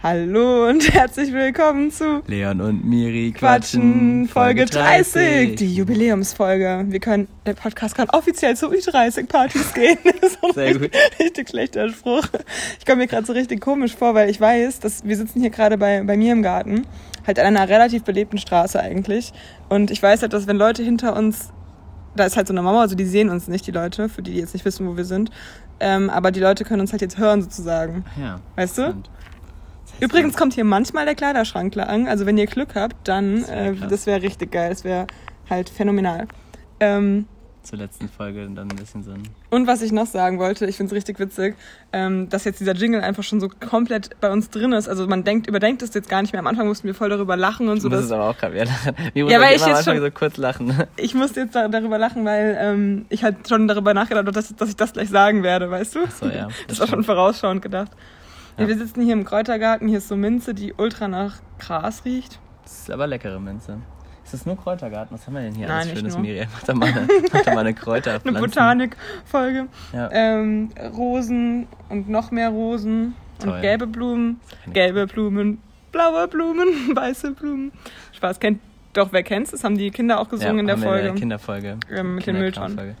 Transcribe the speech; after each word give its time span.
Hallo 0.00 0.68
und 0.68 0.94
herzlich 0.94 1.32
willkommen 1.32 1.90
zu 1.90 2.22
Leon 2.28 2.60
und 2.60 2.84
Miri 2.84 3.32
Quatschen, 3.32 4.28
Folge 4.28 4.64
30, 4.64 5.56
die 5.56 5.74
Jubiläumsfolge. 5.74 6.84
Wir 6.86 7.00
können, 7.00 7.26
der 7.46 7.54
Podcast 7.54 7.96
kann 7.96 8.08
offiziell 8.10 8.56
zu 8.56 8.70
Ü30-Partys 8.70 9.74
gehen. 9.74 9.98
Das 10.20 10.34
ist 10.34 10.54
Sehr 10.54 10.78
gut. 10.78 10.90
Richtig 11.18 11.48
schlechter 11.48 11.88
Spruch. 11.88 12.28
Ich 12.78 12.86
komme 12.86 12.98
mir 12.98 13.06
gerade 13.08 13.26
so 13.26 13.32
richtig 13.32 13.60
komisch 13.60 13.96
vor, 13.96 14.14
weil 14.14 14.30
ich 14.30 14.40
weiß, 14.40 14.78
dass 14.78 15.04
wir 15.04 15.16
sitzen 15.16 15.40
hier 15.40 15.50
gerade 15.50 15.76
bei, 15.76 16.04
bei 16.04 16.16
mir 16.16 16.32
im 16.32 16.42
Garten, 16.42 16.86
halt 17.26 17.40
an 17.40 17.46
einer 17.46 17.68
relativ 17.68 18.04
belebten 18.04 18.38
Straße 18.38 18.78
eigentlich. 18.78 19.32
Und 19.68 19.90
ich 19.90 20.00
weiß 20.00 20.22
halt, 20.22 20.32
dass 20.32 20.46
wenn 20.46 20.58
Leute 20.58 20.84
hinter 20.84 21.16
uns, 21.16 21.52
da 22.14 22.24
ist 22.24 22.36
halt 22.36 22.46
so 22.46 22.54
eine 22.54 22.62
Mauer, 22.62 22.82
also 22.82 22.94
die 22.94 23.04
sehen 23.04 23.30
uns 23.30 23.48
nicht, 23.48 23.66
die 23.66 23.72
Leute, 23.72 24.08
für 24.08 24.22
die, 24.22 24.30
die 24.30 24.38
jetzt 24.38 24.54
nicht 24.54 24.64
wissen, 24.64 24.86
wo 24.86 24.96
wir 24.96 25.04
sind. 25.04 25.32
Ähm, 25.80 26.08
aber 26.10 26.30
die 26.30 26.40
Leute 26.40 26.64
können 26.64 26.80
uns 26.80 26.92
halt 26.92 27.02
jetzt 27.02 27.18
hören 27.18 27.42
sozusagen. 27.42 28.04
Ja. 28.20 28.40
Weißt 28.54 28.78
du? 28.78 28.82
stimmt. 28.82 29.10
Übrigens 30.00 30.36
kommt 30.36 30.54
hier 30.54 30.64
manchmal 30.64 31.04
der 31.04 31.14
Kleiderschrank 31.14 31.74
lang. 31.74 32.08
Also 32.08 32.26
wenn 32.26 32.38
ihr 32.38 32.46
Glück 32.46 32.74
habt, 32.74 33.08
dann 33.08 33.40
Das 33.40 33.48
wär 33.50 33.66
äh, 33.66 33.74
das 33.88 34.06
wäre 34.06 34.22
richtig 34.22 34.52
geil. 34.52 34.70
Das 34.70 34.84
wäre 34.84 35.06
halt 35.50 35.68
phänomenal. 35.70 36.26
Ähm, 36.80 37.26
Zur 37.62 37.78
letzten 37.78 38.08
Folge 38.08 38.46
dann 38.54 38.70
ein 38.70 38.76
bisschen 38.76 39.02
so 39.02 39.12
und 39.50 39.66
was 39.66 39.80
ich 39.82 39.92
noch 39.92 40.06
sagen 40.06 40.38
wollte, 40.38 40.66
ich 40.66 40.76
finde 40.76 40.90
es 40.92 40.96
richtig 40.96 41.18
witzig, 41.18 41.56
ähm, 41.92 42.28
dass 42.28 42.44
jetzt 42.44 42.60
dieser 42.60 42.74
Jingle 42.74 43.00
einfach 43.00 43.22
schon 43.22 43.40
so 43.40 43.48
komplett 43.48 44.10
bei 44.20 44.30
uns 44.30 44.50
drin 44.50 44.72
ist. 44.72 44.88
Also 44.88 45.06
man 45.06 45.24
denkt, 45.24 45.46
überdenkt 45.48 45.80
es 45.82 45.92
jetzt 45.94 46.08
gar 46.10 46.20
nicht 46.22 46.32
mehr. 46.32 46.40
Am 46.40 46.46
Anfang 46.46 46.68
mussten 46.68 46.86
wir 46.86 46.94
voll 46.94 47.08
darüber 47.08 47.36
lachen 47.36 47.68
und 47.68 47.80
so. 47.80 47.88
Du 47.88 47.96
dass- 47.96 48.04
es 48.04 48.12
aber 48.12 48.28
auch 48.30 48.36
gerade 48.38 48.54
wieder 48.54 48.64
lachen. 48.66 48.94
Wir 49.14 49.26
Ja, 49.26 49.40
weil 49.40 49.56
ich 49.56 49.62
immer 49.62 49.70
am 49.70 49.76
jetzt 49.76 49.84
schon- 49.86 50.00
so 50.00 50.10
kurz 50.10 50.36
lachen. 50.36 50.74
ich 50.96 51.14
musste 51.14 51.40
jetzt 51.40 51.54
da, 51.54 51.66
darüber 51.68 51.98
lachen, 51.98 52.24
weil 52.24 52.56
ähm, 52.60 53.06
ich 53.08 53.24
halt 53.24 53.48
schon 53.48 53.66
darüber 53.68 53.92
nachgedacht 53.94 54.26
habe, 54.26 54.32
dass, 54.32 54.54
dass 54.54 54.68
ich 54.68 54.76
das 54.76 54.92
gleich 54.92 55.08
sagen 55.08 55.42
werde, 55.42 55.70
weißt 55.70 55.94
du? 55.96 56.00
so, 56.20 56.26
ja, 56.26 56.48
Das, 56.68 56.78
das 56.78 56.80
war 56.80 56.86
schon 56.88 57.04
vorausschauend 57.04 57.62
gedacht. 57.62 57.90
Ja. 58.58 58.66
Wir 58.66 58.76
sitzen 58.76 59.02
hier 59.02 59.12
im 59.12 59.24
Kräutergarten, 59.24 59.86
hier 59.86 59.98
ist 59.98 60.08
so 60.08 60.16
Minze, 60.16 60.52
die 60.52 60.74
ultra 60.76 61.06
nach 61.06 61.36
Gras 61.60 62.04
riecht. 62.04 62.40
Das 62.64 62.80
ist 62.80 62.90
aber 62.90 63.06
leckere 63.06 63.38
Minze. 63.38 63.78
Ist 64.24 64.34
das 64.34 64.46
nur 64.46 64.58
Kräutergarten? 64.58 65.16
Was 65.16 65.26
haben 65.26 65.34
wir 65.34 65.42
denn 65.42 65.54
hier 65.54 65.68
Nein, 65.68 65.86
alles 65.86 65.98
Schönes, 65.98 66.14
nur. 66.14 66.22
Miri? 66.22 66.46
Mach 66.52 66.62
doch 66.64 66.74
mal 66.74 66.86
eine, 66.88 67.08
mach 67.32 67.46
mal 67.46 67.58
eine 67.58 67.74
Kräuterpflanze. 67.74 68.38
Eine 68.38 68.46
Botanik-Folge. 68.46 69.68
Ja. 69.92 70.10
Ähm, 70.12 70.70
Rosen 70.94 71.66
und 71.88 72.08
noch 72.08 72.30
mehr 72.30 72.50
Rosen 72.50 73.14
Toll. 73.38 73.54
und 73.54 73.60
gelbe 73.62 73.86
Blumen, 73.86 74.40
gelbe 74.72 75.06
Blumen, 75.06 75.62
blaue 75.92 76.28
Blumen, 76.28 76.68
weiße 76.94 77.30
Blumen. 77.30 77.72
Spaß, 78.12 78.40
kennt 78.40 78.60
doch, 78.92 79.12
wer 79.12 79.22
kennt's? 79.22 79.52
Das 79.52 79.62
haben 79.62 79.78
die 79.78 79.90
Kinder 79.90 80.20
auch 80.20 80.28
gesungen 80.28 80.56
ja, 80.56 80.60
in 80.60 80.66
der 80.66 80.78
Folge. 80.78 80.98
In 81.08 81.14
der 81.14 81.20
Kinderfolge. 81.20 81.76
Ähm, 81.90 82.16
mit 82.16 82.26
den 82.26 82.38
Mülltonnen. 82.38 82.96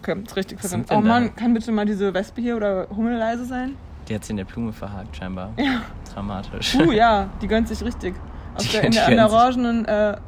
Okay, 0.00 0.16
ist 0.24 0.36
richtig 0.36 0.60
sind 0.62 0.90
Oh 0.90 1.00
Mann, 1.00 1.24
da? 1.24 1.40
kann 1.40 1.54
bitte 1.54 1.70
mal 1.70 1.86
diese 1.86 2.14
Wespe 2.14 2.40
hier 2.40 2.56
oder 2.56 2.86
Hummel 2.90 3.18
leise 3.18 3.44
sein? 3.44 3.76
Die 4.12 4.16
hat 4.16 4.26
sie 4.26 4.32
in 4.32 4.36
der 4.36 4.44
Blume 4.44 4.74
verhakt, 4.74 5.16
scheinbar. 5.16 5.54
Ja. 5.56 5.80
Dramatisch. 6.12 6.74
Uh, 6.74 6.92
ja, 6.92 7.30
die 7.40 7.48
gönnt 7.48 7.66
sich 7.66 7.82
richtig. 7.82 8.14
Aus 8.54 8.64
Die 8.64 8.72
der, 8.72 8.84
in 8.84 8.92
der, 8.92 9.08
in 9.08 9.16
der 9.16 9.30
sich. 9.30 9.38
orangenen 9.38 9.86
äh, 9.86 10.18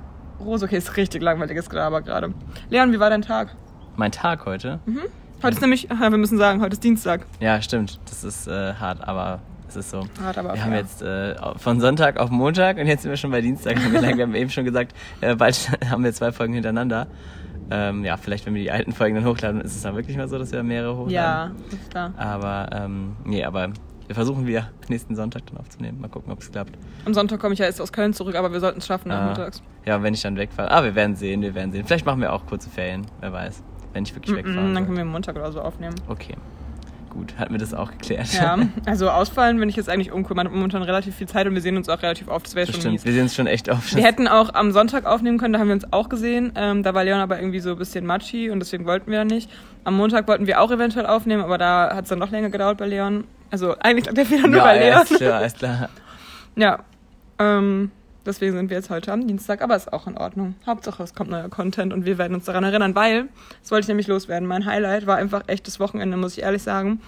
Rose. 0.41 0.65
Okay, 0.65 0.79
ist 0.79 0.97
richtig 0.97 1.21
langweiliges 1.21 1.69
Gelaber 1.69 2.01
gerade. 2.01 2.33
Leon, 2.71 2.93
wie 2.93 2.99
war 2.99 3.11
dein 3.11 3.21
Tag? 3.21 3.55
Mein 3.97 4.11
Tag 4.11 4.47
heute? 4.47 4.81
Heute 5.43 5.57
ist 5.57 5.61
nämlich, 5.61 5.91
aha, 5.93 6.11
wir 6.11 6.17
müssen 6.17 6.39
sagen, 6.39 6.63
heute 6.63 6.73
ist 6.73 6.83
Dienstag. 6.83 7.27
Ja, 7.41 7.61
stimmt. 7.61 8.01
Das 8.09 8.25
ist 8.25 8.49
äh, 8.49 8.73
hart, 8.73 9.07
aber 9.07 9.41
es 9.69 9.77
ist 9.77 9.91
so. 9.91 10.07
Hart, 10.23 10.39
aber 10.39 10.55
Wir 10.55 10.65
haben 10.65 10.73
jetzt 10.73 11.03
äh, 11.03 11.35
von 11.59 11.79
Sonntag 11.79 12.19
auf 12.19 12.31
Montag 12.31 12.79
und 12.79 12.87
jetzt 12.87 13.03
sind 13.03 13.11
wir 13.11 13.19
schon 13.19 13.33
bei 13.33 13.43
Dienstag. 13.43 13.77
Wir 13.93 14.01
haben 14.25 14.35
eben 14.35 14.49
schon 14.49 14.65
gesagt, 14.65 14.95
äh, 15.21 15.37
bald 15.37 15.71
haben 15.91 16.03
wir 16.05 16.13
zwei 16.15 16.33
Folgen 16.33 16.55
hintereinander. 16.55 17.07
Ähm, 17.71 18.05
ja, 18.05 18.17
vielleicht, 18.17 18.45
wenn 18.47 18.55
wir 18.55 18.63
die 18.63 18.71
alten 18.71 18.93
Folgen 18.93 19.15
dann 19.17 19.25
hochladen, 19.25 19.61
ist 19.61 19.75
es 19.75 19.83
dann 19.83 19.95
wirklich 19.97 20.17
mal 20.17 20.29
so, 20.29 20.39
dass 20.39 20.53
wir 20.53 20.63
mehrere 20.63 20.93
hochladen. 20.97 21.11
Ja, 21.13 21.51
ist 21.71 21.91
klar. 21.91 22.13
Aber, 22.17 22.69
ähm, 22.73 23.17
nee, 23.25 23.43
aber 23.45 23.69
wir 24.07 24.15
versuchen 24.15 24.47
wieder 24.47 24.69
nächsten 24.89 25.17
Sonntag 25.17 25.47
dann 25.47 25.57
aufzunehmen. 25.59 25.99
Mal 26.01 26.09
gucken, 26.09 26.31
ob 26.31 26.41
es 26.41 26.53
klappt. 26.53 26.77
Am 27.07 27.15
Sonntag 27.15 27.41
komme 27.41 27.55
ich 27.55 27.59
ja 27.61 27.67
erst 27.67 27.81
aus 27.81 27.93
Köln 27.93 28.13
zurück, 28.13 28.35
aber 28.37 28.53
wir 28.53 28.61
sollten 28.61 28.79
es 28.81 28.87
schaffen 28.87 29.11
Ah. 29.11 29.21
nachmittags. 29.29 29.63
Ja, 29.87 30.03
wenn 30.03 30.13
ich 30.15 30.21
dann 30.23 30.37
wegfahre. 30.37 30.71
Ah, 30.71 30.85
wir 30.85 30.95
werden 30.95 31.17
sehen, 31.17 31.41
wir 31.43 31.55
werden 31.55 31.73
sehen. 31.73 31.85
Vielleicht 31.87 32.05
machen 32.05 32.21
wir 32.21 32.33
auch 32.33 32.45
kurze 32.47 32.69
Ferien, 32.69 33.07
wer 33.21 33.33
weiß. 33.33 33.63
Wenn 33.95 34.03
ich 34.05 34.15
wirklich 34.15 34.37
wegfahre. 34.37 34.61
Mm, 34.67 34.75
dann 34.75 34.85
können 34.85 34.97
wir 34.99 35.05
Montag 35.05 35.37
oder 35.37 35.51
so 35.53 35.61
aufnehmen. 35.63 35.95
Okay. 36.09 36.35
Gut, 37.15 37.39
hatten 37.39 37.55
wir 37.55 37.61
das 37.61 37.73
auch 37.73 37.93
geklärt. 37.93 38.33
Ja, 38.35 38.59
also 38.87 39.09
ausfallen 39.09 39.59
bin 39.59 39.69
ich 39.69 39.77
jetzt 39.77 39.89
eigentlich 39.89 40.11
uncool. 40.11 40.35
Man 40.35 40.47
hat 40.47 40.53
momentan 40.53 40.83
relativ 40.83 41.15
viel 41.15 41.29
Zeit 41.29 41.47
und 41.47 41.55
wir 41.55 41.63
sehen 41.63 41.77
uns 41.77 41.89
auch 41.89 42.03
relativ 42.03 42.27
oft. 42.27 42.47
Das 42.47 42.57
wäre 42.57 42.67
schon 42.67 42.81
stimmt. 42.81 42.95
mies. 42.95 43.05
Wir 43.05 43.13
sehen 43.13 43.23
uns 43.23 43.37
schon 43.37 43.47
echt 43.47 43.69
oft. 43.69 43.95
Wir 43.95 44.03
hätten 44.03 44.27
auch 44.27 44.53
am 44.55 44.73
Sonntag 44.73 45.07
aufnehmen 45.07 45.39
können, 45.39 45.53
da 45.53 45.61
haben 45.61 45.69
wir 45.69 45.75
uns 45.75 45.93
auch 45.93 46.09
gesehen. 46.09 46.53
Ähm, 46.57 46.83
da 46.83 46.93
war 46.93 47.05
Leon 47.05 47.21
aber 47.21 47.39
irgendwie 47.39 47.61
so 47.61 47.71
ein 47.71 47.79
bisschen 47.79 48.05
matschi 48.05 48.51
und 48.51 48.59
deswegen 48.59 48.85
wollten 48.85 49.11
wir 49.13 49.19
da 49.19 49.25
nicht. 49.25 49.49
Am 49.85 49.97
Montag 49.97 50.27
wollten 50.27 50.49
wir 50.49 50.61
auch 50.61 50.73
eventuell 50.73 51.07
aufnehmen, 51.07 51.45
aber 51.45 51.57
da 51.57 51.95
hat 51.95 52.05
es 52.05 52.09
dann 52.09 52.19
noch 52.19 52.33
länger 52.33 52.51
gedauert 52.51 52.79
bei 52.79 52.87
Leon. 52.87 53.25
Also 53.51 53.77
eigentlich 53.79 54.07
lag 54.07 54.15
der 54.15 54.27
Fehler 54.27 54.49
nur 54.49 54.57
ja, 54.57 54.65
bei 54.65 54.77
ja, 54.77 54.95
Leon. 54.97 55.03
ist 55.03 55.17
klar, 55.17 55.45
ist 55.45 55.59
klar. 55.59 55.89
Ja, 56.57 56.79
ähm, 57.41 57.91
deswegen 58.27 58.55
sind 58.55 58.71
wir 58.71 58.77
jetzt 58.77 58.91
heute 58.91 59.13
am 59.13 59.27
Dienstag, 59.27 59.63
aber 59.63 59.77
ist 59.77 59.93
auch 59.93 60.07
in 60.07 60.17
Ordnung. 60.17 60.55
Hauptsache, 60.67 61.03
es 61.03 61.15
kommt 61.15 61.31
neuer 61.31 61.49
Content 61.49 61.93
und 61.93 62.05
wir 62.05 62.19
werden 62.19 62.35
uns 62.35 62.45
daran 62.45 62.65
erinnern, 62.65 62.95
weil, 62.95 63.29
das 63.63 63.71
wollte 63.71 63.85
ich 63.85 63.89
nämlich 63.89 64.07
loswerden, 64.07 64.49
mein 64.49 64.67
Highlight 64.67 65.07
war 65.07 65.17
einfach 65.17 65.43
echtes 65.47 65.81
Wochenende, 65.81 66.17
muss 66.17 66.37
ich 66.37 66.43
ehrlich 66.43 66.63
sagen. 66.63 67.01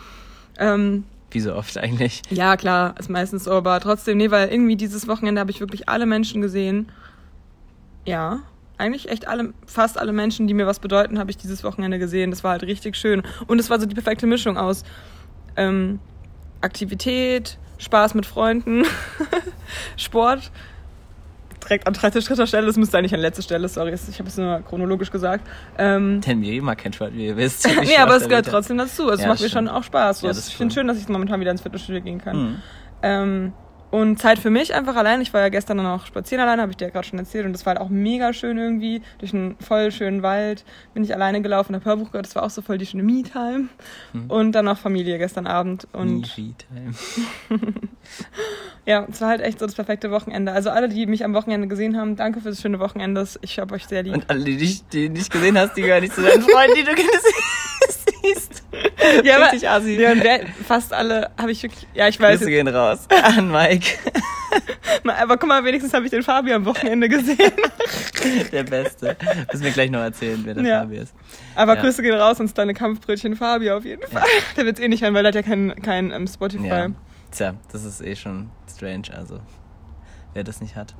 Ähm, 0.58 1.04
Wie 1.30 1.40
so 1.40 1.54
oft 1.54 1.76
eigentlich. 1.78 2.22
ja, 2.30 2.56
klar, 2.56 2.94
ist 2.98 3.10
meistens 3.10 3.44
so, 3.44 3.52
aber 3.52 3.80
trotzdem, 3.80 4.18
nee, 4.18 4.30
weil 4.30 4.48
irgendwie 4.48 4.76
dieses 4.76 5.08
Wochenende 5.08 5.40
habe 5.40 5.50
ich 5.50 5.60
wirklich 5.60 5.88
alle 5.88 6.06
Menschen 6.06 6.40
gesehen. 6.40 6.90
Ja, 8.04 8.40
eigentlich 8.78 9.08
echt 9.08 9.26
alle, 9.26 9.52
fast 9.66 9.98
alle 9.98 10.12
Menschen, 10.12 10.46
die 10.46 10.54
mir 10.54 10.66
was 10.66 10.80
bedeuten, 10.80 11.18
habe 11.18 11.30
ich 11.30 11.36
dieses 11.36 11.64
Wochenende 11.64 11.98
gesehen. 11.98 12.30
Das 12.30 12.44
war 12.44 12.52
halt 12.52 12.62
richtig 12.62 12.96
schön. 12.96 13.22
Und 13.46 13.58
es 13.58 13.70
war 13.70 13.80
so 13.80 13.86
die 13.86 13.94
perfekte 13.94 14.26
Mischung 14.26 14.58
aus 14.58 14.84
ähm, 15.56 15.98
Aktivität, 16.60 17.58
Spaß 17.78 18.14
mit 18.14 18.26
Freunden, 18.26 18.84
Sport. 19.96 20.50
Direkt 21.66 21.86
an 21.86 21.94
dritter, 21.94 22.20
dritter 22.20 22.46
Stelle, 22.46 22.66
das 22.66 22.76
müsste 22.76 22.96
eigentlich 22.98 23.14
an 23.14 23.20
letzter 23.20 23.42
Stelle, 23.42 23.68
sorry, 23.68 23.92
ich 23.92 24.18
habe 24.18 24.28
es 24.28 24.36
nur 24.36 24.60
chronologisch 24.62 25.10
gesagt. 25.10 25.46
Ähm, 25.78 26.20
Denn 26.20 26.38
Miri 26.38 26.60
mag 26.60 26.78
kein 26.78 26.92
Sport, 26.92 27.14
wie 27.14 27.26
ihr 27.26 27.36
wisst. 27.36 27.66
nee, 27.84 27.96
aber 27.96 28.16
es 28.16 28.28
gehört 28.28 28.46
trotzdem 28.46 28.78
dazu. 28.78 29.10
Es 29.10 29.20
Ja, 29.20 29.28
macht 29.28 29.40
mir 29.40 29.48
schon 29.48 29.66
auch 29.68 29.82
Spaß. 29.82 30.20
So, 30.20 30.26
Ja, 30.28 30.32
ich 30.32 30.56
finde 30.56 30.72
schön, 30.74 30.86
dass 30.86 30.98
ich 30.98 31.08
momentan 31.08 31.40
wieder 31.40 31.50
ins 31.50 31.62
Fitnessstudio 31.62 32.02
gehen 32.02 32.18
kann. 32.20 32.36
Mhm. 32.36 32.62
Ähm, 33.02 33.52
und 33.96 34.18
Zeit 34.18 34.38
für 34.38 34.50
mich 34.50 34.74
einfach 34.74 34.94
allein. 34.94 35.22
Ich 35.22 35.32
war 35.32 35.40
ja 35.40 35.48
gestern 35.48 35.78
dann 35.78 35.86
auch 35.86 36.04
spazieren 36.04 36.42
alleine, 36.42 36.60
habe 36.60 36.70
ich 36.70 36.76
dir 36.76 36.84
ja 36.84 36.90
gerade 36.90 37.06
schon 37.06 37.18
erzählt. 37.18 37.46
Und 37.46 37.54
das 37.54 37.64
war 37.64 37.74
halt 37.74 37.80
auch 37.80 37.88
mega 37.88 38.34
schön 38.34 38.58
irgendwie. 38.58 39.00
Durch 39.16 39.32
einen 39.32 39.56
voll 39.58 39.90
schönen 39.90 40.22
Wald 40.22 40.66
bin 40.92 41.02
ich 41.02 41.14
alleine 41.14 41.40
gelaufen, 41.40 41.74
habe 41.74 41.86
Hörbuch 41.86 42.10
gehört. 42.10 42.26
Das 42.26 42.36
war 42.36 42.42
auch 42.42 42.50
so 42.50 42.60
voll 42.60 42.76
die 42.76 42.84
schöne 42.84 43.02
Me-Time. 43.02 43.68
Mhm. 44.12 44.30
Und 44.30 44.52
dann 44.52 44.66
noch 44.66 44.76
Familie 44.76 45.16
gestern 45.16 45.46
Abend. 45.46 45.88
Und 45.94 46.30
Time. 46.34 46.92
ja, 48.84 49.06
es 49.10 49.18
war 49.22 49.28
halt 49.30 49.40
echt 49.40 49.60
so 49.60 49.64
das 49.64 49.74
perfekte 49.74 50.10
Wochenende. 50.10 50.52
Also 50.52 50.68
alle, 50.68 50.90
die 50.90 51.06
mich 51.06 51.24
am 51.24 51.32
Wochenende 51.32 51.66
gesehen 51.66 51.96
haben, 51.96 52.16
danke 52.16 52.42
für 52.42 52.50
das 52.50 52.60
schöne 52.60 52.78
Wochenende. 52.80 53.26
Ich 53.40 53.58
habe 53.58 53.74
euch 53.76 53.86
sehr 53.86 54.02
lieb. 54.02 54.12
Und 54.12 54.28
alle, 54.28 54.44
die 54.44 54.58
dich 54.58 54.86
die 54.88 55.08
nicht 55.08 55.32
gesehen 55.32 55.56
hast, 55.56 55.74
die 55.74 55.80
gehören 55.80 56.02
nicht 56.02 56.14
zu 56.14 56.20
deinen 56.20 56.42
Freunden, 56.42 56.74
die 56.74 56.84
du 56.84 56.94
siehst. 56.94 57.65
ja, 59.24 59.36
aber, 59.36 59.46
Richtig 59.46 59.68
assi. 59.68 60.00
ja, 60.00 60.12
und 60.12 60.22
wer, 60.24 60.46
fast 60.66 60.92
alle 60.92 61.30
habe 61.38 61.52
ich 61.52 61.62
wirklich. 61.62 61.86
Ja, 61.94 62.08
ich 62.08 62.18
weiß. 62.18 62.38
Grüße 62.38 62.50
gehen 62.50 62.68
raus 62.68 63.06
an 63.22 63.50
Mike, 63.50 63.86
Aber 65.20 65.36
guck 65.36 65.48
mal, 65.48 65.64
wenigstens 65.64 65.92
habe 65.92 66.04
ich 66.06 66.10
den 66.10 66.22
Fabi 66.22 66.52
am 66.52 66.64
Wochenende 66.64 67.08
gesehen. 67.08 67.52
der 68.52 68.62
Beste. 68.64 69.16
Müssen 69.52 69.64
wir 69.64 69.70
gleich 69.72 69.90
noch 69.90 70.00
erzählen, 70.00 70.40
wer 70.44 70.54
der 70.54 70.64
Ja. 70.64 70.80
Fabi 70.80 70.96
ist. 70.96 71.14
Aber 71.54 71.74
Ja. 71.76 71.82
Grüße 71.82 72.02
gehen 72.02 72.14
raus 72.14 72.38
ans 72.38 72.54
deine 72.54 72.74
Kampfbrötchen 72.74 73.36
Fabi 73.36 73.70
auf 73.70 73.84
jeden 73.84 74.06
Fall. 74.10 74.24
Der 74.56 74.64
wird's 74.64 74.80
eh 74.80 74.88
nicht 74.88 75.02
hören, 75.02 75.14
weil 75.14 75.24
er 75.24 75.28
hat 75.28 75.34
ja 75.34 75.42
kein, 75.42 75.74
kein 75.82 76.10
ähm, 76.10 76.26
Spotify. 76.26 76.66
Ja. 76.66 76.88
Tja, 77.30 77.54
das 77.72 77.84
ist 77.84 78.00
eh 78.00 78.16
schon 78.16 78.50
strange, 78.74 79.08
also 79.14 79.40
wer 80.32 80.44
das 80.44 80.60
nicht 80.60 80.76
hat. 80.76 80.94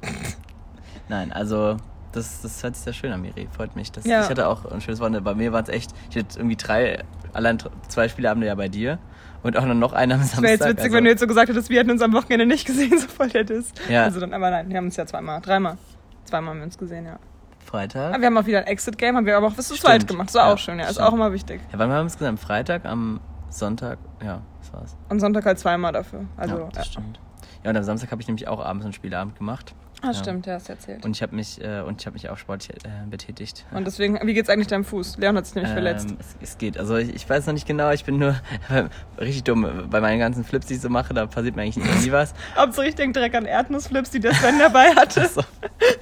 Nein, 1.09 1.33
also 1.33 1.77
das, 2.17 2.41
das 2.43 2.63
hört 2.63 2.75
sich 2.75 2.85
sehr 2.85 2.93
schön 2.93 3.13
an, 3.13 3.23
Miri. 3.23 3.49
Freut 3.55 3.77
mich. 3.77 3.93
Das, 3.93 4.05
Ja. 4.05 4.23
Ich 4.23 4.29
hatte 4.29 4.49
auch 4.49 4.65
ein 4.67 4.81
schönes 4.81 5.01
Wochenende. 5.01 5.23
Bei 5.23 5.35
mir 5.35 5.53
waren 5.53 5.65
es 5.65 5.69
echt, 5.69 5.93
ich 6.11 6.17
hatte 6.17 6.39
irgendwie 6.39 6.57
drei, 6.57 7.05
allein 7.33 7.59
zwei 7.89 8.09
Spieleabende 8.09 8.47
ja 8.47 8.55
bei 8.55 8.69
dir 8.69 8.99
und 9.43 9.57
auch 9.57 9.65
noch 9.65 9.93
einer 9.93 10.15
am 10.15 10.21
Samstag. 10.21 10.37
Das 10.37 10.43
wäre 10.43 10.53
jetzt 10.53 10.65
witzig, 10.69 10.85
also, 10.85 10.97
wenn 10.97 11.05
du 11.05 11.11
jetzt 11.11 11.21
so 11.21 11.27
gesagt 11.27 11.49
hättest, 11.49 11.71
wir 11.71 11.79
hätten 11.79 11.91
uns 11.91 12.03
am 12.03 12.13
Wochenende 12.13 12.47
nicht 12.47 12.67
gesehen, 12.67 12.99
so 12.99 13.07
voll 13.09 13.29
Diss. 13.29 13.73
Ja. 13.89 14.05
Also 14.05 14.21
dann, 14.21 14.33
aber 14.33 14.51
nein, 14.51 14.69
wir 14.69 14.77
haben 14.77 14.87
uns 14.87 14.97
ja 14.97 15.07
zweimal, 15.07 15.41
dreimal. 15.41 15.79
Zweimal 16.25 16.51
haben 16.51 16.59
wir 16.59 16.65
uns 16.65 16.79
gesehen, 16.79 17.05
ja. 17.05 17.19
Freitag. 17.65 18.13
Aber 18.13 18.21
wir 18.21 18.27
haben 18.27 18.39
auch 18.39 18.47
wieder 18.47 18.59
ein 18.59 18.67
Exit-Game, 18.67 19.17
haben 19.17 19.27
wir 19.27 19.37
aber 19.37 19.49
auch 19.49 19.55
bis 19.55 19.69
zu 19.69 19.75
zweit 19.75 20.07
gemacht. 20.07 20.29
Das 20.29 20.35
war 20.35 20.49
Ja, 20.49 20.55
auch 20.55 20.59
schön, 20.59 20.79
ja. 20.79 20.87
Ist 20.87 20.95
stimmt. 20.95 21.09
auch 21.09 21.13
immer 21.13 21.33
wichtig. 21.33 21.61
Ja, 21.73 21.79
wann 21.79 21.91
haben 21.91 21.97
wir 21.97 22.03
uns 22.03 22.15
gesehen? 22.15 22.29
Am 22.29 22.39
Freitag, 22.39 22.85
am 22.85 23.21
Sonntag, 23.51 23.99
ja, 24.25 24.41
das 24.61 24.73
war's. 24.73 24.97
Und 25.09 25.21
Sonntag 25.21 25.45
halt 25.45 25.59
zweimal 25.59 25.93
dafür. 25.93 26.25
Also, 26.37 26.59
ja, 26.59 26.69
das 26.73 26.87
ja. 26.87 26.93
stimmt. 26.93 27.21
Ja, 27.65 27.71
und 27.71 27.77
am 27.77 27.83
Samstag 27.83 28.13
habe 28.13 28.23
ich 28.23 28.29
nämlich 28.29 28.47
auch 28.49 28.65
abends 28.65 28.85
einen 28.85 28.93
Spielabend 28.93 29.37
gemacht. 29.37 29.75
Ah, 30.03 30.09
Ja. 30.09 30.15
stimmt, 30.15 30.47
ja, 30.47 30.55
hast 30.55 30.69
du 30.69 30.73
erzählt. 30.75 30.99
Und, 30.99 31.05
Und 31.07 31.17
ich 31.17 31.23
habe 31.23 31.35
mich, 31.35 31.61
äh, 31.63 31.81
und 31.81 32.01
ich 32.01 32.07
habe 32.07 32.15
mich 32.15 32.29
auch 32.29 32.37
sportlich 32.37 32.77
äh, 32.85 32.89
betätigt. 33.11 33.65
deswegen, 33.73 34.19
wie 34.25 34.35
geht's 34.35 34.49
eigentlich 34.51 34.67
deinem 34.67 34.85
Fuß? 34.85 35.17
Leon 35.19 35.37
hat 35.37 35.47
sich 35.47 35.55
nämlich 35.55 35.73
verletzt. 35.73 36.11
Ähm, 36.11 36.17
es, 36.21 36.37
es 36.51 36.59
geht. 36.59 36.79
Also 36.79 36.97
ich, 36.97 37.15
ich 37.15 37.29
weiß 37.29 37.47
noch 37.47 37.55
nicht 37.55 37.67
genau, 37.67 37.91
ich 37.91 38.05
bin 38.05 38.19
nur 38.19 38.37
richtig 39.19 39.45
dumm. 39.45 39.67
Bei 39.91 40.01
meinen 40.01 40.19
ganzen 40.19 40.45
Flips, 40.45 40.67
die 40.67 40.75
ich 40.75 40.81
so 40.81 40.91
mache, 40.91 41.15
da 41.15 41.27
passiert 41.27 41.57
mir 41.57 41.63
eigentlich 41.63 41.77
nie 42.05 42.13
was. 42.13 42.35
Hauptsache 42.57 42.87
ich 42.89 42.95
denke 42.95 43.15
direkt 43.15 43.35
an 43.35 43.47
Erdnussflips, 43.47 44.11
die 44.11 44.21
der 44.21 44.35
Sven 44.35 44.59
dabei 44.59 44.91
hatte. 44.95 45.29
So. 45.37 45.43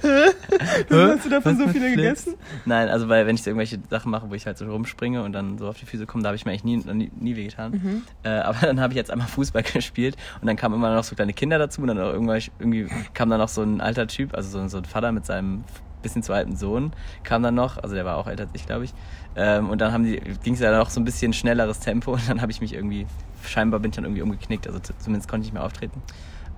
Hast 0.89 1.25
du 1.25 1.29
davon 1.29 1.57
so 1.57 1.67
viele 1.67 1.91
Flips? 1.91 2.25
gegessen? 2.25 2.33
Nein, 2.65 2.89
also 2.89 3.09
weil 3.09 3.25
wenn 3.27 3.35
ich 3.35 3.43
so 3.43 3.49
irgendwelche 3.49 3.79
Sachen 3.89 4.11
mache, 4.11 4.29
wo 4.29 4.33
ich 4.35 4.45
halt 4.45 4.57
so 4.57 4.65
rumspringe 4.65 5.23
und 5.23 5.33
dann 5.33 5.57
so 5.57 5.67
auf 5.67 5.77
die 5.77 5.85
Füße 5.85 6.05
komme, 6.05 6.23
da 6.23 6.29
habe 6.29 6.35
ich 6.35 6.45
mir 6.45 6.51
eigentlich 6.51 6.63
nie, 6.63 6.77
nie, 6.93 7.11
nie 7.19 7.35
wehgetan. 7.35 7.71
Mhm. 7.71 8.01
Äh, 8.23 8.29
aber 8.29 8.65
dann 8.67 8.79
habe 8.79 8.93
ich 8.93 8.97
jetzt 8.97 9.11
einmal 9.11 9.27
Fußball 9.27 9.63
gespielt 9.63 10.15
und 10.41 10.47
dann 10.47 10.55
kamen 10.55 10.75
immer 10.75 10.93
noch 10.93 11.03
so 11.03 11.15
kleine 11.15 11.33
Kinder 11.33 11.57
dazu 11.57 11.81
und 11.81 11.87
dann 11.87 11.97
irgendwann, 11.97 12.41
irgendwie 12.59 12.87
kam 13.13 13.29
dann 13.29 13.39
noch 13.39 13.49
so 13.49 13.61
ein 13.63 13.81
alter 13.85 14.07
Typ, 14.07 14.33
also 14.35 14.49
so, 14.49 14.67
so 14.67 14.77
ein 14.77 14.85
Vater 14.85 15.11
mit 15.11 15.25
seinem 15.25 15.63
bisschen 16.05 16.21
zu 16.21 16.33
alten 16.33 16.55
Sohn 16.55 16.93
kam 17.23 17.41
dann 17.41 17.55
noch, 17.55 17.77
also 17.81 17.95
der 17.95 18.05
war 18.05 18.17
auch 18.17 18.27
älter 18.27 18.43
als 18.43 18.51
ich, 18.53 18.65
glaube 18.67 18.85
ich. 18.85 18.93
Ähm, 19.35 19.69
und 19.69 19.81
dann 19.81 19.91
haben 19.91 20.03
die, 20.03 20.17
ging 20.43 20.53
es 20.53 20.59
ja 20.59 20.77
noch 20.77 20.91
so 20.91 21.01
ein 21.01 21.03
bisschen 21.03 21.33
schnelleres 21.33 21.79
Tempo 21.79 22.13
und 22.13 22.29
dann 22.29 22.41
habe 22.41 22.51
ich 22.51 22.61
mich 22.61 22.73
irgendwie, 22.73 23.07
scheinbar 23.43 23.79
bin 23.79 23.89
ich 23.89 23.95
dann 23.95 24.05
irgendwie 24.05 24.21
umgeknickt, 24.21 24.67
also 24.67 24.79
zumindest 24.99 25.27
konnte 25.27 25.45
ich 25.45 25.51
nicht 25.51 25.53
mehr 25.55 25.63
auftreten. 25.63 26.01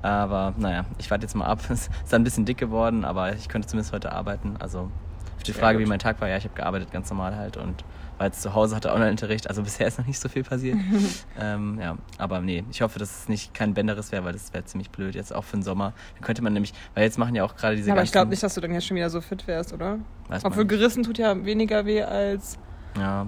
Aber 0.02 0.54
naja, 0.58 0.86
ich 1.00 1.10
warte 1.10 1.24
jetzt 1.24 1.36
mal 1.36 1.46
ab. 1.46 1.60
Es 1.70 1.88
ist 1.88 1.92
dann 2.12 2.22
ein 2.22 2.24
bisschen 2.24 2.46
dick 2.46 2.58
geworden, 2.58 3.04
aber 3.06 3.34
ich 3.34 3.48
könnte 3.48 3.68
zumindest 3.68 3.94
heute 3.94 4.12
arbeiten. 4.12 4.56
Also 4.60 4.92
auf 5.38 5.44
die 5.44 5.54
Frage, 5.54 5.80
wie 5.80 5.86
mein 5.86 6.00
Tag 6.00 6.22
war, 6.22 6.28
ja, 6.28 6.38
ich 6.38 6.44
habe 6.44 6.56
gearbeitet 6.56 6.92
ganz 6.92 7.10
normal 7.10 7.36
halt 7.36 7.58
und 7.58 7.84
jetzt 8.26 8.42
zu 8.42 8.54
Hause, 8.54 8.76
hatte 8.76 8.92
Online-Unterricht, 8.92 9.48
also 9.48 9.62
bisher 9.64 9.88
ist 9.88 10.00
noch 10.00 10.08
nicht 10.08 10.20
so 10.20 10.28
viel 10.30 10.44
passiert. 10.44 10.78
ähm, 11.40 11.80
ja, 11.82 11.98
aber 12.18 12.42
nee, 12.42 12.64
ich 12.72 12.82
hoffe, 12.82 13.00
dass 13.00 13.22
es 13.22 13.30
nicht 13.30 13.54
kein 13.54 13.74
Bänderes 13.74 14.12
wäre, 14.12 14.26
weil 14.26 14.34
das 14.34 14.54
wäre 14.54 14.66
ziemlich 14.66 14.90
blöd, 14.90 15.16
jetzt 15.16 15.34
auch 15.34 15.44
für 15.44 15.58
den 15.58 15.64
Sommer. 15.64 15.94
Dann 16.16 16.24
könnte 16.24 16.42
man 16.42 16.54
nämlich, 16.54 16.74
weil 16.96 17.04
jetzt 17.04 17.18
machen 17.18 17.36
ja 17.36 17.44
auch 17.44 17.56
gerade 17.56 17.76
diese 17.76 17.92
Aber 17.92 18.04
ich 18.04 18.12
glaube 18.12 18.30
nicht, 18.30 18.42
dass 18.44 18.56
du 18.56 18.62
dann 18.62 18.74
jetzt 18.74 18.88
schon 18.88 18.98
wieder 18.98 19.10
so 19.10 19.22
fit 19.22 19.46
wärst, 19.48 19.74
oder? 19.74 20.00
Weiß 20.30 20.44
Obwohl 20.46 20.66
gerissen 20.66 21.04
tut 21.04 21.18
ja 21.18 21.46
weniger 21.46 21.86
weh 21.86 22.02
als. 22.04 22.58
Ja. 22.98 23.28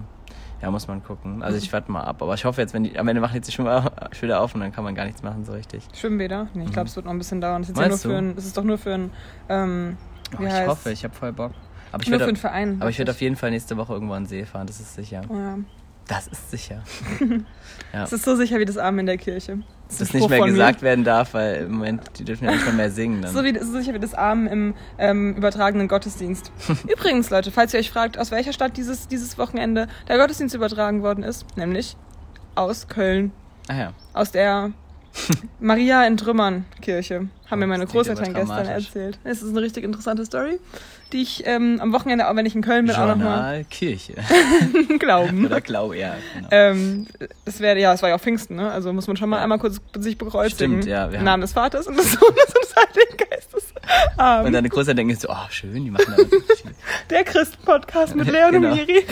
Ja, 0.62 0.70
muss 0.72 0.90
man 0.90 1.02
gucken. 1.02 1.42
Also 1.42 1.58
ich 1.58 1.72
warte 1.72 1.90
mal 1.90 2.02
ab. 2.04 2.22
Aber 2.22 2.34
ich 2.34 2.44
hoffe 2.44 2.60
jetzt, 2.60 2.74
wenn 2.74 2.84
die 2.84 3.00
am 3.00 3.08
Ende 3.08 3.22
machen 3.22 3.36
jetzt 3.36 3.48
die 3.48 3.54
Schwimmer 3.54 3.94
wieder 4.22 4.42
auf 4.42 4.54
und 4.56 4.60
dann 4.60 4.74
kann 4.74 4.84
man 4.84 4.94
gar 4.94 5.06
nichts 5.06 5.24
machen 5.24 5.46
so 5.46 5.54
richtig. 5.54 5.84
Schwimmbäder? 5.94 6.48
Nee, 6.54 6.66
ich 6.66 6.74
glaube, 6.74 6.90
es 6.90 6.96
wird 6.98 7.06
noch 7.06 7.14
ein 7.14 7.18
bisschen 7.18 7.40
dauern. 7.40 7.62
Das 7.62 7.70
ist, 7.70 7.78
ja 7.78 7.88
nur 7.88 7.96
Mhm. 7.96 8.02
Für 8.02 8.18
ein, 8.18 8.36
das 8.36 8.46
ist 8.46 8.58
doch 8.58 8.64
nur 8.66 8.78
für 8.78 8.94
ein. 8.94 9.12
Ähm, 9.48 9.98
Oh, 10.38 10.44
ich 10.44 10.50
heißt- 10.50 10.68
hoffe, 10.68 10.92
ich 10.92 11.04
habe 11.06 11.16
voll 11.16 11.32
Bock. 11.34 11.54
Aber 11.92 12.04
ich 12.04 12.10
nur 12.10 12.20
werde 12.20 12.24
für 12.26 12.30
einen 12.30 12.38
Verein. 12.38 12.78
aber 12.82 12.90
ich 12.90 12.98
werde 13.00 13.12
auf 13.12 13.22
jeden 13.22 13.36
Fall 13.36 13.52
nächste 13.52 13.78
Woche 13.78 13.94
irgendwo 13.94 14.14
an 14.14 14.24
den 14.24 14.30
See 14.30 14.46
fahren, 14.46 14.68
das 14.68 14.80
ist 14.80 14.96
sicher. 14.96 15.22
Ja. 15.30 15.58
Das 16.08 16.28
ist 16.28 16.50
sicher. 16.52 16.84
Ja. 17.92 18.04
Es 18.04 18.14
ist 18.14 18.24
so 18.24 18.36
sicher 18.36 18.60
wie 18.60 18.66
das 18.66 18.78
Amen 18.78 19.00
in 19.00 19.06
der 19.08 19.18
Kirche. 19.18 19.60
Das 19.88 19.94
ist 19.94 20.02
Das 20.02 20.14
nicht 20.14 20.30
mehr 20.30 20.38
von 20.38 20.48
mir. 20.50 20.54
gesagt 20.54 20.84
werden 20.84 21.04
darf, 21.04 21.34
weil 21.34 21.64
im 21.64 21.72
Moment, 21.72 22.04
die 22.20 22.24
dürfen 22.24 22.46
ja 22.46 22.52
nicht 22.52 22.72
mehr 22.74 22.92
singen. 22.92 23.24
Dann. 23.24 23.34
So, 23.34 23.44
wie, 23.44 23.58
so 23.58 23.80
sicher 23.80 23.96
wie 23.96 24.00
das 24.00 24.14
Amen 24.14 24.46
im 24.46 24.74
ähm, 25.00 25.36
übertragenen 25.36 25.88
Gottesdienst. 25.88 26.52
Übrigens, 26.88 27.32
Leute, 27.32 27.50
falls 27.50 27.74
ihr 27.74 27.80
euch 27.80 27.90
fragt, 27.90 28.20
aus 28.20 28.30
welcher 28.30 28.54
Stadt 28.54 28.78
dieses, 28.78 29.08
dieses 29.08 29.40
Wochenende 29.40 29.88
der 30.08 30.18
Gottesdienst 30.20 30.54
übertragen 30.54 31.02
worden 31.02 31.24
ist, 31.24 31.46
nämlich 31.58 31.98
aus 32.54 32.88
Köln. 32.88 33.32
ah 33.68 33.76
ja. 33.76 33.94
Aus 34.14 34.30
der 34.32 34.72
Maria 35.60 36.06
in 36.06 36.18
Trümmern 36.18 36.66
Kirche. 36.82 37.28
Haben 37.50 37.60
mir 37.60 37.68
meine 37.68 37.86
Das 37.86 37.92
klingt 37.92 38.08
Großeltern 38.08 38.34
gestern 38.36 38.66
erzählt. 38.68 39.20
Es 39.24 39.42
ist 39.42 39.50
eine 39.50 39.62
richtig 39.62 39.84
interessante 39.84 40.24
Story, 40.24 40.60
die 41.12 41.24
ich 41.24 41.44
ähm, 41.48 41.80
am 41.82 41.92
Wochenende, 41.94 42.30
auch 42.30 42.36
wenn 42.36 42.46
ich 42.46 42.54
in 42.56 42.62
Köln 42.62 42.86
bin, 42.86 42.96
auch 42.96 43.08
nochmal 43.08 43.16
Journal 43.18 43.66
Kirche. 43.72 44.14
glauben. 45.00 45.46
Oder 45.48 45.60
Glau, 45.60 45.94
ja. 45.94 46.16
Genau. 46.36 46.48
Ähm, 46.52 47.08
es 47.46 47.60
wäre 47.60 47.80
ja, 47.80 47.92
es 47.94 48.02
war 48.04 48.10
ja 48.10 48.16
auch 48.16 48.22
Pfingsten, 48.22 48.56
ne? 48.56 48.72
Also 48.72 48.94
muss 48.94 49.08
man 49.08 49.18
schon 49.18 49.30
mal 49.30 49.40
einmal 49.40 49.58
kurz 49.58 49.82
sich 49.98 50.18
bekreuzigen. 50.20 50.82
Stimmt, 50.82 50.86
ja, 50.86 51.08
Im 51.08 51.24
Namen 51.24 51.42
des 51.42 51.54
Vaters 51.54 51.88
und 51.88 51.98
des 51.98 52.12
Sohnes 52.12 52.22
und 52.28 52.64
des 52.64 52.76
Heiligen 52.76 53.18
Geistes. 53.30 53.74
Amen. 54.18 54.46
Und 54.48 54.54
deine 54.54 54.70
Großeltern 54.70 54.98
denken 54.98 55.12
jetzt 55.12 55.24
so, 55.24 55.30
oh 55.30 55.48
schön, 55.50 55.84
die 55.84 55.90
machen 55.90 56.14
da. 56.16 56.24
Der 57.10 57.24
Christen-Podcast 57.24 58.16
mit 58.16 58.28
Leon 58.32 58.52
Genau. 58.52 58.70
und 58.70 58.76
Miri. 58.76 59.06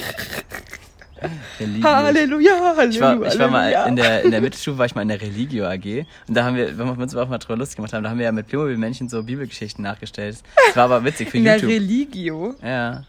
Halleluja, 1.83 2.75
Halleluja. 2.75 2.89
Ich 2.89 3.01
war, 3.01 3.25
ich 3.25 3.39
war 3.39 3.49
mal 3.49 3.69
in 3.87 3.95
der, 3.95 4.23
in 4.23 4.31
der 4.31 4.41
Mittelstufe, 4.41 4.77
war 4.77 4.85
ich 4.85 4.95
mal 4.95 5.01
in 5.01 5.07
der 5.07 5.21
Religio 5.21 5.65
AG. 5.65 6.05
Und 6.27 6.35
da 6.35 6.43
haben 6.43 6.55
wir, 6.55 6.77
wenn 6.77 6.85
wir 6.87 6.97
uns 6.97 7.15
auch 7.15 7.29
mal 7.29 7.37
drüber 7.37 7.57
lustig 7.57 7.77
gemacht 7.77 7.93
haben, 7.93 8.03
da 8.03 8.09
haben 8.09 8.17
wir 8.17 8.25
ja 8.25 8.31
mit 8.31 8.47
Playmobil-Männchen 8.47 9.09
so 9.09 9.23
Bibelgeschichten 9.23 9.83
nachgestellt. 9.83 10.37
Das 10.67 10.75
war 10.75 10.85
aber 10.85 11.03
witzig 11.03 11.29
für 11.29 11.37
in 11.37 11.43
der 11.43 11.55
YouTube. 11.55 11.71
Religio. 11.71 12.55
ja. 12.61 13.03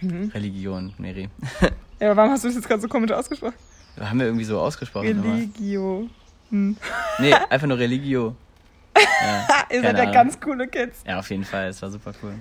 Mhm. 0.00 0.30
Religion, 0.34 0.94
Mary. 0.98 1.28
Ja, 1.98 2.08
aber 2.08 2.16
warum 2.18 2.32
hast 2.32 2.44
du 2.44 2.48
das 2.48 2.56
jetzt 2.56 2.68
gerade 2.68 2.82
so 2.82 2.88
komisch 2.88 3.10
ausgesprochen? 3.10 3.54
Haben 3.98 4.18
wir 4.18 4.26
irgendwie 4.26 4.44
so 4.44 4.60
ausgesprochen. 4.60 5.18
Religio. 5.18 6.10
Hm. 6.50 6.76
Nee, 7.18 7.32
einfach 7.32 7.66
nur 7.66 7.78
Religio. 7.78 8.34
Ja, 8.96 9.46
Ihr 9.70 9.82
seid 9.82 9.96
ja 9.96 10.10
ganz 10.10 10.38
coole 10.38 10.68
Kids. 10.68 11.02
Ja, 11.06 11.18
auf 11.18 11.30
jeden 11.30 11.44
Fall, 11.44 11.68
es 11.68 11.80
war 11.80 11.90
super 11.90 12.12
cool. 12.22 12.34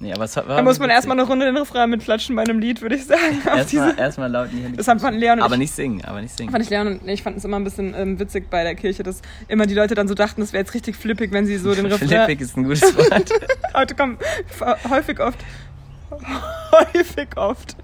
Nee, 0.00 0.12
aber 0.12 0.24
es 0.24 0.36
war, 0.36 0.44
Da 0.44 0.62
muss 0.62 0.78
man 0.78 0.90
erstmal 0.90 1.18
eine 1.18 1.26
Runde 1.26 1.44
den 1.46 1.56
Refrain 1.56 1.90
mitklatschen 1.90 2.36
bei 2.36 2.42
einem 2.42 2.60
Lied, 2.60 2.80
würde 2.82 2.94
ich 2.94 3.04
sagen. 3.06 3.42
Erstmal 3.44 3.98
erstmal 3.98 4.30
laut 4.30 4.50
in 4.52 4.58
die 4.58 4.62
Hände. 4.62 4.76
Das 4.76 4.86
haben 4.86 5.00
fanden 5.00 5.18
Leon 5.18 5.38
und 5.40 5.44
aber 5.44 5.54
ich- 5.54 5.58
nicht 5.60 5.74
singen, 5.74 6.04
aber 6.04 6.20
nicht 6.22 6.36
singen. 6.36 6.52
Fand 6.52 6.62
ich 6.62 6.70
Leon 6.70 6.86
und 7.00 7.08
ich 7.08 7.22
fand 7.24 7.36
es 7.36 7.44
immer 7.44 7.58
ein 7.58 7.64
bisschen 7.64 7.94
ähm, 7.94 8.18
witzig 8.20 8.48
bei 8.48 8.62
der 8.62 8.76
Kirche, 8.76 9.02
dass 9.02 9.22
immer 9.48 9.66
die 9.66 9.74
Leute 9.74 9.96
dann 9.96 10.06
so 10.06 10.14
dachten, 10.14 10.40
das 10.40 10.52
wäre 10.52 10.62
jetzt 10.62 10.72
richtig 10.74 10.94
flippig, 10.94 11.32
wenn 11.32 11.46
sie 11.46 11.56
so 11.58 11.74
den 11.74 11.86
Refrain... 11.92 12.06
Flippig 12.08 12.40
ist 12.40 12.56
ein 12.56 12.62
gutes 12.62 12.82
Wort. 12.96 13.28
Heute 13.74 13.94
kommen 13.96 14.18
häufig 14.88 15.18
oft, 15.18 15.38
häufig 16.94 17.36
oft, 17.36 17.74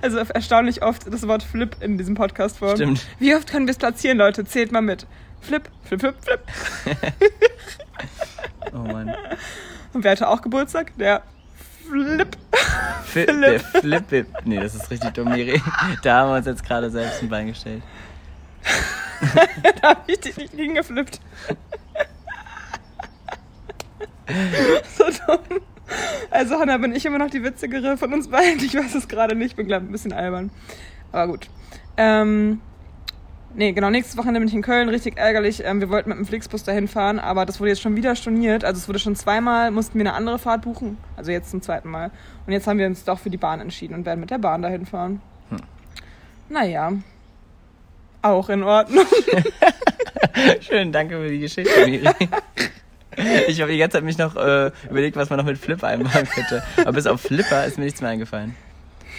also 0.00 0.16
erstaunlich 0.16 0.82
oft 0.82 1.12
das 1.12 1.28
Wort 1.28 1.42
Flip 1.42 1.76
in 1.80 1.98
diesem 1.98 2.14
Podcast 2.14 2.56
vor. 2.56 2.74
Stimmt. 2.74 3.06
Wie 3.18 3.34
oft 3.34 3.50
können 3.50 3.66
wir 3.66 3.72
es 3.72 3.78
platzieren, 3.78 4.16
Leute? 4.16 4.46
Zählt 4.46 4.72
mal 4.72 4.80
mit. 4.80 5.06
Flip, 5.42 5.62
flip, 5.84 6.00
flip, 6.00 6.14
flip. 6.22 6.40
Oh 8.72 8.78
Mann. 8.78 9.14
Und 9.92 10.04
wer 10.04 10.12
hatte 10.12 10.28
auch 10.28 10.40
Geburtstag? 10.42 10.92
Der 10.98 11.22
Flip. 11.90 12.36
Fi- 13.04 13.26
Der 13.26 13.60
Flip. 13.60 14.26
Nee, 14.44 14.60
das 14.60 14.74
ist 14.74 14.90
richtig 14.90 15.10
dumm, 15.14 15.30
Miri. 15.30 15.60
Da 16.02 16.18
haben 16.20 16.30
wir 16.30 16.36
uns 16.36 16.46
jetzt 16.46 16.64
gerade 16.64 16.90
selbst 16.90 17.22
ein 17.22 17.28
Bein 17.28 17.48
gestellt. 17.48 17.82
da 19.82 19.88
habe 19.90 20.00
ich 20.06 20.20
dich 20.20 20.36
nicht 20.36 20.54
hingeflippt. 20.54 21.20
so 24.96 25.04
dumm. 25.26 25.60
Also 26.30 26.58
Hanna, 26.60 26.76
bin 26.78 26.94
ich 26.94 27.04
immer 27.04 27.18
noch 27.18 27.30
die 27.30 27.42
witzigere 27.42 27.96
von 27.96 28.12
uns 28.12 28.28
beiden? 28.28 28.62
Ich 28.64 28.74
weiß 28.74 28.94
es 28.94 29.08
gerade 29.08 29.34
nicht, 29.34 29.56
bin 29.56 29.66
glaube 29.66 29.86
ein 29.86 29.92
bisschen 29.92 30.12
albern. 30.12 30.50
Aber 31.10 31.26
gut. 31.32 31.48
Ähm, 31.96 32.60
nee, 33.54 33.72
genau, 33.72 33.90
nächstes 33.90 34.16
Wochenende 34.16 34.40
bin 34.40 34.48
ich 34.48 34.54
in 34.54 34.62
Köln, 34.62 34.88
richtig 34.88 35.16
ärgerlich. 35.16 35.62
Ähm, 35.64 35.80
wir 35.80 35.90
wollten 35.90 36.10
mit 36.10 36.18
dem 36.18 36.26
Flixbus 36.26 36.64
dahin 36.64 36.88
fahren, 36.88 37.18
aber 37.18 37.46
das 37.46 37.60
wurde 37.60 37.70
jetzt 37.70 37.80
schon 37.80 37.96
wieder 37.96 38.16
storniert. 38.16 38.64
Also 38.64 38.78
es 38.78 38.88
wurde 38.88 38.98
schon 38.98 39.16
zweimal, 39.16 39.70
mussten 39.70 39.98
wir 39.98 40.06
eine 40.06 40.14
andere 40.14 40.38
Fahrt 40.38 40.62
buchen. 40.62 40.98
Also 41.16 41.30
jetzt 41.30 41.50
zum 41.50 41.62
zweiten 41.62 41.90
Mal. 41.90 42.10
Und 42.46 42.52
jetzt 42.52 42.66
haben 42.66 42.78
wir 42.78 42.86
uns 42.86 43.04
doch 43.04 43.18
für 43.18 43.30
die 43.30 43.36
Bahn 43.36 43.60
entschieden 43.60 43.94
und 43.94 44.06
werden 44.06 44.20
mit 44.20 44.30
der 44.30 44.38
Bahn 44.38 44.62
dahin 44.62 44.86
fahren. 44.86 45.20
Hm. 45.50 45.58
Naja. 46.48 46.92
Auch 48.22 48.48
in 48.48 48.62
Ordnung. 48.62 49.06
Schön, 50.60 50.92
danke 50.92 51.16
für 51.16 51.30
die 51.30 51.40
Geschichte, 51.40 51.86
Miri. 51.86 52.08
Ich 53.48 53.60
habe 53.60 53.72
die 53.72 53.78
ganze 53.78 53.96
Zeit 53.96 54.04
mich 54.04 54.18
noch 54.18 54.36
äh, 54.36 54.70
überlegt, 54.88 55.16
was 55.16 55.30
man 55.30 55.38
noch 55.38 55.46
mit 55.46 55.58
Flip 55.58 55.82
einbauen 55.82 56.28
könnte. 56.28 56.62
Aber 56.78 56.92
bis 56.92 57.06
auf 57.06 57.20
Flipper 57.20 57.64
ist 57.66 57.78
mir 57.78 57.84
nichts 57.84 58.00
mehr 58.00 58.10
eingefallen. 58.10 58.54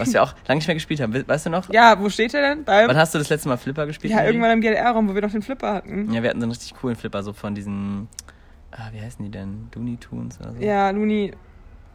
Was 0.02 0.14
wir 0.14 0.24
auch 0.24 0.34
lange 0.48 0.58
nicht 0.60 0.68
mehr 0.68 0.76
gespielt 0.76 1.00
haben. 1.02 1.14
We- 1.14 1.28
Weißt 1.28 1.46
du 1.46 1.50
noch? 1.50 1.72
Ja, 1.72 2.00
wo 2.00 2.10
steht 2.10 2.34
er 2.34 2.42
denn? 2.42 2.64
Beim, 2.64 2.88
Wann 2.88 2.98
hast 2.98 3.14
du 3.14 3.20
das 3.20 3.30
letzte 3.30 3.48
Mal 3.50 3.58
Flipper 3.58 3.86
gespielt? 3.86 4.14
ja, 4.14 4.24
irgendwann 4.26 4.52
im 4.52 4.62
GLR-Raum, 4.62 5.08
wo 5.10 5.16
wir 5.16 5.22
noch 5.22 5.32
den 5.32 5.42
Flipper 5.42 5.74
hatten. 5.74 6.12
Ja, 6.14 6.22
wir 6.24 6.30
hatten 6.30 6.40
so 6.40 6.46
einen 6.46 6.52
richtig 6.52 6.74
coolen 6.76 6.96
Flipper, 6.96 7.24
so 7.24 7.34
von 7.34 7.56
diesen. 7.56 8.08
Ah, 8.72 8.90
wie 8.92 9.02
heißen 9.02 9.24
die 9.24 9.32
denn? 9.32 9.68
Looney 9.76 9.98
Tunes 9.98 10.40
oder 10.40 10.54
so? 10.54 10.62
Ja, 10.62 10.90
Luni, 10.92 11.34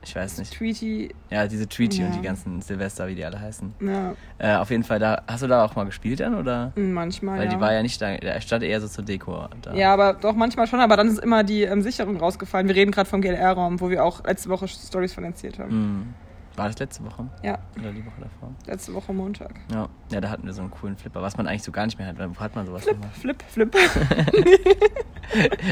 Ich 0.02 0.14
weiß 0.14 0.38
nicht. 0.38 0.52
Tweety, 0.52 1.12
Ja, 1.30 1.48
diese 1.48 1.66
Tweety 1.66 2.00
Ja. 2.02 2.06
und 2.06 2.14
die 2.14 2.22
ganzen 2.22 2.60
Silvester, 2.60 3.08
wie 3.08 3.14
die 3.16 3.24
alle 3.24 3.40
heißen. 3.40 3.72
ja, 3.80 4.14
Äh, 4.38 4.56
auf 4.56 4.70
jeden 4.70 4.84
Fall, 4.84 4.98
da 5.00 5.22
hast 5.26 5.42
du 5.42 5.48
da 5.48 5.64
auch 5.64 5.74
mal 5.74 5.84
gespielt 5.84 6.20
dann, 6.20 6.34
oder? 6.36 6.72
manchmal, 6.76 7.38
Weil 7.38 7.46
ja. 7.46 7.54
die 7.54 7.60
war 7.60 7.72
ja 7.72 7.82
nicht 7.82 8.00
da, 8.00 8.14
der 8.16 8.40
stand 8.40 8.62
eher 8.62 8.80
so 8.80 8.86
zur 8.88 9.04
Deko 9.04 9.48
da. 9.62 9.74
Ja, 9.74 9.92
aber 9.92 10.12
doch 10.12 10.34
manchmal 10.36 10.66
schon, 10.68 10.78
aber 10.80 10.96
dann 10.96 11.08
ist 11.08 11.18
immer 11.18 11.42
die 11.42 11.62
ähm, 11.62 11.80
Sicherung 11.82 12.18
rausgefallen. 12.18 12.68
Wir 12.68 12.76
reden 12.76 12.92
gerade 12.92 13.08
vom 13.08 13.20
GLR-Raum, 13.20 13.80
wo 13.80 13.90
wir 13.90 14.04
auch 14.04 14.22
letzte 14.24 14.48
Woche 14.50 14.68
Stories 14.68 15.12
von 15.14 15.24
erzählt 15.24 15.58
haben. 15.58 15.70
Hm. 15.70 16.14
War 16.56 16.68
das 16.68 16.78
letzte 16.78 17.04
Woche? 17.04 17.28
Ja, 17.42 17.58
Oder 17.78 17.92
die 17.92 18.04
Woche 18.04 18.20
davor? 18.20 18.54
letzte 18.66 18.94
Woche 18.94 19.12
Montag. 19.12 19.54
Ja. 19.70 19.88
ja, 20.10 20.20
da 20.22 20.30
hatten 20.30 20.46
wir 20.46 20.54
so 20.54 20.62
einen 20.62 20.70
coolen 20.70 20.96
Flipper, 20.96 21.20
was 21.20 21.36
man 21.36 21.46
eigentlich 21.46 21.62
so 21.62 21.70
gar 21.72 21.84
nicht 21.84 21.98
mehr 21.98 22.08
hat. 22.08 22.16
Wo 22.18 22.40
hat 22.40 22.56
man 22.56 22.64
sowas 22.66 22.84
Flip, 22.84 22.94
nochmal? 22.96 23.10
flip, 23.12 23.42
flip. 23.46 23.74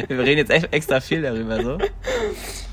Wir 0.08 0.18
reden 0.18 0.38
jetzt 0.38 0.50
echt 0.50 0.72
extra 0.72 1.00
viel 1.00 1.22
darüber 1.22 1.62
so. 1.62 1.78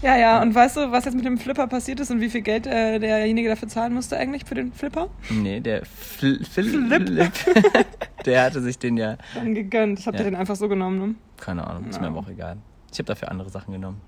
ja, 0.01 0.17
ja, 0.17 0.41
und 0.41 0.53
weißt 0.53 0.77
du, 0.77 0.91
was 0.91 1.05
jetzt 1.05 1.15
mit 1.15 1.25
dem 1.25 1.37
Flipper 1.37 1.67
passiert 1.67 1.99
ist 1.99 2.11
und 2.11 2.21
wie 2.21 2.29
viel 2.29 2.41
Geld 2.41 2.67
äh, 2.67 2.99
derjenige 2.99 3.49
dafür 3.49 3.67
zahlen 3.67 3.93
musste 3.93 4.17
eigentlich 4.17 4.45
für 4.45 4.55
den 4.55 4.73
Flipper? 4.73 5.07
Nee, 5.29 5.59
der 5.59 5.85
Fl 5.85 6.43
Philipp, 6.43 7.07
Flip. 7.07 7.31
der 8.25 8.43
hatte 8.43 8.61
sich 8.61 8.79
den 8.79 8.97
ja, 8.97 9.17
Dann 9.35 9.53
gegönnt. 9.53 9.99
Ich 9.99 10.07
habe 10.07 10.17
Ja. 10.17 10.23
den 10.23 10.35
einfach 10.35 10.55
so 10.55 10.67
genommen, 10.67 10.99
ne? 10.99 11.15
keine 11.39 11.65
Ahnung, 11.65 11.85
ist 11.87 11.95
Ja. 11.95 12.01
mir 12.01 12.07
aber 12.07 12.19
auch 12.19 12.27
egal. 12.29 12.57
Ich 12.91 12.99
habe 12.99 13.05
dafür 13.07 13.31
andere 13.31 13.49
Sachen 13.49 13.71
genommen. 13.73 14.01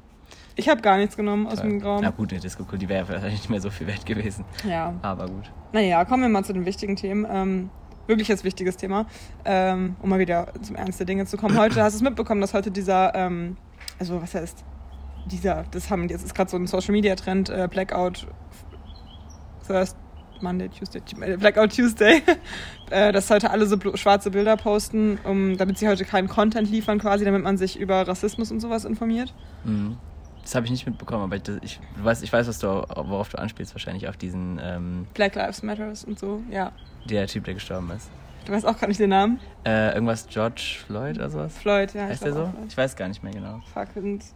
Ich 0.56 0.70
habe 0.70 0.82
gar 0.82 0.98
nichts 0.98 1.18
genommen 1.18 1.48
aus 1.48 1.60
Toll. 1.60 1.70
dem 1.70 1.82
Raum. 1.82 2.02
Na 2.02 2.12
gut, 2.12 2.32
eine 2.32 2.40
Disco 2.40 2.64
die 2.64 2.88
wäre 2.88 3.08
wahrscheinlich 3.08 3.42
nicht 3.42 3.50
mehr 3.50 3.62
so 3.62 3.70
viel 3.70 3.88
wert 3.88 4.06
gewesen. 4.06 4.46
Ja. 4.68 4.94
Aber 5.02 5.28
gut. 5.28 5.52
Naja, 5.72 6.06
kommen 6.06 6.24
wir 6.24 6.30
mal 6.30 6.44
zu 6.44 6.54
den 6.54 6.66
wichtigen 6.66 6.96
Themen. 6.96 7.26
Ähm, 7.30 7.70
wirklich 8.08 8.28
jetzt 8.28 8.44
wichtiges 8.44 8.78
Thema, 8.78 9.06
ähm, 9.46 9.96
um 10.02 10.10
mal 10.10 10.20
wieder 10.20 10.48
zum 10.62 10.76
Ernst 10.76 11.00
der 11.00 11.06
Dinge 11.06 11.26
zu 11.26 11.38
kommen. 11.38 11.58
Heute 11.58 11.82
hast 11.82 11.94
du 11.94 11.98
es 11.98 12.02
mitbekommen, 12.02 12.42
dass 12.42 12.54
heute 12.54 12.70
dieser, 12.70 13.16
ähm, 13.16 13.58
also 13.98 14.22
was 14.22 14.36
heißt, 14.36 14.64
dieser, 15.26 15.64
das 15.72 15.90
haben 15.90 16.10
jetzt 16.10 16.26
ist 16.26 16.36
gerade 16.36 16.52
so 16.52 16.58
ein 16.58 16.68
Social 16.68 16.92
Media 16.92 17.16
Trend, 17.16 17.50
äh, 17.50 17.68
Blackout 17.70 18.28
Thursday, 19.66 19.98
Monday, 20.42 20.70
Tuesday, 20.70 21.02
äh, 21.22 21.38
Blackout 21.38 21.74
Tuesday, 21.74 22.22
äh, 22.92 23.12
dass 23.12 23.30
heute 23.30 23.50
alle 23.50 23.66
so 23.66 23.78
schwarze 23.96 24.32
Bilder 24.32 24.58
posten, 24.58 25.18
um, 25.24 25.58
damit 25.58 25.78
sie 25.78 25.88
heute 25.88 26.04
keinen 26.04 26.28
Content 26.28 26.70
liefern 26.70 27.00
quasi, 27.00 27.24
damit 27.24 27.44
man 27.44 27.58
sich 27.58 27.80
über 27.80 28.06
Rassismus 28.08 28.52
und 28.52 28.60
sowas 28.60 28.84
informiert. 28.84 29.34
Mhm. 29.64 29.98
Das 30.44 30.56
habe 30.56 30.66
ich 30.66 30.72
nicht 30.72 30.86
mitbekommen, 30.86 31.24
aber 31.24 31.38
ich, 31.38 31.44
ich, 31.62 31.80
du 31.98 32.04
weißt, 32.04 32.22
ich 32.22 32.32
weiß, 32.32 32.48
was 32.48 32.60
du, 32.60 32.68
worauf 32.68 33.30
du 33.30 33.40
anspielst, 33.40 33.74
wahrscheinlich 33.74 34.08
auf 34.08 34.18
diesen, 34.18 34.60
ähm, 34.62 35.08
Black 35.14 35.36
Lives 35.36 35.64
Matters 35.64 36.04
und 36.04 36.20
so, 36.20 36.42
ja. 36.52 36.72
der 37.10 37.28
Typ, 37.28 37.46
der 37.46 37.54
gestorben 37.56 37.90
ist. 37.92 38.10
Du 38.46 38.52
weißt 38.52 38.66
auch 38.66 38.78
gar 38.78 38.88
nicht 38.88 39.00
den 39.00 39.10
Namen. 39.10 39.40
Äh, 39.66 39.94
irgendwas 39.94 40.28
George 40.28 40.76
Floyd 40.86 41.16
oder 41.18 41.30
sowas? 41.30 41.58
Floyd, 41.58 41.94
ja. 41.94 42.08
heißt 42.08 42.26
der 42.26 42.34
so? 42.34 42.54
Ich 42.68 42.76
weiß 42.76 42.96
gar 42.98 43.08
nicht 43.08 43.24
mehr 43.24 43.32
genau. 43.32 43.62
Fuck. 43.74 43.88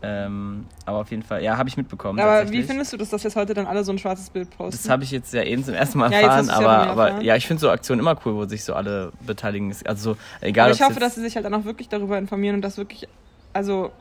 Ähm, 0.02 0.66
aber 0.86 1.00
auf 1.00 1.12
jeden 1.12 1.24
Fall, 1.24 1.44
ja, 1.44 1.58
habe 1.58 1.68
ich 1.68 1.76
mitbekommen. 1.76 2.18
aber 2.20 2.50
wie 2.50 2.64
findest 2.64 2.94
du 2.94 2.98
das, 2.98 3.10
dass 3.10 3.24
jetzt 3.24 3.36
heute 3.36 3.54
dann 3.54 3.68
alle 3.68 3.84
so 3.84 3.92
ein 3.92 3.98
schwarzes 3.98 4.30
Bild 4.30 4.50
posten? 4.56 4.82
Das 4.82 4.90
habe 4.90 5.04
ich 5.04 5.12
jetzt 5.12 5.34
ja 5.34 5.44
eben 5.44 5.64
zum 5.64 5.74
ersten 5.74 5.98
Mal 5.98 6.12
Ja, 6.12 6.20
erfahren, 6.20 6.48
ja 6.48 6.54
aber, 6.54 6.64
mir 6.64 6.92
aber 6.92 7.08
erfahren. 7.08 7.26
ja, 7.26 7.36
ich 7.36 7.48
finde 7.48 7.60
so 7.60 7.70
Aktionen 7.70 8.00
immer 8.00 8.18
cool, 8.26 8.36
wo 8.36 8.46
sich 8.46 8.64
so 8.64 8.74
alle 8.74 9.12
beteiligen. 9.26 9.76
Also 9.86 10.14
so, 10.14 10.18
egal 10.40 10.68
Aber 10.70 10.76
ich 10.76 10.82
hoffe, 10.82 11.02
dass 11.02 11.16
sie 11.16 11.22
sich 11.22 11.36
halt 11.36 11.46
dann 11.46 11.54
auch 11.54 11.66
wirklich 11.66 11.90
darüber 11.90 12.18
informieren 12.18 12.56
und 12.56 12.62
das 12.62 12.78
wirklich, 12.78 13.10
also 13.52 13.92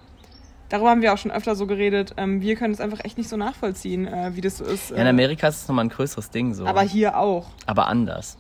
darüber 0.69 0.91
haben 0.91 1.03
wir 1.03 1.13
auch 1.13 1.19
schon 1.19 1.31
öfter 1.31 1.55
so 1.55 1.67
geredet. 1.67 2.15
Ähm, 2.17 2.41
wir 2.41 2.57
können 2.57 2.75
es 2.75 2.81
einfach 2.81 3.05
echt 3.05 3.19
nicht 3.19 3.29
so 3.29 3.37
nachvollziehen, 3.37 4.07
äh, 4.07 4.31
wie 4.35 4.41
das 4.41 4.59
so 4.59 4.65
ist. 4.65 4.91
Ja, 4.91 4.97
in 4.97 5.07
äh, 5.07 5.11
Amerika 5.11 5.49
ist 5.49 5.63
es 5.63 5.69
nochmal 5.69 5.85
ein 5.87 5.91
größeres 5.91 6.31
Ding 6.31 6.55
so. 6.55 6.67
aber 6.67 6.83
hier 6.83 7.17
auch. 7.19 7.47
aber 7.67 7.89
anders. 7.89 8.39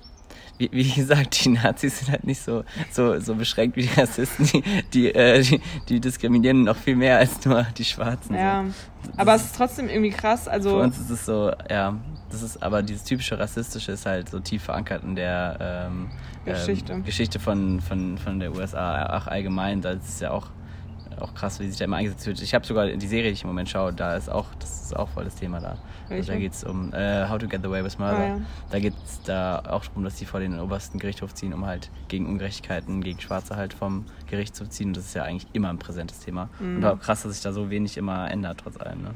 Wie, 0.59 0.71
wie 0.73 0.91
gesagt, 0.95 1.45
die 1.45 1.51
Nazis 1.51 1.99
sind 1.99 2.11
halt 2.11 2.25
nicht 2.25 2.41
so, 2.41 2.65
so, 2.91 3.21
so 3.21 3.35
beschränkt 3.35 3.77
wie 3.77 3.83
die 3.83 4.01
Rassisten. 4.01 4.47
Die, 4.47 4.63
die, 4.95 5.15
äh, 5.15 5.43
die, 5.43 5.61
die 5.89 6.01
diskriminieren 6.01 6.65
noch 6.65 6.77
viel 6.77 6.97
mehr 6.97 7.19
als 7.19 7.45
nur 7.45 7.65
die 7.77 7.85
Schwarzen. 7.85 8.35
Ja. 8.35 8.65
So. 9.05 9.13
Aber 9.19 9.33
Das 9.33 9.43
es 9.43 9.47
ist 9.49 9.57
trotzdem 9.57 9.89
irgendwie 9.89 10.11
krass. 10.11 10.45
Für 10.45 10.53
Also 10.53 10.81
uns 10.81 10.99
ist 10.99 11.11
es 11.11 11.27
so, 11.27 11.53
ja, 11.71 11.95
das 12.31 12.43
ist, 12.43 12.63
aber 12.63 12.83
dieses 12.83 13.05
typische 13.05 13.39
Rassistische 13.39 13.93
ist 13.93 14.07
halt 14.07 14.31
so 14.31 14.41
tief 14.41 14.63
verankert 14.65 15.05
in 15.05 15.15
der 15.15 15.89
ähm, 15.89 16.11
Geschichte. 16.47 16.95
Ähm, 16.95 17.05
Geschichte 17.05 17.39
von, 17.39 17.81
von, 17.83 18.17
von 18.19 18.41
der 18.41 18.53
USA 18.55 19.19
auch 19.19 19.27
allgemein. 19.27 19.83
Da 19.83 19.91
ist 19.91 20.09
es 20.09 20.21
ja 20.21 20.31
auch, 20.31 20.47
auch 21.21 21.35
krass, 21.35 21.61
wie 21.61 21.69
sich 21.69 21.79
da 21.79 21.85
immer 21.87 21.97
eingesetzt 21.97 22.27
wird. 22.27 22.41
Ich 22.43 22.55
habe 22.55 22.67
sogar 22.67 22.87
die 22.89 23.07
Serie, 23.07 23.31
die 23.31 23.35
ich 23.35 23.43
im 23.43 23.49
Moment 23.49 23.69
schaue, 23.69 23.93
da 23.93 24.17
ist 24.17 24.29
auch, 24.31 24.47
das 24.59 24.83
ist 24.83 24.97
auch 24.97 25.09
voll 25.09 25.25
das 25.25 25.37
Thema 25.37 25.61
da. 25.61 25.79
Also 26.09 26.33
da 26.33 26.39
geht 26.39 26.53
es 26.53 26.63
um 26.63 26.93
äh, 26.93 27.29
How 27.29 27.39
to 27.39 27.49
Get 27.49 27.65
Away 27.65 27.83
with 27.85 27.99
Murder. 27.99 28.17
Ah, 28.19 28.27
ja. 28.29 28.41
Da 28.71 28.79
geht 28.79 28.95
es 29.05 29.21
da 29.23 29.59
auch 29.69 29.85
darum, 29.87 30.05
dass 30.05 30.15
die 30.17 30.25
vor 30.25 30.39
den 30.41 30.61
obersten 30.61 30.99
Gerichtshof 30.99 31.35
ziehen, 31.35 31.53
um 31.53 31.67
halt 31.67 31.91
gegen 32.09 32.27
Ungerechtigkeiten, 32.27 33.01
gegen 33.03 33.19
Schwarze 33.21 33.57
halt 33.57 33.75
vom 33.75 34.05
Gericht 34.31 34.55
zu 34.55 34.69
ziehen. 34.69 34.89
Und 34.89 34.97
das 34.99 35.07
ist 35.07 35.15
ja 35.15 35.25
eigentlich 35.25 35.49
immer 35.53 35.69
ein 35.71 35.79
präsentes 35.79 36.21
Thema. 36.21 36.49
Mhm. 36.61 36.77
Und 36.77 36.85
auch 36.85 37.01
krass, 37.01 37.23
dass 37.25 37.33
sich 37.33 37.43
da 37.43 37.53
so 37.53 37.71
wenig 37.71 37.97
immer 37.97 38.31
ändert, 38.31 38.61
trotz 38.63 38.77
allem. 38.81 39.03
Ne? 39.03 39.11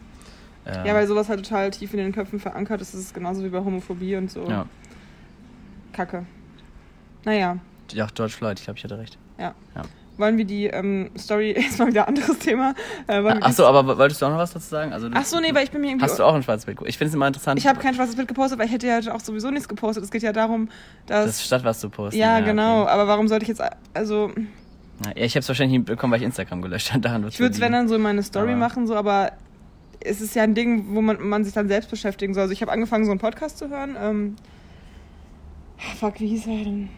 Ähm, 0.67 0.87
ja, 0.87 0.95
weil 0.95 1.07
sowas 1.07 1.29
halt 1.29 1.45
total 1.45 1.71
tief 1.71 1.93
in 1.95 1.99
den 2.01 2.13
Köpfen 2.13 2.41
verankert 2.41 2.81
ist. 2.81 2.93
Das 2.93 3.01
ist 3.01 3.15
genauso 3.15 3.45
wie 3.45 3.49
bei 3.51 3.59
Homophobie 3.61 4.17
und 4.17 4.31
so. 4.31 4.49
ja. 4.49 4.67
Kacke. 5.93 6.25
Naja, 7.25 7.59
Ja, 7.93 8.07
George 8.15 8.33
Floyd, 8.33 8.59
ich 8.59 8.65
glaube, 8.65 8.79
ich 8.79 8.85
hatte 8.85 8.99
recht. 8.99 9.19
ja. 9.39 9.55
Ja. 9.75 9.83
Wollen 10.21 10.37
wir 10.39 10.45
die 10.45 10.67
ähm, 10.67 11.11
Story, 11.19 11.53
jetzt 11.59 11.79
mal 11.79 11.89
wieder 11.89 12.07
ein 12.07 12.15
anderes 12.15 12.39
Thema. 12.39 12.75
Äh, 13.09 13.15
Achso, 13.41 13.65
aber 13.67 13.99
wolltest 13.99 14.21
du 14.23 14.27
auch 14.27 14.31
noch 14.31 14.39
was 14.39 14.53
dazu 14.53 14.69
sagen? 14.69 14.93
Also, 14.93 15.09
du- 15.09 15.17
Ach 15.17 15.25
so, 15.25 15.41
nee, 15.41 15.53
weil 15.55 15.65
ich 15.65 15.71
bin 15.71 15.81
mir 15.81 15.89
irgendwie. 15.89 16.05
Hast 16.05 16.19
du 16.19 16.25
auch 16.25 16.35
ein 16.35 16.43
schwarzes 16.43 16.67
Bild? 16.67 16.79
Ich 16.85 16.99
finde 16.99 17.09
es 17.09 17.15
immer 17.15 17.27
interessant. 17.27 17.59
Ich 17.59 17.67
habe 17.67 17.81
kein 17.81 17.95
schwarzes 17.95 18.15
Bild 18.17 18.29
gepostet, 18.29 18.59
weil 18.59 18.67
ich 18.67 18.73
hätte 18.73 18.87
ja 18.87 19.01
auch 19.15 19.21
sowieso 19.21 19.51
nichts 19.51 19.69
gepostet. 19.69 20.05
Es 20.05 20.11
geht 20.11 20.23
ja 20.23 20.33
darum, 20.33 20.69
dass. 21.07 21.27
das 21.27 21.45
statt 21.45 21.65
was 21.65 21.81
du 21.81 21.89
posten. 21.91 22.19
ja, 22.21 22.41
genau. 22.41 22.83
okay. 22.83 22.91
Aber 22.93 23.09
warum 23.09 23.27
sollte 23.27 23.43
ich 23.45 23.49
jetzt. 23.49 23.63
Also, 23.95 24.31
Ja, 25.05 25.13
ich 25.17 25.33
habe 25.35 25.41
es 25.41 25.49
wahrscheinlich 25.49 25.79
nicht 25.79 25.87
bekommen, 25.87 26.13
weil 26.13 26.21
ich 26.21 26.27
Instagram 26.27 26.63
gelöscht 26.63 26.91
habe. 26.91 27.01
Daran 27.01 27.27
ich 27.27 27.41
würde 27.41 27.55
es, 27.55 27.61
wenn 27.61 27.73
dann 27.73 27.89
so 27.89 27.95
in 27.97 28.03
meine 28.03 28.23
Story 28.23 28.51
Aber- 28.51 28.59
machen, 28.59 28.87
so, 28.87 28.95
aber 28.95 29.33
es 30.03 30.21
ist 30.21 30.35
ja 30.35 30.43
ein 30.43 30.55
Ding, 30.55 30.95
wo 30.95 31.01
man, 31.01 31.21
man 31.27 31.45
sich 31.45 31.53
dann 31.55 31.69
selbst 31.69 31.91
beschäftigen 31.91 32.35
soll. 32.35 32.43
Also, 32.43 32.53
ich 32.53 32.61
habe 32.63 32.71
angefangen, 32.73 33.05
so 33.07 33.11
einen 33.11 33.21
Podcast 33.21 33.57
zu 33.59 33.69
hören. 33.71 33.97
Ähm, 33.99 34.37
fuck, 35.99 36.21
wie 36.21 36.29
hieß 36.29 36.47
er 36.47 36.65
denn? 36.65 36.89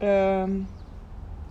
Ähm. 0.00 0.66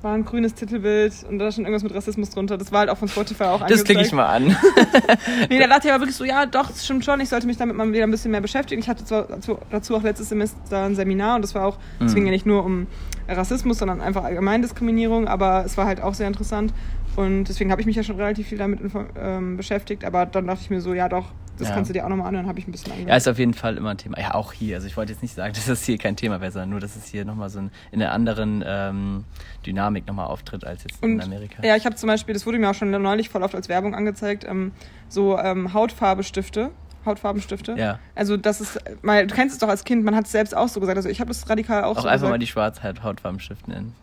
War 0.01 0.13
ein 0.15 0.25
grünes 0.25 0.55
Titelbild 0.55 1.13
und 1.29 1.38
da 1.38 1.51
stand 1.51 1.67
irgendwas 1.67 1.84
mit 1.84 1.93
Rassismus 1.93 2.31
drunter. 2.31 2.58
Das 2.58 2.72
war 2.72 2.79
halt 2.79 2.89
auch 2.89 2.98
von 2.98 3.08
Spotify 3.08 3.43
auch 3.43 3.67
Das 3.67 3.84
klicke 3.84 4.01
ich 4.01 4.12
angezeigt. 4.12 4.13
mal 4.13 4.25
an. 4.25 4.58
Nee, 5.50 5.60
da 5.60 5.67
dachte 5.67 5.88
ich 5.88 5.93
aber 5.93 6.01
wirklich 6.01 6.15
so, 6.17 6.24
ja, 6.24 6.46
doch, 6.48 6.67
das 6.70 6.84
stimmt 6.84 7.05
schon, 7.05 7.20
ich 7.20 7.29
sollte 7.29 7.46
mich 7.46 7.58
damit 7.58 7.75
mal 7.75 7.91
wieder 7.93 8.03
ein 8.03 8.12
bisschen 8.12 8.31
mehr 8.31 8.41
beschäftigen. 8.41 8.81
Ich 8.81 8.89
hatte 8.89 9.05
zwar 9.05 9.27
dazu, 9.70 9.96
auch 9.96 10.01
letztes 10.03 10.29
Semester 10.29 10.84
ein 10.86 10.96
Seminar 10.96 11.36
und 11.36 11.43
das 11.43 11.53
war 11.53 11.65
auch, 11.67 11.77
es 12.00 12.12
Mhm. 12.12 12.15
ging 12.15 12.25
ja 12.25 12.31
nicht 12.31 12.46
nur 12.48 12.65
um 12.65 12.88
Rassismus, 13.27 13.77
sondern 13.77 14.01
einfach 14.01 14.24
Allgemeindiskriminierung, 14.24 15.27
aber 15.27 15.63
es 15.65 15.77
war 15.77 15.86
halt 15.86 16.01
auch 16.01 16.13
sehr 16.15 16.27
interessant 16.27 16.74
und 17.15 17.43
deswegen 17.46 17.72
habe 17.72 17.81
ich 17.81 17.88
mich 17.88 17.96
ja 17.96 18.03
schon 18.03 18.15
relativ 18.15 18.48
viel 18.48 18.58
damit 18.58 18.79
ähm, 19.22 19.58
beschäftigt, 19.58 20.03
aber 20.03 20.25
dann 20.25 20.48
dachte 20.48 20.62
ich 20.63 20.70
mir 20.70 20.81
so, 20.81 20.93
ja 20.93 21.10
doch, 21.10 21.25
das 21.58 21.67
Ja. 21.70 21.75
kannst 21.75 21.89
du 21.89 21.93
dir 21.93 22.05
auch 22.05 22.10
nochmal 22.10 22.27
anhören, 22.27 22.48
habe 22.48 22.60
ich 22.60 22.67
ein 22.67 22.72
bisschen 22.72 22.89
Ja, 22.93 22.98
angehört. 23.00 23.17
ist 23.17 23.27
auf 23.27 23.38
jeden 23.39 23.53
Fall 23.53 23.77
immer 23.77 23.91
ein 23.91 23.98
Thema. 23.98 24.20
Ja, 24.20 24.34
auch 24.36 24.53
hier. 24.53 24.75
Also 24.77 24.88
ich 24.88 24.98
wollte 24.98 25.12
jetzt 25.13 25.22
nicht 25.22 25.36
sagen, 25.36 25.53
dass 25.55 25.65
das 25.65 25.84
hier 25.84 25.98
kein 25.98 26.15
Thema 26.15 26.41
wäre, 26.41 26.51
sondern 26.51 26.70
nur, 26.72 26.79
dass 26.79 26.96
es 26.96 27.05
hier 27.08 27.25
nochmal 27.25 27.50
so 27.50 27.60
ein, 27.60 27.72
in 27.91 28.01
einer 28.01 28.12
anderen 28.12 28.63
ähm, 28.65 29.25
Dynamik 29.65 30.08
nochmal 30.08 30.27
auftritt 30.27 30.65
als 30.65 30.84
jetzt 30.84 31.03
in 31.03 31.13
Und 31.15 31.22
Amerika. 31.24 31.62
ja, 31.63 31.75
ich 31.75 31.86
habe 31.86 31.96
zum 31.96 32.08
Beispiel, 32.08 32.34
das 32.34 32.46
wurde 32.46 32.58
mir 32.60 32.70
auch 32.70 32.75
schon 32.75 32.89
neulich 32.91 33.29
voll 33.29 33.43
oft 33.43 33.55
als 33.55 33.70
Werbung 33.70 33.93
angezeigt, 33.96 34.46
ähm, 34.48 34.72
so 35.10 35.38
ähm, 35.38 35.74
Hautfarbestifte. 35.74 36.72
Hautfarbenstifte. 37.03 37.74
Ja. 37.79 37.98
Also 38.13 38.38
das 38.38 38.62
ist, 38.62 38.79
mal, 39.03 39.25
du 39.25 39.34
kennst 39.34 39.53
es 39.53 39.60
doch 39.60 39.70
als 39.70 39.84
Kind, 39.84 40.03
man 40.05 40.15
hat 40.15 40.25
es 40.25 40.31
selbst 40.31 40.55
auch 40.55 40.67
so 40.67 40.79
gesagt. 40.79 40.98
Also 40.98 41.10
ich 41.10 41.20
habe 41.20 41.29
das 41.29 41.50
radikal 41.50 41.84
auch, 41.84 41.98
auch 41.98 42.01
so 42.03 42.08
einfach 42.08 42.12
gesagt. 42.13 42.29
mal 42.29 42.38
die 42.38 42.46
Schwarzhautfarbenstift 42.46 43.67
nennen. 43.67 43.96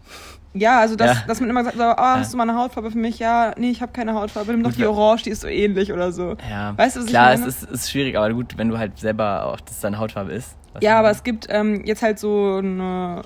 Ja, 0.55 0.81
also 0.81 0.97
dass, 0.97 1.17
Ja. 1.19 1.25
dass 1.27 1.41
man 1.41 1.51
immer 1.51 1.63
sagt, 1.63 1.77
so, 1.77 1.83
oh, 1.85 1.95
hast 1.97 2.33
du 2.33 2.37
mal 2.37 2.49
eine 2.49 2.59
Hautfarbe 2.59 2.91
für 2.91 2.99
mich? 2.99 3.19
Ja, 3.19 3.53
nee, 3.59 3.71
ich 3.71 3.83
habe 3.83 3.93
keine 3.93 4.15
Hautfarbe. 4.15 4.51
Nimm 4.53 4.63
doch 4.63 4.71
Gut, 4.71 4.79
die. 4.79 4.87
Orange, 4.87 5.23
die 5.25 5.31
ist 5.31 5.43
so 5.43 5.47
ähnlich 5.49 5.93
oder 5.93 6.11
so. 6.11 6.37
Ja, 6.51 6.77
Weißt 6.77 6.97
du, 6.97 7.01
was 7.01 7.07
ich 7.07 7.13
klar, 7.13 7.35
meine? 7.35 7.47
es 7.47 7.63
ist, 7.63 7.71
ist 7.71 7.91
schwierig, 7.91 8.17
aber 8.17 8.33
gut, 8.33 8.57
wenn 8.57 8.69
du 8.69 8.79
halt 8.79 8.99
selber 8.99 9.47
auch, 9.47 9.61
dass 9.61 9.81
deine 9.81 9.99
Hautfarbe 9.99 10.33
ist. 10.33 10.57
Ja, 10.81 10.99
aber 10.99 11.11
es 11.11 11.23
gibt 11.23 11.47
ähm, 11.51 11.85
jetzt 11.85 12.03
halt 12.03 12.19
so 12.19 12.57
eine 12.59 13.23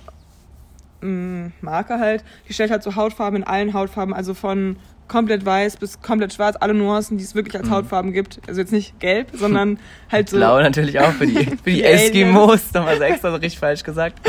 ähm, 1.02 1.52
Marke 1.60 1.98
halt, 1.98 2.24
die 2.48 2.54
stellt 2.54 2.70
halt 2.70 2.82
so 2.82 2.96
Hautfarben 2.96 3.36
in 3.42 3.44
allen 3.46 3.72
Hautfarben, 3.74 4.14
also 4.14 4.34
von 4.34 4.76
komplett 5.08 5.44
weiß 5.44 5.76
bis 5.76 6.00
komplett 6.00 6.32
schwarz, 6.32 6.56
alle 6.58 6.72
Nuancen, 6.74 7.18
die 7.18 7.24
es 7.24 7.34
wirklich 7.34 7.54
als 7.56 7.68
Mhm. 7.68 7.72
Hautfarben 7.74 8.12
gibt. 8.12 8.40
Also 8.48 8.60
jetzt 8.60 8.72
nicht 8.72 8.98
gelb, 9.00 9.28
sondern 9.34 9.78
halt 10.12 10.30
so. 10.30 10.38
Blau 10.38 10.60
natürlich 10.60 10.98
auch 11.00 11.12
für 11.12 11.26
die, 11.26 11.34
für 11.44 11.70
die 11.70 11.74
Die. 11.74 11.84
Eskimos. 11.84 12.72
Nochmal 12.72 12.96
so 12.96 13.02
extra 13.02 13.30
so 13.30 13.36
richtig 13.36 13.58
falsch 13.58 13.82
gesagt. 13.82 14.20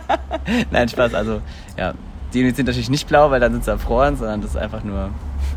Nein, 0.70 0.88
Spaß. 0.88 1.14
Also, 1.14 1.40
ja. 1.76 1.94
Die 2.32 2.50
sind 2.50 2.66
natürlich 2.66 2.90
nicht 2.90 3.08
blau, 3.08 3.30
weil 3.30 3.40
dann 3.40 3.52
sind 3.52 3.64
sie 3.64 3.70
erfroren, 3.70 4.16
sondern 4.16 4.40
das 4.40 4.50
ist 4.50 4.56
einfach 4.56 4.82
nur 4.82 5.10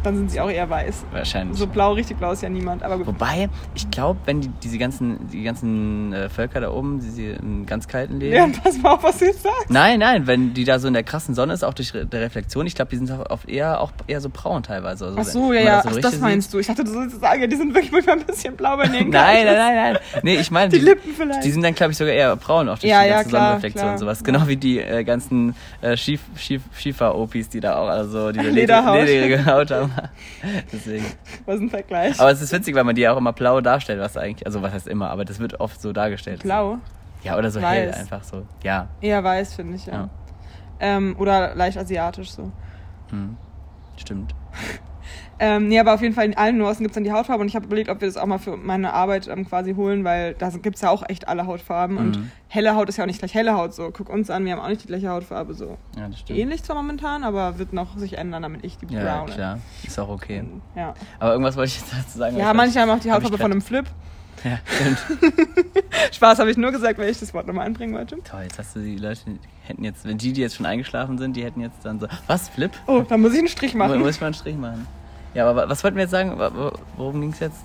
Dann 0.03 0.15
sind 0.15 0.31
sie 0.31 0.39
auch 0.39 0.49
eher 0.49 0.69
weiß. 0.69 1.05
wahrscheinlich. 1.11 1.57
So 1.57 1.67
blau, 1.67 1.93
richtig 1.93 2.17
blau 2.17 2.31
ist 2.31 2.41
ja 2.41 2.49
niemand. 2.49 2.83
Aber 2.83 2.97
gut. 2.97 3.07
Wobei, 3.07 3.49
ich 3.75 3.89
glaube, 3.91 4.19
wenn 4.25 4.41
die, 4.41 4.49
diese 4.63 4.77
ganzen, 4.77 5.27
die 5.29 5.43
ganzen 5.43 6.13
äh, 6.13 6.29
Völker 6.29 6.61
da 6.61 6.71
oben, 6.71 6.99
die 6.99 7.09
sie 7.09 7.27
in 7.31 7.65
ganz 7.65 7.87
kalten 7.87 8.19
leben. 8.19 8.35
Ja, 8.35 8.47
pass 8.63 8.77
mal 8.81 8.93
auf, 8.93 9.03
was 9.03 9.17
du 9.17 9.25
jetzt 9.25 9.43
sagst. 9.43 9.69
Nein, 9.69 9.99
nein, 9.99 10.25
wenn 10.27 10.53
die 10.53 10.63
da 10.63 10.79
so 10.79 10.87
in 10.87 10.93
der 10.93 11.03
krassen 11.03 11.35
Sonne 11.35 11.53
ist, 11.53 11.63
auch 11.63 11.73
durch 11.73 11.93
re- 11.93 12.05
der 12.05 12.21
Reflexion, 12.21 12.65
ich 12.65 12.75
glaube, 12.75 12.91
die 12.91 12.97
sind 12.97 13.11
auch 13.11 13.29
oft 13.29 13.49
eher, 13.49 13.81
auch 13.81 13.91
eher 14.07 14.21
so 14.21 14.29
braun 14.29 14.63
teilweise. 14.63 15.05
Also, 15.07 15.17
Ach 15.19 15.23
so, 15.25 15.53
ja, 15.53 15.61
ja, 15.61 15.81
das 15.81 15.93
so 15.93 15.99
ach, 15.99 16.01
das 16.03 16.19
meinst 16.19 16.53
du. 16.53 16.59
Ich 16.59 16.67
dachte, 16.67 16.83
du 16.83 16.91
sollst 16.91 17.19
sagen, 17.19 17.41
ja, 17.41 17.47
die 17.47 17.55
sind 17.55 17.73
wirklich 17.73 17.91
manchmal 17.91 18.19
ein 18.19 18.25
bisschen 18.25 18.55
blau 18.55 18.77
bei 18.77 18.83
den 18.87 18.93
sieht. 18.93 19.09
Nein, 19.09 19.45
nein, 19.45 19.55
nein, 19.55 19.75
nein. 19.93 19.97
Nee, 20.23 20.35
ich 20.37 20.49
meine, 20.51 20.69
Die 20.69 20.79
Lippen 20.79 21.13
vielleicht. 21.15 21.43
Die 21.43 21.51
sind 21.51 21.63
dann, 21.63 21.75
glaube 21.75 21.91
ich, 21.91 21.97
sogar 21.97 22.13
eher 22.13 22.35
braun, 22.35 22.69
auch 22.69 22.79
durch 22.79 22.89
Ja, 22.91 23.01
die 23.03 23.09
ja, 23.09 23.15
ganze 23.15 23.29
klar, 23.29 23.41
Sonnenreflexion 23.41 23.81
klar. 23.81 23.91
und 23.93 23.97
sowas. 23.97 24.23
Genau 24.23 24.47
wie 24.47 24.55
die 24.57 24.79
äh, 24.79 25.03
ganzen 25.03 25.55
äh, 25.81 25.97
Schief, 25.97 26.21
Schief, 26.37 26.61
Schiefer-Opis, 26.77 27.49
die 27.49 27.59
da 27.59 27.75
auch 27.77 27.87
also 27.87 28.31
diese 28.31 28.49
Lederhaut. 28.49 29.05
lederige 29.05 29.45
Haut 29.45 29.71
haben. 29.71 29.88
Deswegen. 30.71 31.05
Was 31.45 31.59
ein 31.59 31.69
Vergleich? 31.69 32.19
Aber 32.19 32.31
es 32.31 32.41
ist 32.41 32.51
witzig, 32.51 32.75
weil 32.75 32.83
man 32.83 32.95
die 32.95 33.07
auch 33.07 33.17
immer 33.17 33.33
blau 33.33 33.61
darstellt, 33.61 33.99
was 33.99 34.17
eigentlich, 34.17 34.45
also 34.45 34.61
was 34.61 34.73
heißt 34.73 34.87
immer, 34.87 35.09
aber 35.09 35.25
das 35.25 35.39
wird 35.39 35.59
oft 35.59 35.81
so 35.81 35.93
dargestellt. 35.93 36.43
Blau? 36.43 36.79
Ja, 37.23 37.37
oder 37.37 37.51
so 37.51 37.59
hell 37.59 37.89
Weiß. 37.89 37.97
einfach 37.97 38.23
so. 38.23 38.45
Ja. 38.63 38.87
Eher 39.01 39.23
weiß, 39.23 39.55
finde 39.55 39.75
ich, 39.75 39.85
ja. 39.85 39.93
Ja. 39.93 40.09
Ähm, 40.79 41.15
oder 41.19 41.55
leicht 41.55 41.77
asiatisch 41.77 42.31
so. 42.31 42.51
Hm. 43.09 43.37
Stimmt. 43.97 44.33
Ähm, 45.41 45.69
nee, 45.69 45.79
aber 45.79 45.93
auf 45.93 46.01
jeden 46.01 46.13
Fall 46.13 46.25
in 46.25 46.35
allen 46.35 46.57
Nuancen 46.57 46.83
gibt 46.83 46.91
es 46.91 46.95
dann 46.95 47.05
die 47.05 47.11
Hautfarbe 47.13 47.41
und 47.41 47.47
ich 47.47 47.55
habe 47.55 47.65
überlegt, 47.65 47.89
ob 47.89 48.01
wir 48.01 48.07
das 48.07 48.17
auch 48.17 48.25
mal 48.25 48.39
für 48.39 48.57
meine 48.57 48.93
Arbeit 48.93 49.27
ähm, 49.29 49.47
quasi 49.47 49.73
holen, 49.73 50.03
weil 50.03 50.33
da 50.33 50.49
gibt 50.49 50.75
es 50.75 50.81
ja 50.81 50.89
auch 50.89 51.03
echt 51.07 51.27
alle 51.29 51.47
Hautfarben 51.47 51.97
und 51.97 52.17
Mhm. 52.19 52.31
helle 52.49 52.75
Haut 52.75 52.89
ist 52.89 52.97
ja 52.97 53.03
auch 53.03 53.07
nicht 53.07 53.19
gleich 53.19 53.33
helle 53.33 53.53
Haut 53.55 53.73
so. 53.73 53.89
Guck 53.91 54.09
uns 54.09 54.29
an, 54.29 54.43
wir 54.45 54.51
haben 54.51 54.59
auch 54.59 54.67
nicht 54.67 54.83
die 54.83 54.87
gleiche 54.87 55.09
Hautfarbe 55.09 55.53
so. 55.53 55.77
Ja, 55.97 56.07
das 56.09 56.19
stimmt. 56.19 56.37
Ähnlich 56.39 56.63
zwar 56.63 56.75
momentan, 56.75 57.23
aber 57.23 57.57
wird 57.57 57.71
noch 57.71 57.97
sich 57.97 58.17
ändern, 58.17 58.43
damit 58.43 58.65
ich 58.65 58.77
die 58.77 58.93
Ja, 58.93 59.01
ja, 59.03 59.25
klar. 59.25 59.59
Ist 59.83 59.97
auch 59.97 60.09
okay. 60.09 60.43
Ja, 60.75 60.93
Aber 61.19 61.31
irgendwas 61.31 61.55
wollte 61.55 61.69
ich 61.69 61.77
jetzt 61.79 61.93
dazu 61.93 62.17
sagen. 62.17 62.37
ja 62.37 62.53
manche 62.53 62.79
haben 62.81 62.89
auch 62.89 62.99
die 62.99 63.09
hab 63.09 63.17
Hautfarbe 63.17 63.37
von 63.37 63.51
einem 63.51 63.61
Flip. 63.61 63.85
Ja, 64.43 64.57
stimmt. 64.65 64.99
Spaß 66.11 66.39
habe 66.39 66.49
ich 66.51 66.57
nur 66.57 66.71
gesagt, 66.71 66.97
weil 66.99 67.09
ich 67.09 67.19
das 67.19 67.33
Wort 67.33 67.47
nochmal 67.47 67.65
einbringen 67.65 67.93
wollte. 67.93 68.17
Toll, 68.23 68.43
jetzt 68.43 68.57
hast 68.57 68.75
du 68.75 68.79
die 68.79 68.95
Leute, 68.97 69.21
die 69.25 69.39
hätten 69.63 69.83
jetzt, 69.83 70.05
wenn 70.05 70.17
die, 70.17 70.31
die 70.33 70.41
jetzt 70.41 70.55
schon 70.55 70.65
eingeschlafen 70.65 71.17
sind, 71.17 71.35
die 71.35 71.43
hätten 71.43 71.61
jetzt 71.61 71.83
dann 71.83 71.99
so, 71.99 72.07
was, 72.27 72.47
Flip? 72.49 72.71
Oh, 72.87 73.01
da 73.07 73.17
muss 73.17 73.33
ich 73.33 73.39
einen 73.39 73.47
Strich 73.49 73.73
machen. 73.75 73.99
Muss 73.99 74.15
ich 74.15 74.21
mal 74.21 74.27
einen 74.27 74.33
Strich 74.35 74.55
machen. 74.57 74.87
Ja, 75.33 75.47
aber 75.49 75.61
wa- 75.63 75.69
was 75.69 75.83
wollten 75.83 75.97
wir 75.97 76.03
jetzt 76.03 76.11
sagen? 76.11 76.33
Worum 76.97 77.21
ging 77.21 77.31
es 77.31 77.39
jetzt? 77.39 77.57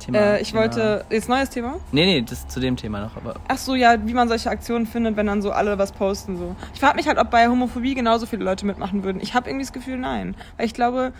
Thema, 0.00 0.18
Äh, 0.18 0.40
ich 0.42 0.50
Thema- 0.50 0.62
wollte, 0.62 1.04
jetzt 1.08 1.28
neues 1.28 1.48
Thema? 1.50 1.76
Nee, 1.92 2.04
nee, 2.04 2.22
das 2.22 2.46
zu 2.48 2.60
dem 2.60 2.76
Thema 2.76 3.00
noch. 3.00 3.16
Aber 3.16 3.36
Ach 3.48 3.56
so, 3.56 3.74
ja, 3.74 3.94
wie 4.04 4.12
man 4.12 4.28
solche 4.28 4.50
Aktionen 4.50 4.86
findet, 4.86 5.16
wenn 5.16 5.26
dann 5.26 5.40
so 5.40 5.50
alle 5.52 5.78
was 5.78 5.92
posten. 5.92 6.36
So. 6.36 6.54
Ich 6.74 6.80
frage 6.80 6.96
mich 6.96 7.06
halt, 7.06 7.16
ob 7.18 7.30
bei 7.30 7.46
Homophobie 7.48 7.94
genauso 7.94 8.26
viele 8.26 8.44
Leute 8.44 8.66
mitmachen 8.66 9.02
würden. 9.04 9.20
Ich 9.22 9.32
habe 9.34 9.48
irgendwie 9.48 9.64
das 9.64 9.72
Gefühl, 9.72 9.96
nein. 9.96 10.34
Weil 10.58 10.66
ich 10.66 10.74
glaube, 10.74 11.12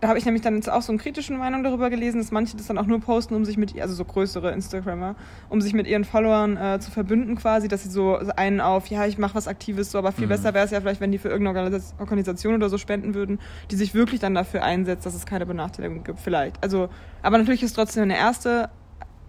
da 0.00 0.08
habe 0.08 0.18
ich 0.18 0.24
nämlich 0.24 0.42
dann 0.42 0.54
jetzt 0.54 0.70
auch 0.70 0.80
so 0.80 0.92
eine 0.92 0.98
kritische 1.00 1.32
Meinung 1.34 1.62
darüber 1.62 1.90
gelesen, 1.90 2.18
dass 2.18 2.30
manche 2.30 2.56
das 2.56 2.66
dann 2.66 2.78
auch 2.78 2.86
nur 2.86 3.00
posten, 3.00 3.34
um 3.34 3.44
sich 3.44 3.58
mit, 3.58 3.78
also 3.80 3.94
so 3.94 4.04
größere 4.04 4.50
Instagrammer, 4.52 5.14
um 5.50 5.60
sich 5.60 5.74
mit 5.74 5.86
ihren 5.86 6.04
Followern 6.04 6.56
äh, 6.56 6.80
zu 6.80 6.90
verbünden 6.90 7.36
quasi, 7.36 7.68
dass 7.68 7.82
sie 7.82 7.90
so 7.90 8.16
einen 8.36 8.60
auf, 8.62 8.86
ja, 8.86 9.04
ich 9.04 9.18
mache 9.18 9.34
was 9.34 9.46
Aktives, 9.46 9.90
so, 9.90 9.98
aber 9.98 10.12
viel 10.12 10.24
Mhm. 10.24 10.30
besser 10.30 10.54
wäre 10.54 10.64
es 10.64 10.70
ja 10.70 10.80
vielleicht, 10.80 11.00
wenn 11.02 11.12
die 11.12 11.18
für 11.18 11.28
irgendeine 11.28 11.58
Organis- 11.68 11.92
Organisation 11.98 12.54
oder 12.54 12.70
so 12.70 12.78
spenden 12.78 13.14
würden, 13.14 13.40
die 13.70 13.76
sich 13.76 13.92
wirklich 13.92 14.20
dann 14.20 14.34
dafür 14.34 14.62
einsetzt, 14.62 15.04
dass 15.04 15.14
es 15.14 15.26
keine 15.26 15.44
Benachteiligung 15.44 16.02
gibt, 16.02 16.18
vielleicht. 16.20 16.62
Also, 16.64 16.88
aber 17.22 17.36
natürlich 17.36 17.62
ist 17.62 17.74
trotzdem 17.74 18.04
eine 18.04 18.16
erste 18.16 18.70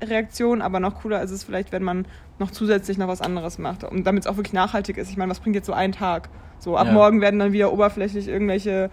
Reaktion, 0.01 0.61
aber 0.61 0.79
noch 0.79 1.01
cooler 1.01 1.21
ist 1.21 1.31
es 1.31 1.43
vielleicht, 1.43 1.71
wenn 1.71 1.83
man 1.83 2.05
noch 2.39 2.49
zusätzlich 2.49 2.97
noch 2.97 3.07
was 3.07 3.21
anderes 3.21 3.57
macht 3.59 3.83
und 3.83 4.05
damit 4.07 4.23
es 4.23 4.27
auch 4.27 4.37
wirklich 4.37 4.53
nachhaltig 4.53 4.97
ist. 4.97 5.09
Ich 5.11 5.17
meine, 5.17 5.29
was 5.29 5.39
bringt 5.41 5.55
jetzt 5.55 5.67
so 5.67 5.73
ein 5.73 5.91
Tag? 5.91 6.29
So, 6.59 6.77
ab 6.77 6.87
Ja. 6.87 6.93
morgen 6.93 7.21
werden 7.21 7.39
dann 7.39 7.51
wieder 7.51 7.71
oberflächlich 7.73 8.27
irgendwelche 8.27 8.89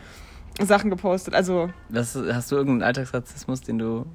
Sachen 0.67 0.91
gepostet. 0.91 1.35
Also, 1.35 1.71
Was, 1.89 2.15
hast 2.17 2.51
du 2.51 2.57
irgendeinen 2.57 2.83
Alltagsrassismus, 2.83 3.61
den 3.61 3.79
du, 3.79 4.07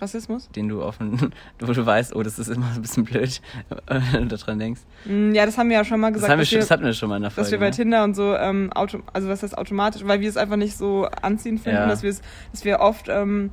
Rassismus? 0.00 0.48
den 0.50 0.68
du 0.68 0.82
offen, 0.82 1.32
wo 1.60 1.72
du 1.72 1.84
weißt, 1.84 2.16
oh, 2.16 2.22
das 2.22 2.38
ist 2.38 2.48
immer 2.48 2.66
ein 2.74 2.80
bisschen 2.82 3.04
blöd, 3.04 3.40
wenn 3.86 4.28
du 4.28 4.36
daran 4.36 4.58
denkst? 4.58 4.80
Mm, 5.04 5.32
Ja, 5.34 5.44
das 5.46 5.58
haben 5.58 5.68
wir 5.68 5.76
ja 5.76 5.84
schon 5.84 6.00
mal 6.00 6.08
Das, 6.08 6.14
gesagt, 6.22 6.32
haben 6.32 6.38
wir, 6.38 6.44
schon- 6.46 6.56
wir, 6.56 6.60
das 6.60 6.70
hatten 6.70 6.84
wir 6.84 6.92
schon 6.94 7.08
mal 7.10 7.16
in 7.16 7.22
der 7.22 7.30
Folge. 7.30 7.42
dass 7.44 7.50
wir 7.52 7.58
bei 7.58 7.66
ne? 7.66 7.72
Tinder 7.72 8.04
und 8.04 8.14
so, 8.14 8.34
ähm, 8.34 8.72
auto, 8.72 9.00
also 9.12 9.28
was 9.28 9.42
heißt 9.42 9.58
automatisch, 9.58 10.02
weil 10.06 10.20
wir 10.20 10.28
es 10.28 10.36
einfach 10.38 10.56
nicht 10.56 10.76
so 10.76 11.06
anziehend 11.22 11.60
finden, 11.60 11.78
Ja. 11.80 11.86
dass, 11.86 12.02
wir 12.02 12.10
es, 12.10 12.22
dass 12.52 12.64
wir 12.64 12.80
oft 12.80 13.08
ähm, 13.08 13.50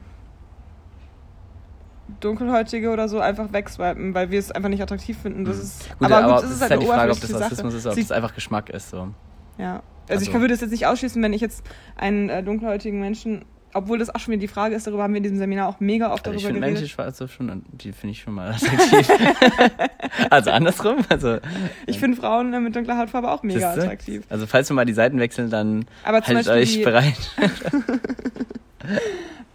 Dunkelhäutige 2.22 2.90
oder 2.92 3.10
so 3.10 3.20
einfach 3.20 3.52
wegswipen, 3.52 4.14
weil 4.16 4.32
wir 4.32 4.40
es 4.40 4.52
einfach 4.52 4.70
nicht 4.70 4.82
attraktiv 4.82 5.18
finden. 5.18 5.44
Das 5.44 5.58
Mhm. 5.58 5.62
ist, 5.64 6.00
Gut, 6.00 6.12
aber 6.12 6.28
gut, 6.28 6.36
es 6.38 6.42
das 6.44 6.50
ist 6.52 6.56
ist 6.56 6.62
halt 6.62 6.72
halt 6.72 6.82
die 6.82 6.86
Frage, 6.88 7.12
ob 7.12 7.20
das 7.20 7.34
Rassismus 7.34 7.74
ist 7.74 7.86
oder 7.86 7.94
ob 7.94 8.00
das 8.00 8.12
einfach 8.12 8.34
Geschmack 8.34 8.70
ist. 8.70 8.90
So. 8.90 9.10
Ja, 9.58 9.82
also, 10.10 10.22
ich 10.24 10.30
Also- 10.30 10.40
würde 10.42 10.54
das 10.54 10.62
jetzt 10.62 10.72
nicht 10.72 10.86
ausschließen, 10.86 11.22
wenn 11.22 11.34
ich 11.34 11.42
jetzt 11.42 11.64
einen 11.96 12.30
äh, 12.30 12.44
dunkelhäutigen 12.44 13.00
Menschen, 13.00 13.46
obwohl 13.74 14.00
das 14.00 14.10
auch 14.14 14.20
schon 14.20 14.32
wieder 14.32 14.42
die 14.42 14.48
Frage 14.48 14.76
ist, 14.76 14.88
darüber 14.88 15.04
haben 15.04 15.14
wir 15.14 15.18
in 15.18 15.24
diesem 15.24 15.38
Seminar 15.38 15.68
auch 15.68 15.80
mega 15.80 16.12
oft 16.12 16.26
Also 16.26 16.38
ich 16.38 16.44
darüber 16.44 16.54
finde 16.56 16.60
geredet. 16.62 16.82
Menschen 16.82 16.94
schwarze 16.94 17.28
schon, 17.28 17.64
die 17.74 17.92
finde 17.92 18.12
ich 18.14 18.22
schon 18.22 18.34
mal 18.34 18.52
attraktiv. 18.54 19.10
also 20.32 20.50
andersrum. 20.52 20.98
Also, 21.10 21.38
Ich 21.86 22.00
finde 22.00 22.18
Frauen 22.18 22.54
äh, 22.54 22.60
mit 22.60 22.76
dunkler 22.76 22.98
Hautfarbe 22.98 23.30
auch 23.30 23.44
mega 23.44 23.74
attraktiv. 23.74 24.24
Also 24.30 24.48
falls 24.48 24.70
wir 24.70 24.74
mal 24.76 24.86
die 24.86 24.94
Seiten 24.94 25.20
wechseln, 25.20 25.50
dann 25.50 25.86
Aber 26.04 26.22
haltet 26.22 26.46
Beispiel 26.48 26.54
euch 26.54 26.74
die, 26.78 26.84
bereit. 26.84 27.32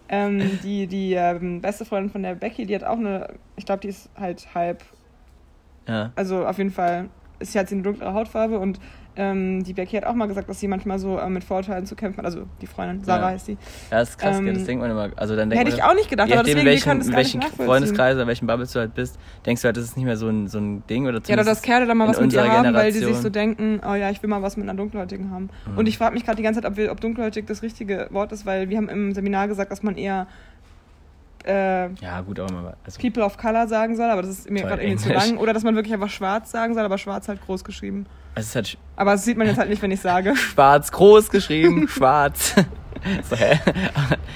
ähm, 0.09 0.59
die, 0.63 0.87
die 0.87 1.13
ähm, 1.13 1.61
beste 1.61 1.85
Freundin 1.85 2.11
von 2.11 2.23
der 2.23 2.35
Becky, 2.35 2.65
die 2.65 2.75
hat 2.75 2.83
auch 2.83 2.97
eine, 2.97 3.33
ich 3.55 3.65
glaube, 3.65 3.81
die 3.81 3.87
ist 3.89 4.09
halt 4.15 4.47
halb, 4.53 4.83
Ja. 5.87 6.11
also 6.15 6.45
auf 6.45 6.57
jeden 6.57 6.71
Fall, 6.71 7.09
ist, 7.39 7.53
sie 7.53 7.59
hat 7.59 7.67
sie 7.69 7.75
eine 7.75 7.83
dunklere 7.83 8.13
Hautfarbe 8.13 8.59
und 8.59 8.79
ähm, 9.15 9.63
die 9.63 9.73
Becky 9.73 9.95
hat 9.95 10.05
auch 10.05 10.13
mal 10.15 10.27
gesagt, 10.27 10.49
dass 10.49 10.59
sie 10.59 10.67
manchmal 10.67 10.97
so 10.97 11.19
äh, 11.19 11.29
mit 11.29 11.43
Vorurteilen 11.43 11.85
zu 11.85 11.95
kämpfen 11.95 12.17
hat. 12.17 12.25
Also 12.25 12.45
die 12.61 12.67
Freundin, 12.67 13.03
Sarah 13.03 13.21
Ja. 13.21 13.27
heißt 13.33 13.45
sie. 13.45 13.57
ja, 13.91 13.99
das 13.99 14.09
ist 14.09 14.17
krass, 14.19 14.37
Ähm, 14.39 14.53
das 14.53 14.63
denkt 14.63 14.81
man 14.81 14.89
immer. 14.91 15.09
Also 15.15 15.35
dann 15.35 15.49
denkt 15.51 15.63
Hätte 15.63 15.71
man, 15.77 15.79
ich 15.79 15.83
auch 15.91 15.95
nicht 15.95 16.09
gedacht, 16.09 16.31
aber 16.31 16.41
deswegen, 16.43 16.59
in 16.61 16.65
wir 16.65 16.71
welchen, 16.71 16.97
das 16.97 17.07
nicht 17.07 17.15
welchen. 17.15 17.41
Freundeskreis 17.41 18.15
oder 18.15 18.25
welchen 18.27 18.47
Bubbles 18.47 18.71
du 18.71 18.79
halt 18.79 18.95
bist, 18.95 19.19
denkst 19.45 19.61
du 19.61 19.67
halt, 19.67 19.77
das 19.77 19.83
ist 19.83 19.97
nicht 19.97 20.05
mehr 20.05 20.17
so 20.17 20.27
ein, 20.29 20.47
so 20.47 20.57
ein 20.57 20.83
Ding 20.87 21.05
oder 21.07 21.21
Ja, 21.25 21.35
oder 21.35 21.43
dass 21.43 21.61
Kerle 21.61 21.85
dann 21.85 21.97
mal 21.97 22.05
in 22.05 22.09
was 22.11 22.19
mit 22.21 22.33
ihr 22.33 22.43
haben, 22.51 22.73
weil 22.73 22.87
die 22.91 22.99
sich 22.99 23.01
Generation. 23.01 23.21
so 23.21 23.29
denken, 23.29 23.81
oh 23.87 23.93
ja, 23.93 24.09
ich 24.09 24.21
will 24.23 24.29
mal 24.29 24.41
was 24.41 24.57
mit 24.57 24.67
einer 24.67 24.75
Dunkelhäutigen 24.77 25.29
haben. 25.31 25.49
Mhm. 25.71 25.77
Und 25.77 25.87
ich 25.87 25.97
frage 25.97 26.13
mich 26.15 26.25
gerade 26.25 26.37
die 26.37 26.43
ganze 26.43 26.61
Zeit, 26.61 26.71
ob, 26.71 26.77
wir, 26.77 26.91
ob 26.91 26.99
dunkelhäutig 26.99 27.45
das 27.45 27.61
richtige 27.61 28.07
Wort 28.09 28.31
ist, 28.31 28.45
weil 28.47 28.69
wir 28.69 28.77
haben 28.77 28.89
im 28.89 29.13
Seminar 29.13 29.47
gesagt, 29.47 29.71
dass 29.71 29.83
man 29.83 29.95
eher 29.95 30.25
äh, 31.45 31.89
Ja, 32.01 32.21
gut, 32.25 32.39
aber 32.39 32.51
mal. 32.51 32.77
Also, 32.85 32.99
People 32.99 33.23
of 33.23 33.37
Color 33.37 33.67
sagen 33.67 33.95
soll, 33.95 34.09
aber 34.09 34.21
das 34.21 34.31
ist 34.31 34.49
mir 34.49 34.63
gerade 34.63 34.81
irgendwie 34.81 35.03
zu 35.03 35.13
lang. 35.13 35.37
Oder 35.37 35.53
dass 35.53 35.63
man 35.63 35.75
wirklich 35.75 35.93
einfach 35.93 36.09
schwarz 36.09 36.51
sagen 36.51 36.73
soll, 36.73 36.83
aber 36.83 36.97
schwarz 36.97 37.27
halt 37.27 37.41
groß 37.45 37.63
geschrieben. 37.63 38.05
Es 38.35 38.47
ist 38.47 38.55
halt 38.55 38.77
Aber 38.95 39.11
das 39.11 39.25
sieht 39.25 39.37
man 39.37 39.47
jetzt 39.47 39.57
halt 39.57 39.69
nicht, 39.69 39.81
wenn 39.81 39.91
ich 39.91 40.01
sage. 40.01 40.35
schwarz 40.35 40.91
groß 40.91 41.29
geschrieben, 41.29 41.87
schwarz. 41.89 42.55
so, 43.29 43.35
hä? 43.35 43.59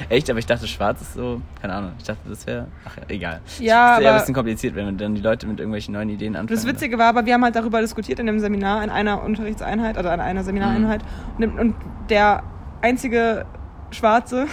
Echt, 0.09 0.29
aber 0.29 0.39
ich 0.39 0.45
dachte, 0.45 0.67
schwarz 0.67 1.01
ist 1.01 1.13
so, 1.13 1.41
keine 1.61 1.73
Ahnung, 1.73 1.91
ich 1.97 2.03
dachte, 2.03 2.27
das 2.27 2.45
wäre, 2.45 2.67
ach, 2.85 2.97
egal. 3.07 3.39
Ja, 3.59 3.95
ist 3.95 4.03
eher 4.03 4.13
ein 4.13 4.19
bisschen 4.19 4.35
kompliziert, 4.35 4.75
wenn 4.75 4.97
dann 4.97 5.15
die 5.15 5.21
Leute 5.21 5.47
mit 5.47 5.59
irgendwelchen 5.59 5.93
neuen 5.93 6.09
Ideen 6.09 6.35
anfangen. 6.35 6.55
das 6.55 6.67
Witzige 6.67 6.97
war 6.97 7.07
aber, 7.07 7.25
wir 7.25 7.33
haben 7.33 7.43
halt 7.43 7.55
darüber 7.55 7.81
diskutiert 7.81 8.19
in 8.19 8.25
dem 8.25 8.39
Seminar, 8.39 8.83
in 8.83 8.89
einer 8.89 9.23
Unterrichtseinheit, 9.23 9.97
oder 9.97 10.13
in 10.13 10.19
einer 10.19 10.43
Seminareinheit. 10.43 11.01
Mhm. 11.37 11.43
Und, 11.43 11.59
und 11.59 11.75
der 12.09 12.43
einzige 12.81 13.45
Schwarze, 13.91 14.47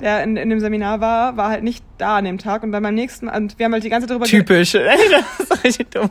der 0.00 0.22
in, 0.22 0.36
in 0.36 0.48
dem 0.48 0.60
Seminar 0.60 1.00
war, 1.00 1.36
war 1.36 1.50
halt 1.50 1.64
nicht 1.64 1.84
da 1.98 2.18
an 2.18 2.24
dem 2.24 2.38
Tag. 2.38 2.62
Und 2.62 2.72
dann 2.72 2.82
beim 2.82 2.94
nächsten, 2.94 3.28
und 3.28 3.58
wir 3.58 3.64
haben 3.64 3.72
halt 3.72 3.84
die 3.84 3.90
ganze 3.90 4.06
Zeit 4.06 4.10
darüber 4.10 4.26
Typisch. 4.26 4.72
das 4.72 5.40
ist 5.40 5.64
richtig 5.64 5.90
dumm. 5.90 6.10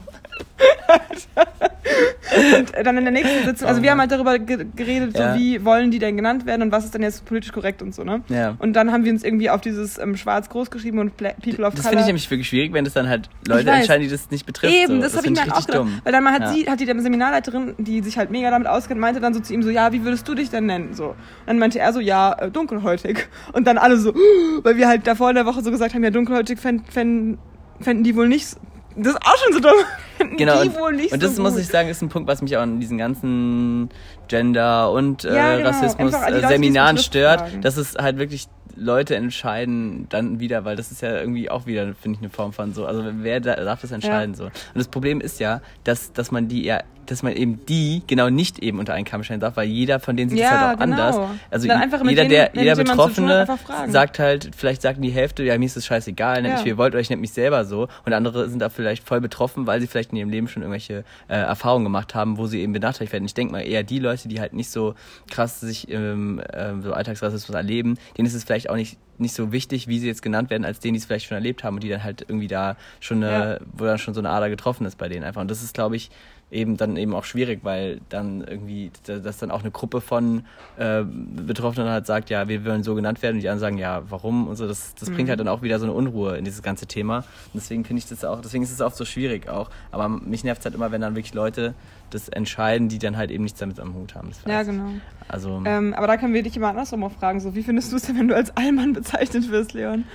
Und 2.77 2.85
dann 2.85 2.97
in 2.97 3.03
der 3.05 3.13
nächsten 3.13 3.45
Sitzung, 3.45 3.67
also 3.67 3.81
wir 3.81 3.91
haben 3.91 3.99
halt 3.99 4.11
darüber 4.11 4.39
ge 4.39 4.65
geredet, 4.75 5.17
Ja. 5.17 5.33
so 5.33 5.39
wie 5.39 5.63
wollen 5.63 5.91
die 5.91 5.99
denn 5.99 6.15
genannt 6.17 6.45
werden 6.45 6.63
und 6.63 6.71
was 6.71 6.83
ist 6.85 6.93
denn 6.93 7.03
jetzt 7.03 7.25
politisch 7.25 7.51
korrekt 7.51 7.81
und 7.81 7.93
so, 7.93 8.03
ne? 8.03 8.21
Ja. 8.29 8.55
Und 8.59 8.73
dann 8.73 8.91
haben 8.91 9.05
wir 9.05 9.11
uns 9.11 9.23
irgendwie 9.23 9.49
auf 9.49 9.61
dieses 9.61 9.97
ähm, 9.97 10.17
Schwarz 10.17 10.49
groß 10.49 10.71
geschrieben 10.71 10.99
und 10.99 11.15
Pla 11.17 11.29
People 11.41 11.65
of 11.65 11.73
Das 11.75 11.83
Color. 11.83 11.89
finde 11.91 12.01
ich 12.01 12.07
nämlich 12.07 12.29
wirklich 12.31 12.47
schwierig, 12.49 12.73
wenn 12.73 12.83
das 12.83 12.93
dann 12.93 13.07
halt 13.07 13.29
Leute 13.47 13.69
entscheiden, 13.69 14.03
die 14.03 14.09
das 14.09 14.29
nicht 14.31 14.45
betrifft. 14.45 14.73
Eben, 14.73 14.95
so. 14.97 15.01
das, 15.01 15.15
habe 15.15 15.27
ich 15.27 15.33
mir 15.33 15.41
halt 15.41 15.51
auch 15.53 15.65
gedacht. 15.65 15.79
dumm. 15.79 16.01
Weil 16.03 16.11
dann 16.11 16.23
mal 16.23 16.33
hat 16.33 16.41
Ja. 16.41 16.53
sie, 16.53 16.69
hat 16.69 16.79
die 16.79 16.85
Seminarleiterin, 16.85 17.75
die 17.77 18.01
sich 18.01 18.17
halt 18.17 18.31
mega 18.31 18.49
damit 18.49 18.67
auskennt, 18.67 18.99
meinte 18.99 19.21
dann 19.21 19.33
so 19.33 19.39
zu 19.39 19.53
ihm 19.53 19.63
so, 19.63 19.69
ja, 19.69 19.91
wie 19.93 20.03
würdest 20.03 20.27
du 20.27 20.33
dich 20.35 20.49
denn 20.49 20.65
nennen? 20.65 20.93
So. 20.93 21.09
Und 21.09 21.15
dann 21.47 21.59
meinte 21.59 21.79
er 21.79 21.93
so, 21.93 21.99
ja, 21.99 22.33
äh, 22.33 22.51
dunkelhäutig. 22.51 23.27
Und 23.53 23.67
dann 23.67 23.77
alle 23.77 23.97
so, 23.97 24.13
weil 24.63 24.77
wir 24.77 24.87
halt 24.87 25.07
davor 25.07 25.29
in 25.29 25.35
der 25.35 25.45
Woche 25.45 25.61
so 25.63 25.71
gesagt 25.71 25.93
haben, 25.93 26.03
ja, 26.03 26.09
dunkelhäutig 26.09 26.59
fänden, 26.59 26.85
fänden, 26.91 27.37
fänden 27.79 28.03
die 28.03 28.15
wohl 28.15 28.27
nicht, 28.27 28.55
das 28.95 29.13
ist 29.13 29.21
auch 29.21 29.37
schon 29.37 29.53
so 29.53 29.59
dumm. 29.59 29.71
Genau, 30.37 30.63
die 30.63 30.69
und, 30.69 30.79
wohl 30.79 30.93
nicht 30.93 31.11
und 31.11 31.21
das 31.21 31.35
so 31.35 31.41
muss 31.41 31.53
gut. 31.53 31.61
ich 31.61 31.67
sagen, 31.67 31.89
ist 31.89 32.01
ein 32.01 32.07
Punkt, 32.09 32.27
was 32.27 32.41
mich 32.41 32.55
auch 32.55 32.61
an 32.61 32.79
diesen 32.79 32.97
ganzen 32.97 33.89
Gender- 34.29 34.89
und 34.91 35.25
äh, 35.25 35.35
Ja, 35.35 35.57
genau. 35.57 35.69
Rassismus 35.69 36.13
äh, 36.13 36.31
Leute, 36.31 36.47
Seminaren 36.47 36.97
stört, 36.97 37.41
fragen. 37.41 37.61
dass 37.61 37.75
es 37.75 37.95
halt 37.95 38.17
wirklich 38.17 38.47
Leute 38.77 39.15
entscheiden 39.15 40.07
dann 40.09 40.39
wieder, 40.39 40.63
weil 40.65 40.77
das 40.77 40.91
ist 40.91 41.01
ja 41.01 41.17
irgendwie 41.19 41.49
auch 41.49 41.65
wieder, 41.65 41.93
finde 41.93 42.17
ich, 42.17 42.21
eine 42.21 42.29
Form 42.29 42.53
von 42.53 42.73
so, 42.73 42.85
also 42.85 43.03
wer 43.05 43.39
da, 43.41 43.55
darf 43.55 43.81
das 43.81 43.91
entscheiden 43.91 44.35
so. 44.35 44.45
Und 44.45 44.53
das 44.73 44.87
Problem 44.87 45.19
ist 45.21 45.39
ja, 45.39 45.61
dass, 45.83 46.13
dass 46.13 46.31
man 46.31 46.47
die 46.47 46.63
ja, 46.63 46.81
dass 47.11 47.23
man 47.23 47.33
eben 47.33 47.65
die 47.67 48.01
genau 48.07 48.29
nicht 48.29 48.59
eben 48.59 48.79
unter 48.79 48.93
einen 48.93 49.05
Kamm 49.05 49.23
stellen 49.23 49.39
darf, 49.39 49.57
weil 49.57 49.67
jeder 49.67 49.99
von 49.99 50.15
denen 50.17 50.29
sieht 50.29 50.39
es 50.39 50.43
Ja, 50.45 50.59
halt 50.59 50.77
auch 50.77 50.83
genau. 50.83 51.01
anders. 51.07 51.15
Also 51.51 51.67
jeder, 51.67 52.23
denen, 52.25 52.29
der, 52.29 52.51
jeder 52.53 52.75
tun 52.75 52.85
Betroffene 52.85 53.47
fragen. 53.65 53.91
sagt 53.91 54.19
halt, 54.19 54.51
vielleicht 54.55 54.81
sagen 54.81 55.01
die 55.01 55.09
Hälfte, 55.11 55.43
ja, 55.43 55.57
mir 55.57 55.65
ist 55.65 55.75
das 55.75 55.85
scheißegal, 55.85 56.41
nennt 56.41 56.47
Ja. 56.47 56.53
mich 56.55 56.65
wie 56.65 56.69
ihr 56.69 56.77
wollt, 56.77 56.93
oder 56.93 57.01
ich 57.01 57.09
nenne 57.09 57.21
mich 57.21 57.31
selber 57.33 57.65
so. 57.65 57.87
Und 58.05 58.13
andere 58.13 58.49
sind 58.49 58.59
da 58.59 58.69
vielleicht 58.69 59.03
voll 59.07 59.21
betroffen, 59.21 59.67
weil 59.67 59.81
sie 59.81 59.87
vielleicht 59.87 60.11
in 60.11 60.17
ihrem 60.17 60.29
Leben 60.29 60.47
schon 60.47 60.61
irgendwelche 60.63 61.03
äh, 61.27 61.35
Erfahrungen 61.35 61.83
gemacht 61.85 62.15
haben, 62.15 62.37
wo 62.37 62.47
sie 62.47 62.61
eben 62.61 62.73
benachteiligt 62.73 63.13
werden. 63.13 63.25
Ich 63.25 63.33
denke 63.33 63.51
mal 63.53 63.61
eher 63.61 63.83
die 63.83 63.99
Leute, 63.99 64.27
die 64.27 64.39
halt 64.39 64.53
nicht 64.53 64.69
so 64.69 64.95
krass 65.29 65.59
sich 65.59 65.89
ähm, 65.91 66.41
ähm, 66.53 66.81
so 66.81 66.93
Alltagsrassismus 66.93 67.55
erleben, 67.55 67.97
denen 68.17 68.27
ist 68.27 68.33
es 68.33 68.43
vielleicht 68.43 68.69
auch 68.69 68.75
nicht 68.75 68.97
nicht 69.19 69.33
so 69.33 69.51
wichtig, 69.51 69.87
wie 69.87 69.99
sie 69.99 70.07
jetzt 70.07 70.21
genannt 70.21 70.49
werden, 70.49 70.65
als 70.65 70.79
denen, 70.79 70.93
die 70.93 70.99
es 70.99 71.05
vielleicht 71.05 71.25
schon 71.27 71.35
erlebt 71.35 71.63
haben 71.63 71.75
und 71.75 71.83
die 71.83 71.89
dann 71.89 72.03
halt 72.03 72.21
irgendwie 72.27 72.47
da 72.47 72.75
schon 72.99 73.23
eine, 73.23 73.59
wo 73.73 73.85
dann 73.85 73.97
schon 73.97 74.13
so 74.13 74.19
eine 74.21 74.29
Ader 74.29 74.49
getroffen 74.49 74.85
ist 74.85 74.97
bei 74.97 75.07
denen 75.09 75.23
einfach. 75.23 75.41
Und 75.41 75.49
das 75.51 75.63
ist, 75.63 75.73
glaube 75.73 75.95
ich, 75.95 76.09
eben 76.51 76.77
dann 76.77 76.95
eben 76.95 77.13
auch 77.15 77.23
schwierig, 77.23 77.61
weil 77.63 77.99
dann 78.09 78.41
irgendwie, 78.41 78.91
da- 79.07 79.17
dass 79.17 79.37
dann 79.37 79.49
auch 79.49 79.61
eine 79.61 79.71
Gruppe 79.71 79.99
von 79.99 80.45
äh, 80.77 81.03
Betroffenen 81.03 81.89
halt 81.89 82.05
sagt, 82.05 82.29
ja, 82.29 82.47
wir 82.47 82.63
wollen 82.65 82.83
so 82.83 82.93
genannt 82.93 83.21
werden 83.23 83.37
und 83.37 83.41
die 83.41 83.49
anderen 83.49 83.59
sagen, 83.61 83.77
ja, 83.79 84.03
warum 84.09 84.47
und 84.47 84.55
so, 84.55 84.67
das, 84.67 84.93
das 84.95 85.09
bringt 85.09 85.27
halt 85.29 85.39
dann 85.39 85.47
auch 85.47 85.63
wieder 85.63 85.79
so 85.79 85.85
eine 85.85 85.93
Unruhe 85.93 86.37
in 86.37 86.45
dieses 86.45 86.61
ganze 86.61 86.85
Thema. 86.85 87.17
Und 87.19 87.55
deswegen 87.55 87.83
finde 87.83 87.99
ich 87.99 88.07
das 88.07 88.23
auch, 88.23 88.41
deswegen 88.41 88.63
ist 88.63 88.71
es 88.71 88.79
oft 88.79 88.95
so 88.95 89.05
schwierig 89.05 89.49
auch. 89.49 89.69
Aber 89.91 90.07
mich 90.07 90.43
nervt 90.43 90.59
es 90.59 90.65
halt 90.65 90.75
immer, 90.75 90.91
wenn 90.91 91.01
dann 91.01 91.15
wirklich 91.15 91.33
Leute 91.33 91.73
das 92.09 92.29
entscheiden, 92.29 92.89
die 92.89 92.99
dann 92.99 93.17
halt 93.17 93.31
eben 93.31 93.43
nichts 93.43 93.59
damit 93.59 93.79
am 93.79 93.93
Hut 93.93 94.15
haben. 94.15 94.31
Ja, 94.47 94.63
genau. 94.63 94.89
Also, 95.27 95.61
Ähm, 95.65 95.93
aber 95.93 96.07
da 96.07 96.17
können 96.17 96.33
wir 96.33 96.43
dich 96.43 96.55
immer 96.55 96.69
andersrum 96.69 97.03
auch 97.03 97.11
fragen, 97.11 97.39
so, 97.39 97.55
wie 97.55 97.63
findest 97.63 97.91
du 97.91 97.97
es 97.97 98.03
denn, 98.03 98.17
wenn 98.17 98.27
du 98.27 98.35
als 98.35 98.55
Allmann 98.55 98.93
bezeichnet 98.93 99.49
wirst, 99.49 99.73
Leon? 99.73 100.05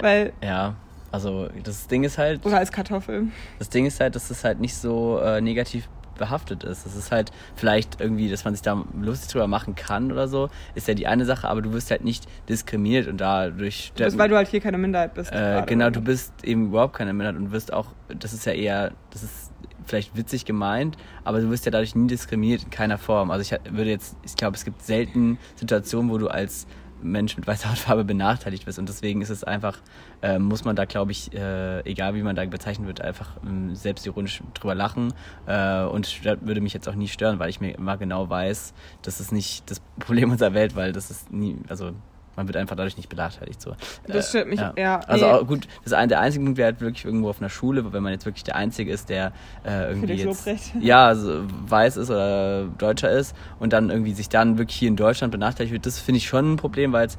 Weil, 0.00 0.32
ja, 0.42 0.74
also 1.10 1.48
das 1.62 1.88
Ding 1.88 2.04
ist 2.04 2.18
halt, 2.18 2.44
oder 2.46 2.58
als 2.58 2.72
Kartoffel. 2.72 3.28
Das 3.58 3.68
Ding 3.68 3.86
ist 3.86 4.00
halt, 4.00 4.14
dass 4.16 4.30
es 4.30 4.44
halt 4.44 4.60
nicht 4.60 4.74
so 4.74 5.18
äh, 5.18 5.40
negativ 5.40 5.88
behaftet 6.16 6.62
ist. 6.62 6.86
Es 6.86 6.94
ist 6.94 7.10
halt 7.10 7.32
vielleicht 7.56 8.00
irgendwie, 8.00 8.30
dass 8.30 8.44
man 8.44 8.54
sich 8.54 8.62
da 8.62 8.84
lustig 9.00 9.30
drüber 9.32 9.48
machen 9.48 9.74
kann 9.74 10.12
oder 10.12 10.28
so, 10.28 10.50
ist 10.74 10.86
ja 10.86 10.94
die 10.94 11.06
eine 11.06 11.24
Sache, 11.24 11.48
aber 11.48 11.62
du 11.62 11.72
wirst 11.72 11.90
halt 11.90 12.04
nicht 12.04 12.26
diskriminiert 12.48 13.08
und 13.08 13.20
dadurch... 13.20 13.92
Das, 13.96 14.16
weil 14.16 14.28
du 14.28 14.36
halt 14.36 14.48
hier 14.48 14.60
keine 14.60 14.78
Minderheit 14.78 15.14
bist. 15.14 15.32
äh, 15.32 15.62
genau, 15.66 15.90
du 15.90 16.00
bist 16.00 16.32
eben 16.44 16.66
überhaupt 16.66 16.94
keine 16.94 17.12
Minderheit 17.12 17.36
und 17.36 17.50
wirst 17.50 17.72
auch, 17.72 17.86
das 18.16 18.32
ist 18.32 18.46
ja 18.46 18.52
eher, 18.52 18.92
das 19.10 19.22
ist 19.22 19.41
vielleicht 19.86 20.16
witzig 20.16 20.44
gemeint, 20.44 20.96
aber 21.24 21.40
du 21.40 21.50
wirst 21.50 21.64
ja 21.64 21.70
dadurch 21.70 21.94
nie 21.94 22.06
diskriminiert 22.06 22.64
in 22.64 22.70
keiner 22.70 22.98
Form. 22.98 23.30
Also 23.30 23.42
ich 23.42 23.60
würde 23.70 23.90
jetzt, 23.90 24.16
ich 24.24 24.36
glaube, 24.36 24.56
es 24.56 24.64
gibt 24.64 24.82
selten 24.82 25.38
Situationen, 25.56 26.10
wo 26.10 26.18
du 26.18 26.28
als 26.28 26.66
Mensch 27.02 27.36
mit 27.36 27.46
weißer 27.46 27.70
Hautfarbe 27.70 28.04
benachteiligt 28.12 28.64
bist 28.64 28.78
und 28.78 28.88
deswegen 28.88 29.22
ist 29.22 29.30
es 29.30 29.44
einfach, 29.44 29.78
äh, 30.22 30.38
muss 30.38 30.64
man 30.64 30.76
da, 30.76 30.84
glaube 30.84 31.12
ich, 31.12 31.32
äh, 31.34 31.80
egal 31.80 32.14
wie 32.14 32.22
man 32.22 32.36
da 32.36 32.44
bezeichnet 32.44 32.86
wird, 32.86 33.00
einfach 33.00 33.36
ähm, 33.44 33.74
selbstironisch 33.74 34.42
drüber 34.54 34.74
lachen 34.74 35.12
äh, 35.46 35.82
und 35.84 36.24
würde 36.24 36.60
mich 36.60 36.72
jetzt 36.72 36.88
auch 36.88 36.94
nie 36.94 37.08
stören, 37.08 37.38
weil 37.38 37.50
ich 37.50 37.60
mir 37.60 37.74
immer 37.74 37.96
genau 37.96 38.28
weiß, 38.28 38.72
das 39.02 39.20
ist 39.20 39.32
nicht 39.32 39.70
das 39.70 39.80
Problem 39.98 40.30
unserer 40.32 40.54
Welt, 40.54 40.76
weil 40.76 40.92
das 40.92 41.10
ist 41.10 41.32
nie, 41.32 41.56
also 41.68 41.92
man 42.36 42.46
wird 42.46 42.56
einfach 42.56 42.76
dadurch 42.76 42.96
nicht 42.96 43.08
benachteiligt. 43.08 43.60
So. 43.60 43.74
Das 44.06 44.30
stört 44.30 44.48
mich, 44.48 44.60
ja, 44.76 45.00
Also 45.00 45.26
nee. 45.26 45.32
auch, 45.32 45.46
gut, 45.46 45.68
das 45.84 45.92
ein, 45.92 46.08
der 46.08 46.20
einzige 46.20 46.44
Punkt 46.44 46.58
wäre 46.58 46.66
halt 46.66 46.80
wirklich 46.80 47.04
irgendwo 47.04 47.28
auf 47.28 47.40
einer 47.40 47.50
Schule, 47.50 47.92
wenn 47.92 48.02
man 48.02 48.12
jetzt 48.12 48.24
wirklich 48.24 48.44
der 48.44 48.56
Einzige 48.56 48.90
ist, 48.90 49.08
der 49.08 49.32
äh, 49.64 49.90
irgendwie 49.90 50.14
jetzt 50.14 50.72
ja 50.80 51.06
also 51.06 51.42
weiß 51.68 51.96
ist 51.96 52.10
oder 52.10 52.64
Deutscher 52.78 53.10
ist 53.10 53.36
und 53.58 53.72
dann 53.72 53.90
irgendwie 53.90 54.12
sich 54.12 54.28
dann 54.28 54.58
wirklich 54.58 54.78
hier 54.78 54.88
in 54.88 54.96
Deutschland 54.96 55.30
benachteiligt 55.32 55.72
wird, 55.72 55.86
das 55.86 55.98
finde 55.98 56.18
ich 56.18 56.26
schon 56.26 56.52
ein 56.52 56.56
Problem, 56.56 56.92
weil 56.92 57.06
es 57.06 57.18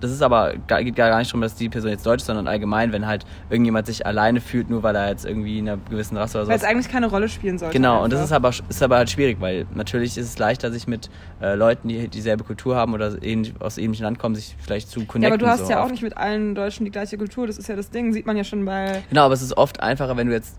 das 0.00 0.10
ist 0.10 0.22
aber, 0.22 0.54
ga- 0.66 0.82
geht 0.82 0.96
gar 0.96 1.18
nicht 1.18 1.30
darum, 1.30 1.40
dass 1.42 1.54
die 1.54 1.68
Person 1.68 1.90
jetzt 1.90 2.04
deutsch 2.06 2.22
ist, 2.22 2.26
sondern 2.26 2.48
allgemein, 2.48 2.92
wenn 2.92 3.06
halt 3.06 3.24
irgendjemand 3.50 3.86
sich 3.86 4.06
alleine 4.06 4.40
fühlt, 4.40 4.70
nur 4.70 4.82
weil 4.82 4.96
er 4.96 5.08
jetzt 5.10 5.24
irgendwie 5.26 5.58
in 5.58 5.68
einer 5.68 5.78
gewissen 5.90 6.16
Rasse 6.16 6.38
oder 6.38 6.48
Weil 6.48 6.56
es 6.56 6.64
eigentlich 6.64 6.88
keine 6.88 7.06
Rolle 7.06 7.28
spielen 7.28 7.58
sollte. 7.58 7.72
Genau, 7.76 8.02
und 8.02 8.12
das 8.12 8.20
einfach. 8.32 8.50
ist 8.50 8.60
aber, 8.60 8.70
ist 8.70 8.82
aber 8.82 8.96
halt 8.96 9.10
schwierig, 9.10 9.40
weil 9.40 9.66
natürlich 9.74 10.16
ist 10.18 10.26
es 10.26 10.38
leichter, 10.38 10.72
sich 10.72 10.86
mit 10.86 11.10
äh, 11.40 11.54
Leuten, 11.54 11.88
die 11.88 12.08
dieselbe 12.08 12.44
Kultur 12.44 12.76
haben 12.76 12.94
oder 12.94 13.22
ähnlich, 13.22 13.54
aus 13.60 13.78
ähnlichen 13.78 14.04
Land 14.04 14.18
kommen, 14.18 14.34
sich 14.34 14.56
vielleicht 14.58 14.88
zu 14.90 15.04
connecten. 15.04 15.22
Ja, 15.22 15.28
aber 15.28 15.38
du 15.38 15.46
hast 15.46 15.66
so 15.66 15.70
ja 15.70 15.78
auch 15.80 15.84
oft. 15.84 15.92
nicht 15.92 16.02
mit 16.02 16.16
allen 16.16 16.54
Deutschen 16.54 16.84
die 16.84 16.90
gleiche 16.90 17.18
Kultur. 17.18 17.46
Das 17.46 17.58
ist 17.58 17.68
ja 17.68 17.76
das 17.76 17.90
Ding. 17.90 18.12
Sieht 18.12 18.26
man 18.26 18.36
ja 18.36 18.44
schon 18.44 18.64
bei. 18.64 19.02
Genau, 19.10 19.24
aber 19.26 19.34
es 19.34 19.42
ist 19.42 19.56
oft 19.56 19.80
einfacher, 19.80 20.16
wenn 20.16 20.26
du 20.28 20.32
jetzt 20.32 20.56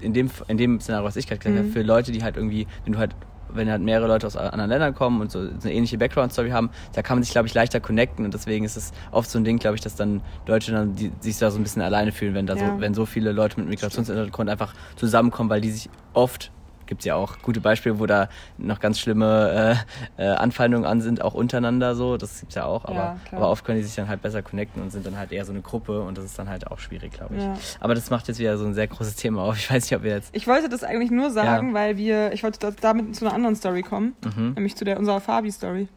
in 0.00 0.12
dem, 0.12 0.30
in 0.48 0.58
dem 0.58 0.78
Szenario, 0.80 1.06
was 1.06 1.16
ich 1.16 1.26
gerade 1.26 1.38
gesagt 1.38 1.56
habe, 1.56 1.66
Mhm. 1.68 1.72
für 1.72 1.82
Leute, 1.82 2.12
die 2.12 2.22
halt 2.22 2.36
irgendwie, 2.36 2.66
wenn 2.84 2.92
du 2.92 2.98
halt, 2.98 3.14
wenn 3.56 3.70
halt 3.70 3.82
mehrere 3.82 4.06
Leute 4.08 4.26
aus 4.26 4.36
anderen 4.36 4.70
Ländern 4.70 4.94
kommen 4.94 5.20
und 5.20 5.30
so 5.30 5.38
eine 5.40 5.72
ähnliche 5.72 5.98
Background-Story 5.98 6.50
haben, 6.50 6.70
da 6.94 7.02
kann 7.02 7.16
man 7.16 7.22
sich, 7.22 7.32
glaube 7.32 7.48
ich, 7.48 7.54
leichter 7.54 7.80
connecten 7.80 8.24
und 8.24 8.34
deswegen 8.34 8.64
ist 8.64 8.76
es 8.76 8.92
oft 9.10 9.30
so 9.30 9.38
ein 9.38 9.44
Ding, 9.44 9.58
glaube 9.58 9.76
ich, 9.76 9.80
dass 9.82 9.94
dann 9.94 10.22
Deutsche 10.44 10.72
dann 10.72 10.94
die, 10.94 11.12
sich 11.20 11.38
da 11.38 11.50
so 11.50 11.58
ein 11.58 11.62
bisschen 11.62 11.82
alleine 11.82 12.12
fühlen, 12.12 12.34
wenn 12.34 12.46
da 12.46 12.54
Ja. 12.54 12.74
so, 12.74 12.80
wenn 12.80 12.94
so 12.94 13.06
viele 13.06 13.32
Leute 13.32 13.58
mit 13.60 13.68
Migrationshintergrund 13.68 14.50
einfach 14.50 14.74
zusammenkommen, 14.96 15.50
weil 15.50 15.60
die 15.60 15.70
sich 15.70 15.88
oft 16.12 16.50
gibt 16.86 17.00
es 17.02 17.04
ja 17.04 17.14
auch 17.16 17.38
gute 17.42 17.60
Beispiele, 17.60 17.98
wo 17.98 18.06
da 18.06 18.28
noch 18.58 18.80
ganz 18.80 18.98
schlimme 18.98 19.76
äh, 20.18 20.22
äh, 20.24 20.28
Anfeindungen 20.36 20.86
an 20.86 21.00
sind, 21.00 21.22
auch 21.22 21.34
untereinander 21.34 21.94
so. 21.94 22.16
Das 22.16 22.40
gibt's 22.40 22.54
ja 22.54 22.64
auch, 22.64 22.84
aber, 22.84 22.94
Ja, 22.94 23.16
aber 23.32 23.50
oft 23.50 23.64
können 23.64 23.78
die 23.78 23.84
sich 23.84 23.94
dann 23.96 24.08
halt 24.08 24.22
besser 24.22 24.42
connecten 24.42 24.80
und 24.82 24.90
sind 24.90 25.04
dann 25.06 25.16
halt 25.18 25.32
eher 25.32 25.44
so 25.44 25.52
eine 25.52 25.60
Gruppe 25.62 26.00
und 26.02 26.16
das 26.16 26.24
ist 26.24 26.38
dann 26.38 26.48
halt 26.48 26.66
auch 26.70 26.78
schwierig, 26.78 27.12
glaube 27.12 27.36
ich. 27.36 27.42
Ja. 27.42 27.56
Aber 27.80 27.94
das 27.94 28.10
macht 28.10 28.28
jetzt 28.28 28.38
wieder 28.38 28.56
so 28.58 28.64
ein 28.66 28.74
sehr 28.74 28.86
großes 28.86 29.16
Thema 29.16 29.42
auf. 29.42 29.56
Ich 29.58 29.70
weiß 29.70 29.82
nicht, 29.90 29.96
ob 29.96 30.02
wir 30.04 30.12
jetzt. 30.12 30.30
Ich 30.34 30.46
wollte 30.46 30.68
das 30.68 30.84
eigentlich 30.84 31.10
nur 31.10 31.30
sagen, 31.30 31.68
Ja. 31.68 31.74
weil 31.74 31.96
wir. 31.96 32.32
Ich 32.32 32.42
wollte 32.42 32.58
da- 32.58 32.70
damit 32.80 33.14
zu 33.16 33.24
einer 33.26 33.34
anderen 33.34 33.56
Story 33.56 33.82
kommen. 33.82 34.14
Mhm. 34.36 34.52
Nämlich 34.54 34.76
zu 34.76 34.84
der 34.84 34.98
unserer 34.98 35.20
Fabi-Story. 35.20 35.88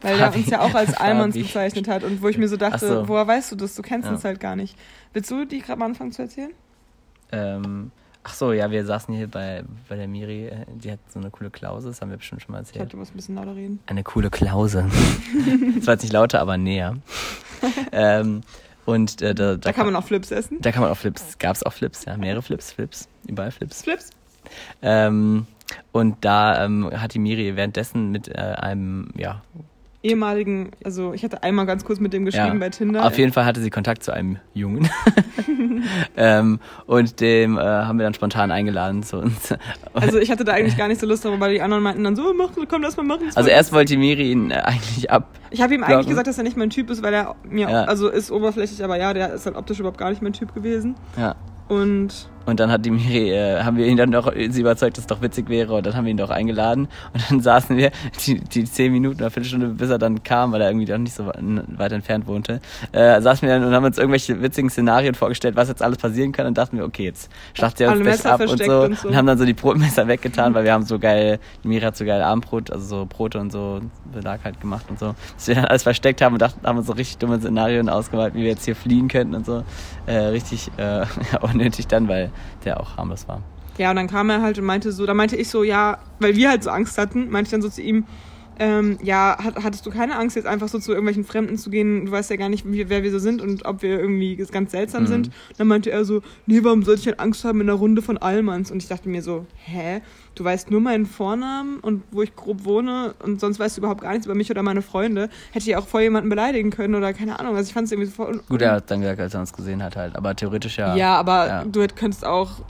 Weil 0.00 0.12
er 0.20 0.26
Fabi. 0.26 0.38
uns 0.38 0.50
ja 0.50 0.60
auch 0.60 0.74
als 0.74 0.94
Almans 1.00 1.34
bezeichnet 1.34 1.88
hat 1.88 2.04
und 2.04 2.22
wo 2.22 2.28
ich 2.28 2.38
mir 2.38 2.46
so 2.48 2.56
dachte, 2.56 2.76
Ach 2.86 3.00
so. 3.02 3.08
woher 3.08 3.26
weißt 3.26 3.50
du 3.50 3.56
das? 3.56 3.74
Du 3.74 3.82
kennst 3.82 4.08
uns 4.08 4.24
halt 4.24 4.38
gar 4.38 4.54
nicht. 4.54 4.78
Willst 5.12 5.28
du 5.30 5.44
die 5.44 5.58
gerade 5.60 5.78
mal 5.80 5.86
anfangen 5.86 6.12
zu 6.12 6.22
erzählen? 6.22 6.52
Ähm, 7.32 7.90
ach 8.24 8.34
so, 8.34 8.52
ja, 8.52 8.70
wir 8.70 8.84
saßen 8.84 9.14
hier 9.14 9.28
bei, 9.28 9.64
bei 9.88 9.96
der 9.96 10.08
Miri, 10.08 10.46
äh, 10.48 10.66
die 10.74 10.92
hat 10.92 10.98
so 11.08 11.18
eine 11.18 11.30
coole 11.30 11.50
Klause, 11.50 11.88
das 11.88 12.00
haben 12.00 12.10
wir 12.10 12.18
bestimmt 12.18 12.42
schon 12.42 12.52
mal 12.52 12.62
Ich 12.62 12.68
glaube, 12.72 12.78
erzählt. 12.80 12.92
du 12.92 12.96
musst 12.98 13.12
ein 13.12 13.16
bisschen 13.16 13.34
lauter 13.36 13.54
reden. 13.56 13.80
Eine 13.86 14.02
coole 14.02 14.30
Klause. 14.30 14.86
das 15.76 15.86
war 15.86 15.94
jetzt 15.94 16.02
nicht 16.02 16.12
lauter, 16.12 16.40
aber 16.40 16.58
näher. 16.58 16.96
ähm, 17.92 18.42
und 18.84 19.20
äh, 19.22 19.34
da, 19.34 19.56
Da 19.56 19.72
kann 19.72 19.86
man 19.86 19.96
auch 19.96 20.04
Flips 20.04 20.30
essen. 20.30 20.58
Da 20.60 20.72
kann 20.72 20.82
man 20.82 20.90
auch 20.90 20.96
Flips, 20.96 21.38
gab 21.38 21.56
es 21.56 21.62
auch 21.62 21.72
Flips, 21.72 22.04
ja, 22.04 22.16
mehrere 22.16 22.42
Flips, 22.42 22.72
Flips, 22.72 23.08
überall 23.26 23.50
Flips. 23.50 23.82
Flips? 23.82 24.10
Ähm, 24.80 25.46
und 25.92 26.24
da 26.24 26.64
ähm, 26.64 26.90
hat 26.98 27.12
die 27.14 27.18
Miri 27.18 27.54
währenddessen 27.56 28.10
mit 28.10 28.28
äh, 28.28 28.32
einem, 28.38 29.10
ja, 29.16 29.42
Ehemaligen, 30.02 30.70
also 30.84 31.12
ich 31.12 31.24
hatte 31.24 31.42
einmal 31.42 31.66
ganz 31.66 31.84
kurz 31.84 31.98
mit 31.98 32.12
dem 32.12 32.24
geschrieben 32.24 32.46
Ja, 32.46 32.54
bei 32.54 32.70
Tinder. 32.70 33.04
Auf 33.04 33.18
jeden 33.18 33.32
Fall 33.32 33.44
hatte 33.44 33.60
sie 33.60 33.70
Kontakt 33.70 34.04
zu 34.04 34.12
einem 34.12 34.38
Jungen. 34.54 34.88
ähm, 36.16 36.60
und 36.86 37.20
dem 37.20 37.58
äh, 37.58 37.60
haben 37.60 37.98
wir 37.98 38.04
dann 38.04 38.14
spontan 38.14 38.52
eingeladen 38.52 39.02
zu 39.02 39.18
uns. 39.18 39.54
Also 39.94 40.18
ich 40.18 40.30
hatte 40.30 40.44
da 40.44 40.52
eigentlich 40.52 40.76
gar 40.76 40.86
nicht 40.86 41.00
so 41.00 41.06
Lust 41.06 41.24
drauf, 41.24 41.40
weil 41.40 41.54
die 41.54 41.60
anderen 41.62 41.82
meinten 41.82 42.04
dann 42.04 42.14
so, 42.14 42.32
mach, 42.32 42.50
komm, 42.68 42.82
lass 42.82 42.96
mal 42.96 43.02
machen. 43.02 43.30
Also 43.34 43.50
erst 43.50 43.72
wollte 43.72 43.96
Miri 43.96 44.30
ihn 44.30 44.52
äh, 44.52 44.54
eigentlich 44.54 45.10
ab. 45.10 45.28
Ich 45.50 45.62
habe 45.62 45.74
ihm 45.74 45.82
eigentlich 45.82 46.06
gesagt, 46.08 46.28
dass 46.28 46.38
er 46.38 46.44
nicht 46.44 46.56
mein 46.56 46.70
Typ 46.70 46.90
ist, 46.90 47.02
weil 47.02 47.14
er 47.14 47.34
mir, 47.42 47.68
Ja. 47.68 47.84
also 47.84 48.08
ist 48.08 48.30
oberflächlich, 48.30 48.84
aber 48.84 48.96
ja, 48.98 49.12
der 49.12 49.32
ist 49.34 49.46
halt 49.46 49.56
optisch 49.56 49.80
überhaupt 49.80 49.98
gar 49.98 50.10
nicht 50.10 50.22
mein 50.22 50.32
Typ 50.32 50.54
gewesen. 50.54 50.94
Ja. 51.16 51.34
Und 51.68 52.30
Und 52.48 52.60
dann 52.60 52.72
hat 52.72 52.86
die 52.86 52.90
Miri, 52.90 53.30
äh, 53.30 53.62
haben 53.62 53.76
wir 53.76 53.84
ihn 53.84 53.98
dann 53.98 54.10
doch 54.10 54.32
sie 54.32 54.62
überzeugt, 54.62 54.96
dass 54.96 55.02
es 55.02 55.06
doch 55.06 55.20
witzig 55.20 55.50
wäre. 55.50 55.74
Und 55.74 55.84
dann 55.84 55.94
haben 55.94 56.06
wir 56.06 56.12
ihn 56.12 56.16
doch 56.16 56.30
eingeladen. 56.30 56.88
Und 57.12 57.30
dann 57.30 57.40
saßen 57.42 57.76
wir 57.76 57.90
die, 58.24 58.40
die 58.40 58.64
zehn 58.64 58.90
Minuten 58.90 59.20
oder 59.20 59.30
Viertelstunde, 59.30 59.68
bis 59.68 59.90
er 59.90 59.98
dann 59.98 60.22
kam, 60.22 60.52
weil 60.52 60.62
er 60.62 60.70
irgendwie 60.70 60.86
doch 60.86 60.96
nicht 60.96 61.12
so 61.12 61.26
weit 61.26 61.92
entfernt 61.92 62.26
wohnte, 62.26 62.62
äh, 62.92 63.20
saßen 63.20 63.46
wir 63.46 63.54
dann 63.54 63.68
und 63.68 63.74
haben 63.74 63.84
uns 63.84 63.98
irgendwelche 63.98 64.40
witzigen 64.40 64.70
Szenarien 64.70 65.14
vorgestellt, 65.14 65.56
was 65.56 65.68
jetzt 65.68 65.82
alles 65.82 65.98
passieren 65.98 66.32
kann. 66.32 66.46
Und 66.46 66.56
dachten 66.56 66.78
wir, 66.78 66.86
okay, 66.86 67.04
jetzt 67.04 67.30
schlachtet 67.52 67.82
er 67.82 67.92
uns 67.92 68.02
Messer 68.02 68.32
ab 68.32 68.40
und 68.40 68.64
so, 68.64 68.80
und 68.80 68.98
so. 68.98 69.08
und 69.08 69.14
haben 69.16 69.26
dann 69.26 69.36
so 69.36 69.44
die 69.44 69.52
Brotmesser 69.52 70.08
weggetan, 70.08 70.54
weil 70.54 70.64
wir 70.64 70.72
haben 70.72 70.86
so 70.86 70.98
geil, 70.98 71.40
die 71.62 71.68
Miri 71.68 71.82
hat 71.82 71.98
so 71.98 72.06
geil 72.06 72.22
Armbrot, 72.22 72.70
also 72.70 72.86
so 72.86 73.06
Brote 73.06 73.40
und 73.40 73.52
so 73.52 73.82
Belag 74.10 74.40
halt 74.44 74.58
gemacht 74.58 74.86
und 74.88 74.98
so, 74.98 75.14
dass 75.34 75.48
wir 75.48 75.54
dann 75.54 75.66
alles 75.66 75.82
versteckt 75.82 76.22
haben 76.22 76.32
und 76.32 76.40
dachten, 76.40 76.66
haben 76.66 76.78
uns 76.78 76.86
so 76.86 76.94
richtig 76.94 77.18
dumme 77.18 77.38
Szenarien 77.38 77.90
ausgemalt, 77.90 78.32
wie 78.32 78.40
wir 78.40 78.48
jetzt 78.48 78.64
hier 78.64 78.74
fliehen 78.74 79.08
könnten 79.08 79.34
und 79.34 79.44
so, 79.44 79.64
äh, 80.06 80.16
richtig 80.16 80.70
äh, 80.78 81.04
unnötig 81.42 81.88
dann, 81.88 82.08
weil 82.08 82.30
der 82.64 82.80
auch 82.80 82.96
harmlos 82.96 83.26
war. 83.28 83.42
ja, 83.78 83.90
und 83.90 83.96
dann 83.96 84.08
kam 84.08 84.28
er 84.30 84.42
halt 84.42 84.58
und 84.58 84.64
meinte 84.64 84.90
so, 84.92 85.06
da 85.06 85.14
meinte 85.14 85.36
ich 85.36 85.48
so, 85.48 85.62
ja, 85.62 85.98
weil 86.20 86.34
wir 86.36 86.48
halt 86.50 86.62
so 86.64 86.70
Angst 86.70 86.98
hatten, 86.98 87.30
meinte 87.30 87.48
ich 87.48 87.52
dann 87.52 87.62
so 87.62 87.68
zu 87.68 87.80
ihm, 87.82 88.04
ähm, 88.60 88.98
ja, 89.04 89.36
hat, 89.40 89.62
hattest 89.62 89.86
du 89.86 89.90
keine 89.90 90.16
Angst, 90.16 90.34
jetzt 90.34 90.46
einfach 90.46 90.66
so 90.66 90.80
zu 90.80 90.90
irgendwelchen 90.90 91.22
Fremden 91.24 91.56
zu 91.58 91.70
gehen? 91.70 92.06
Du 92.06 92.10
weißt 92.10 92.28
ja 92.30 92.34
gar 92.34 92.48
nicht, 92.48 92.64
wie, 92.68 92.88
wer 92.88 93.04
wir 93.04 93.12
so 93.12 93.20
sind 93.20 93.40
und 93.40 93.64
ob 93.64 93.82
wir 93.82 94.00
irgendwie 94.00 94.34
ganz 94.50 94.72
seltsam 94.72 95.04
Mhm. 95.04 95.06
sind. 95.06 95.30
Dann 95.58 95.68
meinte 95.68 95.92
er 95.92 96.04
so, 96.04 96.22
nee, 96.46 96.58
warum 96.64 96.82
sollte 96.82 96.98
ich 96.98 97.04
denn 97.04 97.20
Angst 97.20 97.44
haben 97.44 97.60
in 97.60 97.68
einer 97.70 97.78
Runde 97.78 98.02
von 98.02 98.18
Allmanns? 98.18 98.72
Und 98.72 98.82
ich 98.82 98.88
dachte 98.88 99.08
mir 99.08 99.22
so, 99.22 99.46
hä? 99.64 100.00
Du 100.38 100.44
weißt 100.44 100.70
nur 100.70 100.80
meinen 100.80 101.04
Vornamen 101.04 101.80
und 101.80 102.04
wo 102.12 102.22
ich 102.22 102.36
grob 102.36 102.64
wohne 102.64 103.12
und 103.24 103.40
sonst 103.40 103.58
weißt 103.58 103.76
du 103.76 103.80
überhaupt 103.80 104.02
gar 104.02 104.10
nichts 104.12 104.24
über 104.26 104.36
mich 104.36 104.48
oder 104.52 104.62
meine 104.62 104.82
Freunde. 104.82 105.28
Hätte 105.50 105.68
ich 105.68 105.74
auch 105.76 105.88
voll 105.88 106.02
jemanden 106.02 106.28
beleidigen 106.28 106.70
können 106.70 106.94
oder 106.94 107.12
keine 107.12 107.40
Ahnung. 107.40 107.56
Also 107.56 107.66
ich 107.68 107.74
fand 107.74 107.86
es 107.86 107.92
irgendwie 107.92 108.08
so 108.08 108.14
voll... 108.14 108.40
Gut, 108.48 108.62
er 108.62 108.70
hat 108.72 108.88
dann 108.88 109.00
gesagt, 109.00 109.18
als 109.20 109.34
er 109.34 109.40
uns 109.40 109.52
gesehen 109.52 109.82
hat 109.82 109.96
halt. 109.96 110.14
Aber 110.14 110.36
theoretisch 110.36 110.78
ja. 110.78 110.94
Ja, 110.94 111.16
aber 111.16 111.46
Ja. 111.48 111.64
du 111.64 111.84
könntest 111.88 112.24
auch 112.24 112.60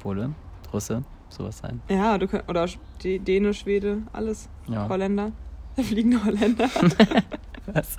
Pole, 0.00 0.30
Russe, 0.72 1.04
sowas 1.28 1.58
sein. 1.58 1.82
Ja, 1.90 2.16
du 2.16 2.26
könnt, 2.26 2.48
oder 2.48 2.66
Däne, 3.04 3.52
Schwede, 3.52 3.98
alles. 4.14 4.48
Ja. 4.66 4.88
Holländer. 4.88 5.32
Der 5.76 5.84
fliegende 5.84 6.24
Holländer. 6.24 6.70
Was? 7.72 7.96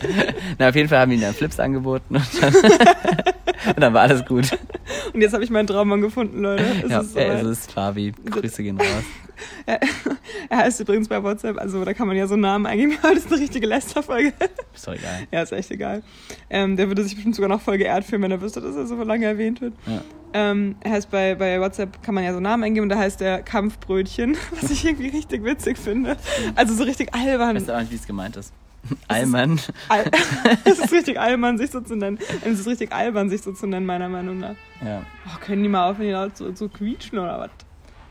Na, 0.58 0.68
auf 0.68 0.74
jeden 0.74 0.88
Fall 0.88 1.00
haben 1.00 1.10
wir 1.10 1.18
ihm 1.18 1.22
dann 1.22 1.34
Flips 1.34 1.60
angeboten 1.60 2.16
und 2.16 2.42
dann, 2.42 2.54
und 3.76 3.80
dann 3.80 3.94
war 3.94 4.02
alles 4.02 4.24
gut. 4.24 4.50
Und 5.12 5.20
jetzt 5.20 5.32
habe 5.32 5.44
ich 5.44 5.50
meinen 5.50 5.66
Traummann 5.66 6.00
gefunden, 6.00 6.42
Leute. 6.42 6.64
Es 6.84 6.90
ja, 6.90 7.00
ist 7.00 7.12
soweit. 7.12 7.42
es 7.42 7.48
ist 7.48 7.72
Fabi. 7.72 8.12
Grüße 8.30 8.62
gehen 8.62 8.78
raus. 8.78 9.04
er 10.48 10.56
heißt 10.56 10.80
übrigens 10.80 11.08
bei 11.08 11.22
WhatsApp, 11.22 11.58
also 11.58 11.84
da 11.84 11.94
kann 11.94 12.06
man 12.06 12.16
ja 12.16 12.26
so 12.26 12.36
Namen 12.36 12.66
eingeben, 12.66 12.96
aber 13.02 13.14
das 13.14 13.24
ist 13.24 13.32
eine 13.32 13.40
richtige 13.40 13.66
Lästerfolge. 13.66 14.32
Ist 14.74 14.86
doch 14.86 14.94
egal. 14.94 15.26
ja, 15.30 15.42
ist 15.42 15.52
echt 15.52 15.70
egal. 15.70 16.02
Ähm, 16.50 16.76
der 16.76 16.88
würde 16.88 17.02
sich 17.02 17.14
bestimmt 17.14 17.34
sogar 17.34 17.48
noch 17.48 17.60
voll 17.60 17.78
geehrt 17.78 18.04
fühlen, 18.04 18.22
wenn 18.22 18.30
er 18.30 18.40
wüsste, 18.40 18.60
dass 18.60 18.76
er 18.76 18.86
so 18.86 19.02
lange 19.02 19.26
erwähnt 19.26 19.60
wird. 19.60 19.74
Ja. 19.86 20.02
Ähm, 20.34 20.76
er 20.80 20.92
heißt 20.92 21.10
bei, 21.10 21.34
bei 21.34 21.60
WhatsApp 21.60 22.02
kann 22.02 22.14
man 22.14 22.24
ja 22.24 22.32
so 22.32 22.40
Namen 22.40 22.64
eingeben 22.64 22.84
und 22.84 22.88
da 22.88 22.98
heißt 22.98 23.20
der 23.20 23.42
Kampfbrötchen, 23.42 24.36
was 24.60 24.70
ich 24.70 24.84
irgendwie 24.84 25.08
richtig 25.08 25.44
witzig 25.44 25.78
finde. 25.78 26.16
Also 26.54 26.74
so 26.74 26.84
richtig 26.84 27.14
albern. 27.14 27.56
Weißt 27.56 27.68
du 27.68 27.76
auch 27.76 27.80
nicht, 27.80 27.92
wie 27.92 27.96
es 27.96 28.06
gemeint 28.06 28.36
ist? 28.36 28.52
Allmann. 29.08 29.60
Al 29.88 30.10
es 30.64 30.78
ist 30.78 30.92
richtig 30.92 31.18
albern, 31.18 31.58
sich 31.58 31.70
so 31.70 31.80
zu 31.80 31.96
nennen. 31.96 32.18
Es 32.44 32.60
ist 32.60 32.66
richtig 32.66 32.92
albern, 32.92 33.30
sich 33.30 33.42
so 33.42 33.52
zu 33.52 33.66
nennen, 33.66 33.86
meiner 33.86 34.08
Meinung 34.08 34.38
nach. 34.38 34.56
Ja. 34.84 35.02
Oh, 35.26 35.38
können 35.40 35.62
die 35.62 35.68
mal 35.68 35.90
aufhören, 35.90 36.06
die 36.06 36.12
laut 36.12 36.36
so, 36.36 36.54
so 36.54 36.68
quietschen 36.68 37.18
oder 37.18 37.38
was? 37.38 37.50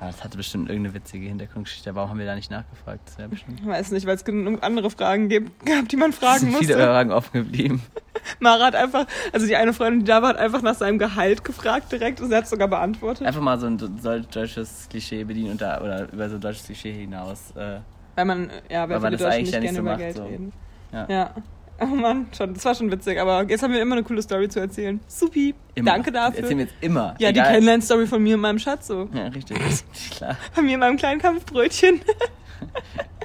Aber 0.02 0.10
das 0.10 0.24
hatte 0.24 0.36
bestimmt 0.36 0.68
irgendeine 0.68 0.96
witzige 0.96 1.28
Hintergrundgeschichte. 1.28 1.94
Warum 1.94 2.10
haben 2.10 2.18
wir 2.18 2.26
da 2.26 2.34
nicht 2.34 2.50
nachgefragt? 2.50 3.02
Das 3.18 3.30
bestimmt. 3.30 3.60
Ich 3.60 3.68
weiß 3.68 3.92
nicht, 3.92 4.08
weil 4.08 4.16
es 4.16 4.26
genug 4.26 4.64
andere 4.64 4.90
Fragen 4.90 5.30
gibt, 5.30 5.64
gab, 5.64 5.90
die 5.90 5.96
man 5.96 6.12
fragen 6.12 6.40
sind 6.40 6.58
viele 6.58 6.74
musste. 6.74 6.88
Fragen 6.88 7.12
offen 7.12 7.34
geblieben. 7.34 7.84
Mara 8.40 8.66
hat 8.66 8.76
einfach, 8.76 9.06
also 9.32 9.46
die 9.46 9.56
eine 9.56 9.74
Freundin, 9.74 10.00
die 10.00 10.06
da 10.08 10.24
war, 10.24 10.30
hat 10.30 10.38
einfach 10.38 10.64
nach 10.64 10.74
seinem 10.74 10.98
Gehalt 10.98 11.44
gefragt 11.44 11.92
direkt 11.92 12.20
und 12.20 12.30
sie 12.30 12.36
hat 12.36 12.46
es 12.46 12.50
sogar 12.50 12.68
beantwortet. 12.68 13.28
Einfach 13.28 13.42
mal 13.42 13.60
so 13.60 13.68
ein 13.68 13.78
so 13.78 14.10
ein 14.10 14.26
deutsches 14.34 14.88
Klischee 14.90 15.24
bedienen 15.24 15.52
und 15.52 15.62
da, 15.62 15.80
oder 15.82 16.12
über 16.12 16.30
so 16.30 16.36
ein 16.36 16.42
deutsches 16.42 16.66
Klischee 16.66 16.94
hinaus. 16.94 17.52
Äh, 17.56 17.82
Weil 18.22 18.26
man, 18.26 18.52
ja, 18.70 18.88
weil 18.88 18.90
Weil 18.90 19.00
man 19.00 19.14
viele 19.14 19.18
das 19.18 19.22
Deutsche 19.22 19.36
eigentlich 19.36 19.46
nicht 19.46 19.54
ja 19.54 19.60
gerne 19.62 19.76
so 19.76 19.82
über 19.82 19.90
macht, 19.92 20.00
Geld 20.00 20.16
so. 20.18 20.24
reden. 20.26 20.54
ja. 20.94 21.06
Ja. 21.10 21.36
Oh 21.84 21.86
Mann, 21.88 22.28
schon, 22.38 22.54
das 22.54 22.64
war 22.64 22.76
schon 22.76 22.92
witzig, 22.92 23.20
aber 23.20 23.44
jetzt 23.50 23.64
haben 23.64 23.74
wir 23.74 23.82
immer 23.82 23.96
eine 23.96 24.04
coole 24.04 24.22
Story 24.22 24.48
zu 24.48 24.60
erzählen. 24.60 25.00
Supi, 25.08 25.56
Immer. 25.74 25.90
danke 25.94 26.12
dafür. 26.12 26.42
Erzählen 26.42 26.60
wir 26.60 26.66
jetzt 26.66 26.76
immer. 26.80 27.16
ja, 27.18 27.32
die 27.32 27.40
Egal. 27.40 27.54
Kennenlern-Story 27.54 28.06
von 28.06 28.22
mir 28.22 28.36
und 28.36 28.42
meinem 28.42 28.60
Schatz 28.60 28.86
so. 28.86 29.10
Ja, 29.12 29.26
richtig. 29.30 29.58
Klar. 30.12 30.38
Von 30.52 30.66
mir 30.66 30.76
und 30.76 30.82
meinem 30.82 30.98
kleinen 30.98 31.20
Kampfbrötchen. 31.20 32.02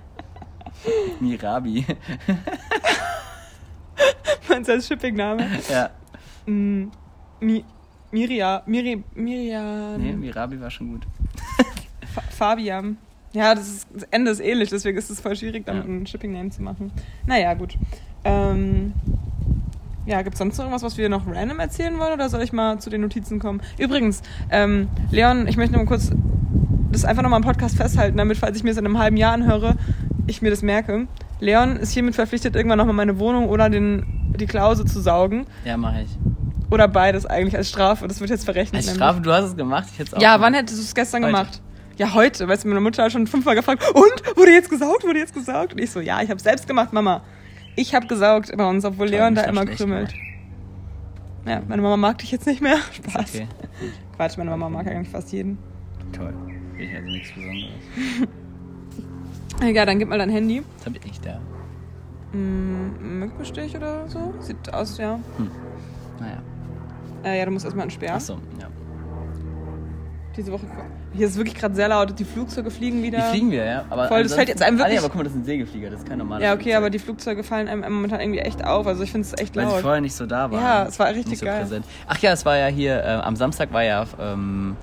Mirabi. 1.21 1.85
Meinst 4.49 4.69
du 4.69 4.73
als 4.73 4.87
Shipping-Name? 4.87 5.47
ja. 5.69 5.91
Mm, 6.47 6.91
Mi 7.41 7.63
Miria, 8.11 8.63
Miri, 8.65 9.05
Miriam, 9.15 10.01
Nee, 10.01 10.13
Mirabi 10.13 10.59
war 10.59 10.71
schon 10.71 10.93
gut. 10.93 11.03
Fa 12.15 12.23
Fabian. 12.31 12.97
Ja, 13.37 13.55
das, 13.55 13.69
ist, 13.69 13.89
das 13.93 14.05
Ende 14.11 14.31
ist 14.31 14.41
ähnlich, 14.41 14.71
deswegen 14.71 14.97
ist 14.97 15.11
es 15.11 15.21
voll 15.21 15.37
schwierig, 15.37 15.67
damit 15.67 15.85
Ja. 15.85 15.91
einen 15.91 16.07
Shipping-Name 16.07 16.51
zu 16.51 16.63
machen. 16.63 16.91
Naja, 17.27 17.53
gut. 17.55 17.77
Ähm, 18.25 18.95
ja, 20.07 20.23
gibt 20.23 20.35
es 20.35 20.39
sonst 20.39 20.57
noch 20.57 20.65
irgendwas, 20.65 20.83
was 20.83 20.97
wir 20.97 21.09
noch 21.09 21.27
random 21.27 21.59
erzählen 21.61 21.99
wollen 21.99 22.13
oder 22.15 22.29
soll 22.29 22.43
ich 22.43 22.53
mal 22.53 22.79
zu 22.79 22.89
den 22.91 23.01
Notizen 23.03 23.39
kommen? 23.39 23.61
Übrigens, 23.79 24.23
ähm, 24.51 24.89
Leon, 25.11 25.47
ich 25.49 25.57
möchte 25.57 25.73
noch 25.75 25.81
mal 25.83 25.87
kurz 25.87 26.11
das 26.93 27.05
einfach 27.05 27.23
nochmal 27.23 27.41
im 27.41 27.45
Podcast 27.45 27.77
festhalten, 27.77 28.17
damit, 28.17 28.39
falls 28.39 28.57
ich 28.57 28.63
mir 28.65 28.71
das 28.71 28.79
in 28.79 28.87
einem 28.87 28.99
halben 28.99 29.17
Jahr 29.19 29.33
anhöre, 29.35 29.75
ich 30.27 30.41
mir 30.41 30.51
das 30.51 30.63
merke. 30.63 31.07
Leon 31.41 31.77
ist 31.77 31.91
hiermit 31.93 32.15
verpflichtet, 32.15 32.57
irgendwann 32.57 32.79
nochmal 32.79 32.95
meine 32.95 33.19
Wohnung 33.19 33.49
oder 33.51 33.69
den, 33.69 34.07
die 34.39 34.47
Klause 34.47 34.87
zu 34.87 35.01
saugen. 35.01 35.45
Ja, 35.67 35.77
mache 35.77 36.03
ich. 36.03 36.09
Oder 36.71 36.89
beides 36.89 37.27
eigentlich 37.27 37.57
als 37.57 37.69
Strafe. 37.69 38.09
Das 38.09 38.21
wird 38.21 38.31
jetzt 38.31 38.45
verrechnet. 38.45 38.77
Als 38.77 38.87
nämlich. 38.87 38.97
Strafe, 38.97 39.21
du 39.21 39.31
hast 39.33 39.45
es 39.45 39.57
gemacht. 39.57 39.87
Ich 39.93 39.99
hätte 39.99 40.09
es 40.09 40.15
auch 40.15 40.23
Ja, 40.23 40.35
gemacht. 40.37 40.47
wann 40.47 40.55
hättest 40.55 40.79
du 40.79 40.83
es 40.83 40.95
gestern 40.95 41.23
Heute. 41.25 41.33
gemacht? 41.33 41.63
Ja, 41.97 42.13
heute. 42.13 42.47
Weißt 42.47 42.65
du, 42.65 42.69
meine 42.69 42.81
Mutter 42.81 43.05
hat 43.05 43.13
schon 43.13 43.27
fünfmal 43.27 43.55
gefragt, 43.55 43.83
und? 43.95 44.37
Wurde 44.37 44.53
jetzt 44.53 44.69
gesaugt? 44.69 45.05
Wurde 45.05 45.19
jetzt 45.19 45.35
gesaugt? 45.35 45.73
Und 45.73 45.81
ich 45.81 45.91
so, 45.91 46.01
ja, 46.01 46.21
ich 46.23 46.31
habe 46.31 46.41
selbst 46.41 46.67
gemacht, 46.67 46.93
Mama. 46.93 47.23
Ich 47.75 47.95
habe 47.95 48.07
gesaugt 48.07 48.53
bei 48.57 48.69
uns, 48.69 48.85
obwohl 48.85 49.09
Leon 49.09 49.35
da 49.35 49.43
immer 49.45 49.65
krümmelt. 49.65 50.13
Ja, 51.47 51.63
meine 51.67 51.81
Mama 51.81 51.97
mag 51.97 52.19
dich 52.19 52.31
jetzt 52.33 52.47
nicht 52.47 52.61
mehr. 52.61 52.79
Spaß. 52.93 53.37
Okay. 53.37 53.47
Quatsch, 54.17 54.37
meine 54.37 54.51
Mama 54.51 54.69
mag 54.69 54.87
eigentlich 54.87 55.09
fast 55.09 55.33
jeden. 55.33 55.59
Toll. 56.13 56.35
Ich 56.79 56.95
also 56.95 57.09
nichts 57.09 57.33
Besonderes. 57.33 58.29
Egal, 59.63 59.87
dann 59.87 59.99
gib 59.99 60.09
mal 60.09 60.19
dein 60.19 60.31
Handy. 60.31 60.63
Das 60.77 60.87
habe 60.87 60.99
ich 60.99 61.05
nicht 61.05 61.25
da. 61.25 61.41
Hm, 62.33 63.21
Mückenstich 63.21 63.75
oder 63.77 64.09
so? 64.09 64.35
Sieht 64.41 64.73
aus, 64.75 64.99
ja. 64.99 65.19
Naja. 66.21 66.43
Äh, 67.25 67.39
ja, 67.39 67.45
du 67.45 67.53
musst 67.53 67.65
erstmal 67.65 67.85
entsperren. 67.85 68.17
Achso, 68.17 68.39
ja. 68.61 68.69
Diese 70.37 70.53
Woche. 70.53 70.67
Hier 71.17 71.27
ist 71.27 71.37
wirklich 71.37 71.55
gerade 71.55 71.75
sehr 71.75 71.89
laut. 71.89 72.19
Die 72.19 72.25
Flugzeuge 72.25 72.71
fliegen 72.71 73.03
wieder. 73.03 73.19
Die 73.19 73.25
fliegen 73.31 73.51
wir, 73.51 73.65
ja. 73.65 73.85
Aber 73.91 74.09
Voll, 74.09 74.23
das 74.23 74.35
fällt 74.35 74.49
jetzt 74.49 74.63
einem 74.63 74.77
Ah, 74.81 74.85
nee, 74.85 74.91
wirklich- 74.91 74.99
aber 75.01 75.09
guck 75.09 75.17
mal, 75.17 75.25
das 75.25 75.35
ein 75.35 75.45
Segelflieger, 75.45 75.91
das 75.91 76.01
ist 76.01 76.09
kein 76.09 76.19
normaler 76.19 76.43
Ja, 76.45 76.51
okay, 76.53 76.63
Flugzeug. 76.63 76.77
aber 76.77 76.91
die 76.91 76.99
Flugzeuge 76.99 77.43
fallen 77.45 77.69
einem 77.69 77.93
momentan 77.93 78.21
irgendwie 78.21 78.41
echt 78.41 78.65
auf. 78.65 78.87
Also 78.87 79.03
ich 79.03 79.11
finde 79.13 79.27
es 79.27 79.41
echt 79.41 79.57
Weil 79.57 79.67
sie 79.67 79.73
laut. 79.73 79.83
vorher 79.83 80.01
nicht 80.01 80.15
so 80.15 80.27
da 80.27 80.51
waren. 80.51 80.61
Ja, 80.63 80.85
es 80.87 80.99
war 80.99 81.09
richtig 81.09 81.39
so 81.39 81.47
geil. 81.47 81.61
Präsent. 81.61 81.85
Ach 82.07 82.19
ja, 82.19 82.33
es 82.33 82.45
war 82.45 82.57
ja 82.57 82.67
hier, 82.67 83.03
äh, 83.03 83.07
am 83.23 83.37
Samstag 83.37 83.73
war 83.73 83.83
ja 83.83 84.05
ähm, 84.21 84.77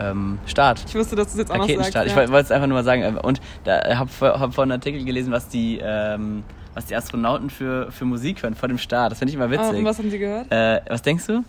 ähm, 0.00 0.38
Start. 0.46 0.84
Ich 0.88 0.94
wusste, 0.94 1.14
dass 1.16 1.28
du 1.28 1.32
es 1.34 1.38
jetzt 1.38 1.50
auch 1.52 1.56
noch 1.58 1.62
sagst. 1.68 1.78
Raketenstart. 1.78 2.06
Ich 2.06 2.12
ja. 2.12 2.18
woll- 2.18 2.28
wollte 2.32 2.46
es 2.46 2.50
einfach 2.50 2.66
nur 2.66 2.78
mal 2.78 2.84
sagen. 2.84 3.02
äh, 3.02 3.20
Und 3.22 3.40
da 3.64 3.80
habe 3.96 4.10
hab 4.20 4.54
vorhin 4.54 4.72
einen 4.72 4.80
Artikel 4.80 5.04
gelesen, 5.04 5.32
was 5.32 5.48
die, 5.48 5.78
ähm, 5.82 6.42
was 6.74 6.86
die 6.86 6.96
Astronauten 6.96 7.50
für, 7.50 7.92
für 7.92 8.04
Musik 8.04 8.42
hören 8.42 8.54
vor 8.56 8.68
dem 8.68 8.78
Start. 8.78 9.12
Das 9.12 9.18
finde 9.18 9.30
ich 9.30 9.36
immer 9.36 9.44
Ah, 9.44 9.50
witzig. 9.50 9.78
und 9.78 9.84
was 9.84 9.98
haben 9.98 10.10
sie 10.10 10.18
gehört? 10.18 10.50
äh, 10.50 10.80
was 10.88 11.02
denkst 11.02 11.26
du? 11.26 11.44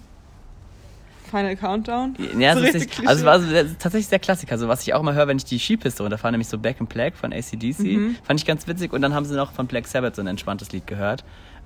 Final 1.26 1.56
Countdown? 1.56 2.16
Ja, 2.40 2.54
So 2.56 2.62
ist 2.62 2.76
richtig 2.76 3.08
also 3.08 3.26
war 3.26 3.40
so, 3.40 3.48
sehr- 3.48 3.66
tatsächlich 3.78 4.08
sehr 4.08 4.20
Klassiker. 4.20 4.54
Also 4.54 4.68
was 4.68 4.82
ich 4.84 4.94
auch 4.94 5.02
mal 5.02 5.14
höre, 5.14 5.28
wenn 5.28 5.38
ich 5.38 5.46
die 5.46 5.60
Skipiste 5.60 6.04
runterfahre, 6.04 6.32
nämlich 6.32 6.48
so 6.48 6.58
Back 6.58 6.78
in 6.80 6.88
Black 6.88 7.16
von 7.16 7.34
ACDC, 7.34 7.80
Mhm. 7.98 8.16
fand 8.24 8.40
ich 8.40 8.46
ganz 8.46 8.68
witzig. 8.68 8.94
Und 8.94 9.02
dann 9.02 9.14
haben 9.14 9.26
sie 9.26 9.36
noch 9.36 9.52
von 9.52 9.68
Black 9.68 9.88
Sabbath 9.88 10.16
so 10.16 10.22
ein 10.22 10.28
entspanntes 10.28 10.72
Lied 10.72 10.88
gehört. 10.88 11.24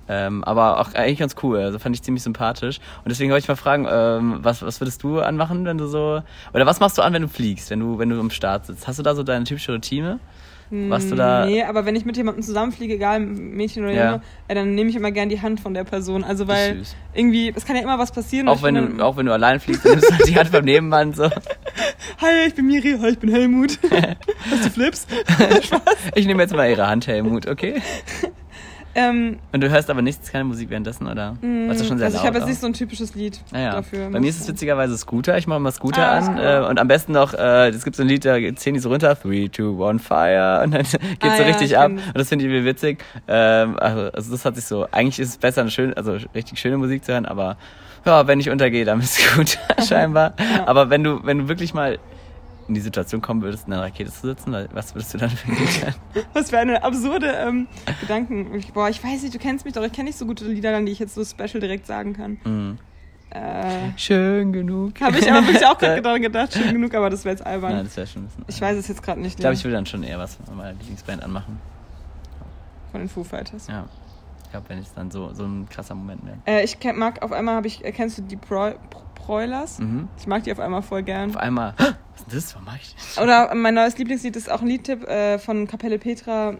Ähm, 0.08 0.42
aber 0.42 0.80
auch 0.80 0.92
eigentlich 0.94 1.18
ganz 1.20 1.36
cool. 1.42 1.58
Also 1.58 1.78
fand 1.78 1.94
ich 1.94 2.02
ziemlich 2.02 2.24
sympathisch. 2.24 2.78
Und 3.04 3.10
deswegen 3.10 3.30
wollte 3.30 3.44
ich 3.44 3.48
mal 3.48 3.54
fragen, 3.54 3.86
ähm, 3.88 4.38
was, 4.42 4.60
was 4.62 4.80
würdest 4.80 5.02
du 5.04 5.20
anmachen, 5.20 5.64
wenn 5.66 5.78
du 5.78 5.86
so. 5.86 6.22
Oder 6.52 6.66
was 6.66 6.80
machst 6.80 6.98
du 6.98 7.02
an, 7.02 7.12
wenn 7.12 7.22
du 7.22 7.28
fliegst, 7.28 7.70
wenn 7.70 7.78
du, 7.78 7.98
wenn 7.98 8.08
du 8.08 8.18
am 8.18 8.30
Start 8.30 8.66
sitzt? 8.66 8.88
Hast 8.88 8.98
du 8.98 9.04
da 9.04 9.14
so 9.14 9.22
deine 9.22 9.44
typische 9.44 9.72
Routine? 9.72 10.18
Was 10.70 11.08
du 11.08 11.16
da. 11.16 11.46
Nee, 11.46 11.64
aber 11.64 11.84
wenn 11.84 11.96
ich 11.96 12.04
mit 12.04 12.16
jemandem 12.16 12.44
zusammenfliege, 12.44 12.94
egal 12.94 13.18
Mädchen 13.20 13.82
oder 13.82 13.92
Ja. 13.92 14.04
Junge, 14.12 14.22
äh, 14.46 14.54
dann 14.54 14.74
nehme 14.76 14.88
ich 14.88 14.94
immer 14.96 15.10
gern 15.10 15.28
die 15.28 15.42
Hand 15.42 15.58
von 15.58 15.74
der 15.74 15.82
Person. 15.82 16.22
Also 16.22 16.46
weil 16.46 16.76
süß. 16.78 16.94
irgendwie, 17.12 17.52
es 17.54 17.64
kann 17.64 17.74
ja 17.74 17.82
immer 17.82 17.98
was 17.98 18.12
passieren. 18.12 18.48
Auch 18.48 18.62
wenn, 18.62 18.74
bin 18.74 18.98
du, 18.98 19.04
auch 19.04 19.16
wenn 19.16 19.26
du 19.26 19.32
allein 19.32 19.58
fliegst, 19.58 19.84
dann 19.84 19.92
nimmst 19.92 20.08
du 20.08 20.14
halt 20.14 20.28
die 20.28 20.36
Hand 20.36 20.52
beim 20.52 20.64
Nebenmann 20.64 21.12
so. 21.12 21.24
Hi, 22.20 22.46
ich 22.46 22.54
bin 22.54 22.66
Miri, 22.66 22.98
hi, 23.00 23.08
ich 23.08 23.18
bin 23.18 23.30
Helmut. 23.30 23.78
Hast 24.50 24.64
du 24.66 24.70
Flips? 24.70 25.06
Ich 26.14 26.26
nehme 26.26 26.42
jetzt 26.42 26.54
mal 26.54 26.68
ihre 26.68 26.86
Hand, 26.86 27.06
Helmut, 27.06 27.46
okay? 27.46 27.80
Ähm, 28.94 29.38
Und 29.52 29.60
du 29.62 29.70
hörst 29.70 29.88
aber 29.90 30.02
nichts, 30.02 30.30
keine 30.32 30.44
Musik 30.44 30.68
währenddessen, 30.70 31.06
oder? 31.06 31.36
Ist 31.70 31.86
schon 31.86 31.98
sehr 31.98 32.06
also 32.06 32.18
ich 32.18 32.24
habe 32.26 32.38
jetzt 32.38 32.48
nicht 32.48 32.60
so 32.60 32.66
ein 32.66 32.72
typisches 32.72 33.14
Lied 33.14 33.40
Naja, 33.52 33.72
dafür. 33.72 34.10
bei 34.10 34.18
mir 34.20 34.28
ist 34.28 34.40
es 34.40 34.48
witzigerweise 34.48 34.96
Scooter. 34.98 35.38
Ich 35.38 35.46
mache 35.46 35.60
mal 35.60 35.70
Scooter 35.72 36.06
Ah, 36.06 36.18
an 36.18 36.34
cool. 36.36 36.44
äh, 36.66 36.68
und 36.68 36.78
am 36.80 36.88
besten 36.88 37.12
noch, 37.12 37.34
äh, 37.34 37.68
es 37.68 37.84
gibt 37.84 37.96
so 37.96 38.02
ein 38.02 38.08
Lied, 38.08 38.24
da 38.24 38.34
zählen 38.56 38.74
die 38.74 38.80
so 38.80 38.88
runter, 38.88 39.14
3, 39.14 39.48
2, 39.52 39.88
1, 39.90 40.02
Fire 40.02 40.60
und 40.64 40.74
dann 40.74 40.82
geht's 40.82 40.96
Ah, 41.20 41.36
so 41.36 41.42
ja, 41.42 41.48
richtig 41.48 41.70
ich 41.70 41.78
ab 41.78 41.90
und 41.90 42.00
das 42.14 42.28
finde 42.28 42.44
ich 42.44 42.50
irgendwie 42.50 42.68
witzig. 42.68 43.04
Ähm, 43.28 43.76
also, 43.78 44.00
also 44.12 44.30
das 44.32 44.44
hat 44.44 44.56
sich 44.56 44.64
so, 44.64 44.86
eigentlich 44.90 45.20
ist 45.20 45.28
es 45.28 45.36
besser, 45.38 45.60
eine 45.62 45.70
schöne, 45.70 45.96
also 45.96 46.16
richtig 46.34 46.58
schöne 46.58 46.76
Musik 46.78 47.04
zu 47.04 47.12
hören, 47.12 47.26
aber 47.26 47.56
ja, 48.06 48.26
wenn 48.26 48.40
ich 48.40 48.48
untergehe, 48.50 48.84
dann 48.84 49.00
ist 49.00 49.18
es 49.18 49.34
gut, 49.36 49.58
scheinbar. 49.86 50.32
Ja. 50.38 50.66
Aber 50.66 50.90
wenn 50.90 51.04
du, 51.04 51.20
wenn 51.24 51.38
du 51.38 51.48
wirklich 51.48 51.74
mal 51.74 51.98
in 52.70 52.74
die 52.74 52.80
Situation 52.80 53.20
kommen 53.20 53.42
würdest, 53.42 53.66
in 53.66 53.72
einer 53.72 53.82
Rakete 53.82 54.10
zu 54.12 54.28
sitzen, 54.28 54.54
was 54.72 54.94
würdest 54.94 55.12
du 55.12 55.18
dann 55.18 55.30
für 55.30 55.48
ein 55.50 55.58
Lied 55.58 55.82
hören? 55.82 55.94
Was 56.32 56.50
für 56.50 56.58
eine 56.58 56.82
absurde 56.84 57.26
ähm, 57.26 57.66
Gedanken. 58.00 58.54
Ich, 58.54 58.72
boah, 58.72 58.88
ich 58.88 59.02
weiß 59.02 59.22
nicht, 59.22 59.34
du 59.34 59.38
kennst 59.38 59.64
mich 59.64 59.74
doch. 59.74 59.82
Ich 59.82 59.92
kenne 59.92 60.06
nicht 60.08 60.18
so 60.18 60.24
gute 60.24 60.44
Lieder, 60.44 60.76
an 60.76 60.86
die 60.86 60.92
ich 60.92 61.00
jetzt 61.00 61.14
so 61.14 61.24
special 61.24 61.60
direkt 61.60 61.86
sagen 61.86 62.12
kann. 62.14 62.38
Mhm. 62.44 62.78
Äh, 63.30 63.96
Schön 63.96 64.52
genug. 64.52 65.00
habe 65.00 65.18
ich 65.18 65.30
aber 65.30 65.46
wirklich 65.46 65.64
auch 65.66 65.78
gerade 65.78 66.00
daran 66.02 66.22
gedacht. 66.22 66.52
Schön 66.52 66.72
genug, 66.72 66.94
aber 66.94 67.10
das 67.10 67.24
wäre 67.24 67.34
jetzt 67.34 67.44
albern. 67.44 67.72
Nein, 67.72 67.84
das 67.84 67.96
wäre 67.96 68.06
schon 68.06 68.22
ein 68.22 68.26
bisschen. 68.26 68.44
ich 68.48 68.60
weiß 68.60 68.76
es 68.76 68.88
jetzt 68.88 69.02
gerade 69.02 69.20
nicht. 69.20 69.34
Ich 69.34 69.40
glaube, 69.40 69.54
ich 69.54 69.64
will 69.64 69.72
dann 69.72 69.86
schon 69.86 70.02
eher 70.02 70.18
was 70.18 70.36
von 70.36 70.56
meiner 70.56 70.72
Lieblingsband 70.72 71.22
anmachen. 71.22 71.58
Von 72.92 73.00
den 73.00 73.08
Foo 73.08 73.24
Fighters. 73.24 73.66
Ja. 73.66 73.86
Ich 74.44 74.50
glaube, 74.50 74.68
wenn 74.68 74.78
es 74.78 74.92
dann 74.94 75.10
so, 75.12 75.32
so 75.32 75.44
ein 75.44 75.68
krasser 75.68 75.94
Moment 75.94 76.22
wäre. 76.24 76.38
Äh, 76.46 76.64
ich 76.64 76.80
kenn, 76.80 76.98
mag 76.98 77.22
auf 77.22 77.30
einmal, 77.32 77.54
habe 77.56 77.68
ich, 77.68 77.84
äh, 77.84 77.92
kennst 77.92 78.18
du 78.18 78.22
die 78.22 78.36
Pro, 78.36 78.72
Pro, 78.90 79.00
Broilers? 79.26 79.78
Mhm. 79.78 80.08
Ich 80.18 80.26
mag 80.26 80.42
die 80.44 80.52
auf 80.52 80.60
einmal 80.60 80.82
voll 80.82 81.02
gern. 81.02 81.30
Auf 81.30 81.36
einmal, 81.36 81.74
was 81.78 81.88
ist 81.88 82.26
das? 82.32 82.56
Was 82.56 82.62
mach 82.64 82.76
ich? 82.76 82.94
das? 82.94 83.18
Oder 83.22 83.54
mein 83.54 83.74
neues 83.74 83.96
Lieblingslied 83.98 84.36
ist 84.36 84.50
auch 84.50 84.62
ein 84.62 84.68
Liedtipp 84.68 85.04
äh, 85.04 85.38
von 85.38 85.66
Kapelle 85.66 85.98
Petra. 85.98 86.54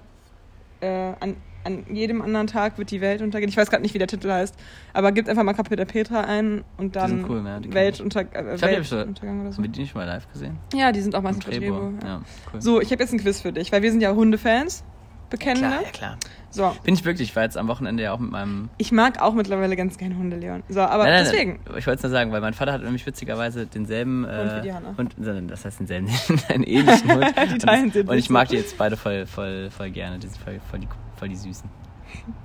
Äh, 0.80 1.12
an, 1.20 1.36
an 1.64 1.84
jedem 1.94 2.22
anderen 2.22 2.46
Tag 2.46 2.78
wird 2.78 2.90
die 2.90 3.00
Welt 3.00 3.20
untergehen. 3.20 3.50
Ich 3.50 3.56
weiß 3.56 3.68
gerade 3.70 3.82
nicht, 3.82 3.92
wie 3.92 3.98
der 3.98 4.08
Titel 4.08 4.30
heißt, 4.30 4.54
aber 4.94 5.12
gibt 5.12 5.28
einfach 5.28 5.42
mal 5.42 5.52
Kapelle 5.52 5.84
Petra 5.84 6.22
ein 6.22 6.64
und 6.78 6.96
dann 6.96 7.28
cool, 7.28 7.42
ja, 7.44 7.60
kenn 7.60 7.74
Weltunter, 7.74 8.20
äh, 8.32 8.54
Ich 8.54 8.62
Weltuntergang 8.62 9.42
oder 9.42 9.52
so. 9.52 9.58
Haben 9.58 9.64
wir 9.64 9.70
die 9.70 9.80
nicht 9.80 9.94
mal 9.94 10.06
live 10.06 10.30
gesehen? 10.32 10.58
Ja, 10.74 10.90
die 10.90 11.00
sind 11.00 11.14
auch 11.14 11.22
meistens 11.22 11.44
bei 11.44 11.52
Trebo. 11.52 11.92
Ja. 12.02 12.08
Ja, 12.08 12.20
cool. 12.52 12.62
So, 12.62 12.80
ich 12.80 12.90
habe 12.92 13.02
jetzt 13.02 13.12
ein 13.12 13.20
Quiz 13.20 13.40
für 13.42 13.52
dich, 13.52 13.70
weil 13.72 13.82
wir 13.82 13.90
sind 13.90 14.00
ja 14.00 14.14
Hundefans. 14.14 14.84
Bekennende. 15.28 15.68
klar, 15.68 15.82
ja 15.82 15.90
klar. 15.90 16.18
So, 16.52 16.74
Bin 16.82 16.94
ich 16.94 17.04
wirklich, 17.04 17.30
ich 17.30 17.36
war 17.36 17.44
jetzt 17.44 17.56
am 17.56 17.68
Wochenende 17.68 18.02
ja 18.02 18.12
auch 18.12 18.18
mit 18.18 18.32
meinem. 18.32 18.70
ich 18.78 18.90
mag 18.90 19.22
auch 19.22 19.34
mittlerweile 19.34 19.76
ganz 19.76 19.98
gerne 19.98 20.16
Hunde, 20.16 20.36
Leon. 20.36 20.64
So, 20.68 20.80
aber 20.80 21.04
nein, 21.04 21.12
nein, 21.12 21.24
deswegen. 21.24 21.60
Nein, 21.64 21.78
ich 21.78 21.86
wollte 21.86 21.98
es 21.98 22.02
nur 22.02 22.10
sagen, 22.10 22.32
weil 22.32 22.40
mein 22.40 22.54
Vater 22.54 22.72
hat 22.72 22.82
nämlich 22.82 23.06
witzigerweise 23.06 23.66
denselben 23.66 24.26
Hund 24.26 24.52
wie 24.52 24.58
äh, 24.58 24.62
die 24.62 24.72
Hanna. 24.72 24.94
Hund, 24.96 25.14
das 25.48 25.64
heißt 25.64 25.80
denselben, 25.80 26.08
einen 26.48 26.64
ähnlichen 26.64 27.12
Hund. 27.12 27.26
Die 27.52 27.58
teilen 27.58 27.92
und, 27.92 28.08
und 28.08 28.18
ich 28.18 28.26
so. 28.26 28.32
mag 28.32 28.48
die 28.48 28.56
jetzt 28.56 28.76
beide 28.78 28.96
voll, 28.96 29.26
voll, 29.26 29.70
voll 29.70 29.90
gerne. 29.90 30.18
Die 30.18 30.26
sind 30.26 30.42
voll, 30.42 30.60
voll, 30.70 30.80
die, 30.80 30.88
voll 31.16 31.28
die 31.28 31.36
Süßen. 31.36 31.68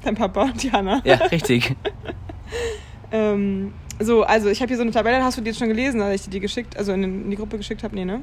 Dein 0.03 0.15
Papa 0.15 0.43
und 0.43 0.61
Diana. 0.61 1.01
Ja, 1.03 1.15
richtig. 1.15 1.75
Ähm, 3.11 3.73
so, 3.99 4.23
also 4.23 4.49
ich 4.49 4.61
habe 4.61 4.67
hier 4.69 4.77
so 4.77 4.81
eine 4.81 4.91
Tabelle, 4.91 5.23
hast 5.23 5.37
du 5.37 5.41
die 5.41 5.47
jetzt 5.47 5.59
schon 5.59 5.69
gelesen, 5.69 6.01
als 6.01 6.15
ich 6.15 6.21
die, 6.23 6.29
die 6.31 6.39
geschickt, 6.39 6.77
also 6.77 6.91
in, 6.91 7.03
in 7.03 7.29
die 7.29 7.35
Gruppe 7.35 7.57
geschickt 7.57 7.83
habe? 7.83 7.95
Nee, 7.95 8.03
ne? 8.03 8.21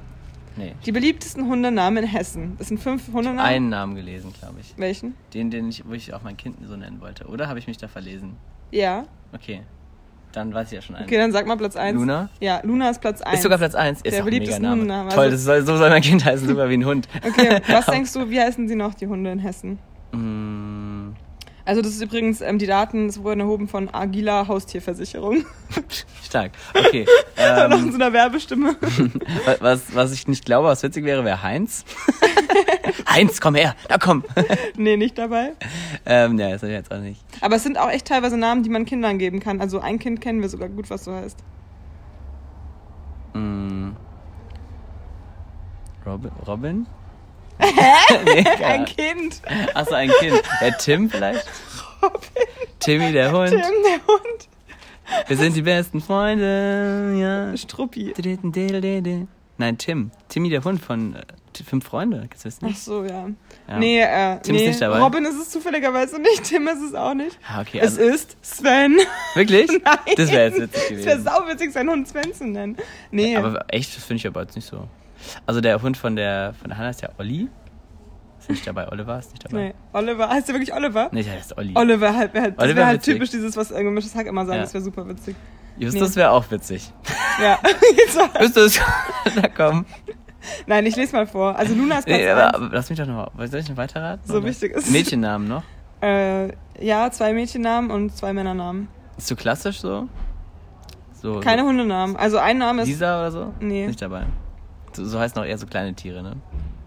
Nee. 0.56 0.74
Die 0.84 0.92
beliebtesten 0.92 1.46
Hundenamen 1.46 2.04
in 2.04 2.08
Hessen. 2.08 2.56
Das 2.58 2.68
sind 2.68 2.78
fünf 2.78 3.08
Hundenamen. 3.08 3.40
Einen 3.40 3.68
Namen 3.68 3.94
gelesen, 3.94 4.32
glaube 4.38 4.60
ich. 4.60 4.74
Welchen? 4.76 5.14
Den, 5.34 5.50
den 5.50 5.68
ich, 5.68 5.84
wo 5.86 5.92
ich 5.92 6.12
auch 6.12 6.22
mein 6.22 6.36
Kind 6.36 6.56
so 6.66 6.76
nennen 6.76 7.00
wollte. 7.00 7.26
Oder 7.26 7.48
habe 7.48 7.58
ich 7.58 7.66
mich 7.66 7.78
da 7.78 7.88
verlesen? 7.88 8.36
Ja. 8.70 9.04
Okay. 9.32 9.62
Dann 10.32 10.54
weiß 10.54 10.68
ich 10.68 10.76
ja 10.76 10.82
schon 10.82 10.96
einen. 10.96 11.04
Okay, 11.04 11.18
dann 11.18 11.30
sag 11.30 11.46
mal 11.46 11.56
Platz 11.56 11.76
1. 11.76 11.94
Luna? 11.94 12.30
Ja, 12.40 12.60
Luna 12.64 12.90
ist 12.90 13.00
Platz 13.00 13.20
1. 13.20 13.36
Ist 13.36 13.42
sogar 13.42 13.58
Platz 13.58 13.74
1. 13.74 14.00
Ist 14.00 14.16
Der 14.16 14.24
Name. 14.60 14.70
Hundename. 14.80 15.10
Toll, 15.10 15.30
das 15.30 15.44
soll, 15.44 15.64
so 15.64 15.76
soll 15.76 15.90
mein 15.90 16.02
Kind 16.02 16.24
heißen, 16.24 16.48
sogar 16.48 16.68
wie 16.70 16.74
ein 16.74 16.86
Hund. 16.86 17.06
Okay, 17.26 17.60
was 17.68 17.86
denkst 17.92 18.12
du, 18.14 18.30
wie 18.30 18.40
heißen 18.40 18.66
sie 18.66 18.74
noch, 18.74 18.94
die 18.94 19.06
Hunde 19.06 19.30
in 19.30 19.38
Hessen? 19.38 19.78
Also 21.64 21.80
das 21.80 21.92
ist 21.92 22.02
übrigens, 22.02 22.40
ähm, 22.40 22.58
die 22.58 22.66
Daten 22.66 23.06
es 23.08 23.22
wurden 23.22 23.40
erhoben 23.40 23.68
von 23.68 23.88
Agila 23.94 24.48
Haustierversicherung. 24.48 25.44
stark. 26.24 26.52
Okay. 26.74 27.06
Noch 27.36 27.78
in 27.78 27.84
Ähm, 27.84 27.90
so 27.90 27.94
einer 27.96 28.12
Werbestimme. 28.12 28.76
wa- 29.44 29.56
was, 29.60 29.94
was 29.94 30.12
ich 30.12 30.26
nicht 30.26 30.44
glaube, 30.44 30.68
was 30.68 30.82
witzig 30.82 31.04
wäre, 31.04 31.24
wäre 31.24 31.42
Heinz. 31.42 31.84
Heinz, 33.08 33.40
komm 33.40 33.54
her. 33.54 33.74
Na 33.88 33.98
komm. 33.98 34.24
nee, 34.76 34.96
nicht 34.96 35.16
dabei. 35.18 35.52
ähm, 36.04 36.38
ja, 36.38 36.50
das 36.50 36.62
hab 36.62 36.68
ich 36.68 36.74
jetzt 36.74 36.92
auch 36.92 36.98
nicht. 37.00 37.22
Aber 37.40 37.56
es 37.56 37.62
sind 37.62 37.78
auch 37.78 37.90
echt 37.90 38.06
teilweise 38.08 38.36
Namen, 38.36 38.62
die 38.64 38.70
man 38.70 38.84
Kindern 38.84 39.18
geben 39.18 39.38
kann. 39.40 39.60
Also 39.60 39.78
ein 39.80 39.98
Kind 39.98 40.20
kennen 40.20 40.40
wir 40.42 40.48
sogar 40.48 40.68
gut, 40.68 40.90
was 40.90 41.04
so 41.04 41.12
heißt. 41.12 41.38
Mm, 43.34 43.90
Robin? 46.04 46.30
Robin? 46.46 46.86
Hä? 47.62 48.44
keine 48.44 48.64
Ein. 48.64 48.84
Kind. 48.84 49.42
Achso, 49.74 49.94
ein 49.94 50.10
Kind. 50.20 50.42
Ja, 50.60 50.70
Tim 50.72 51.10
vielleicht? 51.10 51.46
Timmy 52.80 53.12
der 53.12 53.32
Hund. 53.32 53.50
Tim, 53.50 53.60
der 53.60 54.06
Hund. 54.06 54.48
Wir 55.28 55.36
sind 55.36 55.54
die 55.54 55.62
besten 55.62 56.00
Freunde. 56.00 57.16
Ja. 57.18 57.56
Struppi. 57.56 58.14
Nein, 59.58 59.78
Tim. 59.78 60.10
Timmy 60.28 60.50
der 60.50 60.64
Hund 60.64 60.82
von 60.82 61.14
äh, 61.14 61.22
Fünf 61.68 61.84
Freunde. 61.84 62.28
Das 62.42 62.58
Ach 62.62 62.74
so, 62.74 63.04
ja. 63.04 63.28
Ja. 63.68 63.78
Nee, 63.78 64.00
äh, 64.00 64.40
Tim 64.40 64.54
ist 64.54 64.62
nee. 64.62 64.68
nicht 64.68 64.80
dabei? 64.80 64.98
Robin 65.00 65.24
ist 65.24 65.38
es 65.38 65.50
zufälligerweise 65.50 66.18
nicht, 66.20 66.44
Tim 66.44 66.66
ist 66.66 66.80
es 66.82 66.94
auch 66.94 67.14
nicht. 67.14 67.38
Ah, 67.46 67.60
okay. 67.60 67.78
es 67.78 67.98
Also, 67.98 68.00
ist 68.02 68.36
Sven. 68.40 68.96
wirklich? 69.34 69.68
Nein. 69.84 69.98
Das 70.16 70.32
wäre 70.32 70.48
jetzt 70.48 70.60
witzig 70.60 70.82
Es 70.82 70.90
wäre 71.04 71.18
gewesen. 71.18 71.24
sauwitzig, 71.24 71.72
seinen 71.72 71.90
Hund 71.90 72.08
Sven 72.08 72.32
zu 72.34 72.46
nennen. 72.46 72.76
Nee. 73.10 73.36
Aber 73.36 73.64
echt, 73.68 73.94
das 73.96 74.04
finde 74.04 74.20
ich 74.20 74.26
aber 74.26 74.40
jetzt 74.42 74.56
nicht 74.56 74.66
so. 74.66 74.88
Also 75.46 75.60
der 75.60 75.80
Hund 75.82 75.96
von 75.96 76.16
der, 76.16 76.54
von 76.54 76.68
der 76.68 76.78
Hannah 76.78 76.90
ist 76.90 77.02
ja 77.02 77.10
Olli. 77.18 77.48
Ist 78.40 78.50
nicht 78.50 78.66
dabei. 78.66 78.88
Oliver 78.90 79.18
ist 79.18 79.30
nicht 79.30 79.44
dabei. 79.44 79.56
nee. 79.68 79.74
Oliver, 79.92 80.28
heißt 80.28 80.48
der 80.48 80.54
wirklich 80.56 80.74
Oliver? 80.74 81.08
Nee, 81.12 81.22
der 81.22 81.34
heißt 81.34 81.56
Olli. 81.56 81.72
Oliver 81.76 82.16
halt, 82.16 82.34
halt, 82.34 82.60
das 82.60 82.74
wäre 82.74 82.86
halt 82.86 83.02
typisch 83.02 83.30
dieses, 83.30 83.56
was 83.56 83.72
ein 83.72 83.84
gemischtes 83.84 84.14
Hack 84.16 84.26
immer 84.26 84.44
sagen, 84.44 84.56
Ja. 84.58 84.62
das 84.64 84.74
wäre 84.74 84.82
super 84.82 85.06
witzig. 85.08 85.36
Justus 85.78 86.16
wäre 86.16 86.30
auch 86.30 86.50
witzig. 86.50 86.92
Ja. 87.40 87.58
Justus, 88.40 88.80
na 89.36 89.48
komm. 89.48 89.86
Nein, 90.66 90.84
ich 90.86 90.96
lese 90.96 91.14
mal 91.14 91.26
vor. 91.26 91.56
Also 91.56 91.74
Luna 91.74 91.98
ist 91.98 92.06
Platz 92.06 92.18
Nee, 92.18 92.28
aber, 92.28 92.54
aber 92.54 92.68
lass 92.72 92.90
mich 92.90 92.98
doch 92.98 93.06
noch, 93.06 93.30
soll 93.46 93.60
ich 93.60 93.68
noch 93.68 93.76
weiterraten? 93.76 94.22
So 94.26 94.38
oder? 94.38 94.46
wichtig 94.46 94.72
ist. 94.72 94.90
Mädchennamen 94.90 95.46
noch? 95.48 95.62
Äh, 96.02 96.48
ja, 96.80 97.10
zwei 97.12 97.32
Mädchennamen 97.32 97.90
und 97.92 98.16
zwei 98.16 98.32
Männernamen. 98.32 98.88
Ist 99.16 99.28
so 99.28 99.36
klassisch 99.36 99.80
so? 99.80 100.08
so 101.22 101.38
Keine 101.40 101.62
so 101.62 101.68
Hundenamen. 101.68 102.16
Also 102.16 102.38
ein 102.38 102.58
Name 102.58 102.82
ist. 102.82 102.88
Lisa 102.88 103.20
oder 103.20 103.30
so? 103.30 103.54
Nee. 103.60 103.82
Ist 103.84 103.88
nicht 103.88 104.02
dabei. 104.02 104.24
So, 104.96 105.04
so 105.04 105.18
heißen 105.18 105.40
auch 105.40 105.44
eher 105.46 105.58
so 105.58 105.66
kleine 105.66 105.94
Tiere, 105.94 106.22
ne? 106.22 106.36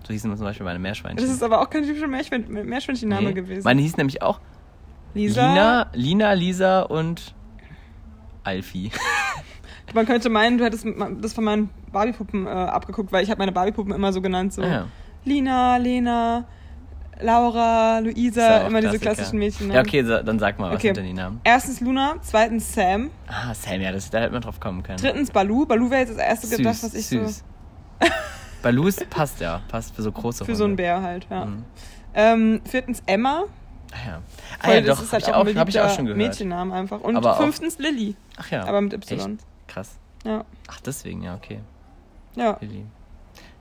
So 0.06 0.14
hießen 0.14 0.36
zum 0.36 0.46
Beispiel 0.46 0.66
meine 0.66 0.80
Meerschweinchen. 0.80 1.26
Das 1.26 1.34
ist 1.36 1.42
aber 1.44 1.62
auch 1.62 1.70
kein 1.70 1.84
typischer 1.84 2.08
Meerschwein 2.08 2.46
Meerschweinchenname 2.48 3.30
Nee. 3.30 3.34
gewesen. 3.34 3.64
Meine 3.64 3.82
hieß 3.82 3.98
nämlich 3.98 4.22
auch 4.22 4.40
Lisa. 5.16 5.48
Lina, 5.48 5.88
Lina, 5.94 6.34
Lisa 6.34 6.82
und 6.84 7.34
Alfie. 8.44 8.92
Man 9.94 10.06
könnte 10.06 10.30
meinen, 10.30 10.58
du 10.58 10.66
hättest 10.66 10.86
das 11.22 11.34
von 11.34 11.44
meinen 11.44 11.70
Barbiepuppen 11.92 12.46
äh, 12.46 12.50
abgeguckt, 12.50 13.12
weil 13.12 13.24
ich 13.24 13.30
habe 13.30 13.40
meine 13.40 13.52
Barbiepuppen 13.52 13.94
immer 13.94 14.12
so 14.14 14.22
genannt, 14.22 14.54
so 14.54 14.62
Ah, 14.62 14.68
ja. 14.68 14.86
Lina, 15.24 15.78
Lena, 15.78 16.46
Laura, 17.22 18.00
Luisa, 18.00 18.58
immer 18.68 18.82
diese 18.82 19.00
Klassiker. 19.00 19.00
klassischen 19.16 19.40
Mädchen. 19.40 19.72
Ja, 19.72 19.80
okay, 19.82 20.04
sa- 20.04 20.22
dann 20.22 20.38
sag 20.38 20.60
mal, 20.60 20.70
was 20.70 20.76
Okay. 20.78 20.88
sind 20.88 20.98
denn 20.98 21.06
die 21.06 21.14
Namen? 21.14 21.40
Erstens 21.44 21.80
Luna, 21.80 22.16
zweitens 22.22 22.74
Sam, 22.74 23.10
Ah, 23.28 23.54
Sam, 23.54 23.80
ja, 23.82 23.92
das, 23.92 24.10
da 24.10 24.20
hätte 24.20 24.34
man 24.34 24.42
drauf 24.42 24.60
kommen 24.60 24.84
können. 24.84 24.98
drittens 25.00 25.32
Balu. 25.32 25.66
Balu 25.66 25.90
wäre 25.90 26.02
jetzt 26.02 26.10
das 26.12 26.18
erste 26.18 26.48
süß, 26.48 26.58
gedacht, 26.58 26.84
was 26.84 26.94
ich 26.94 27.06
süß. 27.08 27.44
Balus 28.62 28.98
passt 29.10 29.40
ja, 29.42 29.62
passt 29.68 29.96
für 29.96 30.02
so 30.02 30.12
große 30.12 30.40
so 30.40 30.46
für 30.46 30.56
so 30.56 30.64
einen 30.64 30.72
Hunde. 30.72 30.84
Bär 30.84 31.02
halt, 31.02 31.28
ja. 31.30 31.46
Mhm. 31.46 31.64
Ähm, 32.14 32.62
viertens 32.66 33.04
Emma. 33.06 33.44
Ah 33.92 33.98
ja, 34.08 34.22
ah, 34.62 34.74
ja 34.74 34.82
das 34.82 34.98
doch, 34.98 35.04
ist 35.04 35.08
hab, 35.10 35.14
halt 35.14 35.24
ich 35.24 35.30
auch 35.34 35.38
auch, 35.38 35.46
ein 35.62 35.68
ich 35.70 35.80
auch 35.80 35.96
schon 35.96 36.06
gehört. 36.06 36.18
Mädchennamen 36.18 36.74
einfach. 36.74 37.00
Und 37.02 37.16
Aber 37.16 37.34
auch- 37.34 37.38
fünftens 37.38 37.78
Lilly, 37.78 38.16
Ach 38.38 38.50
ja. 38.52 38.66
aber 38.66 38.82
mit 38.82 38.94
Y. 38.94 39.20
Echt? 39.34 39.46
Krass. 39.68 39.92
Ja. 40.26 40.44
Ach, 40.68 40.80
deswegen, 40.82 41.22
ja, 41.22 41.36
okay. 41.36 41.60
Ja. 42.36 42.58
Lilly. 42.60 42.80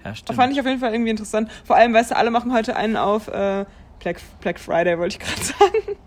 Ja, 0.03 0.11
Das 0.11 0.19
stimmt. 0.19 0.37
fand 0.37 0.53
ich 0.53 0.61
auf 0.61 0.67
jeden 0.67 0.81
Fall 0.81 0.93
irgendwie 0.93 1.11
interessant. 1.11 1.51
Vor 1.65 1.77
allem, 1.77 1.93
weißt 1.95 2.11
du, 2.13 2.17
alle 2.17 2.31
machen 2.31 2.53
heute 2.53 2.75
einen 2.77 2.97
auf 2.97 3.29
äh, 3.29 3.65
Black, 4.01 4.21
Black 4.41 4.59
Friday, 4.59 4.99
wollte 4.99 5.17
ich 5.17 5.21
gerade 5.21 5.43
sagen. 5.45 5.99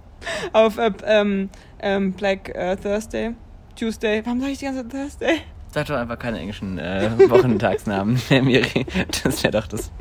auf 0.54 0.78
äh, 0.78 0.92
ähm, 1.06 1.50
ähm, 1.80 2.14
Black 2.14 2.50
äh, 2.56 2.76
Thursday. 2.76 3.34
Tuesday. 3.76 4.26
Warum 4.26 4.40
sage 4.40 4.52
ich 4.52 4.60
die 4.60 4.66
ganze 4.66 4.82
Zeit 4.88 4.92
Thursday? 4.92 5.42
Sag 5.72 5.88
doch 5.88 5.96
einfach 5.98 6.18
keine 6.18 6.40
englischen 6.40 6.78
äh, 6.80 7.10
Wochentagsnamen 7.30 8.20
mehr, 8.30 8.42
Miri. 8.44 8.86
Das 9.24 9.44
wäre 9.44 9.52
doch 9.60 9.68
das. 9.68 9.92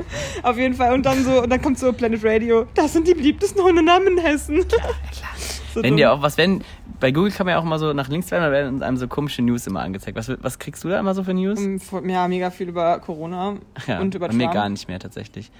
Auf 0.43 0.57
jeden 0.57 0.75
Fall. 0.75 0.95
Und 0.95 1.05
dann 1.05 1.25
so, 1.25 1.43
und 1.43 1.51
dann 1.51 1.61
kommt 1.61 1.79
so 1.79 1.93
Planet 1.93 2.25
Radio. 2.25 2.67
Das 2.75 2.93
sind 2.93 3.07
die 3.07 3.15
beliebtesten 3.15 3.63
Hundenamen 3.63 4.17
in 4.17 4.19
Hessen. 4.19 4.61
so 5.75 5.83
Wenn 5.83 5.91
dumm. 5.91 5.97
dir 5.97 6.13
auch 6.13 6.23
was, 6.23 6.39
wenn, 6.39 6.63
bei 7.01 7.11
Google 7.11 7.31
kann 7.33 7.47
man 7.47 7.55
ja 7.55 7.59
auch 7.59 7.65
mal 7.65 7.79
so 7.79 7.93
nach 7.93 8.09
links 8.09 8.31
werden, 8.31 8.45
da 8.45 8.53
werden 8.53 8.83
einem 8.83 8.97
so 8.97 9.09
komische 9.09 9.43
News 9.43 9.67
immer 9.67 9.81
angezeigt. 9.81 10.17
Was, 10.17 10.31
was 10.41 10.59
kriegst 10.59 10.83
du 10.85 10.89
da 10.89 10.99
immer 11.01 11.15
so 11.15 11.25
für 11.25 11.35
News? 11.35 11.61
Ähm, 11.61 11.81
Ja, 12.09 12.27
mega 12.29 12.51
viel 12.51 12.69
über 12.69 12.99
Corona 13.01 13.57
Ja, 13.87 14.01
und 14.01 14.15
über 14.15 14.29
bei 14.29 14.35
mir 14.35 14.45
Trump. 14.45 14.55
gar 14.55 14.69
nicht 14.69 14.89
mehr 14.89 14.99
tatsächlich. 15.01 15.51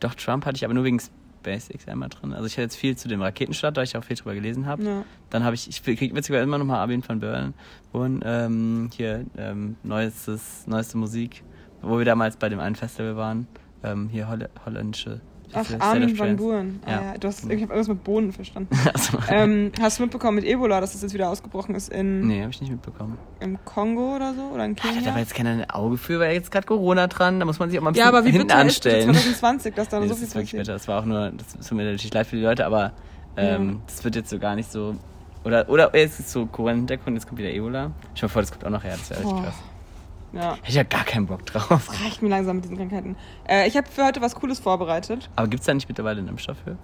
Doch, 0.00 0.14
Trump 0.14 0.44
hatte 0.44 0.56
ich 0.56 0.64
aber 0.64 0.74
nur 0.74 0.84
wegen 0.84 1.00
SpaceX 1.42 1.88
einmal 1.88 2.08
drin. 2.08 2.32
Also 2.32 2.46
ich 2.46 2.52
hatte 2.52 2.62
jetzt 2.62 2.76
viel 2.76 2.96
zu 2.96 3.08
dem 3.08 3.20
Raketenstart, 3.20 3.76
da 3.76 3.82
ich 3.82 3.96
auch 3.96 4.04
viel 4.04 4.16
drüber 4.16 4.34
gelesen 4.34 4.66
habe. 4.66 4.82
Ja. 4.82 5.04
Dann 5.30 5.44
habe 5.44 5.54
ich, 5.54 5.68
ich 5.68 5.82
krieg 5.82 6.14
witzigerweise 6.14 6.44
immer 6.44 6.58
noch 6.58 6.64
mal 6.64 6.78
Armin 6.78 7.02
van 7.06 7.20
Buuren, 7.20 7.54
Buuren, 7.92 8.20
ähm, 8.24 8.90
hier, 8.94 9.24
ähm, 9.36 9.76
neuestes, 9.82 10.66
neueste 10.66 10.98
Musik, 10.98 11.42
wo 11.80 11.98
wir 11.98 12.04
damals 12.04 12.36
bei 12.36 12.48
dem 12.48 12.60
einen 12.60 12.76
Festival 12.76 13.16
waren, 13.16 13.46
ähm, 13.82 14.08
hier 14.08 14.28
Holl 14.28 14.48
holländische. 14.64 15.20
Ach, 15.54 15.66
Armin 15.80 16.18
van. 16.18 16.36
Buuren. 16.36 16.80
Ah, 16.86 16.90
Ja. 16.90 17.02
ja. 17.02 17.18
Du 17.18 17.28
hast, 17.28 17.40
ich 17.44 17.50
habe 17.62 17.72
irgendwas 17.74 17.88
mit 17.88 18.04
Bohnen 18.04 18.32
verstanden. 18.32 18.70
Also, 18.94 19.18
ähm, 19.28 19.72
hast 19.80 19.98
du 19.98 20.02
mitbekommen 20.04 20.36
mit 20.36 20.44
Ebola, 20.44 20.80
dass 20.80 20.92
das 20.92 21.02
jetzt 21.02 21.14
wieder 21.14 21.28
ausgebrochen 21.30 21.74
ist 21.74 21.88
in, 21.90 22.26
nee, 22.26 22.40
habe 22.40 22.50
ich 22.50 22.60
nicht 22.60 22.70
mitbekommen. 22.70 23.18
im 23.40 23.58
Kongo 23.64 24.16
oder 24.16 24.34
so? 24.34 24.42
Oder 24.54 24.64
in 24.64 24.72
Ich 24.72 24.82
hatte 24.82 24.94
Kenia? 24.94 25.10
aber 25.10 25.20
jetzt 25.20 25.34
kein 25.34 25.70
Auge 25.70 25.96
für, 25.98 26.20
weil 26.20 26.34
jetzt 26.34 26.50
gerade 26.50 26.66
Corona 26.66 27.06
dran, 27.06 27.38
da 27.40 27.46
muss 27.46 27.58
man 27.58 27.70
sich 27.70 27.78
auch 27.78 27.82
mal 27.82 27.90
ein 27.90 27.92
bisschen 27.94 28.04
Ja, 28.04 28.08
aber 28.08 28.24
wie 28.24 28.30
hinten 28.30 28.46
ist 28.46 28.54
bitte 28.54 28.60
anstellen. 28.60 29.04
2020, 29.14 29.74
dass 29.74 29.88
da 29.88 29.98
Nee, 30.00 30.06
so 30.06 30.10
das 30.10 30.18
viel 30.18 30.26
ist 30.28 30.34
passiert? 30.34 30.62
bitter. 30.62 30.72
Das 30.74 30.88
war 30.88 31.00
auch 31.00 31.04
nur, 31.04 31.30
das 31.30 31.68
tut 31.68 31.76
mir 31.76 31.84
natürlich 31.84 32.12
leid 32.14 32.26
für 32.26 32.36
die 32.36 32.42
Leute, 32.42 32.66
aber 32.66 32.92
ähm, 33.36 33.68
Ja. 33.70 33.76
das 33.86 34.04
wird 34.04 34.16
jetzt 34.16 34.30
so 34.30 34.38
gar 34.38 34.54
nicht 34.54 34.70
so. 34.70 34.94
Oder, 35.44 35.68
oder 35.68 35.96
jetzt 35.96 36.20
ist 36.20 36.30
so 36.30 36.46
Corona-Hintergrund, 36.46 37.16
jetzt 37.16 37.26
kommt 37.26 37.38
wieder 37.40 37.50
Ebola. 37.50 37.90
Stell 38.14 38.14
dir 38.14 38.22
mal 38.22 38.28
vor, 38.28 38.42
das 38.42 38.50
kommt 38.52 38.64
auch 38.64 38.70
noch 38.70 38.84
her, 38.84 38.94
das 38.96 39.10
wäre 39.10 39.20
richtig 39.20 39.34
Boah. 39.36 39.42
krass. 39.44 39.54
Ja, 40.32 40.54
Hätte 40.56 40.68
ich 40.68 40.74
ja 40.74 40.82
gar 40.82 41.04
keinen 41.04 41.26
Bock 41.26 41.44
drauf. 41.46 41.88
reicht 42.04 42.22
mir 42.22 42.28
langsam 42.28 42.56
mit 42.56 42.64
diesen 42.64 42.76
Krankheiten. 42.78 43.16
Äh, 43.48 43.68
ich 43.68 43.76
habe 43.76 43.86
für 43.90 44.04
heute 44.06 44.20
was 44.22 44.34
Cooles 44.34 44.58
vorbereitet. 44.60 45.28
Aber 45.36 45.46
gibt 45.48 45.60
es 45.60 45.66
da 45.66 45.74
nicht 45.74 45.88
mittlerweile 45.88 46.20
einen 46.20 46.28
Impfstoff 46.28 46.56
für? 46.64 46.78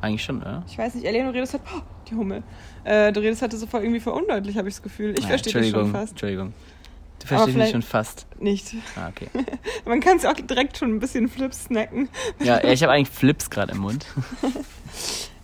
Eigentlich 0.00 0.22
schon, 0.22 0.42
oder? 0.42 0.62
Ich 0.68 0.76
weiß 0.78 0.94
nicht, 0.94 1.04
Elena, 1.06 1.28
du 1.30 1.34
redest 1.34 1.54
halt... 1.54 1.62
Oh, 1.74 1.80
die 2.08 2.14
Hummel. 2.14 2.42
Äh, 2.84 3.10
du 3.12 3.20
redest 3.20 3.42
halt 3.42 3.52
so 3.52 3.66
voll 3.66 3.82
irgendwie 3.82 4.00
voll 4.00 4.12
undeutlich, 4.12 4.56
habe 4.58 4.68
ich 4.68 4.74
das 4.74 4.82
Gefühl. 4.82 5.14
Ich 5.18 5.24
Ah, 5.24 5.28
verstehe 5.28 5.60
dich 5.62 5.70
schon 5.70 5.90
fast. 5.92 6.10
Entschuldigung. 6.12 6.52
Du 7.20 7.26
verstehst 7.28 7.56
mich 7.56 7.70
schon 7.70 7.82
fast. 7.82 8.26
Nicht. 8.38 8.74
Ah, 8.96 9.08
okay. 9.08 9.28
Man 9.86 10.00
kann 10.00 10.18
es 10.18 10.26
auch 10.26 10.34
direkt 10.34 10.76
schon 10.76 10.90
ein 10.94 10.98
bisschen 11.00 11.28
Flips 11.28 11.64
snacken. 11.64 12.10
Ja, 12.40 12.62
ja, 12.62 12.70
ich 12.72 12.82
habe 12.82 12.92
eigentlich 12.92 13.08
Flips 13.08 13.48
gerade 13.50 13.72
im 13.72 13.78
Mund. 13.78 14.06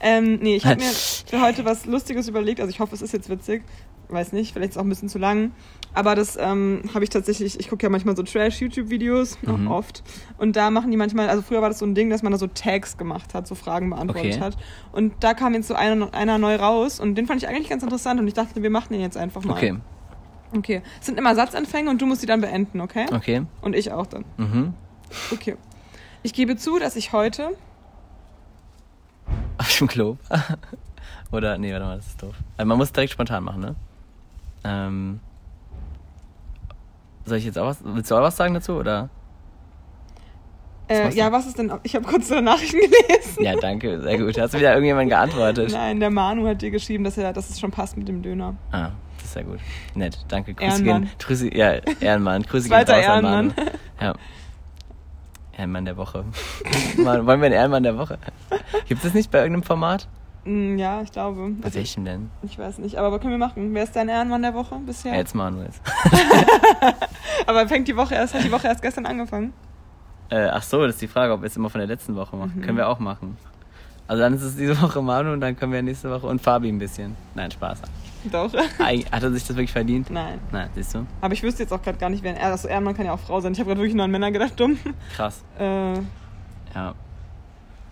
Ähm, 0.03 0.39
nee, 0.41 0.57
ich 0.57 0.65
habe 0.65 0.77
mir 0.81 0.91
für 0.91 1.43
heute 1.43 1.65
was 1.67 1.85
Lustiges 1.85 2.27
überlegt. 2.27 2.59
Also 2.61 2.71
ich 2.71 2.81
hoffe, 2.81 2.95
es 2.95 3.03
ist 3.03 3.13
jetzt 3.13 3.29
witzig. 3.29 3.63
Weiß 4.11 4.33
nicht, 4.33 4.53
vielleicht 4.53 4.71
ist 4.71 4.77
es 4.77 4.81
auch 4.81 4.85
ein 4.85 4.89
bisschen 4.89 5.09
zu 5.09 5.19
lang. 5.19 5.53
Aber 5.95 6.15
das 6.15 6.37
ähm, 6.41 6.83
habe 6.95 7.05
ich 7.05 7.11
tatsächlich, 7.11 7.59
ich 7.61 7.69
gucke 7.69 7.83
ja 7.85 7.91
manchmal 7.91 8.17
so 8.17 8.23
Trash-YouTube-Videos, 8.23 9.39
Mhm. 9.43 9.69
oft. 9.69 10.03
Und 10.39 10.57
da 10.57 10.71
machen 10.71 10.91
die 10.91 10.97
manchmal, 10.97 11.29
also 11.29 11.43
früher 11.43 11.63
war 11.63 11.69
das 11.69 11.79
so 11.79 11.87
ein 11.87 11.95
Ding, 11.95 12.11
dass 12.11 12.23
man 12.23 12.33
da 12.33 12.39
so 12.39 12.47
Tags 12.47 12.97
gemacht 12.97 13.35
hat, 13.35 13.47
so 13.47 13.55
Fragen 13.55 13.91
beantwortet 13.91 14.33
Okay. 14.35 14.41
hat. 14.41 14.57
Und 14.93 15.15
da 15.21 15.35
kam 15.35 15.55
jetzt 15.55 15.69
so 15.69 15.75
einer, 15.75 16.13
einer 16.15 16.39
neu 16.39 16.57
raus 16.57 17.01
und 17.01 17.15
den 17.17 17.27
fand 17.27 17.43
ich 17.43 17.49
eigentlich 17.49 17.69
ganz 17.69 17.83
interessant 17.83 18.21
und 18.21 18.27
ich 18.29 18.35
dachte, 18.35 18.63
wir 18.63 18.71
machen 18.71 18.93
den 18.93 19.01
jetzt 19.01 19.17
einfach 19.17 19.43
mal. 19.45 19.53
Okay, 19.55 19.77
Okay. 20.53 20.83
Es 21.01 21.07
sind 21.07 21.17
immer 21.19 21.35
Satzanfänge 21.37 21.89
und 21.91 22.03
du 22.03 22.07
musst 22.07 22.23
die 22.23 22.27
dann 22.27 22.41
beenden, 22.41 22.81
okay? 22.81 23.07
okay. 23.13 23.43
Und 23.63 23.77
ich 23.77 23.93
auch 23.93 24.07
dann. 24.07 24.25
Mhm. 24.37 24.75
Okay. 25.33 25.57
Ich 26.25 26.33
gebe 26.35 26.57
zu, 26.57 26.79
dass 26.81 26.97
ich 26.97 27.13
heute 27.13 27.51
Auf 29.59 29.79
dem 29.79 29.87
Klo. 29.89 30.17
Oder, 31.33 31.59
nee, 31.59 31.73
warte 31.73 31.85
mal, 31.85 31.97
das 31.97 32.07
ist 32.09 32.23
doof. 32.23 32.35
Also 32.57 32.69
man 32.69 32.79
muss 32.79 32.93
direkt 32.93 33.13
spontan 33.13 33.45
machen, 33.45 33.61
ne? 33.61 33.75
Ähm, 34.65 35.21
soll 37.25 37.39
ich 37.39 37.45
jetzt 37.45 37.59
auch 37.59 37.67
was, 37.67 37.79
willst 37.83 38.11
du 38.11 38.17
auch 38.17 38.23
was 38.23 38.37
sagen 38.37 38.55
dazu, 38.55 38.75
oder? 38.75 39.09
Äh, 40.89 41.05
machst 41.05 41.17
du? 41.17 41.21
ja, 41.21 41.33
was 41.33 41.47
ist 41.47 41.59
denn? 41.59 41.73
Ich 41.85 41.95
habe 41.95 42.05
kurz 42.05 42.29
deine 42.29 42.43
Nachrichten 42.43 42.79
gelesen. 42.81 43.45
Ja, 43.45 43.55
danke, 43.55 44.01
sehr 44.01 44.19
gut. 44.19 44.39
Hast 44.39 44.55
du 44.55 44.59
wieder 44.59 44.73
irgendjemand 44.73 45.09
geantwortet? 45.09 45.71
Nein, 45.73 46.01
der 46.01 46.11
Manu 46.11 46.47
hat 46.49 46.61
dir 46.63 46.71
geschrieben, 46.71 47.05
dass, 47.05 47.17
er, 47.17 47.33
dass 47.33 47.49
es 47.49 47.61
schon 47.61 47.71
passt 47.71 47.97
mit 47.97 48.09
dem 48.09 48.23
Döner. 48.23 48.57
Ah, 48.73 48.91
das 49.17 49.27
ist 49.27 49.33
sehr 49.35 49.45
gut. 49.45 49.61
Nett, 49.95 50.19
danke. 50.29 50.55
Grüße 50.55 50.67
Ehrenmann. 50.83 51.03
gehen, 51.03 51.11
Grüße, 51.19 51.57
ja, 51.57 51.73
Ehrenmann. 52.01 52.43
Grüße 52.43 52.69
gehen 52.69 52.79
raus 52.79 52.89
an 52.89 53.01
Ehrenmann. 53.01 53.47
Manu. 53.57 53.71
Ja. 54.01 54.15
Ehrenmann 55.57 55.85
der 55.85 55.97
Woche. 55.97 56.25
Mann, 56.97 57.27
wollen 57.27 57.41
wir 57.41 57.47
einen 57.47 57.55
Ehrenmann 57.55 57.83
der 57.85 57.97
Woche? 57.97 58.19
Gibt 58.89 59.05
es 59.05 59.15
nicht 59.15 59.31
bei 59.31 59.39
irgendeinem 59.39 59.63
Format? 59.63 60.09
Mm, 60.45 60.79
ja, 60.79 61.03
ich 61.03 61.13
glaube. 61.13 61.51
Bei 61.59 61.67
Also, 61.67 61.79
welchem 61.79 62.05
denn? 62.05 62.31
ich 62.43 62.59
weiß 62.59 62.79
nicht, 62.79 62.97
aber 62.97 63.13
was 63.13 63.21
können 63.21 63.33
wir 63.33 63.39
machen? 63.39 63.75
Wer 63.75 63.85
ist 63.85 63.95
dein 63.95 64.09
Ehrenmann 64.09 64.43
der 64.43 64.55
Woche 64.55 64.77
bisher? 64.87 65.13
Ja. 65.13 65.19
Jetzt 65.19 65.35
Manuels. 65.35 65.81
Aber 67.47 67.67
fängt 67.69 67.89
die 67.89 67.97
Woche 67.97 68.15
erst, 68.15 68.35
hat 68.35 68.45
die 68.45 68.53
Woche 68.53 68.67
erst 68.67 68.83
gestern 68.83 69.07
angefangen. 69.07 69.53
Äh, 70.31 70.47
ach 70.53 70.63
so, 70.63 70.83
das 70.87 70.95
ist 70.97 71.03
die 71.03 71.09
Frage, 71.09 71.33
ob 71.33 71.41
wir 71.43 71.47
es 71.47 71.57
immer 71.57 71.71
von 71.71 71.79
der 71.81 71.89
letzten 71.89 72.15
Woche 72.17 72.37
machen. 72.37 72.55
Mhm. 72.57 72.63
Können 72.63 72.77
wir 72.77 72.89
auch 72.89 72.99
machen. 73.01 73.37
Also 74.07 74.23
dann 74.23 74.35
ist 74.35 74.43
es 74.43 74.57
diese 74.57 74.81
Woche 74.81 75.01
Manu 75.03 75.33
und 75.33 75.41
dann 75.41 75.57
können 75.57 75.73
wir 75.73 75.83
nächste 75.83 76.11
Woche 76.11 76.27
und 76.27 76.41
Fabi 76.41 76.69
ein 76.69 76.79
bisschen. 76.79 77.17
Nein, 77.35 77.51
Spaß. 77.51 77.83
Doch. 78.31 78.53
Hat 78.55 79.23
er 79.23 79.31
sich 79.33 79.47
das 79.47 79.57
wirklich 79.57 79.73
verdient? 79.73 80.11
Nein. 80.11 80.39
Nein, 80.53 80.69
siehst 80.75 80.95
du? 80.95 81.07
Aber 81.21 81.33
ich 81.33 81.43
wüsste 81.43 81.63
jetzt 81.63 81.73
auch 81.73 81.81
gerade 81.83 81.97
gar 81.99 82.11
nicht, 82.11 82.23
wer 82.23 82.33
ein 82.33 82.37
Ehr- 82.37 82.51
also 82.51 82.69
Ehrenmann 82.69 82.95
kann 82.97 83.07
ja 83.07 83.13
auch 83.13 83.19
Frau 83.21 83.41
sein. 83.41 83.53
Ich 83.53 83.59
habe 83.61 83.69
gerade 83.69 83.81
wirklich 83.81 83.95
nur 83.95 84.05
an 84.05 84.11
Männer 84.11 84.31
gedacht, 84.31 84.53
dumm. 84.59 84.79
Krass. 85.15 85.43
Äh, 85.59 85.95
Ja. 86.75 86.95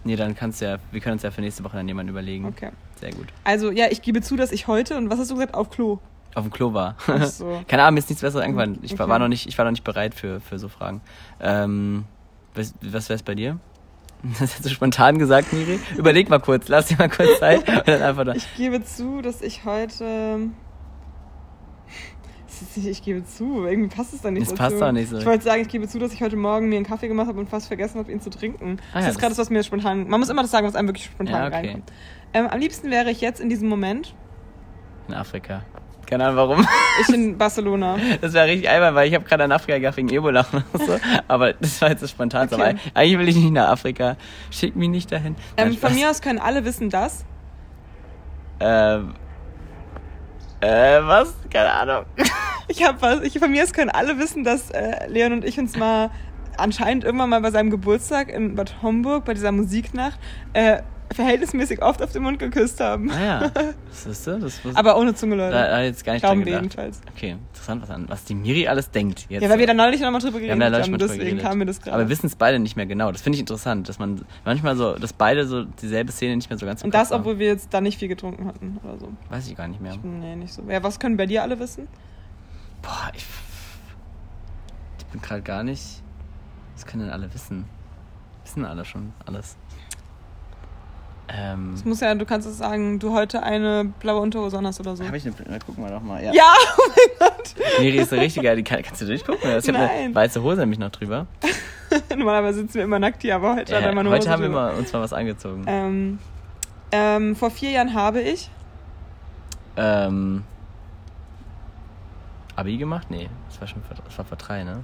Nee, 0.04 0.16
dann 0.16 0.34
kannst 0.34 0.60
du 0.60 0.66
ja, 0.66 0.76
wir 0.92 1.00
können 1.00 1.14
uns 1.14 1.22
ja 1.22 1.30
für 1.30 1.40
nächste 1.40 1.64
Woche 1.64 1.76
dann 1.76 1.86
jemanden 1.88 2.10
überlegen. 2.10 2.46
okay. 2.46 2.70
Sehr 3.00 3.12
gut. 3.12 3.26
Also, 3.44 3.70
ja, 3.70 3.86
ich 3.90 4.02
gebe 4.02 4.20
zu, 4.22 4.36
dass 4.36 4.50
ich 4.52 4.66
heute, 4.66 4.96
und 4.96 5.08
was 5.10 5.18
hast 5.18 5.30
du 5.30 5.34
gesagt, 5.34 5.54
auf 5.54 5.70
Klo? 5.70 5.98
Auf 6.34 6.44
dem 6.44 6.52
Klo 6.52 6.72
war. 6.74 6.96
Ach 7.06 7.24
so. 7.26 7.62
Keine 7.68 7.82
Ahnung, 7.82 7.94
mir 7.94 7.98
ist 8.00 8.08
nichts 8.10 8.22
Besseres 8.22 8.44
eingefallen. 8.44 8.78
Ich 8.82 8.92
war, 8.98 9.04
Okay. 9.06 9.10
war 9.12 9.18
noch 9.18 9.28
nicht, 9.28 9.46
ich 9.46 9.56
war 9.58 9.64
noch 9.64 9.72
nicht 9.72 9.84
bereit 9.84 10.14
für, 10.14 10.40
für 10.40 10.58
so 10.58 10.68
Fragen. 10.68 11.00
Ähm, 11.40 12.04
was 12.54 12.74
was 12.82 13.08
wär's 13.08 13.22
bei 13.22 13.34
dir? 13.34 13.58
Das 14.40 14.54
hast 14.56 14.64
du 14.64 14.68
spontan 14.70 15.18
gesagt, 15.20 15.52
Miri. 15.52 15.78
Überleg 15.96 16.28
mal 16.28 16.40
kurz, 16.40 16.66
lass 16.68 16.86
dir 16.86 16.96
mal 16.96 17.08
kurz 17.08 17.38
Zeit 17.38 17.68
und 17.68 17.86
dann 17.86 18.02
einfach 18.02 18.24
da. 18.24 18.32
Ich 18.34 18.48
gebe 18.56 18.82
zu, 18.84 19.22
dass 19.22 19.42
ich 19.42 19.64
heute. 19.64 20.40
Ich 22.76 23.02
gebe 23.02 23.24
zu, 23.24 23.64
irgendwie 23.66 23.94
passt 23.94 24.14
es 24.14 24.20
da 24.22 24.30
nicht 24.30 24.42
Das 24.50 24.54
dazu. 24.54 24.62
passt 24.74 24.82
auch 24.82 24.92
nicht 24.92 25.08
so. 25.10 25.18
Ich 25.18 25.26
wollte 25.26 25.44
sagen, 25.44 25.62
ich 25.62 25.68
gebe 25.68 25.86
zu, 25.88 25.98
dass 25.98 26.12
ich 26.12 26.22
heute 26.22 26.36
Morgen 26.36 26.68
mir 26.68 26.76
einen 26.76 26.86
Kaffee 26.86 27.08
gemacht 27.08 27.28
habe 27.28 27.38
und 27.40 27.48
fast 27.48 27.68
vergessen 27.68 27.98
habe, 27.98 28.10
ihn 28.12 28.20
zu 28.20 28.30
trinken. 28.30 28.78
Ah 28.92 28.96
das 28.96 29.04
ja, 29.04 29.10
ist 29.10 29.18
gerade 29.18 29.30
das- 29.30 29.38
was 29.38 29.50
mir 29.50 29.62
spontan. 29.62 30.08
Man 30.08 30.20
muss 30.20 30.28
immer 30.28 30.42
das 30.42 30.50
sagen, 30.50 30.66
was 30.66 30.74
einem 30.74 30.88
wirklich 30.88 31.06
spontan 31.06 31.34
Ja, 31.34 31.46
okay. 31.46 31.56
reinkommt. 31.68 31.92
Ähm, 32.34 32.46
am 32.48 32.58
liebsten 32.60 32.90
wäre 32.90 33.10
ich 33.10 33.20
jetzt 33.20 33.40
in 33.40 33.48
diesem 33.48 33.68
Moment 33.68 34.14
In 35.08 35.14
Afrika. 35.14 35.62
Keine 36.06 36.24
Ahnung 36.24 36.36
warum. 36.36 36.66
ich 37.02 37.14
in 37.14 37.36
Barcelona. 37.38 37.96
Das 38.20 38.32
wäre 38.32 38.46
richtig 38.46 38.68
albern, 38.70 38.94
weil 38.94 39.08
ich 39.08 39.14
habe 39.14 39.24
gerade 39.24 39.44
an 39.44 39.52
Afrika 39.52 39.76
gedacht 39.78 39.96
wegen 39.98 40.08
Ebola 40.08 40.46
so. 40.72 40.98
Aber 41.28 41.52
das 41.54 41.80
war 41.82 41.90
jetzt 41.90 42.02
das 42.02 42.10
spontan. 42.10 42.48
Okay. 42.50 42.54
Aber 42.54 42.74
eigentlich 42.94 43.18
will 43.18 43.28
ich 43.28 43.36
nicht 43.36 43.52
nach 43.52 43.68
Afrika. 43.68 44.16
Schick 44.50 44.74
mich 44.74 44.88
nicht 44.88 45.12
dahin. 45.12 45.36
Ähm, 45.58 45.76
von 45.76 45.94
mir 45.94 46.08
aus 46.10 46.20
können 46.22 46.38
alle 46.38 46.64
wissen, 46.64 46.88
dass. 46.90 47.24
Ähm. 48.60 49.14
Äh, 50.60 51.00
was? 51.02 51.34
Keine 51.50 51.70
Ahnung. 51.72 52.04
Ich 52.68 52.84
habe 52.86 53.00
was. 53.00 53.22
Ich, 53.22 53.38
von 53.38 53.50
mir 53.50 53.62
aus 53.62 53.72
können 53.72 53.90
alle 53.90 54.18
wissen, 54.18 54.44
dass 54.44 54.70
äh, 54.70 55.06
Leon 55.08 55.32
und 55.32 55.44
ich 55.44 55.58
uns 55.58 55.76
mal 55.76 56.10
anscheinend 56.56 57.04
irgendwann 57.04 57.30
mal 57.30 57.40
bei 57.40 57.50
seinem 57.50 57.70
Geburtstag 57.70 58.28
in 58.30 58.54
Bad 58.56 58.82
Homburg 58.82 59.24
bei 59.24 59.32
dieser 59.34 59.52
Musiknacht 59.52 60.18
äh, 60.52 60.82
verhältnismäßig 61.14 61.80
oft 61.82 62.02
auf 62.02 62.12
den 62.12 62.22
Mund 62.24 62.38
geküsst 62.38 62.80
haben. 62.80 63.10
Ah 63.10 63.24
ja, 63.24 63.48
das 63.88 64.04
ist 64.06 64.26
du? 64.26 64.38
Das 64.38 64.60
Aber 64.74 64.98
ohne 64.98 65.14
Zunge, 65.14 65.36
Leute. 65.36 65.52
da, 65.52 65.68
da 65.68 65.82
jetzt 65.82 66.04
gar 66.04 66.12
nicht 66.12 66.22
dran 66.22 66.42
Glauben 66.42 66.44
wir 66.46 66.60
gedacht. 66.60 66.62
jedenfalls. 66.76 67.00
Okay, 67.16 67.36
interessant, 67.52 67.80
was, 67.82 67.90
an, 67.90 68.04
was 68.08 68.24
die 68.24 68.34
Miri 68.34 68.68
alles 68.68 68.90
denkt. 68.90 69.24
Jetzt. 69.30 69.42
Ja, 69.42 69.48
weil 69.48 69.58
wir 69.58 69.66
da 69.66 69.72
neulich 69.72 70.00
nochmal 70.02 70.20
drüber 70.20 70.34
Wir 70.40 70.48
geredet 70.48 70.62
haben 70.64 70.72
da 70.72 70.78
haben. 70.78 70.84
drüber 70.92 70.98
Deswegen 70.98 71.20
geredet. 71.24 71.42
kam 71.42 71.58
mir 71.58 71.64
das 71.66 71.80
gerade. 71.80 71.94
Aber 71.94 72.02
wir 72.04 72.10
wissen 72.10 72.26
es 72.26 72.36
beide 72.36 72.58
nicht 72.58 72.76
mehr 72.76 72.84
genau. 72.86 73.10
Das 73.12 73.22
finde 73.22 73.36
ich 73.36 73.40
interessant, 73.40 73.88
dass 73.88 73.98
man 73.98 74.22
manchmal 74.44 74.76
so, 74.76 74.96
dass 74.98 75.14
beide 75.14 75.46
so 75.46 75.64
dieselbe 75.64 76.12
Szene 76.12 76.36
nicht 76.36 76.50
mehr 76.50 76.58
so 76.58 76.66
ganz 76.66 76.82
Und 76.82 76.92
das, 76.92 77.10
haben. 77.10 77.20
obwohl 77.20 77.38
wir 77.38 77.46
jetzt 77.46 77.72
da 77.72 77.80
nicht 77.80 77.98
viel 77.98 78.08
getrunken 78.08 78.46
hatten 78.46 78.78
oder 78.84 78.98
so. 78.98 79.08
Weiß 79.30 79.48
ich 79.48 79.56
gar 79.56 79.68
nicht 79.68 79.80
mehr. 79.80 79.94
Nee, 80.02 80.36
nicht 80.36 80.52
so. 80.52 80.62
Ja, 80.68 80.82
was 80.82 80.98
können 80.98 81.16
bei 81.16 81.24
dir 81.26 81.42
alle 81.42 81.58
wissen? 81.58 81.88
Boah, 82.82 83.10
ich. 83.14 83.24
Ich 84.98 85.06
bin 85.06 85.20
gerade 85.20 85.42
gar 85.42 85.62
nicht. 85.62 86.02
Was 86.74 86.86
können 86.86 87.04
denn 87.04 87.12
alle 87.12 87.32
wissen? 87.32 87.64
Wissen 88.44 88.64
alle 88.64 88.84
schon 88.84 89.12
alles. 89.26 89.56
Ähm. 91.28 91.74
Es 91.74 91.84
muss 91.84 92.00
ja, 92.00 92.14
du 92.14 92.24
kannst 92.24 92.48
es 92.48 92.58
sagen, 92.58 92.98
du 92.98 93.12
heute 93.12 93.42
eine 93.42 93.92
blaue 94.00 94.20
Unterhose 94.20 94.56
an 94.58 94.66
hast 94.66 94.80
oder 94.80 94.96
so. 94.96 95.04
Habe 95.04 95.16
ich 95.16 95.26
eine. 95.26 95.34
Na, 95.48 95.58
gucken 95.58 95.84
wir 95.84 95.90
doch 95.90 96.00
mal. 96.00 96.24
Ja. 96.24 96.32
Ja, 96.32 96.54
oh 96.78 96.82
mein 96.88 97.28
Gott. 97.30 97.54
Miri 97.80 97.98
ist 97.98 98.10
so 98.10 98.16
richtig 98.16 98.42
geil. 98.42 98.56
Die 98.56 98.64
kann, 98.64 98.82
kannst 98.82 99.02
du 99.02 99.06
durchgucken? 99.06 99.50
Ich 99.58 99.68
habe 99.68 99.72
Nein. 99.72 99.90
eine 99.90 100.14
weiße 100.14 100.42
Hose 100.42 100.60
nämlich 100.60 100.78
noch 100.78 100.90
drüber. 100.90 101.26
Normalerweise 102.16 102.60
sitzen 102.60 102.74
wir 102.74 102.84
immer 102.84 102.98
nackt 102.98 103.22
hier, 103.22 103.34
aber 103.34 103.56
heute 103.56 103.76
hat 103.76 103.82
er 103.82 103.92
mal 103.92 104.00
eine 104.00 104.10
heute 104.10 104.22
Hose 104.22 104.30
haben 104.30 104.42
wir 104.42 104.48
mal, 104.50 104.74
uns 104.74 104.92
mal 104.92 105.00
was 105.00 105.12
angezogen. 105.12 105.64
Ähm, 105.66 106.18
ähm, 106.92 107.36
vor 107.36 107.50
vier 107.50 107.70
Jahren 107.70 107.92
habe 107.94 108.20
ich. 108.20 108.50
Ähm. 109.76 110.44
Abi 112.58 112.76
gemacht? 112.76 113.06
Nee, 113.08 113.30
das 113.48 113.60
war 113.60 113.68
schon 113.68 113.82
vor, 113.84 113.96
das 114.04 114.18
war 114.18 114.24
vor 114.24 114.36
drei, 114.36 114.64
ne? 114.64 114.82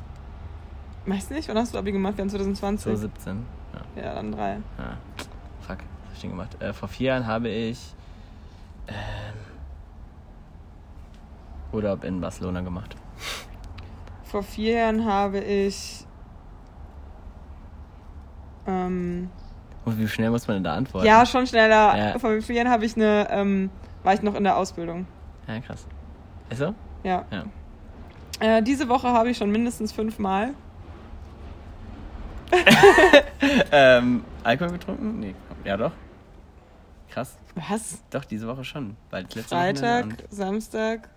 Weißt 1.06 1.28
du 1.30 1.34
nicht, 1.34 1.48
wann 1.48 1.58
hast 1.58 1.74
du 1.74 1.78
Abi 1.78 1.90
gemacht? 1.90 2.16
Wir 2.16 2.22
haben 2.22 2.30
2020. 2.30 2.92
So 2.92 2.96
17. 2.96 3.44
Ja. 3.96 4.02
Ja, 4.02 4.14
dann 4.14 4.30
drei. 4.30 4.52
Ja. 4.78 4.96
Fuck, 5.60 5.68
was 5.68 5.68
hab 5.68 5.78
ich 6.14 6.20
denn 6.20 6.30
gemacht? 6.30 6.56
Äh, 6.62 6.72
vor 6.72 6.88
vier 6.88 7.08
Jahren 7.08 7.26
habe 7.26 7.48
ich 7.48 7.94
ähm, 8.86 8.94
Urlaub 11.72 12.04
in 12.04 12.20
Barcelona 12.20 12.60
gemacht. 12.60 12.94
Vor 14.22 14.44
vier 14.44 14.74
Jahren 14.78 15.04
habe 15.04 15.40
ich. 15.40 16.06
Ähm, 18.66 19.30
Und 19.84 19.98
wie 19.98 20.06
schnell 20.06 20.30
muss 20.30 20.46
man 20.46 20.58
denn 20.58 20.64
da 20.64 20.74
antworten? 20.74 21.06
ja, 21.06 21.26
schon 21.26 21.46
schneller. 21.46 21.96
Ja. 21.96 22.18
Vor 22.20 22.40
vier 22.40 22.54
Jahren 22.54 22.70
habe 22.70 22.84
ich 22.84 22.94
eine. 22.96 23.26
Ähm, 23.30 23.70
war 24.04 24.14
ich 24.14 24.22
noch 24.22 24.34
in 24.36 24.44
der 24.44 24.56
Ausbildung. 24.56 25.06
Ja, 25.48 25.58
krass. 25.60 25.86
Ist 26.50 26.58
so? 26.58 26.72
Ja. 27.02 27.24
Ja. 27.32 27.44
Äh, 28.40 28.62
diese 28.62 28.88
Woche 28.88 29.08
habe 29.08 29.30
ich 29.30 29.36
schon 29.38 29.50
mindestens 29.50 29.92
fünfmal. 29.92 30.54
ähm, 33.72 34.24
Alkohol 34.42 34.72
getrunken? 34.72 35.20
Nee. 35.20 35.34
Ja, 35.64 35.76
doch. 35.76 35.92
Krass. 37.10 37.36
Was? 37.54 38.02
Doch, 38.10 38.24
diese 38.24 38.46
Woche 38.46 38.64
schon. 38.64 38.96
Weil 39.10 39.22
letzte 39.22 39.42
Freitag, 39.42 40.04
Wochenende 40.04 40.24
Samstag. 40.30 41.08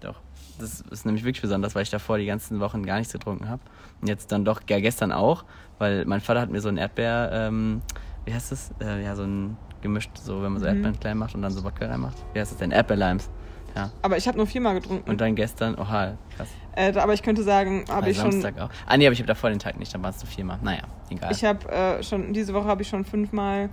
Doch. 0.00 0.20
Das 0.58 0.80
ist 0.80 1.06
nämlich 1.06 1.24
wirklich 1.24 1.42
besonders, 1.42 1.74
weil 1.74 1.82
ich 1.82 1.90
davor 1.90 2.18
die 2.18 2.26
ganzen 2.26 2.60
Wochen 2.60 2.84
gar 2.84 2.98
nichts 2.98 3.12
getrunken 3.12 3.48
habe. 3.48 3.62
Und 4.00 4.08
jetzt 4.08 4.30
dann 4.30 4.44
doch, 4.44 4.60
ja, 4.68 4.80
gestern 4.80 5.12
auch, 5.12 5.44
weil 5.78 6.04
mein 6.04 6.20
Vater 6.20 6.40
hat 6.40 6.50
mir 6.50 6.60
so 6.60 6.68
ein 6.68 6.76
Erdbeer, 6.76 7.30
ähm, 7.32 7.82
wie 8.24 8.34
heißt 8.34 8.52
das? 8.52 8.70
Äh, 8.80 9.02
ja, 9.04 9.16
so 9.16 9.22
ein 9.24 9.56
gemischt, 9.82 10.10
so 10.14 10.42
wenn 10.42 10.52
man 10.52 10.60
so 10.60 10.66
Mhm. 10.66 10.74
Erdbeeren 10.74 11.00
klein 11.00 11.18
macht 11.18 11.34
und 11.34 11.42
dann 11.42 11.52
so 11.52 11.64
Wodka 11.64 11.86
reinmacht. 11.86 12.16
Wie 12.32 12.40
heißt 12.40 12.52
das 12.52 12.58
denn? 12.58 12.70
Erdbeerlimes. 12.70 13.30
Ja. 13.76 13.90
Aber 14.02 14.16
ich 14.16 14.26
habe 14.26 14.36
nur 14.36 14.46
viermal 14.46 14.74
getrunken. 14.74 15.08
Und 15.08 15.20
dann 15.20 15.34
gestern, 15.36 15.76
oha, 15.78 16.16
krass. 16.36 16.48
äh, 16.74 16.96
aber 16.98 17.14
ich 17.14 17.22
könnte 17.22 17.42
sagen, 17.42 17.84
habe 17.88 18.02
Bei 18.02 18.10
ich 18.10 18.16
schon. 18.18 18.32
Samstag 18.32 18.58
auch. 18.60 18.70
Ah, 18.86 18.96
nee, 18.96 19.06
aber 19.06 19.12
ich 19.12 19.18
habe 19.20 19.28
davor 19.28 19.50
den 19.50 19.58
Tag 19.58 19.78
nicht, 19.78 19.94
dann 19.94 20.02
war 20.02 20.10
es 20.10 20.20
so 20.20 20.26
viermal. 20.26 20.58
Naja, 20.62 20.82
egal. 21.08 21.30
Ich 21.32 21.44
habe 21.44 21.68
äh, 21.70 22.02
schon. 22.02 22.32
Diese 22.32 22.52
Woche 22.54 22.66
habe 22.66 22.82
ich 22.82 22.88
schon 22.88 23.04
fünfmal 23.04 23.70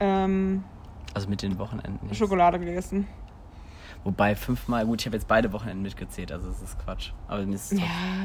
ähm, 0.00 0.64
also 1.14 1.28
mit 1.28 1.42
den 1.42 1.58
Wochenenden. 1.58 2.06
Jetzt. 2.08 2.18
Schokolade 2.18 2.58
gegessen. 2.58 3.06
Wobei 4.04 4.34
fünfmal, 4.34 4.84
gut, 4.86 5.00
ich 5.00 5.06
habe 5.06 5.16
jetzt 5.16 5.28
beide 5.28 5.52
Wochenenden 5.52 5.82
mitgezählt, 5.82 6.32
also 6.32 6.48
das 6.50 6.60
ist 6.60 6.78
Quatsch. 6.84 7.12
Aber 7.28 7.44
mir 7.46 7.54
ist 7.54 7.70
Ja, 7.72 7.78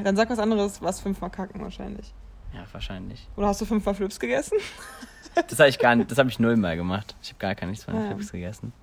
dann 0.04 0.16
sag 0.16 0.28
was 0.30 0.40
anderes, 0.40 0.82
was 0.82 1.00
fünfmal 1.00 1.30
kacken 1.30 1.62
wahrscheinlich. 1.62 2.14
ja, 2.54 2.62
wahrscheinlich. 2.72 3.28
Oder 3.36 3.48
hast 3.48 3.62
du 3.62 3.66
fünfmal 3.66 3.94
Flips 3.94 4.20
gegessen? 4.20 4.58
Das 5.50 5.60
habe 5.60 5.70
ich 5.70 5.78
gar 5.78 5.96
nicht, 5.96 6.10
das 6.10 6.18
habe 6.18 6.30
ich 6.30 6.40
nullmal 6.40 6.76
gemacht. 6.78 7.16
Ich 7.22 7.30
habe 7.30 7.38
gar 7.40 7.54
kein 7.54 7.70
nichts 7.70 7.86
von 7.86 7.94
den 7.94 8.02
Ah, 8.04 8.06
ja. 8.08 8.16
Flips 8.16 8.32
gegessen. 8.32 8.74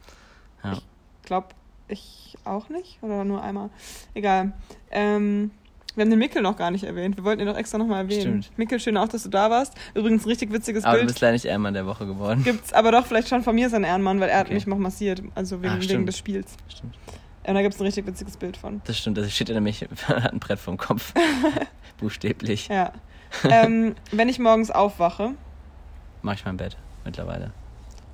Ja. 0.63 0.79
Glaub 1.25 1.53
ich 1.89 2.37
auch 2.45 2.69
nicht. 2.69 2.99
Oder 3.03 3.25
nur 3.25 3.43
einmal. 3.43 3.71
Egal. 4.15 4.53
Ähm, 4.91 5.51
wir 5.95 6.03
haben 6.03 6.11
den 6.11 6.19
Mickel 6.19 6.43
noch 6.43 6.57
gar 6.57 6.71
nicht 6.73 6.85
erwähnt. 6.85 7.17
Wir 7.17 7.25
wollten 7.25 7.41
ihn 7.41 7.47
doch 7.47 7.57
extra 7.57 7.79
nochmal 7.79 8.03
erwähnen. 8.05 8.43
Stimmt. 8.43 8.59
Mickel, 8.59 8.81
schön 8.81 8.97
auch, 8.97 9.07
dass 9.09 9.23
du 9.23 9.29
da 9.29 9.49
warst. 9.51 9.75
Übrigens 9.95 10.25
ein 10.25 10.29
richtig 10.29 10.51
witziges 10.53 10.85
Aber 10.85 10.95
du 10.95 10.99
Bild. 11.01 11.09
bist 11.13 11.21
leider 11.21 11.33
nicht 11.35 11.45
Ehrenmann 11.45 11.75
der 11.75 11.87
Woche 11.87 12.05
geworden. 12.07 12.43
Gibt's 12.43 12.73
aber 12.73 12.91
doch 12.91 13.07
vielleicht 13.07 13.29
schon 13.29 13.43
von 13.45 13.55
mir 13.55 13.71
sein 13.71 13.85
Ehrenmann, 13.85 14.19
weil 14.21 14.29
er 14.29 14.39
hat 14.39 14.47
Okay. 14.47 14.55
mich 14.55 14.67
noch 14.67 14.79
massiert. 14.79 15.23
Also 15.37 15.63
wegen, 15.63 15.75
Ah, 15.75 15.81
wegen 15.81 16.07
des 16.07 16.19
Spiels. 16.19 16.57
Stimmt. 16.69 16.97
Und 17.47 17.55
da 17.55 17.63
gibt's 17.63 17.79
ein 17.79 17.85
richtig 17.85 18.07
witziges 18.07 18.37
Bild 18.39 18.57
von. 18.57 18.81
Das 18.87 18.99
stimmt, 18.99 19.19
das 19.19 19.31
steht 19.31 19.51
er 19.51 19.55
nämlich, 19.55 19.83
hat 20.09 20.33
ein 20.33 20.41
Brett 20.41 20.59
vom 20.59 20.77
Kopf. 20.79 21.13
Buchstäblich. 21.99 22.69
Ja. 22.69 22.91
ähm, 23.49 23.95
wenn 24.11 24.29
ich 24.29 24.39
morgens 24.39 24.71
aufwache, 24.71 25.33
Mach 26.23 26.35
ich 26.35 26.45
mein 26.45 26.57
Bett 26.57 26.77
mittlerweile. 27.05 27.53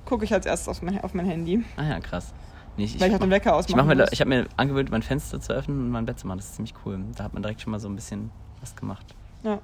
gucke 0.05 0.25
ich 0.25 0.33
als 0.33 0.45
erstes 0.45 0.67
auf 0.67 0.81
mein, 0.81 1.01
auf 1.01 1.13
mein 1.13 1.25
Handy. 1.25 1.63
Ah 1.77 1.83
ja, 1.83 1.99
krass. 1.99 2.33
Nee, 2.77 2.85
ich, 2.85 2.95
ich 2.95 3.13
auch 3.13 3.19
den 3.19 3.29
Wecker 3.29 3.49
ich, 3.51 3.55
ausmachen 3.55 3.87
mach 3.87 3.95
mir, 3.95 4.07
ich 4.11 4.21
habe 4.21 4.29
mir 4.29 4.45
angewöhnt, 4.57 4.91
mein 4.91 5.01
Fenster 5.03 5.39
zu 5.41 5.53
öffnen 5.53 5.77
und 5.79 5.89
mein 5.89 6.05
Bett 6.05 6.19
zu 6.19 6.27
machen. 6.27 6.37
Das 6.37 6.47
ist 6.47 6.55
ziemlich 6.55 6.73
cool. 6.85 6.99
Da 7.15 7.23
hat 7.25 7.33
man 7.33 7.43
direkt 7.43 7.61
schon 7.61 7.71
mal 7.71 7.79
so 7.79 7.89
ein 7.89 7.95
bisschen 7.95 8.31
was 8.61 8.75
gemacht. 8.75 9.05
Ja. 9.43 9.59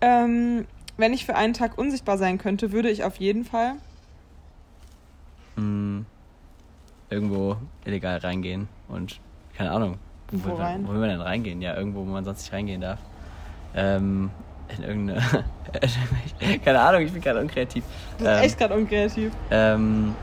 Ähm, 0.00 0.66
wenn 0.96 1.12
ich 1.12 1.26
für 1.26 1.34
einen 1.34 1.54
Tag 1.54 1.76
unsichtbar 1.78 2.18
sein 2.18 2.38
könnte, 2.38 2.72
würde 2.72 2.90
ich 2.90 3.04
auf 3.04 3.16
jeden 3.16 3.44
Fall. 3.44 3.74
Hm, 5.56 6.06
irgendwo 7.10 7.56
illegal 7.84 8.18
reingehen 8.18 8.68
und 8.88 9.20
keine 9.56 9.72
Ahnung. 9.72 9.98
Wo 10.30 10.54
rein? 10.54 10.86
Wo 10.86 10.92
will 10.92 11.00
man 11.00 11.08
denn 11.08 11.20
reingehen? 11.20 11.60
Ja, 11.62 11.74
irgendwo, 11.76 12.00
wo 12.00 12.10
man 12.10 12.24
sonst 12.24 12.42
nicht 12.42 12.52
reingehen 12.52 12.80
darf. 12.80 12.98
Ähm, 13.74 14.30
in 14.76 14.84
irgendeine. 14.84 15.22
keine 16.64 16.80
Ahnung, 16.80 17.02
ich 17.02 17.12
bin 17.12 17.22
gerade 17.22 17.40
unkreativ. 17.40 17.82
Das 18.18 18.22
ist 18.22 18.38
Ähm, 18.38 18.44
echt 18.44 18.58
gerade 18.58 18.74
unkreativ. 18.74 19.32
ähm, 19.50 20.14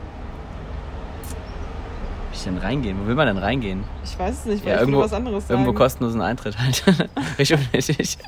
ich 2.36 2.44
denn 2.44 2.58
reingehen? 2.58 2.96
Wo 3.02 3.06
will 3.08 3.14
man 3.14 3.26
denn 3.26 3.38
reingehen? 3.38 3.84
Ich 4.04 4.18
weiß 4.18 4.40
es 4.40 4.44
nicht, 4.46 4.62
weil 4.64 4.70
Ja, 4.70 4.74
ich 4.76 4.80
irgendwo, 4.82 5.00
was 5.00 5.12
anderes 5.12 5.46
sagen. 5.48 5.60
irgendwo 5.60 5.78
kostenlosen 5.78 6.20
Eintritt 6.20 6.56
halt. 6.58 6.84
Richtig 7.38 7.58
unnötig. 7.72 8.18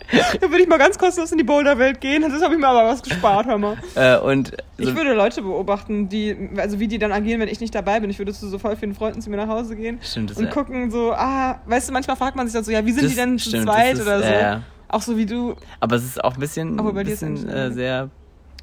Da 0.41 0.49
würde 0.51 0.63
ich 0.63 0.69
mal 0.69 0.79
ganz 0.79 0.99
kostenlos 0.99 1.31
in 1.33 1.39
die 1.39 1.45
Boulderwelt 1.45 2.01
gehen. 2.01 2.23
Das 2.23 2.43
habe 2.43 2.55
ich 2.55 2.61
mir 2.61 2.69
aber 2.69 2.89
was 2.89 3.03
gespart, 3.03 3.47
hör 3.47 3.59
mal. 3.59 3.77
äh, 3.95 4.19
und 4.19 4.49
so, 4.79 4.89
Ich 4.89 4.95
würde 4.97 5.15
Leute 5.15 5.43
beobachten, 5.43 6.09
die, 6.09 6.51
also 6.57 6.81
wie 6.81 6.89
die 6.89 6.99
dann 6.99 7.13
agieren, 7.13 7.41
wenn 7.41 7.49
ich 7.49 7.61
nicht 7.61 7.75
dabei 7.75 8.01
bin. 8.01 8.11
Ich 8.11 8.19
würde 8.19 8.33
zu 8.33 8.49
so 8.49 8.59
voll 8.59 8.77
vielen 8.77 8.95
Freunden 8.95 9.21
zu 9.21 9.31
mir 9.31 9.37
nach 9.37 9.49
Hause 9.49 9.77
gehen 9.77 9.99
stimmt, 10.03 10.37
und 10.37 10.51
gucken 10.51 10.91
so, 10.91 11.13
ah, 11.13 11.61
weißt 11.67 11.89
du, 11.89 11.93
manchmal 11.93 12.17
fragt 12.17 12.37
man 12.37 12.47
sich 12.47 12.55
dann 12.55 12.65
so, 12.65 12.71
ja, 12.73 12.85
wie 12.85 12.93
sind 12.93 13.05
Das 13.05 13.11
die 13.11 13.17
denn 13.17 13.39
zu 13.39 13.49
stimmt, 13.51 13.65
zweit 13.65 13.95
ist- 13.95 14.03
oder 14.03 14.19
so. 14.23 14.29
ja. 14.33 14.63
Auch 14.91 15.03
so 15.03 15.19
wie 15.19 15.27
du, 15.27 15.55
Aber 15.81 15.97
es 15.97 16.05
ist 16.05 16.25
auch 16.25 16.33
ein 16.35 16.41
bisschen, 16.41 16.79
Aber 16.81 16.95
bei 16.95 17.05
dir 17.05 17.13
ist 17.13 17.21
bisschen 17.21 17.47
äh, 17.51 17.71
sehr 17.71 18.09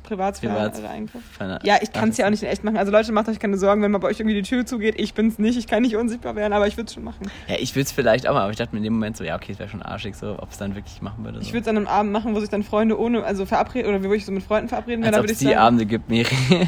Privatsphäre 0.06 0.54
privat. 0.54 0.80
oder 0.80 0.90
Eingriff. 0.90 1.22
Ferne- 1.38 1.60
Ja, 1.64 1.76
ich 1.82 1.92
kann 1.92 2.10
es 2.10 2.18
ja 2.18 2.26
auch 2.26 2.30
nicht 2.30 2.44
in 2.44 2.50
echt 2.50 2.64
machen. 2.64 2.78
Also 2.78 2.92
Leute, 2.92 3.12
macht 3.12 3.28
euch 3.28 3.40
keine 3.40 3.58
Sorgen, 3.58 3.82
wenn 3.82 3.92
mal 3.92 3.98
bei 3.98 4.08
euch 4.08 4.20
irgendwie 4.20 4.36
die 4.36 4.48
Tür 4.48 4.66
zugeht. 4.66 4.96
Ich 5.00 5.14
bin's 5.14 5.38
nicht, 5.40 5.58
ich 5.58 5.68
kann 5.68 5.82
nicht 5.82 5.96
unsichtbar 5.96 6.36
werden, 6.36 6.54
aber 6.54 6.68
ich 6.68 6.78
würde 6.78 6.88
es 6.88 6.94
schon 6.94 7.04
machen. 7.04 7.30
Ja, 7.48 7.56
ich 7.60 7.76
würde 7.76 7.86
es 7.86 7.92
vielleicht 7.92 8.28
auch 8.28 8.34
mal, 8.34 8.42
aber 8.44 8.52
ich 8.52 8.58
dachte 8.58 8.74
mir 8.74 8.78
in 8.78 8.84
dem 8.86 8.94
Moment 8.94 9.18
so, 9.18 9.24
ja, 9.24 9.36
okay, 9.36 9.52
es 9.52 9.60
wäre 9.60 9.70
schon 9.70 9.82
arschig, 9.82 10.16
so, 10.16 10.38
ob 10.40 10.52
es 10.52 10.58
dann 10.58 10.76
wirklich 10.76 11.02
machen 11.02 11.24
würde. 11.26 11.40
So. 11.40 11.46
Ich 11.46 11.54
würde 11.54 11.62
es 11.64 11.68
an 11.68 11.78
einem 11.78 11.88
Abend 11.88 12.12
machen, 12.12 12.34
wo 12.36 12.40
sich 12.40 12.50
dann 12.50 12.64
Freunde 12.64 13.00
ohne, 13.00 13.24
also 13.24 13.46
verabreden, 13.46 13.90
oder 13.94 14.04
wo 14.08 14.14
ich 14.14 14.26
so 14.26 14.32
mit 14.32 14.44
Freunden 14.44 14.70
verabreden 14.70 15.04
Als 15.04 15.12
werde, 15.14 15.18
ob 15.18 15.24
würde 15.24 15.34
es 15.34 15.40
die 15.40 15.46
sagen. 15.46 15.58
Abende 15.58 15.86
gibt, 15.86 16.10
Miri. 16.10 16.36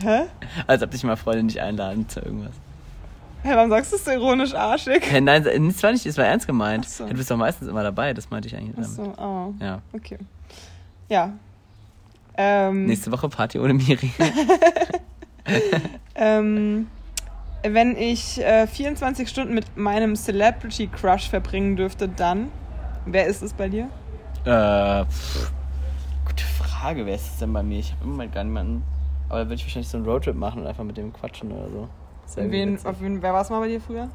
Hä? 0.00 0.22
Als 0.66 0.82
ob 0.82 0.90
dich 0.90 1.04
mal 1.04 1.16
Freunde 1.16 1.44
nicht 1.44 1.60
einladen 1.60 2.08
zu 2.08 2.20
irgendwas. 2.20 2.52
Hä, 3.44 3.50
warum 3.54 3.70
sagst 3.70 3.90
du 3.92 3.96
es 3.96 4.04
so 4.04 4.12
ironisch 4.12 4.54
arschig? 4.54 5.02
Hä, 5.10 5.20
Nein, 5.20 5.42
das 5.42 5.82
war 5.82 5.90
nicht, 5.90 6.06
das 6.06 6.16
war 6.16 6.24
ernst 6.26 6.46
gemeint. 6.46 6.84
Ach 6.86 6.92
so. 6.92 7.06
Du 7.06 7.14
bist 7.14 7.28
doch 7.28 7.36
meistens 7.36 7.66
immer 7.68 7.82
dabei, 7.82 8.14
das 8.14 8.30
meinte 8.30 8.46
ich 8.46 8.54
eigentlich 8.56 8.74
damit. 8.76 8.90
Achso, 8.90 9.14
oh, 9.20 9.52
Ja. 9.60 9.80
okay. 9.92 10.18
Ja. 11.08 11.32
Ähm, 12.36 12.86
Nächste 12.86 13.12
Woche 13.12 13.28
Party 13.28 13.58
ohne 13.58 13.74
Miri. 13.74 14.10
ähm, 16.14 16.86
wenn 17.62 17.96
ich 17.96 18.40
äh, 18.40 18.66
24 18.66 19.28
Stunden 19.28 19.54
mit 19.54 19.76
meinem 19.76 20.16
Celebrity 20.16 20.88
Crush 20.88 21.28
verbringen 21.28 21.76
dürfte, 21.76 22.08
dann. 22.08 22.48
Wer 23.06 23.26
ist 23.26 23.42
es 23.42 23.52
bei 23.52 23.68
dir? 23.68 23.88
äh, 24.44 25.04
pff, 25.04 25.52
gute 26.24 26.44
Frage, 26.44 27.06
wer 27.06 27.14
ist 27.14 27.26
es 27.26 27.38
denn 27.38 27.52
bei 27.52 27.62
mir? 27.62 27.78
Ich 27.78 27.92
habe 27.92 28.04
im 28.04 28.10
Moment 28.10 28.32
gar 28.32 28.44
niemanden. 28.44 28.82
Aber 29.28 29.40
da 29.40 29.44
würde 29.46 29.54
ich 29.54 29.64
wahrscheinlich 29.64 29.88
so 29.88 29.96
einen 29.96 30.06
Roadtrip 30.06 30.36
machen 30.36 30.62
und 30.62 30.66
einfach 30.66 30.84
mit 30.84 30.96
dem 30.96 31.12
quatschen 31.12 31.52
oder 31.52 31.70
so. 31.70 31.88
Wen, 32.36 32.78
auf 32.84 33.00
wen, 33.00 33.22
wer 33.22 33.32
war 33.32 33.42
es 33.42 33.50
mal 33.50 33.60
bei 33.60 33.68
dir 33.68 33.80
früher? 33.80 34.08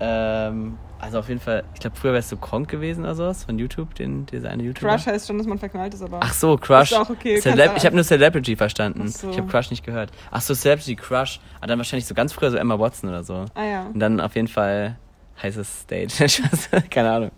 Ähm, 0.00 0.78
also 0.98 1.18
auf 1.18 1.28
jeden 1.28 1.40
Fall, 1.40 1.64
ich 1.74 1.80
glaube, 1.80 1.96
früher 1.96 2.12
wärst 2.12 2.32
du 2.32 2.36
Kronk 2.36 2.68
gewesen 2.68 3.04
oder 3.04 3.14
sowas 3.14 3.44
von 3.44 3.58
YouTube, 3.58 3.94
den, 3.94 4.26
dieser 4.26 4.50
eine 4.50 4.62
YouTuber. 4.62 4.90
Crush 4.92 5.06
heißt 5.06 5.26
schon, 5.26 5.38
dass 5.38 5.46
man 5.46 5.58
verknallt 5.58 5.94
ist, 5.94 6.02
aber. 6.02 6.20
Ach 6.22 6.32
so, 6.32 6.56
Crush. 6.56 6.92
Ist 6.92 6.98
auch 6.98 7.10
okay, 7.10 7.38
Celeb 7.40 7.72
ich 7.76 7.84
habe 7.84 7.94
nur 7.94 8.04
Celebrity 8.04 8.56
verstanden. 8.56 9.08
So. 9.08 9.30
Ich 9.30 9.38
habe 9.38 9.48
Crush 9.48 9.70
nicht 9.70 9.84
gehört. 9.84 10.10
Ach 10.30 10.40
so, 10.40 10.54
Celebrity 10.54 10.96
Crush. 10.96 11.40
Ah, 11.60 11.66
dann 11.66 11.78
wahrscheinlich 11.78 12.06
so 12.06 12.14
ganz 12.14 12.32
früher 12.32 12.50
so 12.50 12.56
Emma 12.56 12.78
Watson 12.78 13.10
oder 13.10 13.24
so. 13.24 13.44
Ah 13.54 13.64
ja. 13.64 13.86
Und 13.92 13.98
dann 13.98 14.20
auf 14.20 14.34
jeden 14.34 14.48
Fall 14.48 14.96
heißes. 15.42 15.86
Spaß. 16.26 16.70
Keine 16.90 17.10
Ahnung. 17.10 17.30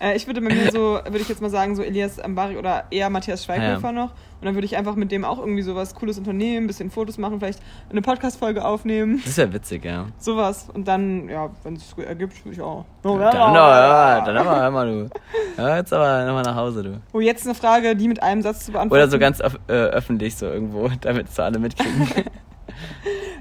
Äh, 0.00 0.16
ich 0.16 0.26
würde 0.26 0.40
bei 0.40 0.52
mir 0.52 0.72
so, 0.72 0.94
würde 1.04 1.18
ich 1.18 1.28
jetzt 1.28 1.42
mal 1.42 1.50
sagen, 1.50 1.76
so 1.76 1.82
Elias 1.82 2.18
Ambari 2.18 2.56
oder 2.56 2.84
eher 2.90 3.10
Matthias 3.10 3.44
Schweighöfer 3.44 3.88
Ja. 3.88 3.92
noch. 3.92 4.10
Und 4.40 4.46
dann 4.46 4.54
würde 4.54 4.64
ich 4.64 4.76
einfach 4.76 4.94
mit 4.96 5.12
dem 5.12 5.24
auch 5.24 5.38
irgendwie 5.38 5.60
sowas 5.62 5.94
Cooles 5.94 6.16
unternehmen, 6.16 6.64
ein 6.64 6.66
bisschen 6.66 6.90
Fotos 6.90 7.18
machen, 7.18 7.38
vielleicht 7.38 7.60
eine 7.90 8.00
Podcast-Folge 8.00 8.64
aufnehmen. 8.64 9.18
Das 9.18 9.32
ist 9.32 9.38
ja 9.38 9.52
witzig, 9.52 9.84
ja. 9.84 10.06
Sowas. 10.18 10.68
Und 10.72 10.88
dann, 10.88 11.28
ja, 11.28 11.50
wenn 11.62 11.74
es 11.74 11.94
ergibt, 11.98 12.42
würde 12.44 12.54
ich 12.54 12.62
auch. 12.62 12.86
Oh, 13.04 13.18
Dann, 13.18 13.34
ja. 13.34 13.48
no, 13.48 13.54
ja, 13.58 14.20
dann 14.24 14.36
aber, 14.38 14.60
hör 14.62 14.70
mal, 14.70 14.86
du. 14.86 15.10
Ja, 15.58 15.76
jetzt 15.76 15.92
aber 15.92 16.24
nochmal 16.24 16.44
nach 16.44 16.56
Hause, 16.56 16.82
du. 16.82 17.00
Oh, 17.12 17.20
jetzt 17.20 17.44
eine 17.44 17.54
Frage, 17.54 17.94
die 17.94 18.08
mit 18.08 18.22
einem 18.22 18.40
Satz 18.40 18.64
zu 18.64 18.72
beantworten. 18.72 19.02
Oder 19.02 19.10
so 19.10 19.18
ganz 19.18 19.42
öff 19.42 19.58
äh, 19.68 19.72
öffentlich 19.72 20.36
so 20.36 20.46
irgendwo, 20.46 20.88
damit 21.02 21.28
es 21.28 21.38
alle 21.38 21.58
mitkriegen. 21.58 22.08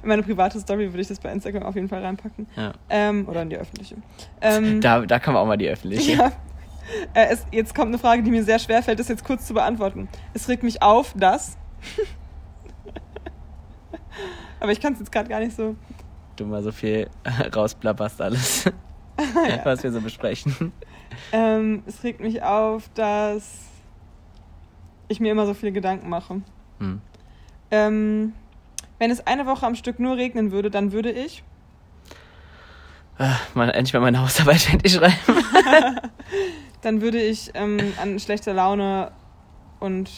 In 0.02 0.08
meine 0.08 0.24
private 0.24 0.60
Story 0.60 0.92
würde 0.92 1.02
ich 1.02 1.08
das 1.08 1.20
bei 1.20 1.32
Instagram 1.32 1.64
auf 1.64 1.76
jeden 1.76 1.90
Fall 1.90 2.04
reinpacken. 2.04 2.48
Ja. 2.56 2.74
Ähm, 2.90 3.28
oder 3.28 3.42
in 3.42 3.50
die 3.50 3.58
öffentliche. 3.58 3.96
Ähm, 4.42 4.80
Da, 4.82 5.06
da 5.06 5.20
kann 5.20 5.34
man 5.34 5.44
auch 5.44 5.48
mal 5.48 5.58
die 5.58 5.68
öffentliche. 5.68 6.14
Ja. 6.14 6.32
Äh, 7.14 7.28
es, 7.32 7.46
jetzt 7.52 7.76
kommt 7.76 7.90
eine 7.90 8.00
Frage, 8.00 8.24
die 8.24 8.32
mir 8.32 8.44
sehr 8.44 8.60
schwer 8.60 8.82
fällt, 8.82 9.00
das 9.00 9.10
jetzt 9.10 9.26
kurz 9.26 9.46
zu 9.46 9.54
beantworten. 9.54 10.08
Es 10.34 10.48
regt 10.48 10.64
mich 10.64 10.82
auf, 10.82 11.14
dass. 11.16 11.58
Aber 14.60 14.72
ich 14.72 14.82
kann 14.82 14.94
es 14.94 15.00
jetzt 15.00 15.12
gerade 15.12 15.30
gar 15.30 15.40
nicht 15.40 15.56
so. 15.56 15.76
Du 16.36 16.46
mal 16.46 16.64
so 16.64 16.72
viel 16.72 17.10
rausplapperst 17.56 18.22
alles, 18.22 18.66
was 19.64 19.84
wir 19.84 19.92
so 19.92 20.02
besprechen. 20.02 20.72
Ähm, 21.32 21.84
es 21.86 22.04
regt 22.04 22.22
mich 22.22 22.44
auf, 22.44 22.90
dass 22.94 23.66
ich 25.08 25.20
mir 25.20 25.32
immer 25.32 25.46
so 25.46 25.54
viele 25.54 25.72
Gedanken 25.72 26.10
mache. 26.10 26.42
Hm. 26.80 27.02
Ähm, 27.72 28.34
wenn 29.00 29.10
es 29.12 29.26
eine 29.26 29.46
Woche 29.46 29.66
am 29.66 29.76
Stück 29.76 30.00
nur 30.00 30.16
regnen 30.18 30.52
würde, 30.52 30.70
dann 30.70 30.92
würde 30.92 31.12
ich. 31.12 31.44
Ah, 33.18 33.36
Mal, 33.54 33.70
endlich 33.72 33.94
mal 33.94 34.00
meine 34.00 34.22
Hausarbeit 34.22 34.58
fertig 34.62 34.94
schreiben. 34.94 35.14
Dann 36.82 37.02
würde 37.02 37.22
ich 37.22 37.52
ähm, 37.56 37.78
an 38.02 38.18
schlechter 38.20 38.54
Laune 38.54 39.12
und. 39.82 40.10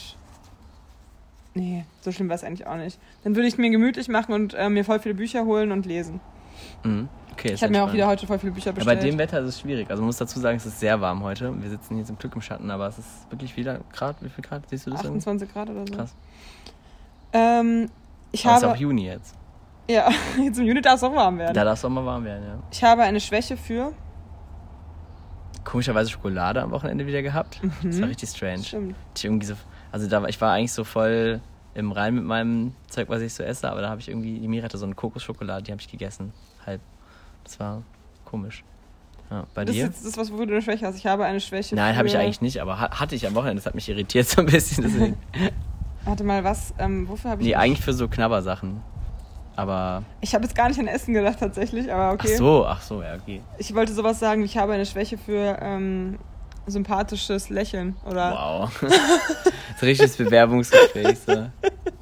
Nee, 1.55 1.85
so 2.01 2.11
schlimm 2.11 2.29
war 2.29 2.35
es 2.35 2.43
eigentlich 2.43 2.67
auch 2.67 2.77
nicht. 2.77 2.99
Dann 3.23 3.35
würde 3.35 3.47
ich 3.47 3.57
mir 3.57 3.71
gemütlich 3.71 4.07
machen 4.07 4.33
und 4.33 4.53
äh, 4.53 4.69
mir 4.69 4.85
voll 4.85 4.99
viele 4.99 5.15
Bücher 5.15 5.45
holen 5.45 5.71
und 5.71 5.87
lesen. 5.87 6.19
Hm. 6.83 7.09
Okay, 7.31 7.53
Ich 7.53 7.63
habe 7.63 7.73
mir 7.73 7.83
auch 7.83 7.91
wieder 7.91 8.05
heute 8.07 8.27
voll 8.27 8.37
viele 8.37 8.51
Bücher 8.51 8.67
Ja, 8.67 8.71
bestellt. 8.73 8.99
bei 8.99 9.05
dem 9.09 9.17
Wetter 9.17 9.39
ist 9.39 9.47
es 9.47 9.59
schwierig. 9.61 9.89
Also 9.89 10.01
man 10.03 10.07
muss 10.07 10.17
dazu 10.17 10.39
sagen, 10.39 10.57
es 10.57 10.65
ist 10.67 10.79
sehr 10.79 11.01
warm 11.01 11.23
heute. 11.23 11.51
Wir 11.61 11.69
sitzen 11.71 11.95
hier 11.95 12.05
zum 12.05 12.19
Glück 12.19 12.35
im 12.35 12.41
Schatten, 12.41 12.69
aber 12.69 12.87
es 12.87 12.99
ist 12.99 13.07
wirklich 13.31 13.57
wieder 13.57 13.79
Grad. 13.91 14.17
Wie 14.21 14.29
viel 14.29 14.43
Grad? 14.43 14.69
Siehst 14.69 14.85
du 14.85 14.91
das? 14.91 15.03
irgendwo? 15.03 15.17
28 15.17 15.51
Grad 15.51 15.69
oder 15.71 15.87
so. 15.87 15.93
Krass. 15.95 16.13
Ähm, 17.33 17.89
ich 18.31 18.45
Aber 18.45 18.55
es 18.55 18.61
ist 18.61 18.67
habe. 18.67 18.75
auch 18.75 18.79
Juni 18.79 19.05
jetzt. 19.05 19.35
Ja, 19.89 20.09
jetzt 20.43 20.59
im 20.59 20.65
Juni 20.65 20.81
darf 20.81 20.95
es 20.95 21.03
auch 21.03 21.13
warm 21.15 21.37
werden. 21.37 21.53
Da 21.53 21.63
darf 21.63 21.77
es 21.79 21.85
auch 21.85 21.89
mal 21.89 22.05
warm 22.05 22.23
werden, 22.23 22.43
ja. 22.45 22.59
Ich 22.71 22.83
habe 22.83 23.03
eine 23.03 23.19
Schwäche 23.19 23.57
für. 23.57 23.93
Komischerweise 25.63 26.09
Schokolade 26.09 26.61
am 26.61 26.71
Wochenende 26.71 27.05
wieder 27.05 27.21
gehabt. 27.21 27.61
Das 27.83 28.01
war 28.01 28.07
richtig 28.09 28.29
strange. 28.29 28.63
Stimmt. 28.63 28.95
Ich 29.15 29.23
irgendwie 29.25 29.45
so, 29.45 29.53
also 29.91 30.07
da 30.07 30.21
war, 30.21 30.29
ich 30.29 30.41
war 30.41 30.53
eigentlich 30.53 30.71
so 30.73 30.83
voll 30.83 31.39
im 31.75 31.91
Rein 31.91 32.15
mit 32.15 32.23
meinem 32.23 32.73
Zeug, 32.89 33.09
was 33.09 33.21
ich 33.21 33.33
so 33.33 33.43
esse, 33.43 33.69
aber 33.69 33.81
da 33.81 33.89
habe 33.89 34.01
ich 34.01 34.09
irgendwie, 34.09 34.39
die 34.39 34.47
Mira 34.47 34.65
hatte 34.65 34.77
so 34.77 34.85
eine 34.85 34.95
Kokosschokolade, 34.95 35.63
die 35.63 35.71
habe 35.71 35.81
ich 35.81 35.87
gegessen. 35.89 36.33
Halb. 36.65 36.81
Das 37.43 37.59
war 37.59 37.83
komisch. 38.25 38.63
Ja, 39.29 39.45
bei 39.53 39.63
Das 39.63 39.75
ist 39.75 39.79
dir? 39.79 39.85
jetzt 39.85 40.05
das, 40.05 40.17
was 40.17 40.33
wo 40.33 40.37
du 40.37 40.51
eine 40.51 40.61
Schwäche 40.61 40.85
hast. 40.85 40.97
Ich 40.97 41.05
habe 41.05 41.25
eine 41.25 41.39
Schwäche 41.39 41.75
Nein, 41.75 41.93
für. 41.93 41.99
habe 41.99 42.07
ich 42.07 42.17
eigentlich 42.17 42.41
nicht, 42.41 42.59
aber 42.61 42.79
ha- 42.79 42.99
hatte 42.99 43.15
ich 43.15 43.25
am 43.27 43.35
Wochenende. 43.35 43.57
Das 43.61 43.65
hat 43.67 43.75
mich 43.75 43.87
irritiert 43.87 44.27
so 44.27 44.41
ein 44.41 44.47
bisschen. 44.47 44.83
Deswegen. 44.83 45.17
Warte 46.05 46.23
mal, 46.23 46.43
was? 46.43 46.73
Ähm, 46.79 47.07
wofür 47.07 47.31
habe 47.31 47.41
ich. 47.41 47.47
nee, 47.47 47.55
eigentlich 47.55 47.83
für 47.83 47.93
so 47.93 48.07
Knabbersachen. 48.07 48.81
Aber. 49.55 50.03
Ich 50.21 50.33
habe 50.33 50.43
jetzt 50.43 50.55
gar 50.55 50.67
nicht 50.69 50.79
an 50.79 50.87
Essen 50.87 51.13
gedacht, 51.13 51.39
tatsächlich, 51.39 51.91
aber 51.91 52.13
okay. 52.13 52.31
Ach 52.33 52.37
so, 52.37 52.65
ach 52.65 52.81
so, 52.81 53.01
ja, 53.03 53.15
okay. 53.15 53.41
Ich 53.57 53.75
wollte 53.75 53.93
sowas 53.93 54.19
sagen, 54.19 54.43
ich 54.43 54.57
habe 54.57 54.73
eine 54.73 54.85
Schwäche 54.85 55.17
für 55.17 55.57
ähm, 55.61 56.17
sympathisches 56.67 57.49
Lächeln. 57.49 57.95
Oder 58.05 58.31
Wow. 58.31 58.71
das 58.81 58.91
ist 58.93 59.01
ein 59.81 59.85
richtiges 59.87 60.17
Bewerbungsgespräch. 60.17 61.19
So. 61.19 61.33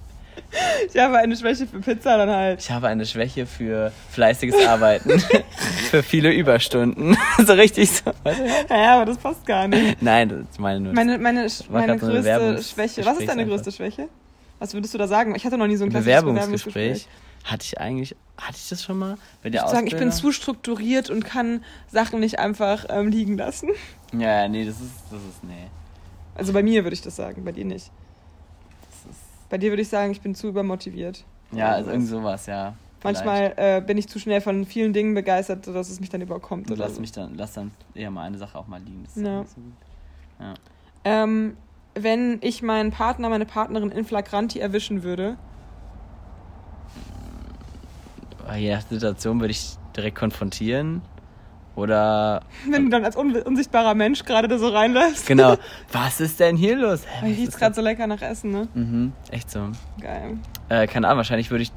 ich 0.93 0.99
habe 0.99 1.17
eine 1.17 1.35
Schwäche 1.35 1.67
für 1.67 1.79
Pizza 1.79 2.17
dann 2.17 2.29
halt. 2.29 2.59
Ich 2.59 2.71
habe 2.71 2.87
eine 2.87 3.05
Schwäche 3.05 3.45
für 3.45 3.91
fleißiges 4.11 4.65
Arbeiten. 4.65 5.19
für 5.89 6.03
viele 6.03 6.31
Überstunden. 6.31 7.17
so 7.45 7.53
richtig 7.53 7.91
so. 7.91 8.11
Ja, 8.69 8.95
aber 8.95 9.05
das 9.05 9.17
passt 9.17 9.45
gar 9.45 9.67
nicht. 9.67 10.01
Nein, 10.01 10.47
das 10.49 10.59
meine 10.59 10.79
nur. 10.79 10.93
Meine, 10.93 11.17
meine, 11.17 11.47
meine 11.69 11.99
so 11.99 12.07
größte 12.07 12.63
Schwäche. 12.63 13.05
Was 13.05 13.19
ist 13.19 13.29
deine 13.29 13.45
größte 13.45 13.71
Schwäche? 13.71 14.09
Was 14.59 14.73
würdest 14.73 14.93
du 14.93 14.97
da 14.97 15.07
sagen? 15.07 15.35
Ich 15.35 15.45
hatte 15.45 15.57
noch 15.57 15.67
nie 15.67 15.77
so 15.77 15.85
ein 15.85 15.89
klassisches 15.89 16.21
Bewerbungsgespräch. 16.21 17.07
Hatte 17.45 17.63
ich 17.63 17.79
eigentlich, 17.79 18.15
hatte 18.37 18.57
ich 18.57 18.67
das 18.67 18.83
schon 18.83 18.99
mal? 18.99 19.17
Bei 19.41 19.49
der 19.49 19.63
Ich 19.63 19.69
sagen, 19.69 19.87
ich 19.87 19.95
bin 19.95 20.11
zu 20.11 20.33
strukturiert 20.33 21.09
und 21.09 21.23
kann 21.23 21.63
Sachen 21.87 22.19
nicht 22.19 22.37
einfach 22.37 22.85
ähm, 22.89 23.07
liegen 23.07 23.37
lassen. 23.37 23.69
Ja, 24.11 24.47
nee, 24.49 24.65
das 24.65 24.75
ist, 24.75 24.91
das 25.09 25.21
ist, 25.21 25.43
nee. 25.43 25.67
Also 26.35 26.51
bei 26.51 26.63
mir 26.63 26.83
würde 26.83 26.93
ich 26.93 27.01
das 27.01 27.15
sagen, 27.15 27.45
bei 27.45 27.53
dir 27.53 27.65
nicht. 27.65 27.91
Bei 29.49 29.57
dir 29.57 29.71
würde 29.71 29.81
ich 29.81 29.89
sagen, 29.89 30.11
ich 30.11 30.21
bin 30.21 30.35
zu 30.35 30.47
übermotiviert. 30.47 31.23
ja, 31.51 31.71
also 31.71 31.91
irgend 31.91 32.07
sowas, 32.07 32.45
ja. 32.45 32.75
Manchmal 33.03 33.53
äh, 33.55 33.81
bin 33.81 33.97
ich 33.97 34.09
zu 34.09 34.19
schnell 34.19 34.41
von 34.41 34.65
vielen 34.65 34.91
Dingen 34.91 35.13
begeistert, 35.13 35.63
sodass 35.65 35.89
es 35.89 35.99
mich 36.01 36.09
dann 36.09 36.21
überkommt. 36.21 36.67
Und 36.67 36.73
Oder 36.73 36.83
lass 36.85 36.95
so. 36.95 37.01
mich 37.01 37.11
dann, 37.13 37.35
lass 37.35 37.53
dann 37.53 37.71
eher 37.95 38.11
mal 38.11 38.23
eine 38.23 38.37
Sache 38.37 38.57
auch 38.57 38.67
mal 38.67 38.81
liegen. 38.81 39.03
Das 39.05 39.15
ist 39.15 39.23
Ja. 39.23 39.45
so 39.45 39.61
gut. 39.61 39.73
Ja. 40.39 40.53
Ähm, 41.05 41.55
wenn 41.95 42.39
ich 42.41 42.61
meinen 42.61 42.91
Partner, 42.91 43.29
meine 43.29 43.45
Partnerin 43.45 43.89
in 43.91 44.03
Flagranti 44.05 44.59
erwischen 44.59 45.03
würde, 45.03 45.37
Aber 48.45 48.57
je 48.57 48.73
nach 48.73 48.81
Situation 48.81 49.39
würde 49.39 49.51
ich 49.51 49.77
direkt 49.95 50.17
konfrontieren. 50.17 51.01
Oder, 51.75 52.41
wenn 52.69 52.85
du 52.85 52.89
dann 52.89 53.05
als 53.05 53.15
un 53.15 53.35
unsichtbarer 53.35 53.95
Mensch 53.95 54.25
gerade 54.25 54.47
da 54.49 54.57
so 54.57 54.67
reinläufst. 54.69 55.25
genau, 55.27 55.55
was 55.91 56.19
ist 56.19 56.39
denn 56.39 56.57
hier 56.57 56.75
los? 56.75 57.01
Hä, 57.05 57.29
was 57.31 57.37
riecht 57.37 57.57
gerade 57.57 57.75
so 57.75 57.81
lecker 57.81 58.05
nach 58.07 58.21
Essen, 58.21 58.51
ne? 58.51 58.67
Mhm, 58.73 59.13
echt 59.31 59.49
so. 59.49 59.69
Geil. 60.01 60.37
Äh, 60.67 60.87
keine 60.87 61.07
Ahnung, 61.07 61.17
wahrscheinlich 61.17 61.51
würde 61.51 61.63
ich, 61.63 61.71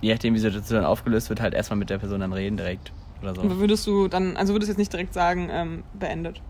je 0.00 0.12
nachdem 0.12 0.32
wie 0.34 0.38
die 0.38 0.42
Situation 0.42 0.84
aufgelöst 0.84 1.28
wird, 1.28 1.40
halt 1.42 1.52
erstmal 1.54 1.78
mit 1.78 1.90
der 1.90 1.98
Person 1.98 2.20
dann 2.20 2.32
reden 2.32 2.56
direkt. 2.56 2.92
Oder 3.20 3.34
so. 3.34 3.42
Und 3.42 3.58
würdest 3.60 3.86
du 3.86 4.08
dann, 4.08 4.36
also 4.36 4.54
würdest 4.54 4.68
du 4.68 4.72
jetzt 4.72 4.78
nicht 4.78 4.92
direkt 4.92 5.12
sagen, 5.12 5.48
ähm, 5.52 5.82
beendet. 5.92 6.40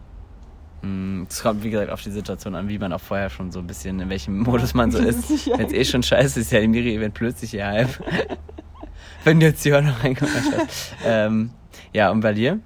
Mm, 0.82 1.24
Es 1.28 1.42
kommt, 1.42 1.62
wie 1.64 1.70
gesagt, 1.70 1.90
auf 1.90 2.02
die 2.02 2.10
Situation 2.10 2.54
an, 2.54 2.68
wie 2.68 2.78
man 2.78 2.92
auch 2.92 3.00
vorher 3.00 3.30
schon 3.30 3.50
so 3.50 3.58
ein 3.58 3.66
bisschen, 3.66 3.98
in 4.00 4.08
welchem 4.10 4.38
Modus 4.44 4.74
man 4.74 4.90
so 4.92 4.98
ist. 4.98 5.28
Wenn 5.46 5.66
es 5.66 5.72
eh 5.72 5.84
schon 5.84 6.02
scheiße 6.04 6.38
ist, 6.40 6.52
ja 6.52 6.60
die 6.60 6.68
Miri, 6.68 7.00
wenn 7.00 7.12
plötzlich 7.12 7.50
hier 7.50 7.66
halb. 7.66 7.88
wenn 9.24 9.40
jetzt 9.40 9.62
hier 9.64 9.80
noch 9.82 10.02
reinkommt. 10.04 10.30
ähm, 11.04 11.50
ja, 11.92 12.10
und 12.10 12.20
bei 12.20 12.32
dir? 12.32 12.60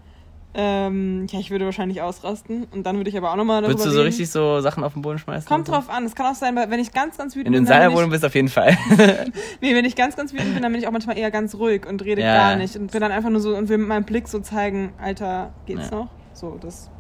Ähm, 0.59 1.27
ja, 1.31 1.39
ich 1.39 1.51
würde 1.51 1.67
wahrscheinlich 1.67 2.01
ausrasten 2.01 2.65
und 2.73 2.85
dann 2.85 2.97
würde 2.97 3.11
ich 3.11 3.17
aber 3.19 3.31
auch 3.31 3.37
nochmal 3.37 3.61
darüber 3.61 3.75
Würdest 3.75 3.87
du 3.87 3.91
so 3.91 3.99
reden. 3.99 4.07
richtig 4.09 4.31
so 4.31 4.61
Sachen 4.63 4.85
auf 4.85 4.95
den 4.95 5.03
Boden 5.03 5.19
schmeißen? 5.19 5.47
Kommt 5.47 5.67
so? 5.67 5.75
drauf 5.75 5.91
an. 5.91 6.07
Es 6.07 6.15
kann 6.15 6.25
auch 6.25 6.35
sein, 6.35 6.57
wenn 6.57 6.81
ich 6.81 6.93
ganz, 6.95 7.19
ganz 7.19 7.35
wütend 7.35 7.49
Wenn 7.49 7.53
du 7.53 7.59
in 7.59 7.65
bin, 7.65 7.69
seiner 7.69 7.89
bin 7.89 7.97
Wohnung 7.99 8.09
bist, 8.11 8.25
auf 8.25 8.35
jeden 8.35 8.49
Fall. 8.49 8.75
nee, 9.61 9.75
wenn 9.75 9.85
ich 9.85 9.97
ganz, 9.97 10.17
ganz 10.17 10.33
wütend 10.33 10.55
bin, 10.55 10.63
dann 10.63 10.73
bin 10.73 10.81
ich 10.81 10.89
auch 10.89 10.93
manchmal 10.93 11.19
eher 11.19 11.31
ganz 11.31 11.55
ruhig 11.57 11.87
und 11.87 12.03
rede 12.03 12.23
Ja. 12.23 12.33
gar 12.53 12.57
nicht 12.57 12.75
und 12.77 12.95
will 12.95 13.01
dann 13.01 13.13
einfach 13.13 13.29
nur 13.29 13.41
so 13.41 13.55
und 13.55 13.69
will 13.69 13.77
mit 13.77 13.89
meinem 13.89 14.05
Blick 14.05 14.29
so 14.29 14.39
zeigen, 14.41 14.95
Alter, 14.99 15.53
geht's 15.67 15.91
Ja. 15.91 15.97
noch? 15.99 16.09
So, 16.33 16.57
das, 16.59 16.91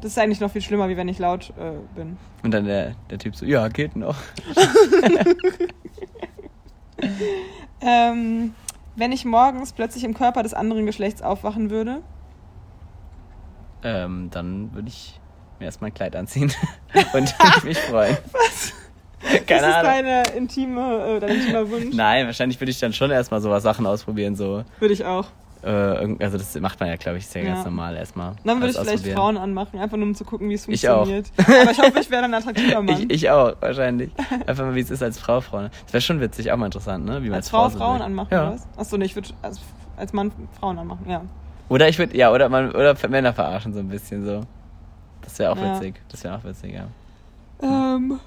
das 0.00 0.12
ist 0.12 0.18
eigentlich 0.18 0.38
noch 0.38 0.52
viel 0.52 0.62
schlimmer, 0.62 0.88
wie 0.88 0.96
wenn 0.96 1.08
ich 1.08 1.18
laut 1.18 1.52
äh, 1.58 1.72
bin. 1.96 2.16
Und 2.44 2.52
dann 2.54 2.64
der, 2.64 2.92
der 3.10 3.18
Typ 3.18 3.34
so, 3.34 3.44
ja, 3.44 3.66
geht 3.66 3.96
noch. 3.96 4.16
Ähm, 7.80 8.54
wenn 8.96 9.12
ich 9.12 9.24
morgens 9.24 9.72
plötzlich 9.72 10.02
im 10.04 10.14
Körper 10.14 10.42
des 10.42 10.54
anderen 10.54 10.86
Geschlechts 10.86 11.22
aufwachen 11.22 11.70
würde, 11.70 12.02
Ähm, 13.82 14.28
dann 14.30 14.74
würde 14.74 14.88
ich 14.88 15.20
mir 15.58 15.66
erstmal 15.66 15.90
ein 15.90 15.94
Kleid 15.94 16.16
anziehen 16.16 16.52
und 17.12 17.34
mich 17.64 17.78
freuen. 17.78 18.16
Was? 18.32 18.72
das 19.22 19.46
Keine 19.46 19.66
ist 19.68 19.74
Ahnung. 19.74 19.90
deine 19.90 20.22
intime, 20.36 21.16
äh, 21.16 21.20
dein 21.20 21.30
intimer 21.30 21.70
Wunsch. 21.70 21.94
Nein, 21.94 22.26
wahrscheinlich 22.26 22.60
würde 22.60 22.70
ich 22.70 22.78
dann 22.78 22.92
schon 22.92 23.10
erstmal 23.10 23.40
so 23.40 23.50
was 23.50 23.62
Sachen 23.62 23.86
ausprobieren, 23.86 24.36
so. 24.36 24.64
Würde 24.80 24.94
ich 24.94 25.04
auch. 25.04 25.26
Äh, 25.62 25.68
also 26.22 26.38
das 26.38 26.58
macht 26.60 26.78
man 26.78 26.88
ja, 26.88 26.96
glaube 26.96 27.18
ich, 27.18 27.24
ist 27.24 27.34
ja, 27.34 27.42
ganz 27.42 27.64
normal 27.64 27.96
erstmal. 27.96 28.34
Dann 28.44 28.60
würde 28.60 28.70
ich 28.70 28.78
vielleicht. 28.78 29.08
Frauen 29.08 29.36
anmachen, 29.36 29.80
einfach 29.80 29.96
nur 29.96 30.06
um 30.06 30.14
zu 30.14 30.24
gucken, 30.24 30.48
wie 30.48 30.54
es 30.54 30.68
Ich 30.68 30.88
auch. 30.88 31.04
funktioniert. 31.06 31.32
Aber 31.36 31.70
ich 31.72 31.78
hoffe, 31.78 31.98
ich 32.00 32.10
wäre 32.10 32.22
dann 32.22 32.34
ein 32.34 32.40
attraktiver 32.40 32.80
Mann. 32.80 32.96
Ich, 33.08 33.24
ich 33.24 33.30
auch, 33.30 33.54
wahrscheinlich. 33.60 34.10
Einfach 34.46 34.64
mal, 34.64 34.74
wie 34.76 34.80
es 34.80 34.90
ist 34.90 35.02
als 35.02 35.18
Frau, 35.18 35.40
Frau. 35.40 35.62
ne? 35.62 35.70
Das 35.84 35.92
wäre 35.94 36.00
schon 36.00 36.20
witzig, 36.20 36.52
auch 36.52 36.56
mal 36.56 36.66
interessant, 36.66 37.04
ne? 37.04 37.22
Wie 37.24 37.28
man 37.28 37.36
als 37.36 37.48
Frau 37.48 37.68
so 37.68 37.78
Frauen 37.78 38.00
anmachen, 38.02 38.28
ja. 38.30 38.52
was? 38.52 38.68
Achso, 38.76 38.96
nee, 38.96 39.06
ich 39.06 39.16
würde 39.16 39.30
als, 39.42 39.58
als 39.96 40.12
Mann 40.12 40.30
Frauen 40.60 40.78
anmachen, 40.78 41.10
ja. 41.10 41.22
Oder 41.68 41.88
ich 41.88 41.98
würde, 41.98 42.16
ja, 42.16 42.32
oder 42.32 42.48
man, 42.48 42.70
oder 42.70 42.96
Männer 43.08 43.32
verarschen 43.34 43.72
so 43.74 43.80
ein 43.80 43.88
bisschen 43.88 44.24
so. 44.24 44.40
Das 45.22 45.38
wäre 45.38 45.52
auch 45.52 45.56
Ja. 45.56 45.74
witzig. 45.76 46.00
Das 46.08 46.24
wäre 46.24 46.36
auch 46.36 46.44
witzig, 46.44 46.72
ja. 46.74 46.86
Ähm, 47.60 48.18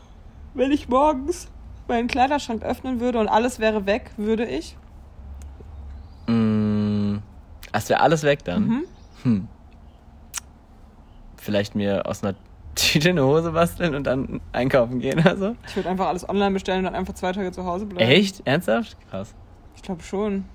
wenn 0.54 0.72
ich 0.72 0.88
morgens 0.89 1.48
meinen 1.88 2.08
Kleiderschrank 2.08 2.64
öffnen 2.64 3.00
würde 3.00 3.20
und 3.20 3.28
alles 3.28 3.60
wäre 3.60 3.86
weg, 3.86 4.12
würde 4.18 4.46
ich. 4.46 4.78
Mm, 6.28 7.18
es 7.72 7.89
wäre 7.89 8.02
alles 8.02 8.24
weg 8.24 8.44
dann. 8.44 8.68
Mhm. 8.68 8.84
Hm. 9.24 9.48
Vielleicht 11.38 11.74
mir 11.76 12.06
aus 12.06 12.24
einer 12.24 12.36
Tüte 12.76 13.10
eine 13.10 13.26
Hose 13.26 13.52
basteln 13.52 13.96
und 13.96 14.06
dann 14.06 14.39
einkaufen 14.54 15.00
gehen 15.00 15.20
oder 15.20 15.36
so. 15.36 15.56
Ich 15.68 15.76
würde 15.76 15.89
einfach 15.89 16.08
alles 16.08 16.28
online 16.28 16.52
bestellen 16.52 16.80
und 16.80 16.86
dann 16.86 16.96
einfach 16.96 17.14
zwei 17.16 17.32
Tage 17.34 17.52
zu 17.52 17.66
Hause 17.66 17.86
bleiben. 17.86 18.10
Echt? 18.10 18.42
Ernsthaft? 18.46 18.96
Krass. 19.10 19.34
Ich 19.76 19.82
glaube 19.82 20.04
schon. 20.04 20.46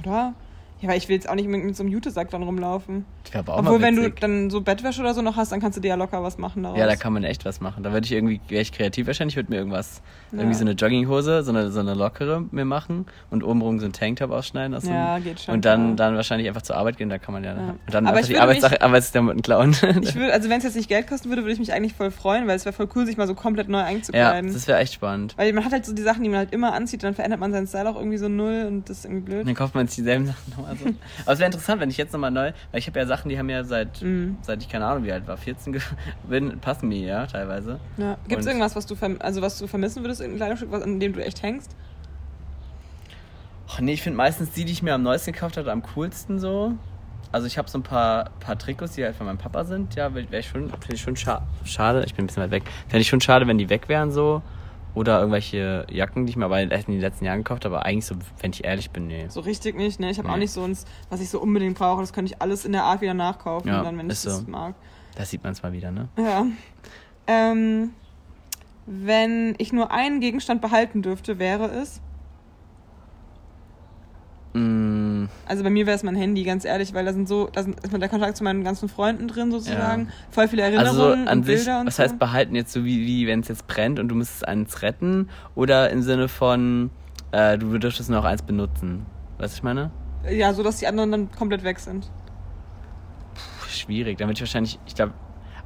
Oder? 0.00 0.34
Ja, 0.80 0.88
aber 0.88 0.96
ich 0.96 1.08
will 1.08 1.16
jetzt 1.16 1.28
auch 1.28 1.34
nicht 1.34 1.46
mit, 1.48 1.62
mit 1.64 1.76
so 1.76 1.82
einem 1.82 1.92
Jutesack 1.92 2.30
dann 2.30 2.42
rumlaufen. 2.42 3.04
Aber 3.34 3.54
auch 3.54 3.58
Obwohl, 3.58 3.82
wenn 3.82 3.96
du 3.96 4.10
dann 4.10 4.48
so 4.50 4.62
Bettwäsche 4.62 5.00
oder 5.02 5.12
so 5.14 5.20
noch 5.22 5.36
hast, 5.36 5.52
dann 5.52 5.60
kannst 5.60 5.76
du 5.76 5.82
dir 5.82 5.88
ja 5.88 5.94
locker 5.94 6.22
was 6.22 6.38
machen 6.38 6.62
daraus. 6.62 6.78
Ja, 6.78 6.86
da 6.86 6.96
kann 6.96 7.12
man 7.12 7.22
echt 7.22 7.44
was 7.44 7.60
machen. 7.60 7.82
Da 7.82 7.92
würde 7.92 8.06
ich 8.06 8.12
irgendwie, 8.12 8.40
wäre 8.48 8.62
ich 8.62 8.72
kreativ 8.72 9.06
wahrscheinlich, 9.06 9.36
würde 9.36 9.50
mir 9.50 9.58
irgendwas, 9.58 10.00
Ja. 10.32 10.38
irgendwie 10.38 10.54
so 10.56 10.62
eine 10.64 10.72
Jogginghose, 10.72 11.42
so 11.42 11.50
eine, 11.50 11.70
so 11.70 11.80
eine 11.80 11.94
lockere 11.94 12.44
mir 12.50 12.64
machen 12.64 13.06
und 13.30 13.44
obenrum 13.44 13.78
so 13.78 13.86
ein 13.86 13.92
Tanktop 13.92 14.30
ausschneiden. 14.30 14.74
Aus 14.74 14.84
so 14.84 14.90
Ja, 14.90 15.18
geht 15.18 15.40
schon, 15.40 15.54
Und 15.54 15.64
dann, 15.66 15.96
dann 15.96 16.16
wahrscheinlich 16.16 16.48
einfach 16.48 16.62
zur 16.62 16.76
Arbeit 16.76 16.96
gehen, 16.96 17.10
da 17.10 17.18
kann 17.18 17.34
man 17.34 17.44
ja, 17.44 17.54
Ja. 17.54 17.60
und 17.70 17.78
dann 17.94 18.06
Aber 18.06 18.16
einfach 18.16 18.20
ich 18.22 18.26
die 18.28 18.40
würde 18.40 18.46
mich- 18.54 18.62
Arbeitssache, 18.64 18.82
Arbeitsklamotten 18.82 19.42
klauen. 19.42 19.76
Ich 20.02 20.14
würde, 20.14 20.32
also 20.32 20.48
wenn 20.48 20.58
es 20.58 20.64
jetzt 20.64 20.76
nicht 20.76 20.88
Geld 20.88 21.06
kosten 21.06 21.28
würde, 21.28 21.42
würde 21.42 21.52
ich 21.52 21.58
mich 21.58 21.72
eigentlich 21.74 21.92
voll 21.94 22.10
freuen, 22.10 22.46
weil 22.48 22.56
es 22.56 22.64
wäre 22.64 22.72
voll 22.72 22.88
cool, 22.96 23.04
sich 23.04 23.16
mal 23.18 23.26
so 23.26 23.34
komplett 23.34 23.68
neu 23.68 23.78
ja, 23.80 23.84
einzukleiden. 23.84 24.52
das 24.52 24.66
wäre 24.66 24.78
echt 24.78 24.94
spannend. 24.94 25.34
weil 25.36 25.52
man 25.52 25.64
hat 25.64 25.72
halt 25.72 25.84
so 25.84 25.92
die 25.94 26.02
Sachen, 26.02 26.22
die 26.22 26.30
man 26.30 26.38
halt 26.38 26.52
immer 26.54 26.72
anzieht, 26.72 27.02
dann 27.02 27.14
verändert 27.14 27.38
man 27.38 27.52
seinen 27.52 27.66
Style 27.66 27.88
auch 27.90 27.96
irgendwie 27.96 28.16
so 28.18 28.28
null 28.28 28.64
und 28.66 28.88
das 28.88 28.98
ist 29.00 29.04
irgendwie 29.04 29.22
blöd. 29.30 29.46
Dann 29.46 29.54
kauft 29.54 29.74
man 29.74 29.86
sich 29.86 29.96
dieselben 29.96 30.26
Sachen 30.26 30.50
nochmal 30.50 30.69
so. 30.76 30.86
Aber 31.24 31.32
es 31.32 31.38
wäre 31.38 31.46
interessant, 31.46 31.80
wenn 31.80 31.90
ich 31.90 31.96
jetzt 31.96 32.12
nochmal 32.12 32.30
neu, 32.30 32.52
weil 32.72 32.78
ich 32.78 32.86
habe 32.86 32.98
ja 32.98 33.06
Sachen, 33.06 33.28
die 33.28 33.38
haben 33.38 33.48
ja 33.50 33.64
seit, 33.64 34.00
Mhm. 34.02 34.38
seit 34.42 34.62
ich 34.62 34.68
keine 34.68 34.86
Ahnung 34.86 35.04
wie 35.04 35.12
alt 35.12 35.26
war, 35.26 35.36
14 35.36 35.72
ge- 35.72 35.82
bin, 36.28 36.58
passen 36.60 36.88
mir 36.88 36.98
ja 37.06 37.26
teilweise. 37.26 37.78
Ja. 37.96 38.16
Gibt 38.28 38.40
es 38.40 38.46
irgendwas, 38.46 38.76
was 38.76 38.86
du, 38.86 38.96
also 39.20 39.42
was 39.42 39.58
du 39.58 39.66
vermissen 39.66 40.02
würdest, 40.02 40.20
irgendein 40.20 40.38
Kleidungsstück, 40.38 40.70
was, 40.72 40.82
an 40.82 41.00
dem 41.00 41.12
du 41.12 41.24
echt 41.24 41.42
hängst? 41.42 41.74
Ach 43.72 43.80
nee, 43.80 43.92
ich 43.92 44.02
finde 44.02 44.16
meistens 44.16 44.50
die, 44.52 44.64
die 44.64 44.72
ich 44.72 44.82
mir 44.82 44.94
am 44.94 45.02
neuesten 45.02 45.32
gekauft 45.32 45.56
habe, 45.56 45.70
am 45.70 45.82
coolsten 45.94 46.38
so. 46.40 46.72
Also 47.32 47.46
ich 47.46 47.56
habe 47.58 47.70
so 47.70 47.78
ein 47.78 47.84
paar, 47.84 48.30
paar 48.40 48.58
Trikots, 48.58 48.94
die 48.94 49.04
halt 49.04 49.14
von 49.14 49.26
meinem 49.26 49.38
Papa 49.38 49.64
sind. 49.64 49.94
Ja, 49.94 50.12
wäre 50.12 50.26
ich 50.38 50.48
schon, 50.48 50.68
finde 50.70 50.94
ich 50.94 51.00
schon 51.00 51.14
scha 51.16 51.42
schade. 51.64 52.02
Ich 52.04 52.14
bin 52.14 52.24
ein 52.24 52.26
bisschen 52.26 52.42
weit 52.42 52.50
weg. 52.50 52.64
Fände 52.88 53.02
ich 53.02 53.08
schon 53.08 53.20
schade, 53.20 53.46
wenn 53.46 53.58
die 53.58 53.68
weg 53.70 53.88
wären 53.88 54.10
so. 54.10 54.42
Oder 54.94 55.20
irgendwelche 55.20 55.86
Jacken, 55.90 56.26
die 56.26 56.30
ich 56.30 56.36
mir 56.36 56.44
aber 56.46 56.60
in 56.60 56.68
den 56.68 57.00
letzten 57.00 57.24
Jahren 57.24 57.38
gekauft 57.38 57.64
habe. 57.64 57.76
Aber 57.76 57.86
eigentlich 57.86 58.06
so, 58.06 58.16
wenn 58.40 58.52
ich 58.52 58.64
ehrlich 58.64 58.90
bin, 58.90 59.06
nee. 59.06 59.26
So 59.28 59.40
richtig 59.40 59.76
nicht, 59.76 60.00
ne? 60.00 60.10
Ich 60.10 60.18
habe 60.18 60.28
Nee. 60.28 60.34
auch 60.34 60.38
nicht 60.38 60.50
so 60.52 60.62
uns, 60.62 60.84
was 61.10 61.20
ich 61.20 61.30
so 61.30 61.40
unbedingt 61.40 61.78
brauche. 61.78 62.00
Das 62.00 62.12
könnte 62.12 62.32
ich 62.32 62.42
alles 62.42 62.64
in 62.64 62.72
der 62.72 62.84
Art 62.84 63.00
wieder 63.00 63.14
nachkaufen, 63.14 63.68
Ja, 63.68 63.82
dann, 63.82 63.96
wenn 63.98 64.06
ich 64.06 64.12
ist 64.12 64.26
das 64.26 64.38
so. 64.38 64.50
mag. 64.50 64.74
Das 65.14 65.30
sieht 65.30 65.44
man 65.44 65.54
zwar 65.54 65.72
wieder, 65.72 65.90
ne? 65.92 66.08
Ja. 66.18 66.46
Ähm, 67.26 67.90
wenn 68.86 69.54
ich 69.58 69.72
nur 69.72 69.92
einen 69.92 70.20
Gegenstand 70.20 70.60
behalten 70.60 71.02
dürfte, 71.02 71.38
wäre 71.38 71.66
es. 71.66 72.00
Mm, 74.52 75.26
Also 75.46 75.62
bei 75.62 75.70
mir 75.70 75.86
wäre 75.86 75.96
es 75.96 76.02
mein 76.02 76.16
Handy, 76.16 76.42
ganz 76.42 76.64
ehrlich, 76.64 76.92
weil 76.92 77.04
da 77.04 77.12
sind 77.12 77.28
so, 77.28 77.48
da 77.52 77.62
sind, 77.62 77.78
ist 77.80 77.92
der 77.96 78.08
Kontakt 78.08 78.36
zu 78.36 78.42
meinen 78.44 78.64
ganzen 78.64 78.88
Freunden 78.88 79.28
drin 79.28 79.50
sozusagen. 79.52 80.08
Voll 80.30 80.48
viele 80.48 80.64
also 80.64 80.76
Erinnerungen 80.76 81.24
so 81.26 81.30
an 81.30 81.38
und 81.38 81.44
sich, 81.46 81.56
Bilder 81.56 81.80
und 81.80 81.86
was 81.86 81.96
so. 81.96 82.02
heißt 82.02 82.18
behalten 82.18 82.54
jetzt 82.56 82.72
so 82.72 82.84
wie, 82.84 83.06
wie 83.06 83.26
wenn 83.28 83.40
es 83.40 83.48
jetzt 83.48 83.66
brennt 83.68 83.98
und 84.00 84.08
du 84.08 84.14
müsstest 84.16 84.48
eins 84.48 84.82
retten? 84.82 85.28
Oder 85.54 85.90
im 85.90 86.02
Sinne 86.02 86.26
von, 86.28 86.90
äh, 87.32 87.58
du 87.58 87.78
dürftest 87.78 88.10
nur 88.10 88.18
noch 88.18 88.24
eins 88.26 88.42
benutzen? 88.42 89.06
Weißt 89.38 89.40
du, 89.40 89.42
was 89.44 89.54
ich 89.54 89.62
meine? 89.62 89.90
ja, 90.30 90.52
so 90.52 90.62
dass 90.62 90.78
die 90.78 90.86
anderen 90.86 91.10
dann 91.12 91.30
komplett 91.32 91.62
weg 91.64 91.78
sind. 91.78 92.10
Puh, 93.34 93.68
schwierig. 93.68 94.18
Dann 94.18 94.28
würde 94.28 94.34
ich 94.36 94.42
wahrscheinlich, 94.42 94.78
ich 94.86 94.94
glaube, 94.94 95.12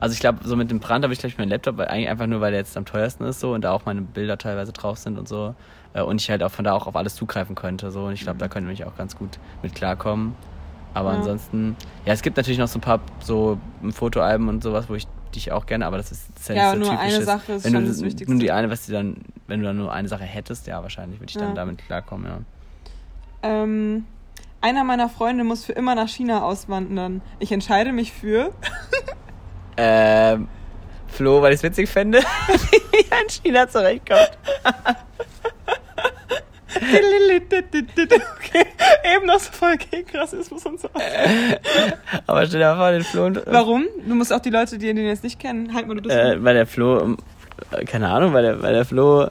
also 0.05 0.13
ich 0.13 0.21
glaube, 0.21 0.41
so 0.45 0.55
mit 0.55 0.71
dem 0.71 0.81
Brand 0.81 1.03
habe 1.03 1.15
ich, 1.15 1.19
glaube 1.19 1.31
ich, 1.31 1.39
meinen 1.39 1.49
Laptop, 1.49 1.81
eigentlich 1.81 2.11
einfach 2.11 2.27
nur, 2.27 2.43
weil 2.43 2.51
der 2.51 2.61
jetzt 2.61 2.77
am 2.77 2.85
teuersten 2.85 3.25
ist 3.25 3.41
so 3.41 3.55
und 3.55 3.63
da 3.63 3.73
auch 3.73 3.87
meine 3.87 4.03
Bilder 4.03 4.37
teilweise 4.37 4.71
drauf 4.71 4.99
sind 4.99 5.19
und 5.19 5.27
so. 5.27 5.55
Äh, 5.95 6.03
Und 6.03 6.21
ich 6.21 6.29
halt 6.29 6.43
auch 6.43 6.51
von 6.51 6.63
da 6.67 6.73
auch 6.75 6.87
auf 6.87 6.95
alles 6.95 7.15
zugreifen 7.15 7.55
könnte. 7.55 7.91
So. 7.91 8.05
Und 8.05 8.13
ich 8.13 8.21
glaube, 8.21 8.39
da 8.39 8.49
könnte 8.49 8.71
ich 8.71 8.85
auch 8.85 8.95
ganz 8.99 9.17
gut 9.17 9.39
mit 9.63 9.75
klarkommen. 9.75 10.35
Aber 10.93 11.11
Ja. 11.13 11.17
ansonsten, 11.17 11.75
ja, 12.05 12.13
es 12.13 12.21
gibt 12.21 12.37
natürlich 12.37 12.59
noch 12.59 12.69
so 12.69 12.79
ein 12.79 12.83
paar 12.83 13.01
so 13.21 13.59
Fotoalben 13.93 14.49
und 14.51 14.63
sowas, 14.63 14.91
wo 14.91 14.95
ich 14.95 15.07
dich 15.35 15.51
auch 15.53 15.65
gerne, 15.65 15.87
aber 15.87 15.97
das 15.97 16.13
ist, 16.13 16.29
das 16.35 16.43
ist 16.43 16.49
ja, 16.51 16.55
Ja, 16.55 16.63
nicht 16.75 16.85
so 16.85 16.91
nur 16.91 16.91
eine 17.01 17.11
typisches. 17.11 17.25
Sache 17.25 17.53
ist 17.55 17.65
wenn 17.65 17.73
schon 17.73 17.83
du 17.85 17.89
das 17.89 18.03
Wichtigste. 18.03 18.31
Nur 18.31 18.41
die 18.41 18.53
eine, 18.53 18.71
was 18.71 18.85
du 18.87 18.93
dann, 18.93 19.17
wenn 19.49 19.61
du 19.61 19.67
dann 19.67 19.79
nur 19.79 19.91
eine 19.91 20.07
Sache 20.09 20.25
hättest, 20.25 20.67
ja, 20.67 20.83
wahrscheinlich 20.83 21.19
würde 21.19 21.31
ich 21.31 21.37
dann 21.39 21.49
Ja. 21.49 21.55
damit 21.55 21.79
klarkommen, 21.79 22.27
ja. 22.27 22.39
Ähm, 23.43 24.05
einer 24.61 24.85
meiner 24.85 25.09
Freunde 25.09 25.45
muss 25.45 25.65
für 25.65 25.73
immer 25.73 25.95
nach 25.95 26.09
China 26.09 26.43
auswandern. 26.43 27.23
Ich 27.39 27.51
entscheide 27.53 27.93
mich 27.93 28.13
für. 28.13 28.53
Ähm, 29.77 30.49
Flo, 31.09 31.41
weil 31.43 31.53
ich 31.53 31.59
es 31.59 31.63
witzig 31.63 31.89
fände, 31.89 32.19
wie 32.91 33.07
er 33.11 33.23
in 33.23 33.29
China 33.29 33.69
zurechtkommt. 33.69 34.31
okay, 38.37 38.67
eben 39.15 39.27
noch 39.27 39.39
so 39.39 39.53
voll 39.53 39.77
gegen 39.77 40.17
Rassismus 40.17 40.67
und 40.67 40.81
so. 40.81 40.89
Aber 42.27 42.47
stell 42.47 42.61
dir 42.61 42.67
mal 42.67 42.77
vor, 42.77 42.91
den 42.91 43.05
Flo 43.05 43.27
und, 43.27 43.43
Warum? 43.47 43.87
Du 44.07 44.15
musst 44.15 44.33
auch 44.33 44.41
die 44.41 44.51
Leute, 44.51 44.79
die 44.79 44.87
den 44.93 45.07
jetzt 45.07 45.25
nicht 45.25 45.39
kennen, 45.39 45.73
halt 45.75 45.87
mal 45.87 45.95
du 45.95 46.03
das 46.03 46.13
Äh, 46.13 46.43
weil 46.43 46.55
der 46.55 46.67
Flo, 46.67 47.01
ähm, 47.01 47.17
äh, 47.17 47.34
keine 47.87 48.09
Ahnung, 48.09 48.33
weil 48.33 48.43
der, 48.43 48.63
weil 48.63 48.73
der 48.75 48.85
Flo, 48.85 49.29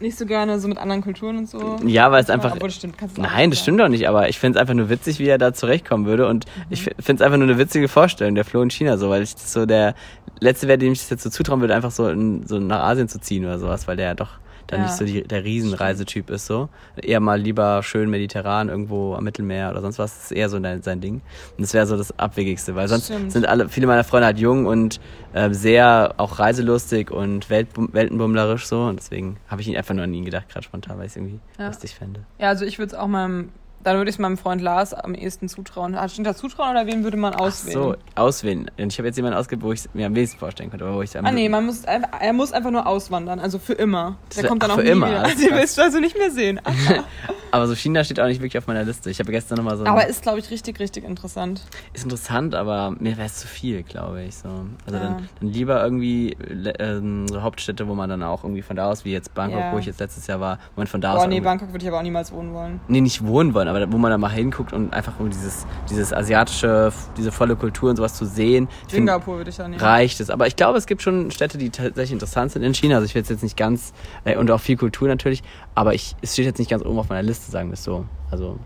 nicht 0.00 0.16
so 0.16 0.24
gerne 0.26 0.58
so 0.58 0.68
mit 0.68 0.78
anderen 0.78 1.02
Kulturen 1.02 1.38
und 1.38 1.48
so. 1.48 1.76
ja, 1.84 2.10
weil 2.10 2.22
es 2.22 2.30
einfach, 2.30 2.54
Obwohl, 2.54 2.68
das 2.68 2.76
stimmt, 2.76 2.96
kannst 2.96 3.18
du 3.18 3.22
nein, 3.22 3.50
das 3.50 3.60
stimmt 3.60 3.80
doch 3.80 3.88
nicht, 3.88 4.08
aber 4.08 4.28
ich 4.28 4.38
finde 4.38 4.58
es 4.58 4.60
einfach 4.60 4.74
nur 4.74 4.88
witzig, 4.88 5.18
wie 5.18 5.26
er 5.26 5.38
da 5.38 5.52
zurechtkommen 5.52 6.06
würde 6.06 6.26
und 6.26 6.46
ich 6.70 6.82
finde 6.82 7.14
es 7.14 7.20
einfach 7.22 7.38
nur 7.38 7.48
eine 7.48 7.58
witzige 7.58 7.88
Vorstellung, 7.88 8.34
der 8.34 8.44
Flo 8.44 8.62
in 8.62 8.70
China 8.70 8.96
so, 8.96 9.10
weil 9.10 9.22
ich 9.22 9.30
so 9.36 9.66
der 9.66 9.94
letzte 10.40 10.68
wäre, 10.68 10.78
dem 10.78 10.92
ich 10.92 11.00
das 11.00 11.10
jetzt 11.10 11.22
so 11.22 11.30
zutrauen 11.30 11.60
würde, 11.60 11.74
einfach 11.74 11.90
so, 11.90 12.08
in, 12.08 12.46
so 12.46 12.58
nach 12.58 12.82
Asien 12.84 13.08
zu 13.08 13.20
ziehen 13.20 13.44
oder 13.44 13.58
sowas, 13.58 13.86
weil 13.86 13.96
der 13.96 14.06
ja 14.06 14.14
doch 14.14 14.38
dann 14.70 14.80
Ja. 14.80 14.86
nicht 14.86 14.96
so 14.96 15.04
die, 15.04 15.22
der 15.22 15.44
Riesenreisetyp 15.44 16.30
ist 16.30 16.46
so. 16.46 16.68
Eher 17.02 17.20
mal 17.20 17.40
lieber 17.40 17.82
schön 17.82 18.08
mediterran 18.10 18.68
irgendwo 18.68 19.14
am 19.14 19.24
Mittelmeer 19.24 19.70
oder 19.70 19.80
sonst 19.80 19.98
was. 19.98 20.14
Das 20.14 20.24
ist 20.24 20.32
eher 20.32 20.48
so 20.48 20.60
sein, 20.60 20.82
sein 20.82 21.00
Ding. 21.00 21.14
Und 21.56 21.60
das 21.60 21.74
wäre 21.74 21.86
so 21.86 21.96
das 21.96 22.16
Abwegigste, 22.18 22.74
weil 22.74 22.88
sonst 22.88 23.06
Stimmt. 23.06 23.32
sind 23.32 23.46
alle, 23.46 23.68
viele 23.68 23.86
meiner 23.86 24.04
Freunde 24.04 24.26
halt 24.26 24.38
jung 24.38 24.66
und 24.66 25.00
äh, 25.32 25.50
sehr 25.52 26.14
auch 26.18 26.38
reiselustig 26.38 27.10
und 27.10 27.50
Weltbum, 27.50 27.88
weltenbummlerisch 27.92 28.66
so. 28.66 28.82
Und 28.84 29.00
deswegen 29.00 29.36
habe 29.48 29.60
ich 29.62 29.68
ihn 29.68 29.76
einfach 29.76 29.94
nur 29.94 30.04
an 30.04 30.14
ihn 30.14 30.24
gedacht, 30.24 30.48
gerade 30.48 30.64
spontan, 30.64 30.98
weil 30.98 31.06
ich 31.06 31.12
es 31.12 31.16
irgendwie 31.16 31.40
Ja. 31.58 31.66
lustig 31.66 31.94
fände. 31.94 32.24
Ja, 32.38 32.48
also 32.48 32.64
ich 32.64 32.78
würde 32.78 32.92
es 32.92 32.98
auch 32.98 33.06
meinem, 33.08 33.50
dann 33.82 33.96
würde 33.96 34.10
ich 34.10 34.16
es 34.16 34.18
meinem 34.18 34.36
Freund 34.36 34.60
Lars 34.60 34.92
am 34.94 35.14
ehesten 35.14 35.48
zutrauen. 35.48 35.94
Ah, 35.94 36.08
Stimmt 36.08 36.26
da 36.26 36.34
zutrauen 36.34 36.70
oder 36.70 36.86
wen 36.86 37.02
würde 37.04 37.16
man 37.16 37.34
auswählen? 37.34 37.72
So, 37.74 37.94
auswählen. 38.14 38.70
Und 38.78 38.92
ich 38.92 38.98
habe 38.98 39.08
jetzt 39.08 39.16
jemanden 39.16 39.38
ausgewählt, 39.38 39.62
wo 39.62 39.72
ich 39.72 39.80
es 39.80 39.94
mir 39.94 40.06
am 40.06 40.14
wenigsten 40.14 40.38
vorstellen 40.38 40.70
könnte, 40.70 40.84
aber 40.84 40.94
wo 40.96 41.02
ich 41.02 41.16
Ah 41.18 41.30
nee, 41.32 41.48
man 41.48 41.66
muss 41.66 41.84
einfach, 41.84 42.08
er 42.20 42.32
muss 42.32 42.52
einfach 42.52 42.70
nur 42.70 42.86
auswandern, 42.86 43.40
also 43.40 43.58
für 43.58 43.72
immer. 43.74 44.16
Der 44.36 44.48
kommt 44.48 44.62
dann 44.62 44.70
ach, 44.70 44.74
auch 44.74 44.78
für 44.80 44.84
nie 44.84 44.90
immer, 44.92 45.08
wieder. 45.08 45.22
Also, 45.24 45.50
willst 45.50 45.78
du 45.78 45.82
also 45.82 46.00
nicht 46.00 46.16
mehr 46.16 46.30
sehen. 46.30 46.60
Ach, 46.64 46.72
Aber 47.52 47.66
so 47.66 47.74
China 47.74 48.04
steht 48.04 48.20
auch 48.20 48.26
nicht 48.26 48.40
wirklich 48.40 48.58
auf 48.58 48.68
meiner 48.68 48.84
Liste. 48.84 49.10
Ich 49.10 49.18
habe 49.18 49.32
gestern 49.32 49.56
nochmal 49.56 49.76
so. 49.76 49.84
Aber 49.84 50.06
ist, 50.06 50.22
glaube 50.22 50.38
ich, 50.38 50.50
richtig, 50.50 50.78
richtig 50.78 51.04
interessant. 51.04 51.62
ist 51.92 52.04
interessant, 52.04 52.54
aber 52.54 52.92
mir 53.00 53.16
wäre 53.16 53.26
es 53.26 53.38
zu 53.38 53.48
viel, 53.48 53.82
glaube 53.82 54.22
ich. 54.22 54.36
So. 54.36 54.48
Also 54.86 54.98
Ja. 54.98 55.00
dann, 55.00 55.28
dann 55.40 55.48
lieber 55.48 55.82
irgendwie 55.82 56.36
ähm, 56.78 57.26
so 57.26 57.42
Hauptstädte, 57.42 57.88
wo 57.88 57.94
man 57.94 58.08
dann 58.08 58.22
auch 58.22 58.44
irgendwie 58.44 58.62
von 58.62 58.76
da 58.76 58.88
aus, 58.88 59.04
wie 59.04 59.12
jetzt 59.12 59.34
Bangkok, 59.34 59.58
Ja. 59.60 59.72
wo 59.72 59.78
ich 59.78 59.86
jetzt 59.86 59.98
letztes 59.98 60.26
Jahr 60.28 60.38
war, 60.40 60.58
wo 60.76 60.80
man 60.80 60.86
von 60.86 61.00
da 61.00 61.14
aus. 61.14 61.22
Boah, 61.22 61.26
nee, 61.28 61.40
Bangkok 61.40 61.72
würde 61.72 61.82
ich 61.84 61.88
aber 61.88 61.98
auch 61.98 62.02
niemals 62.02 62.30
wohnen 62.32 62.54
wollen. 62.54 62.80
Nee, 62.86 63.00
nicht 63.00 63.26
wohnen 63.26 63.52
wollen, 63.52 63.66
aber 63.70 63.90
wo 63.92 63.98
man 63.98 64.10
dann 64.10 64.20
mal 64.20 64.30
hinguckt 64.30 64.72
und 64.72 64.92
einfach 64.92 65.18
um 65.18 65.30
dieses, 65.30 65.66
dieses 65.88 66.12
asiatische, 66.12 66.92
diese 67.16 67.32
volle 67.32 67.56
Kultur 67.56 67.90
und 67.90 67.96
sowas 67.96 68.14
zu 68.14 68.24
sehen. 68.24 68.68
Singapur 68.88 69.36
würde 69.38 69.50
ich 69.50 69.56
da 69.56 69.68
nehmen. 69.68 69.80
reicht 69.80 70.20
es. 70.20 70.30
Aber 70.30 70.46
ich 70.46 70.56
glaube, 70.56 70.78
es 70.78 70.86
gibt 70.86 71.02
schon 71.02 71.30
Städte, 71.30 71.58
die 71.58 71.70
tatsächlich 71.70 72.12
interessant 72.12 72.52
sind 72.52 72.62
in 72.62 72.74
China. 72.74 72.96
Also 72.96 73.06
ich 73.06 73.14
will 73.14 73.22
jetzt 73.22 73.42
nicht 73.42 73.56
ganz, 73.56 73.92
äh, 74.24 74.36
und 74.36 74.50
auch 74.50 74.60
viel 74.60 74.76
Kultur 74.76 75.08
natürlich, 75.08 75.42
aber 75.74 75.94
ich, 75.94 76.16
es 76.22 76.32
steht 76.34 76.46
jetzt 76.46 76.58
nicht 76.58 76.70
ganz 76.70 76.84
oben 76.84 76.98
auf 76.98 77.08
meiner 77.08 77.22
Liste, 77.22 77.50
sagen 77.50 77.68
wir 77.68 77.74
es 77.74 77.84
so. 77.84 78.04
Also, 78.30 78.58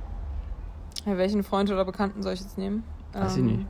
Ja, 1.07 1.17
welchen 1.17 1.43
Freund 1.45 1.71
oder 1.71 1.85
Bekannten 1.85 2.23
soll 2.23 2.33
ich 2.33 2.41
jetzt 2.41 2.59
nehmen? 2.59 2.83
Weiß 3.13 3.37
ich 3.37 3.43
nicht. 3.43 3.67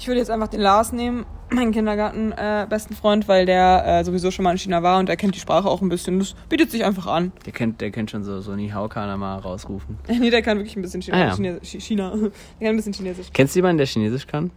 Ich 0.00 0.08
würde 0.08 0.18
jetzt 0.18 0.30
einfach 0.30 0.48
den 0.48 0.60
Lars 0.62 0.94
nehmen, 0.94 1.26
meinen 1.50 1.72
Kindergarten 1.72 2.32
äh, 2.32 2.66
Freund, 2.98 3.28
weil 3.28 3.44
der 3.44 3.84
äh, 3.86 4.02
sowieso 4.02 4.30
schon 4.30 4.44
mal 4.44 4.52
in 4.52 4.56
China 4.56 4.82
war 4.82 4.98
und 4.98 5.10
er 5.10 5.16
kennt 5.18 5.34
die 5.34 5.40
Sprache 5.40 5.68
auch 5.68 5.82
ein 5.82 5.90
bisschen. 5.90 6.18
Das 6.18 6.34
bietet 6.48 6.70
sich 6.70 6.86
einfach 6.86 7.06
an. 7.06 7.32
der 7.44 7.52
kennt, 7.52 7.82
der 7.82 7.90
kennt 7.90 8.10
schon 8.10 8.24
so, 8.24 8.40
so 8.40 8.56
Nihao 8.56 8.88
kann 8.88 9.10
er 9.10 9.18
mal 9.18 9.36
rausrufen. 9.36 9.98
nee, 10.08 10.30
der 10.30 10.40
kann 10.40 10.56
wirklich 10.56 10.74
ein 10.74 10.80
bisschen 10.80 11.02
China 11.02 11.16
Ah, 11.18 11.26
ja. 11.28 11.34
Chine 11.34 11.60
Chi- 11.60 11.80
China. 11.82 12.10
Der 12.16 12.18
kann 12.30 12.30
ein 12.68 12.76
bisschen 12.76 12.94
Chinesisch. 12.94 13.26
Kennst 13.34 13.54
du 13.54 13.58
jemanden, 13.58 13.76
der 13.76 13.86
Chinesisch 13.86 14.26
kann? 14.26 14.50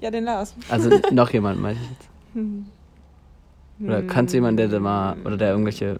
Ja, 0.00 0.10
den 0.10 0.24
Lars. 0.24 0.54
Also 0.70 0.88
noch 1.10 1.30
jemand, 1.30 1.60
meine 1.60 1.78
ich 1.78 1.90
jetzt. 1.90 2.08
Oder 3.86 4.02
kannst 4.02 4.32
du 4.32 4.38
jemanden, 4.38 4.56
der 4.56 4.68
da 4.68 4.80
mal, 4.80 5.16
oder 5.26 5.36
der 5.36 5.50
irgendwelche, 5.50 5.98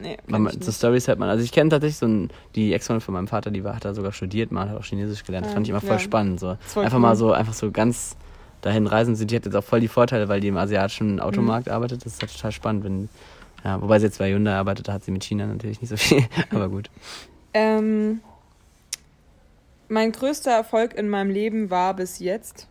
Nee, 0.00 0.16
man, 0.26 0.48
so. 0.58 0.72
Stories 0.72 1.06
hört 1.06 1.18
man. 1.18 1.28
Also 1.28 1.44
ich 1.44 1.52
kenne 1.52 1.68
tatsächlich 1.68 1.98
so 1.98 2.06
ein, 2.06 2.30
die 2.54 2.72
Ex-Freundin 2.72 3.02
von 3.02 3.12
meinem 3.12 3.28
Vater, 3.28 3.50
die 3.50 3.62
war, 3.62 3.76
hat 3.76 3.84
da 3.84 3.92
sogar 3.92 4.12
studiert, 4.12 4.50
mal 4.52 4.70
hat 4.70 4.76
auch 4.78 4.84
Chinesisch 4.84 5.22
gelernt. 5.22 5.44
Das 5.44 5.52
Ja, 5.52 5.54
fand 5.54 5.66
ich 5.66 5.70
immer 5.70 5.80
voll 5.82 5.90
ja. 5.90 5.98
spannend. 5.98 6.40
So. 6.40 6.56
voll 6.60 6.84
Einfach 6.84 6.96
cool. 6.96 7.02
mal 7.02 7.14
so, 7.14 7.32
einfach 7.32 7.52
so 7.52 7.70
ganz 7.70 8.16
dahin 8.62 8.86
reisen. 8.86 9.14
Sie, 9.14 9.26
die 9.26 9.36
hat 9.36 9.44
jetzt 9.44 9.54
auch 9.54 9.64
voll 9.64 9.80
die 9.80 9.88
Vorteile, 9.88 10.28
weil 10.28 10.40
die 10.40 10.48
im 10.48 10.56
asiatischen 10.56 11.20
Automarkt 11.20 11.66
Mhm. 11.66 11.72
arbeitet. 11.72 12.06
Das 12.06 12.14
ist 12.14 12.22
halt 12.22 12.32
total 12.34 12.52
spannend, 12.52 12.84
wenn, 12.84 13.08
ja, 13.64 13.80
wobei 13.82 13.98
sie 13.98 14.06
jetzt 14.06 14.18
bei 14.18 14.32
Hyundai 14.32 14.54
arbeitet, 14.54 14.88
da 14.88 14.94
hat 14.94 15.04
sie 15.04 15.10
mit 15.10 15.22
China 15.24 15.46
natürlich 15.46 15.80
nicht 15.80 15.90
so 15.90 15.96
viel, 15.98 16.24
aber 16.50 16.68
gut. 16.70 16.88
Ähm, 17.54 18.20
mein 19.88 20.10
größter 20.12 20.52
Erfolg 20.52 20.94
in 20.94 21.08
meinem 21.10 21.30
Leben 21.30 21.68
war 21.68 21.94
bis 21.94 22.18
jetzt. 22.18 22.66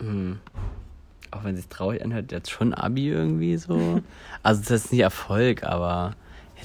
Hm. 0.00 0.40
Auch 1.30 1.44
wenn 1.44 1.54
es 1.54 1.60
sich 1.60 1.68
traurig 1.68 2.02
anhört, 2.04 2.32
jetzt 2.32 2.50
schon 2.50 2.74
Abi 2.74 3.08
irgendwie 3.08 3.56
so. 3.56 4.00
Also 4.42 4.62
das 4.62 4.86
ist 4.86 4.92
nicht 4.92 5.02
Erfolg, 5.02 5.64
aber 5.64 6.14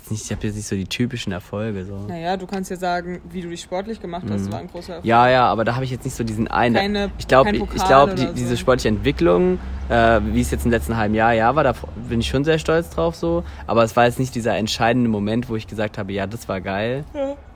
Jetzt 0.06 0.12
nicht, 0.12 0.26
ich 0.26 0.32
habe 0.32 0.45
jetzt 0.45 0.56
nicht 0.56 0.68
so 0.68 0.76
die 0.76 0.86
typischen 0.86 1.32
Erfolge. 1.32 1.84
So. 1.84 1.97
Naja, 2.08 2.38
du 2.38 2.45
kannst 2.45 2.70
ja 2.70 2.78
sagen, 2.78 3.22
wie 3.32 3.41
du 3.41 3.49
dich 3.49 3.62
sportlich 3.62 3.99
gemacht 3.99 4.26
hast, 4.30 4.51
war 4.51 4.60
ein 4.60 4.68
großer 4.68 4.89
Erfolg. 4.93 5.03
Mhm. 5.03 5.10
Ja, 5.10 5.30
ja, 5.30 5.45
aber 5.47 5.66
da 5.66 5.74
habe 5.74 5.84
ich 5.84 5.89
jetzt 5.89 6.06
nicht 6.06 6.16
so 6.16 6.24
diesen 6.24 6.47
einen. 6.47 6.76
Keine- 6.76 7.10
ich 7.18 7.28
glaube, 7.28 7.56
ich 7.56 7.84
glaube, 7.86 8.14
die, 8.14 8.28
so. 8.28 8.34
diese 8.34 8.56
sportliche 8.56 8.89
Entwicklung, 8.89 9.58
äh, 9.89 10.22
wie 10.24 10.41
es 10.41 10.51
jetzt 10.51 10.64
im 10.64 10.70
letzten 10.70 10.95
halben 10.95 11.16
Jahr 11.16 11.34
ja 11.34 11.56
war, 11.56 11.64
da 11.64 11.74
bin 12.08 12.20
ich 12.20 12.28
schon 12.28 12.43
sehr 12.43 12.60
stolz 12.60 12.91
drauf 12.91 13.16
so. 13.16 13.43
Aber 13.66 13.84
es 13.84 13.95
war 13.95 14.06
jetzt 14.06 14.20
nicht 14.20 14.36
dieser 14.36 14.56
entscheidende 14.56 15.10
Moment, 15.10 15.49
wo 15.49 15.56
ich 15.56 15.66
gesagt 15.66 15.97
habe, 15.97 16.14
ja, 16.14 16.28
das 16.28 16.47
war 16.47 16.62
geil. 16.62 17.03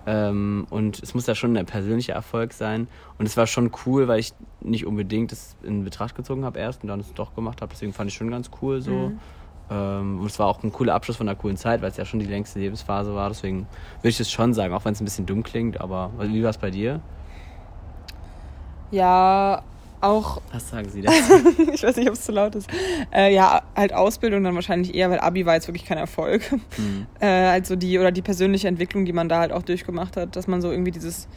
Ähm, 0.08 0.66
und 0.72 1.04
es 1.04 1.14
muss 1.14 1.28
ja 1.28 1.36
schon 1.36 1.56
ein 1.56 1.68
persönlicher 1.68 2.14
Erfolg 2.14 2.54
sein. 2.54 2.88
Und 3.20 3.28
es 3.28 3.38
war 3.38 3.46
schon 3.46 3.70
cool, 3.86 4.08
weil 4.08 4.20
ich 4.22 4.34
nicht 4.62 4.88
unbedingt 4.88 5.32
das 5.32 5.56
in 5.62 5.84
Betracht 5.84 6.16
gezogen 6.16 6.46
habe 6.46 6.58
erst 6.58 6.82
und 6.82 6.90
dann 6.90 7.00
es 7.02 7.14
doch 7.14 7.36
gemacht 7.36 7.62
habe. 7.62 7.72
Deswegen 7.74 7.94
fand 7.94 8.10
ich 8.10 8.16
schon 8.18 8.32
ganz 8.32 8.50
cool 8.60 8.82
so. 8.82 8.92
Mhm. 8.92 9.20
Ähm, 9.70 10.20
und 10.20 10.26
es 10.26 10.40
war 10.40 10.48
auch 10.48 10.64
ein 10.64 10.72
cooler 10.72 10.96
Abschluss 10.96 11.18
von 11.18 11.28
einer 11.28 11.38
coolen 11.38 11.58
Zeit, 11.58 11.82
weil 11.82 11.90
es 11.90 11.98
ja 11.98 12.06
schon 12.06 12.20
die 12.20 12.26
längste 12.26 12.60
Lebensphase 12.60 13.14
war. 13.14 13.30
Deswegen 13.30 13.68
würde 14.00 14.10
ich 14.10 14.18
das 14.18 14.32
schon 14.32 14.54
sagen, 14.54 14.74
auch 14.74 14.86
wenn 14.86 14.94
es 14.94 15.02
ein 15.02 15.06
bisschen 15.06 15.26
dumm 15.26 15.44
klingt. 15.44 15.80
Aber 15.80 16.12
wie 16.20 16.44
war 16.44 16.50
es 16.50 16.58
bei 16.58 16.72
dir? 16.72 17.02
Ja, 18.92 19.64
auch, 20.02 20.42
Was 20.54 20.70
sagen 20.70 20.90
Sie 20.90 21.02
das? 21.02 21.14
ich 21.74 21.84
weiß 21.84 21.96
nicht, 21.98 22.08
ob 22.08 22.16
es 22.16 22.22
zu 22.24 22.32
laut 22.32 22.56
ist. 22.56 22.70
Äh, 23.14 23.34
ja, 23.34 23.62
halt 23.76 23.94
Ausbildung 23.94 24.44
dann 24.44 24.56
wahrscheinlich 24.56 24.96
eher, 24.96 25.10
weil 25.10 25.20
Abi 25.20 25.46
war 25.46 25.56
jetzt 25.56 25.68
wirklich 25.68 25.86
kein 25.86 25.98
Erfolg. 25.98 26.50
Hm. 26.52 27.08
Äh, 27.22 27.28
also 27.28 27.76
die, 27.76 28.00
oder 28.00 28.12
die 28.14 28.22
persönliche 28.22 28.70
Entwicklung, 28.70 29.04
die 29.04 29.12
man 29.12 29.28
da 29.28 29.40
halt 29.40 29.52
auch 29.52 29.62
durchgemacht 29.62 30.16
hat, 30.16 30.38
dass 30.38 30.48
man 30.48 30.62
so 30.62 30.72
irgendwie 30.72 30.92
dieses 30.92 31.28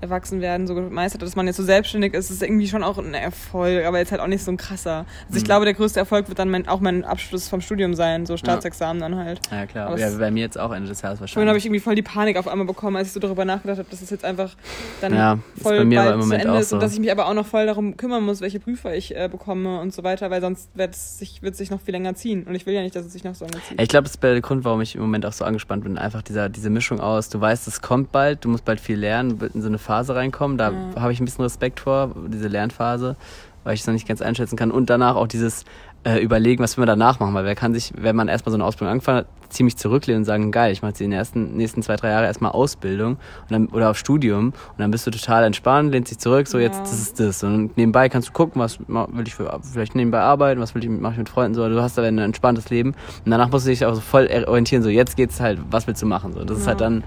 Erwachsenwerden 0.00 0.66
so 0.66 0.74
gemeistert 0.74 1.22
hat, 1.22 1.26
dass 1.28 1.36
man 1.36 1.46
jetzt 1.46 1.56
so 1.56 1.62
selbstständig 1.62 2.12
ist, 2.14 2.30
ist 2.30 2.42
irgendwie 2.42 2.68
schon 2.68 2.82
auch 2.82 2.98
ein 2.98 3.14
Erfolg, 3.14 3.84
aber 3.86 3.98
jetzt 3.98 4.12
halt 4.12 4.20
auch 4.20 4.26
nicht 4.26 4.44
so 4.44 4.50
ein 4.50 4.56
krasser. 4.56 5.06
Also 5.26 5.36
ich 5.36 5.42
Mhm. 5.42 5.46
glaube, 5.46 5.64
der 5.64 5.74
größte 5.74 5.98
Erfolg 6.00 6.28
wird 6.28 6.38
dann 6.38 6.50
mein, 6.50 6.68
auch 6.68 6.80
mein 6.80 7.04
Abschluss 7.04 7.48
vom 7.48 7.60
Studium 7.60 7.94
sein, 7.94 8.26
so 8.26 8.36
Staatsexamen 8.36 9.00
dann 9.00 9.16
halt. 9.16 9.40
Ja, 9.50 9.66
klar. 9.66 9.88
Aber 9.88 9.98
ja, 9.98 10.10
bei 10.18 10.30
mir 10.30 10.40
jetzt 10.40 10.58
auch 10.58 10.72
Ende 10.72 10.88
des 10.88 11.00
Jahres 11.02 11.18
Vorhin 11.18 11.30
habe 11.48 11.58
ich 11.58 11.64
wahrscheinlich. 11.64 11.64
irgendwie 11.66 11.80
voll 11.80 11.94
die 11.94 12.02
Panik 12.02 12.36
auf 12.36 12.48
einmal 12.48 12.66
bekommen, 12.66 12.96
als 12.96 13.08
ich 13.08 13.12
so 13.14 13.20
darüber 13.20 13.44
nachgedacht 13.44 13.78
habe, 13.78 13.88
dass 13.90 14.02
es 14.02 14.10
jetzt 14.10 14.24
einfach 14.24 14.54
dann 15.00 15.14
Ja, 15.14 15.38
voll 15.62 15.78
bei 15.78 15.84
mir 15.84 15.96
bald 16.00 16.06
aber 16.08 16.14
im 16.14 16.20
Moment 16.20 16.42
zu 16.42 16.48
Ende 16.48 16.60
ist 16.60 16.72
und 16.72 16.80
so. 16.80 16.84
dass 16.84 16.92
ich 16.92 17.00
mich 17.00 17.10
aber 17.12 17.26
auch 17.26 17.34
noch 17.34 17.46
voll 17.46 17.66
darum 17.66 17.96
kümmern 17.96 18.22
muss, 18.24 18.40
welche 18.40 18.60
Prüfer 18.60 18.94
ich 18.94 19.16
äh, 19.16 19.28
bekomme 19.30 19.80
und 19.80 19.94
so 19.94 20.02
weiter, 20.04 20.30
weil 20.30 20.40
sonst 20.40 20.68
wird 20.76 20.94
es 20.94 21.18
sich, 21.18 21.40
wird 21.42 21.52
es 21.52 21.58
sich 21.58 21.70
noch 21.70 21.80
viel 21.80 21.92
länger 21.92 22.14
ziehen. 22.14 22.44
Und 22.44 22.54
ich 22.54 22.66
will 22.66 22.74
ja 22.74 22.82
nicht, 22.82 22.94
dass 22.96 23.06
es 23.06 23.12
sich 23.12 23.24
noch 23.24 23.34
so 23.34 23.44
lange 23.46 23.62
zieht. 23.62 23.80
Ich 23.80 23.88
glaube, 23.88 24.02
das 24.04 24.12
ist 24.14 24.22
der 24.22 24.40
Grund, 24.40 24.64
warum 24.64 24.80
ich 24.80 24.94
im 24.96 25.00
Moment 25.00 25.24
auch 25.24 25.32
so 25.32 25.44
angespannt 25.44 25.84
bin. 25.84 25.96
Einfach 25.98 26.22
dieser, 26.22 26.48
diese 26.48 26.68
Mischung 26.70 27.00
aus, 27.00 27.28
du 27.28 27.40
weißt, 27.40 27.66
es 27.68 27.80
kommt 27.80 28.12
bald, 28.12 28.44
du 28.44 28.48
musst 28.48 28.64
bald 28.64 28.80
viel 28.80 28.98
lernen, 28.98 29.40
wird 29.40 29.54
in 29.54 29.62
so 29.62 29.68
eine 29.68 29.78
Phase 29.78 29.93
reinkommen. 30.02 30.58
Da 30.58 30.70
Ja. 30.70 31.00
habe 31.02 31.12
ich 31.12 31.20
ein 31.20 31.24
bisschen 31.24 31.44
Respekt 31.44 31.80
vor, 31.80 32.10
diese 32.28 32.48
Lernphase, 32.48 33.16
weil 33.64 33.74
ich 33.74 33.80
es 33.80 33.86
noch 33.86 33.94
nicht 33.94 34.06
ganz 34.08 34.20
einschätzen 34.22 34.56
kann. 34.56 34.70
Und 34.70 34.90
danach 34.90 35.16
auch 35.16 35.26
dieses 35.26 35.64
äh, 36.04 36.18
Überlegen, 36.20 36.62
was 36.62 36.76
will 36.76 36.82
man 36.86 36.98
danach 36.98 37.18
machen. 37.20 37.34
Weil 37.34 37.44
wer 37.44 37.54
kann 37.54 37.72
sich, 37.74 37.92
wenn 37.96 38.14
man 38.16 38.28
erstmal 38.28 38.50
so 38.52 38.56
eine 38.56 38.64
Ausbildung 38.64 38.92
angefangen 38.92 39.18
hat, 39.18 39.26
ziemlich 39.48 39.76
zurücklehnen 39.76 40.22
und 40.22 40.24
sagen, 40.24 40.50
geil, 40.50 40.72
ich 40.72 40.82
mache 40.82 40.90
jetzt 40.90 41.00
in 41.00 41.10
den 41.10 41.18
ersten, 41.18 41.56
nächsten 41.56 41.80
zwei, 41.82 41.94
drei 41.96 42.10
Jahre 42.10 42.26
erstmal 42.26 42.50
Ausbildung 42.52 43.12
und 43.12 43.50
dann, 43.50 43.66
oder 43.68 43.90
auf 43.90 43.96
Studium 43.98 44.46
und 44.46 44.54
dann 44.78 44.90
bist 44.90 45.06
du 45.06 45.12
total 45.12 45.44
entspannt, 45.44 45.92
lehnst 45.92 46.10
dich 46.10 46.18
zurück, 46.18 46.48
so 46.48 46.58
jetzt, 46.58 46.78
Ja. 46.78 46.82
das 46.90 47.00
ist 47.00 47.20
das. 47.20 47.42
Und 47.44 47.76
nebenbei 47.76 48.08
kannst 48.08 48.28
du 48.28 48.32
gucken, 48.32 48.60
was 48.60 48.80
will 48.88 49.24
ich 49.26 49.34
für, 49.34 49.56
vielleicht 49.62 49.94
nebenbei 49.94 50.20
arbeiten, 50.20 50.60
was 50.60 50.74
will 50.74 50.82
ich, 50.82 50.90
mache 50.90 51.12
ich 51.12 51.18
mit 51.18 51.28
Freunden, 51.28 51.54
so. 51.54 51.68
Du 51.68 51.80
hast 51.80 51.96
aber 51.98 52.08
ein 52.08 52.18
entspanntes 52.18 52.68
Leben 52.70 52.90
und 53.24 53.30
danach 53.30 53.48
musst 53.50 53.66
du 53.66 53.70
dich 53.70 53.84
auch 53.86 53.94
so 53.94 54.00
voll 54.00 54.28
orientieren, 54.46 54.82
so 54.82 54.88
jetzt 54.88 55.16
geht's 55.16 55.38
halt, 55.40 55.60
was 55.70 55.86
willst 55.86 56.02
du 56.02 56.06
machen, 56.06 56.32
so. 56.32 56.42
Das 56.44 56.58
ist 56.58 56.64
Ja. 56.64 56.70
halt 56.70 56.80
dann 56.80 57.04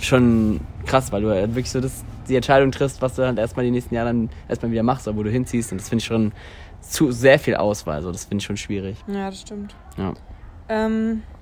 schon 0.00 0.60
krass, 0.86 1.12
weil 1.12 1.22
du 1.22 1.30
halt 1.30 1.50
wirklich 1.54 1.70
so 1.70 1.80
das, 1.80 2.04
die 2.28 2.36
Entscheidung 2.36 2.72
triffst, 2.72 3.02
was 3.02 3.14
du 3.14 3.22
dann 3.22 3.36
erstmal 3.36 3.64
die 3.64 3.70
nächsten 3.70 3.94
Jahre 3.94 4.08
dann 4.08 4.30
erstmal 4.48 4.72
wieder 4.72 4.82
machst, 4.82 5.08
wo 5.14 5.22
du 5.22 5.30
hinziehst 5.30 5.72
und 5.72 5.80
das 5.80 5.88
finde 5.88 6.00
ich 6.00 6.06
schon 6.06 6.32
zu 6.90 7.12
sehr 7.12 7.38
viel 7.38 7.56
Auswahl, 7.56 8.02
so. 8.02 8.10
Das 8.12 8.24
finde 8.24 8.42
ich 8.42 8.46
schon 8.46 8.56
schwierig. 8.56 8.96
Ja, 9.06 9.30
das 9.30 9.40
stimmt. 9.40 9.74
Ja. 9.96 10.14
Ähm. 10.68 11.22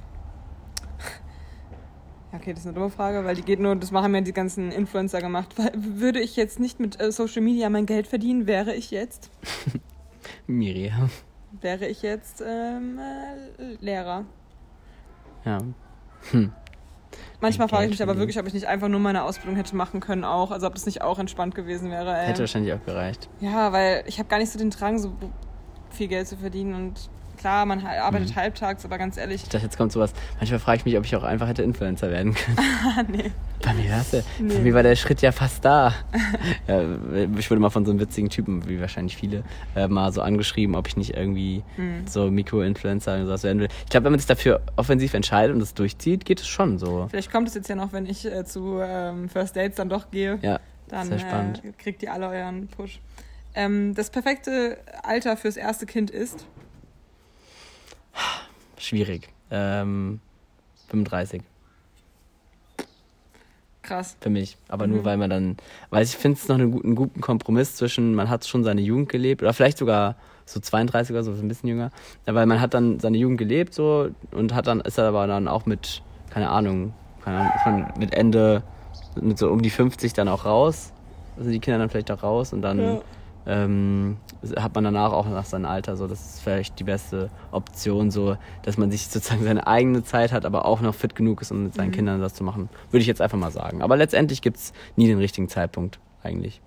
Okay, 2.35 2.53
das 2.55 2.61
ist 2.61 2.67
eine 2.67 2.75
dumme 2.75 2.89
Frage, 2.89 3.27
weil 3.27 3.37
die 3.37 3.43
geht 3.43 3.61
nur, 3.61 3.77
das 3.77 3.93
haben 3.93 4.15
ja 4.15 4.23
die 4.23 4.33
ganzen 4.33 4.73
Influencer 4.73 5.21
gemacht. 5.21 5.49
Weil, 5.59 5.71
würde 5.75 6.19
ich 6.19 6.35
jetzt 6.35 6.59
nicht 6.61 6.81
mit 6.81 6.99
äh, 6.99 7.13
Social 7.13 7.43
Media 7.43 7.69
mein 7.69 7.85
Geld 7.85 8.07
verdienen, 8.07 8.47
wäre 8.47 8.75
ich 8.75 8.91
jetzt, 8.91 9.31
Miriam. 10.47 11.11
wäre 11.61 11.87
ich 11.87 12.01
jetzt 12.01 12.43
ähm, 12.45 12.99
äh, 12.99 13.75
Lehrer. 13.85 14.25
Ja. 15.45 15.59
Manchmal 17.43 17.69
frage 17.69 17.87
ich 17.87 17.91
mich 17.91 18.03
aber 18.03 18.17
wirklich, 18.17 18.39
ob 18.39 18.47
ich 18.47 18.55
nicht 18.55 18.69
einfach 18.69 18.87
nur 18.87 19.01
meine 19.01 19.25
Ausbildung 19.25 19.57
hätte 19.57 19.75
machen 19.75 19.99
können 19.99 20.25
auch. 20.25 20.53
Also 20.53 20.69
ob 20.69 20.75
das 20.75 20.87
nicht 20.87 21.03
auch 21.03 21.19
entspannt 21.19 21.57
gewesen 21.57 21.91
wäre. 21.91 22.17
Ey. 22.17 22.29
Hätte 22.29 22.41
wahrscheinlich 22.41 22.73
auch 22.73 22.85
gereicht. 22.87 23.29
Ja, 23.41 23.73
weil 23.73 24.05
ich 24.07 24.21
habe 24.21 24.29
gar 24.29 24.39
nicht 24.39 24.51
so 24.51 24.59
den 24.61 24.71
Drang, 24.71 24.99
so 24.99 25.13
viel 25.91 26.07
Geld 26.07 26.29
zu 26.29 26.37
verdienen. 26.37 26.75
Und 26.75 27.11
klar, 27.43 27.67
man 27.67 27.85
arbeitet 27.87 28.31
Mhm. 28.31 28.37
halbtags, 28.37 28.85
aber 28.85 28.97
ganz 28.99 29.17
ehrlich, 29.19 29.43
Ich 29.43 29.49
dachte, 29.51 29.65
jetzt 29.67 29.77
kommt 29.77 29.93
sowas. 29.93 30.13
Manchmal 30.39 30.59
frage 30.61 30.79
ich 30.79 30.85
mich, 30.87 30.97
ob 30.97 31.05
ich 31.05 31.15
auch 31.17 31.23
einfach 31.23 31.47
hätte 31.49 31.63
Influencer 31.63 32.11
werden 32.11 32.35
können. 32.35 32.57
ah, 32.59 33.03
nee. 33.09 33.31
Bei 33.63 33.75
mir, 33.75 33.91
war's 33.91 34.13
ja, 34.13 34.21
Nee. 34.41 34.55
bei 34.55 34.61
mir 34.61 34.75
war 34.75 34.83
der 34.83 34.97
Schritt 34.97 35.21
ja 35.23 35.31
fast 35.33 35.65
da. 35.65 35.93
ich 37.39 37.51
wurde 37.51 37.61
mal 37.61 37.71
von 37.71 37.85
so 37.85 37.91
einem 37.93 38.01
witzigen 38.01 38.31
Typen, 38.31 38.69
wie 38.69 38.81
wahrscheinlich 38.81 39.17
viele, 39.17 39.43
äh, 39.77 39.89
mal 39.89 40.13
so 40.13 40.23
angeschrieben, 40.23 40.75
ob 40.75 40.89
ich 40.89 40.97
nicht 40.97 41.15
irgendwie 41.17 41.63
Hm. 41.77 42.07
so 42.07 42.31
Mikroinfluencer 42.31 43.15
und 43.17 43.27
sowas 43.27 43.43
werden 43.45 43.61
will. 43.61 43.69
Ich 43.85 43.91
glaube, 43.91 44.05
wenn 44.05 44.13
man 44.13 44.19
sich 44.21 44.27
dafür 44.27 44.61
offensiv 44.77 45.15
entscheidet 45.15 45.55
und 45.55 45.61
das 45.61 45.75
durchzieht, 45.75 46.25
geht 46.25 46.41
es 46.41 46.47
schon 46.49 46.79
so. 46.79 47.07
Vielleicht 47.11 47.31
kommt 47.31 47.49
es 47.49 47.55
jetzt 47.55 47.69
ja 47.69 47.75
noch, 47.77 47.93
wenn 47.93 48.07
ich 48.07 48.25
äh, 48.25 48.45
zu 48.45 48.79
ähm, 48.83 49.29
First 49.29 49.57
Dates 49.57 49.77
dann 49.77 49.89
doch 49.89 50.11
gehe. 50.11 50.39
Ja, 50.43 50.61
Dann 50.89 51.09
sehr 51.09 51.19
spannend. 51.19 51.63
äh, 51.65 51.73
kriegt 51.79 52.03
ihr 52.03 52.13
alle 52.13 52.29
euren 52.29 52.69
Push. 52.69 53.01
Ähm, 53.55 53.95
das 53.95 54.09
perfekte 54.11 54.79
Alter 55.03 55.37
fürs 55.37 55.57
erste 55.59 55.85
Kind 55.85 56.11
ist. 56.11 56.47
Schwierig. 58.83 59.29
Ähm, 59.51 60.21
35 60.89 61.43
Krass. 63.83 64.17
für 64.21 64.31
mich. 64.31 64.57
Aber 64.69 64.87
nur 64.87 65.01
Mhm. 65.01 65.05
weil 65.05 65.17
man 65.17 65.31
dann, 65.31 65.57
weil 65.91 66.05
ich 66.05 66.17
finde 66.17 66.39
es 66.39 66.47
noch 66.49 66.57
einen 66.57 66.71
guten, 66.71 66.87
einen 66.89 66.97
guten 66.97 67.21
Kompromiss 67.21 67.75
zwischen, 67.77 68.15
man 68.15 68.31
hat 68.31 68.47
schon 68.47 68.63
seine 68.63 68.81
Jugend 68.81 69.09
gelebt 69.09 69.43
oder 69.43 69.53
vielleicht 69.53 69.79
sogar 69.79 70.15
so 70.47 70.61
32 70.61 71.13
oder 71.15 71.25
so, 71.25 71.33
ein 71.33 71.49
bisschen 71.49 71.69
jünger. 71.69 71.91
Weil 72.25 72.47
man 72.47 72.61
hat 72.61 72.75
dann 72.75 73.01
seine 73.01 73.19
Jugend 73.19 73.39
gelebt 73.39 73.75
so 73.75 74.11
und 74.31 74.55
hat 74.55 74.67
dann, 74.69 74.81
ist 74.83 74.99
aber 74.99 75.27
dann 75.27 75.49
auch 75.49 75.67
mit, 75.67 76.03
keine 76.31 76.49
Ahnung, 76.51 76.93
keine 77.25 77.39
Ahnung, 77.39 77.53
ist 77.57 77.67
man 77.67 77.93
mit 77.99 78.15
Ende, 78.15 78.63
mit 79.21 79.39
so 79.39 79.51
um 79.51 79.63
die 79.63 79.71
50 79.71 80.13
dann 80.13 80.29
auch 80.29 80.45
raus. 80.45 80.93
Also 81.37 81.51
die 81.51 81.59
Kinder 81.59 81.79
dann 81.79 81.91
vielleicht 81.91 82.11
auch 82.13 82.23
raus 82.23 82.53
und 82.53 82.63
dann 82.63 82.79
Ja. 82.79 83.01
Ähm, 83.47 84.17
hat 84.57 84.75
man 84.75 84.85
danach 84.85 85.13
auch 85.13 85.27
nach 85.29 85.45
seinem 85.45 85.65
Alter 85.67 85.97
so, 85.97 86.07
das 86.07 86.21
ist 86.35 86.41
vielleicht 86.43 86.79
die 86.79 86.85
beste 86.85 87.31
Option, 87.51 88.11
so, 88.11 88.37
dass 88.63 88.79
man 88.79 88.91
sich 88.91 89.09
sozusagen 89.09 89.43
seine 89.45 89.67
eigene 89.67 90.05
Zeit 90.05 90.33
hat, 90.33 90.45
aber 90.45 90.65
auch 90.65 90.81
noch 90.81 90.95
fit 90.95 91.15
genug 91.15 91.41
ist, 91.43 91.51
um 91.51 91.65
mit 91.65 91.75
seinen 91.75 91.89
Mhm. 91.89 91.93
Kindern 91.93 92.21
das 92.21 92.35
zu 92.35 92.45
machen. 92.45 92.69
Würde 92.91 93.03
ich 93.03 93.07
jetzt 93.09 93.21
einfach 93.21 93.39
mal 93.39 93.51
sagen. 93.51 93.83
Aber 93.83 93.97
letztendlich 93.97 94.43
gibt 94.43 94.57
es 94.59 94.73
nie 94.97 95.07
den 95.09 95.19
richtigen 95.19 95.49
Zeitpunkt, 95.49 95.99
eigentlich. 96.23 96.61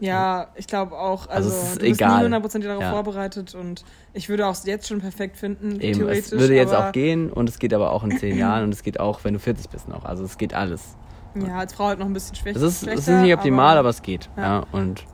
Ja, 0.00 0.48
ich 0.56 0.66
glaube 0.66 0.98
auch. 0.98 1.28
Also, 1.28 1.48
Also 1.48 1.50
es 1.50 1.62
ist 1.62 1.76
du 1.76 1.80
bist 1.88 2.00
egal. 2.00 2.18
nie 2.18 2.24
hundertprozentig 2.24 2.68
darauf 2.68 2.82
Ja. 2.82 2.90
vorbereitet 2.90 3.54
und 3.54 3.84
ich 4.12 4.28
würde 4.28 4.46
auch 4.46 4.56
jetzt 4.64 4.88
schon 4.88 5.00
perfekt 5.00 5.36
finden, 5.36 5.80
Eben, 5.80 5.98
theoretisch. 6.00 6.26
es 6.26 6.32
würde 6.32 6.54
jetzt 6.54 6.74
aber, 6.74 6.88
auch 6.88 6.92
gehen 6.92 7.30
und 7.32 7.48
es 7.48 7.58
geht 7.58 7.72
aber 7.72 7.92
auch 7.92 8.02
in 8.04 8.18
zehn 8.18 8.36
Jahren 8.38 8.64
und 8.64 8.74
es 8.74 8.82
geht 8.82 8.98
auch, 9.00 9.20
wenn 9.24 9.34
du 9.34 9.40
40 9.40 9.70
bist 9.70 9.88
noch. 9.88 10.04
Also 10.04 10.24
es 10.24 10.36
geht 10.36 10.52
alles. 10.52 10.96
Ja, 11.36 11.58
als 11.58 11.72
Frau 11.74 11.86
halt 11.86 11.98
noch 12.00 12.06
ein 12.06 12.12
bisschen 12.12 12.34
schwächer. 12.36 12.56
Es 12.58 12.62
ist, 12.62 12.86
es 12.86 13.08
ist 13.08 13.20
nicht 13.20 13.34
optimal, 13.34 13.78
aber, 13.78 13.88
es 13.88 14.02
geht. 14.02 14.28
Ja. 14.36 14.42
Ja. 14.42 14.64
und 14.72 15.04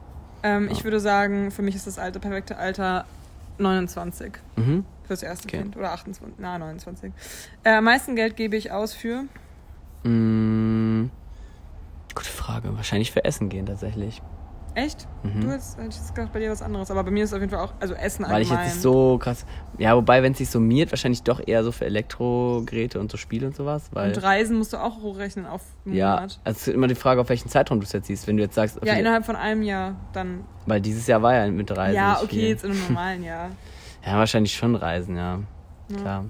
Ähm, 0.43 0.69
Ich 0.71 0.79
Ja. 0.79 0.85
würde 0.85 1.01
sagen, 1.01 1.51
für 1.51 1.63
mich 1.63 1.75
ist 1.75 1.87
das 1.87 1.99
alte, 1.99 2.19
perfekte 2.21 2.57
Alter 2.57 3.05
29 3.59 4.33
mhm. 4.57 4.85
fürs 5.07 5.23
erste 5.23 5.49
Okay. 5.49 5.59
Kind. 5.59 5.77
Oder 5.77 5.93
28, 5.93 6.37
na 6.39 6.59
29. 6.59 7.13
Äh, 7.65 7.75
am 7.75 7.85
meisten 7.85 8.17
Geld 8.17 8.37
gebe 8.37 8.57
ich 8.57 8.73
aus 8.73 8.95
für. 8.95 9.25
mm, 10.05 11.11
gute 12.15 12.31
Frage. 12.31 12.75
Wahrscheinlich 12.77 13.13
für 13.13 13.25
Essen 13.25 13.49
gehen 13.51 13.67
tatsächlich. 13.67 14.23
Echt? 14.75 15.09
Mhm. 15.23 15.41
Du 15.41 15.51
hättest, 15.51 15.77
hätte 15.79 15.89
ich 15.89 15.97
jetzt 15.97 16.15
gedacht, 16.15 16.33
bei 16.33 16.39
dir 16.39 16.51
was 16.51 16.63
anderes. 16.63 16.91
Aber 16.91 17.03
bei 17.05 17.11
mir 17.11 17.25
ist 17.25 17.31
es 17.31 17.35
auf 17.35 17.41
jeden 17.41 17.51
Fall 17.51 17.65
auch, 17.65 17.73
also 17.81 17.95
Essen 17.95 18.25
Weil 18.25 18.43
ich 18.43 18.49
allgemein. 18.51 18.65
jetzt 18.67 18.75
nicht 18.77 18.83
so 18.83 19.19
krass. 19.19 19.45
Ja, 19.79 19.97
wobei, 19.97 20.23
wenn 20.23 20.33
es 20.33 20.39
sich 20.39 20.49
summiert, 20.49 20.93
wahrscheinlich 20.93 21.23
doch 21.25 21.41
eher 21.45 21.65
so 21.65 21.73
für 21.73 21.87
Elektrogeräte 21.87 23.01
und 23.01 23.11
so 23.11 23.17
Spiele 23.17 23.47
und 23.49 23.57
sowas. 23.57 23.91
Weil, 23.93 24.09
Und 24.11 24.23
Reisen 24.23 24.57
musst 24.59 24.73
du 24.73 24.77
auch 24.77 25.03
hochrechnen 25.03 25.47
auf 25.47 25.63
einen 25.85 25.95
ja, 25.97 26.11
Monat. 26.15 26.41
also 26.45 26.57
es 26.59 26.69
ist 26.69 26.75
immer 26.75 26.87
die 26.87 26.95
Frage, 26.95 27.21
auf 27.21 27.29
welchen 27.29 27.49
Zeitraum 27.49 27.81
du 27.81 27.85
es 27.85 27.93
jetzt 27.93 28.07
siehst. 28.07 28.27
Wenn 28.27 28.37
du 28.37 28.43
jetzt 28.45 28.55
sagst, 28.55 28.79
Ja, 28.85 28.95
innerhalb 28.95 29.25
von 29.27 29.37
einem 29.37 29.63
Jahr 29.63 29.97
dann. 30.13 30.45
weil 30.67 30.81
dieses 30.81 31.07
Jahr 31.07 31.21
war 31.23 31.35
ja 31.35 31.51
mit 31.51 31.71
Reisen. 31.77 31.97
ja, 31.97 32.19
okay, 32.19 32.27
viel. 32.29 32.49
jetzt 32.49 32.65
in 32.65 32.71
einem 32.73 32.83
normalen 32.89 33.23
Jahr. 33.25 33.51
Ja, 34.07 34.17
wahrscheinlich 34.17 34.55
schon 34.55 34.77
Reisen, 34.77 35.15
ja. 35.15 35.41
Ja. 35.91 35.97
Klar. 35.99 36.25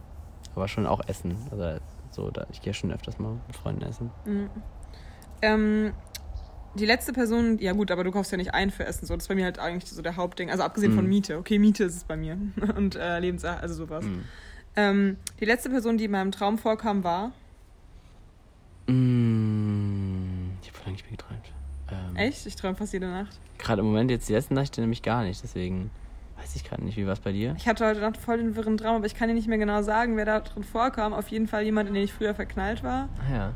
Aber 0.56 0.66
schon 0.66 0.86
auch 0.86 1.00
Essen. 1.06 1.36
Also 1.52 1.78
so, 2.10 2.30
da, 2.32 2.44
ich 2.50 2.60
gehe 2.62 2.74
schon 2.74 2.90
öfters 2.90 3.20
mal 3.20 3.34
mit 3.46 3.54
Freunden 3.54 3.82
essen. 3.82 4.10
Mhm. 4.24 4.50
Ähm, 5.40 5.92
die 6.74 6.86
letzte 6.86 7.12
Person, 7.12 7.58
ja 7.58 7.72
gut, 7.72 7.90
aber 7.90 8.04
du 8.04 8.10
kaufst 8.12 8.30
ja 8.32 8.38
nicht 8.38 8.54
ein 8.54 8.70
für 8.70 8.84
Essen, 8.84 9.06
so. 9.06 9.14
Das 9.14 9.24
ist 9.24 9.28
bei 9.28 9.34
mir 9.34 9.44
halt 9.44 9.58
eigentlich 9.58 9.90
so 9.90 10.02
der 10.02 10.16
Hauptding. 10.16 10.50
Also 10.50 10.62
abgesehen 10.62 10.92
von 10.92 11.04
Mhm. 11.04 11.10
Miete. 11.10 11.38
Okay, 11.38 11.58
Miete 11.58 11.84
ist 11.84 11.96
es 11.96 12.04
bei 12.04 12.16
mir. 12.16 12.38
Und 12.76 12.94
äh, 12.96 13.18
Lebensart, 13.18 13.62
also 13.62 13.74
sowas. 13.74 14.04
Mhm. 14.04 14.24
Ähm, 14.76 15.16
die 15.40 15.44
letzte 15.44 15.68
Person, 15.70 15.98
die 15.98 16.04
in 16.04 16.10
meinem 16.12 16.30
Traum 16.30 16.56
vorkam, 16.58 17.02
war. 17.02 17.32
Mm, 18.86 20.50
ich 20.62 20.68
habe 20.68 20.76
vorhin 20.76 20.92
nicht 20.92 21.04
mehr 21.04 21.16
geträumt. 21.16 21.52
Ähm, 21.90 22.16
Echt? 22.16 22.46
Ich 22.46 22.56
träume 22.56 22.76
fast 22.76 22.92
jede 22.92 23.08
Nacht. 23.08 23.38
Gerade 23.58 23.80
im 23.80 23.86
Moment 23.86 24.10
jetzt 24.10 24.28
die 24.28 24.32
letzten 24.32 24.54
Nächte 24.54 24.80
nämlich 24.80 25.02
gar 25.02 25.22
nicht, 25.24 25.42
deswegen 25.42 25.90
weiß 26.36 26.44
Weiß 26.44 26.56
ich 26.56 26.64
gerade 26.64 26.82
nicht. 26.82 26.96
Wie 26.96 27.04
war 27.04 27.12
es 27.12 27.20
bei 27.20 27.32
dir? 27.32 27.54
Ich 27.58 27.68
hatte 27.68 27.84
heute 27.86 28.00
Nacht 28.00 28.16
voll 28.16 28.38
den 28.38 28.56
wirren 28.56 28.78
Traum, 28.78 28.96
aber 28.96 29.04
ich 29.06 29.14
kann 29.14 29.28
dir 29.28 29.34
nicht 29.34 29.46
mehr 29.46 29.58
genau 29.58 29.82
sagen, 29.82 30.16
wer 30.16 30.24
da 30.24 30.40
drin 30.40 30.64
vorkam. 30.64 31.12
Auf 31.12 31.28
jeden 31.28 31.46
Fall 31.46 31.64
jemand, 31.64 31.88
in 31.90 31.94
den 31.94 32.02
ich 32.04 32.14
früher 32.14 32.34
verknallt 32.34 32.82
war. 32.82 33.10
Ah 33.28 33.34
ja. 33.34 33.52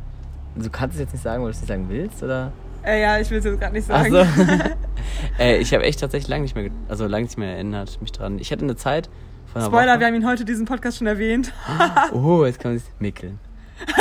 Du 0.55 0.69
kannst 0.69 0.95
es 0.97 1.01
jetzt 1.01 1.13
nicht 1.15 1.23
sagen, 1.23 1.43
weil 1.43 1.51
du 1.51 1.57
es 1.57 1.61
nicht 1.63 1.69
sagen 1.69 1.89
willst, 1.89 2.23
oder? 2.23 2.53
Äh, 2.85 3.01
ja, 3.03 3.19
ich 3.19 3.31
will 3.31 3.39
es 3.39 3.45
jetzt 3.45 3.61
gerade 3.61 3.73
nicht 3.73 3.87
sagen. 3.87 4.11
so. 4.13 4.19
äh, 5.39 5.57
ich 5.59 5.73
habe 5.73 5.85
echt 5.85 6.01
tatsächlich 6.01 6.29
lange 6.29 6.43
nicht 6.43 6.55
mehr, 6.55 6.71
also 6.89 7.07
lange 7.07 7.25
nicht 7.25 7.39
mehr 7.39 7.55
erinnert 7.55 8.01
mich 8.01 8.13
dran. 8.13 8.39
Ich 8.39 8.53
hatte 8.53 8.63
eine 8.65 8.77
Zeit 8.77 9.09
von 9.53 9.63
einer 9.63 9.71
Spoiler, 9.71 9.93
Woche. 9.93 10.01
wir 10.01 10.07
haben 10.09 10.15
ihn 10.15 10.27
heute 10.27 10.45
diesen 10.45 10.67
Podcast 10.67 10.99
schon 10.99 11.07
erwähnt. 11.07 11.53
Oh, 12.13 12.45
jetzt 12.45 12.61
kann 12.61 12.73
man 12.73 12.79
sich 12.79 12.91
mickeln. 12.99 13.39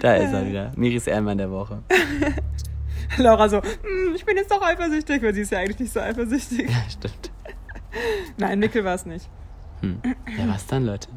da 0.00 0.14
ist 0.14 0.32
er 0.32 0.46
wieder. 0.46 0.72
Miris 0.76 1.06
Ehrenmann 1.06 1.38
der 1.38 1.50
Woche. 1.50 1.82
Laura 3.18 3.48
so, 3.48 3.58
"Hm, 3.62 4.14
ich 4.14 4.24
bin 4.24 4.36
jetzt 4.36 4.50
doch 4.50 4.62
eifersüchtig, 4.62 5.22
weil 5.22 5.34
sie 5.34 5.42
ist 5.42 5.52
ja 5.52 5.58
eigentlich 5.58 5.78
nicht 5.78 5.92
so 5.92 6.00
eifersüchtig. 6.00 6.68
Ja, 6.68 6.90
stimmt. 6.90 7.30
Nein, 8.36 8.58
Mikkel 8.58 8.84
war 8.84 8.94
es 8.94 9.06
nicht. 9.06 9.28
Hm. 9.80 10.00
Ja, 10.04 10.48
was 10.48 10.66
dann, 10.66 10.84
Leute? 10.84 11.08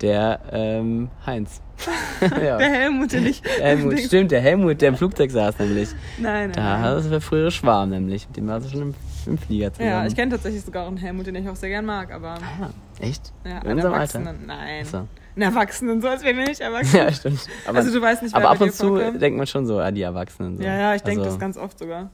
Der 0.00 0.40
ähm, 0.52 1.08
Heinz. 1.24 1.60
ja. 2.20 2.56
Der 2.58 2.70
Helmut, 2.70 3.12
den 3.12 3.26
ich. 3.26 3.42
Helmut, 3.60 4.00
stimmt, 4.00 4.30
der 4.30 4.40
Helmut, 4.40 4.80
der 4.80 4.90
im 4.90 4.96
Flugzeug 4.96 5.30
saß 5.30 5.58
nämlich. 5.58 5.90
Nein, 6.18 6.50
nein. 6.50 6.52
Da 6.52 6.78
nein. 6.78 6.94
das 6.96 7.10
war 7.10 7.20
frühere 7.20 7.50
Schwarm 7.50 7.90
nämlich. 7.90 8.26
Mit 8.28 8.36
dem 8.36 8.46
war 8.48 8.60
sie 8.60 8.70
schon 8.70 8.82
im, 8.82 8.94
im 9.26 9.38
Flieger 9.38 9.72
zusammen. 9.72 9.90
Ja, 9.90 10.06
ich 10.06 10.14
kenne 10.14 10.32
tatsächlich 10.32 10.62
sogar 10.62 10.84
auch 10.84 10.88
einen 10.88 10.96
Helmut, 10.96 11.26
den 11.26 11.34
ich 11.34 11.48
auch 11.48 11.56
sehr 11.56 11.68
gern 11.68 11.84
mag, 11.84 12.12
aber. 12.12 12.34
Ah, 12.34 12.70
echt? 13.00 13.32
Ja, 13.44 13.58
In 13.60 13.72
unserem 13.72 13.94
Alter? 13.94 14.20
Nein. 14.20 14.84
So. 14.84 15.08
Einen 15.36 15.42
Erwachsenen, 15.42 16.00
so 16.00 16.08
als 16.08 16.22
wären 16.22 16.36
wir 16.36 16.46
nicht 16.46 16.60
erwachsen. 16.60 16.96
Ja, 16.96 17.12
stimmt. 17.12 17.40
Aber, 17.66 17.78
Also 17.78 17.92
du 17.92 18.00
weißt 18.00 18.22
nicht, 18.22 18.34
aber 18.34 18.50
ab 18.50 18.60
und 18.60 18.72
zu 18.72 18.88
vorkommt? 18.88 19.20
denkt 19.20 19.36
man 19.36 19.46
schon 19.46 19.66
so, 19.66 19.78
ah, 19.78 19.90
die 19.90 20.02
Erwachsenen. 20.02 20.56
So. 20.56 20.62
Ja, 20.62 20.76
ja, 20.76 20.94
ich 20.94 21.02
denke 21.02 21.22
also, 21.22 21.32
das 21.32 21.40
ganz 21.40 21.56
oft 21.56 21.78
sogar. 21.78 22.10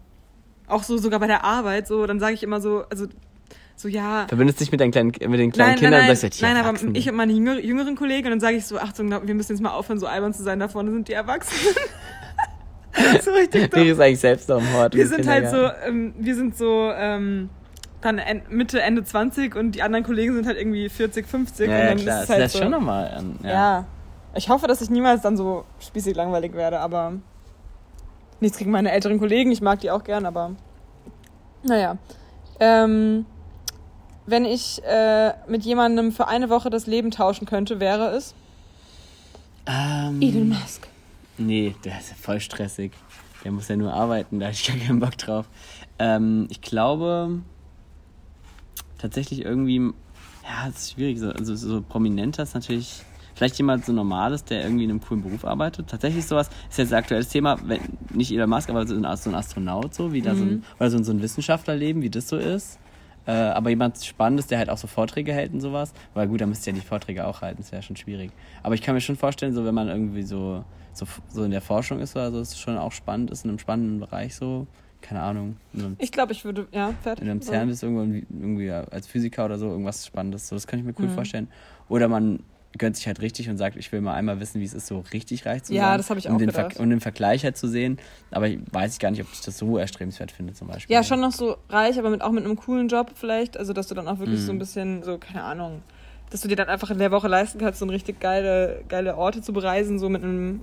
Auch 0.66 0.82
so 0.82 0.96
sogar 0.96 1.20
bei 1.20 1.26
der 1.26 1.44
Arbeit, 1.44 1.86
so, 1.86 2.06
dann 2.06 2.18
sage 2.20 2.34
ich 2.34 2.42
immer 2.42 2.60
so, 2.60 2.84
also 2.90 3.06
so 3.80 3.88
ja. 3.88 4.26
Verbindest 4.28 4.60
dich 4.60 4.70
mit, 4.70 4.80
deinen 4.80 4.90
kleinen, 4.90 5.08
mit 5.08 5.40
den 5.40 5.52
kleinen 5.52 5.70
Nein, 5.70 5.74
Kindern 5.76 5.92
nein, 5.92 6.00
nein, 6.02 6.10
und 6.10 6.16
sagst, 6.16 6.40
ja, 6.40 6.52
nein, 6.52 6.64
aber 6.64 6.78
ich 6.96 7.08
und 7.08 7.16
meine 7.16 7.32
jüngere, 7.32 7.60
jüngeren 7.60 7.96
Kollegen 7.96 8.26
und 8.26 8.32
dann 8.32 8.40
sage 8.40 8.56
ich 8.56 8.66
so, 8.66 8.78
Achtung, 8.78 9.10
wir 9.10 9.34
müssen 9.34 9.52
jetzt 9.52 9.60
mal 9.60 9.70
aufhören, 9.70 9.98
so 9.98 10.06
albern 10.06 10.34
zu 10.34 10.42
sein, 10.42 10.58
da 10.58 10.68
vorne 10.68 10.90
sind 10.90 11.08
die 11.08 11.12
Erwachsenen. 11.12 11.74
so 13.22 13.30
richtig 13.32 13.70
dumm. 13.70 13.86
ist 13.86 14.00
eigentlich 14.00 14.20
selbst 14.20 14.48
noch 14.48 14.58
im 14.58 14.72
Hort. 14.74 14.94
Wir 14.94 15.06
sind 15.06 15.26
halt 15.26 15.48
so, 15.48 15.70
ähm, 15.86 16.14
wir 16.18 16.34
sind 16.34 16.56
so 16.56 16.90
ähm, 16.94 17.48
dann 18.00 18.20
Mitte, 18.48 18.80
Ende 18.82 19.04
20 19.04 19.54
und 19.56 19.72
die 19.72 19.82
anderen 19.82 20.04
Kollegen 20.04 20.34
sind 20.34 20.46
halt 20.46 20.58
irgendwie 20.58 20.88
40, 20.88 21.26
50 21.26 21.68
Ja, 21.68 21.74
und 21.74 21.78
ja, 21.80 21.88
dann 21.88 21.98
klar. 21.98 22.16
ist 22.16 22.20
es 22.22 22.26
Das 22.26 22.28
halt 22.30 22.38
lässt 22.40 22.54
so. 22.54 22.62
schon 22.62 22.70
nochmal 22.70 23.08
an. 23.08 23.38
Ja. 23.42 23.50
Ja. 23.50 23.84
Ich 24.34 24.48
hoffe, 24.48 24.66
dass 24.66 24.80
ich 24.80 24.90
niemals 24.90 25.22
dann 25.22 25.36
so 25.36 25.64
spießig 25.80 26.14
langweilig 26.14 26.54
werde, 26.54 26.80
aber 26.80 27.14
nichts 28.40 28.58
gegen 28.58 28.70
meine 28.70 28.92
älteren 28.92 29.18
Kollegen. 29.18 29.50
Ich 29.50 29.60
mag 29.60 29.80
die 29.80 29.90
auch 29.90 30.04
gern, 30.04 30.24
aber 30.24 30.52
naja. 31.62 31.98
Ähm, 32.58 33.26
wenn 34.30 34.44
ich 34.44 34.82
äh, 34.84 35.32
mit 35.48 35.64
jemandem 35.64 36.12
für 36.12 36.28
eine 36.28 36.48
Woche 36.50 36.70
das 36.70 36.86
Leben 36.86 37.10
tauschen 37.10 37.46
könnte, 37.46 37.80
wäre 37.80 38.10
es 38.16 38.34
Ähm, 39.66 40.20
Elon 40.22 40.48
Musk. 40.48 40.88
Nee, 41.38 41.74
der 41.84 41.98
ist 41.98 42.10
ja 42.10 42.16
voll 42.20 42.40
stressig. 42.40 42.92
Der 43.44 43.52
muss 43.52 43.68
ja 43.68 43.76
nur 43.76 43.92
arbeiten, 43.92 44.38
da 44.38 44.46
habe 44.46 44.54
ich 44.54 44.66
gar 44.66 44.76
keinen 44.76 45.00
Bock 45.00 45.16
drauf. 45.16 45.46
Ähm, 45.98 46.46
ich 46.50 46.60
glaube, 46.60 47.40
tatsächlich 48.98 49.42
irgendwie, 49.44 49.92
ja, 50.44 50.68
es 50.68 50.76
ist 50.76 50.92
schwierig. 50.92 51.18
So, 51.18 51.30
also, 51.30 51.56
so 51.56 51.80
prominenter 51.80 52.42
ist 52.42 52.54
natürlich 52.54 53.02
vielleicht 53.34 53.56
jemand 53.56 53.86
so 53.86 53.92
normales, 53.92 54.44
der 54.44 54.62
irgendwie 54.62 54.84
in 54.84 54.90
einem 54.90 55.00
coolen 55.00 55.22
Beruf 55.22 55.44
arbeitet. 55.46 55.88
Tatsächlich 55.88 56.26
sowas, 56.26 56.50
ist 56.68 56.78
jetzt 56.78 56.92
ein 56.92 56.98
aktuelles 56.98 57.28
Thema, 57.28 57.56
wenn, 57.64 57.80
nicht 58.12 58.32
Elon 58.32 58.50
Musk, 58.50 58.68
aber 58.68 58.86
so 58.86 58.94
ein, 58.94 59.16
so 59.16 59.30
ein 59.30 59.34
Astronaut, 59.34 59.94
so, 59.94 60.12
wie 60.12 60.20
da 60.20 60.34
so 60.34 60.42
ein, 60.42 60.64
oder 60.78 60.90
so 60.90 60.98
ein, 60.98 61.04
so 61.04 61.12
ein 61.12 61.22
Wissenschaftlerleben, 61.22 62.02
wie 62.02 62.10
das 62.10 62.28
so 62.28 62.36
ist. 62.36 62.78
Äh, 63.26 63.32
aber 63.32 63.70
jemand 63.70 64.02
Spannendes, 64.02 64.46
der 64.46 64.58
halt 64.58 64.70
auch 64.70 64.78
so 64.78 64.86
Vorträge 64.86 65.32
hält 65.32 65.52
und 65.52 65.60
sowas. 65.60 65.92
Weil 66.14 66.26
gut, 66.28 66.40
da 66.40 66.46
müsste 66.46 66.70
ja 66.70 66.74
die 66.76 66.82
Vorträge 66.82 67.26
auch 67.26 67.42
halten, 67.42 67.58
das 67.62 67.70
wäre 67.72 67.82
schon 67.82 67.96
schwierig. 67.96 68.30
Aber 68.62 68.74
ich 68.74 68.82
kann 68.82 68.94
mir 68.94 69.00
schon 69.00 69.16
vorstellen, 69.16 69.52
so 69.54 69.64
wenn 69.64 69.74
man 69.74 69.88
irgendwie 69.88 70.22
so, 70.22 70.64
so, 70.92 71.06
so 71.28 71.44
in 71.44 71.50
der 71.50 71.60
Forschung 71.60 72.00
ist 72.00 72.16
oder 72.16 72.30
so, 72.30 72.40
ist 72.40 72.52
es 72.52 72.58
schon 72.58 72.78
auch 72.78 72.92
spannend 72.92 73.30
ist, 73.30 73.44
in 73.44 73.50
einem 73.50 73.58
spannenden 73.58 74.00
Bereich 74.00 74.34
so, 74.34 74.66
keine 75.02 75.22
Ahnung, 75.22 75.56
Ich 75.98 76.12
glaube, 76.12 76.32
ich 76.32 76.44
würde, 76.44 76.66
ja, 76.72 76.92
fertig. 77.02 77.24
in 77.24 77.30
einem 77.30 77.40
CERN 77.40 77.68
bist 77.68 77.82
irgendwo 77.82 78.02
irgendwie, 78.02 78.70
als 78.70 79.06
Physiker 79.06 79.46
oder 79.46 79.58
so, 79.58 79.68
irgendwas 79.68 80.04
Spannendes. 80.06 80.48
So, 80.48 80.56
das 80.56 80.66
kann 80.66 80.78
ich 80.78 80.84
mir 80.84 80.94
cool 80.98 81.06
Mhm. 81.06 81.10
vorstellen. 81.10 81.48
Oder 81.88 82.08
man 82.08 82.40
gönnt 82.78 82.96
sich 82.96 83.06
halt 83.06 83.20
richtig 83.20 83.48
und 83.48 83.56
sagt, 83.56 83.76
ich 83.76 83.90
will 83.92 84.00
mal 84.00 84.14
einmal 84.14 84.38
wissen, 84.40 84.60
wie 84.60 84.64
es 84.64 84.74
ist, 84.74 84.86
so 84.86 85.00
richtig 85.12 85.44
reich 85.46 85.64
zu 85.64 85.74
Ja, 85.74 85.88
sein. 85.88 85.98
das 85.98 86.10
habe 86.10 86.20
ich 86.20 86.28
um 86.28 86.34
auch 86.34 86.38
den 86.38 86.50
Ver 86.50 86.64
gedacht. 86.64 86.80
um 86.80 86.88
den 86.88 87.00
Vergleich 87.00 87.44
halt 87.44 87.56
zu 87.56 87.66
sehen. 87.68 87.98
Aber 88.30 88.48
ich 88.48 88.60
weiß 88.70 88.98
gar 88.98 89.10
nicht, 89.10 89.20
ob 89.22 89.28
ich 89.32 89.40
das 89.40 89.58
so 89.58 89.76
erstrebenswert 89.78 90.30
finde, 90.30 90.52
zum 90.54 90.68
Beispiel. 90.68 90.94
Ja, 90.94 91.02
schon 91.02 91.20
noch 91.20 91.32
so 91.32 91.56
reich, 91.68 91.98
aber 91.98 92.10
mit, 92.10 92.22
auch 92.22 92.30
mit 92.30 92.44
einem 92.44 92.56
coolen 92.56 92.88
Job 92.88 93.12
vielleicht. 93.14 93.56
Also, 93.56 93.72
dass 93.72 93.88
du 93.88 93.94
dann 93.94 94.06
auch 94.08 94.18
wirklich 94.20 94.40
Mhm. 94.40 94.44
so 94.46 94.52
ein 94.52 94.58
bisschen, 94.58 95.02
so, 95.02 95.18
keine 95.18 95.42
Ahnung, 95.42 95.82
dass 96.30 96.42
du 96.42 96.48
dir 96.48 96.56
dann 96.56 96.68
einfach 96.68 96.90
in 96.90 96.98
der 96.98 97.10
Woche 97.10 97.26
leisten 97.26 97.58
kannst, 97.58 97.80
so 97.80 97.86
richtig 97.86 98.20
geile, 98.20 98.84
geile 98.88 99.16
Orte 99.16 99.42
zu 99.42 99.52
bereisen, 99.52 99.98
so 99.98 100.08
mit 100.08 100.22
einem. 100.22 100.60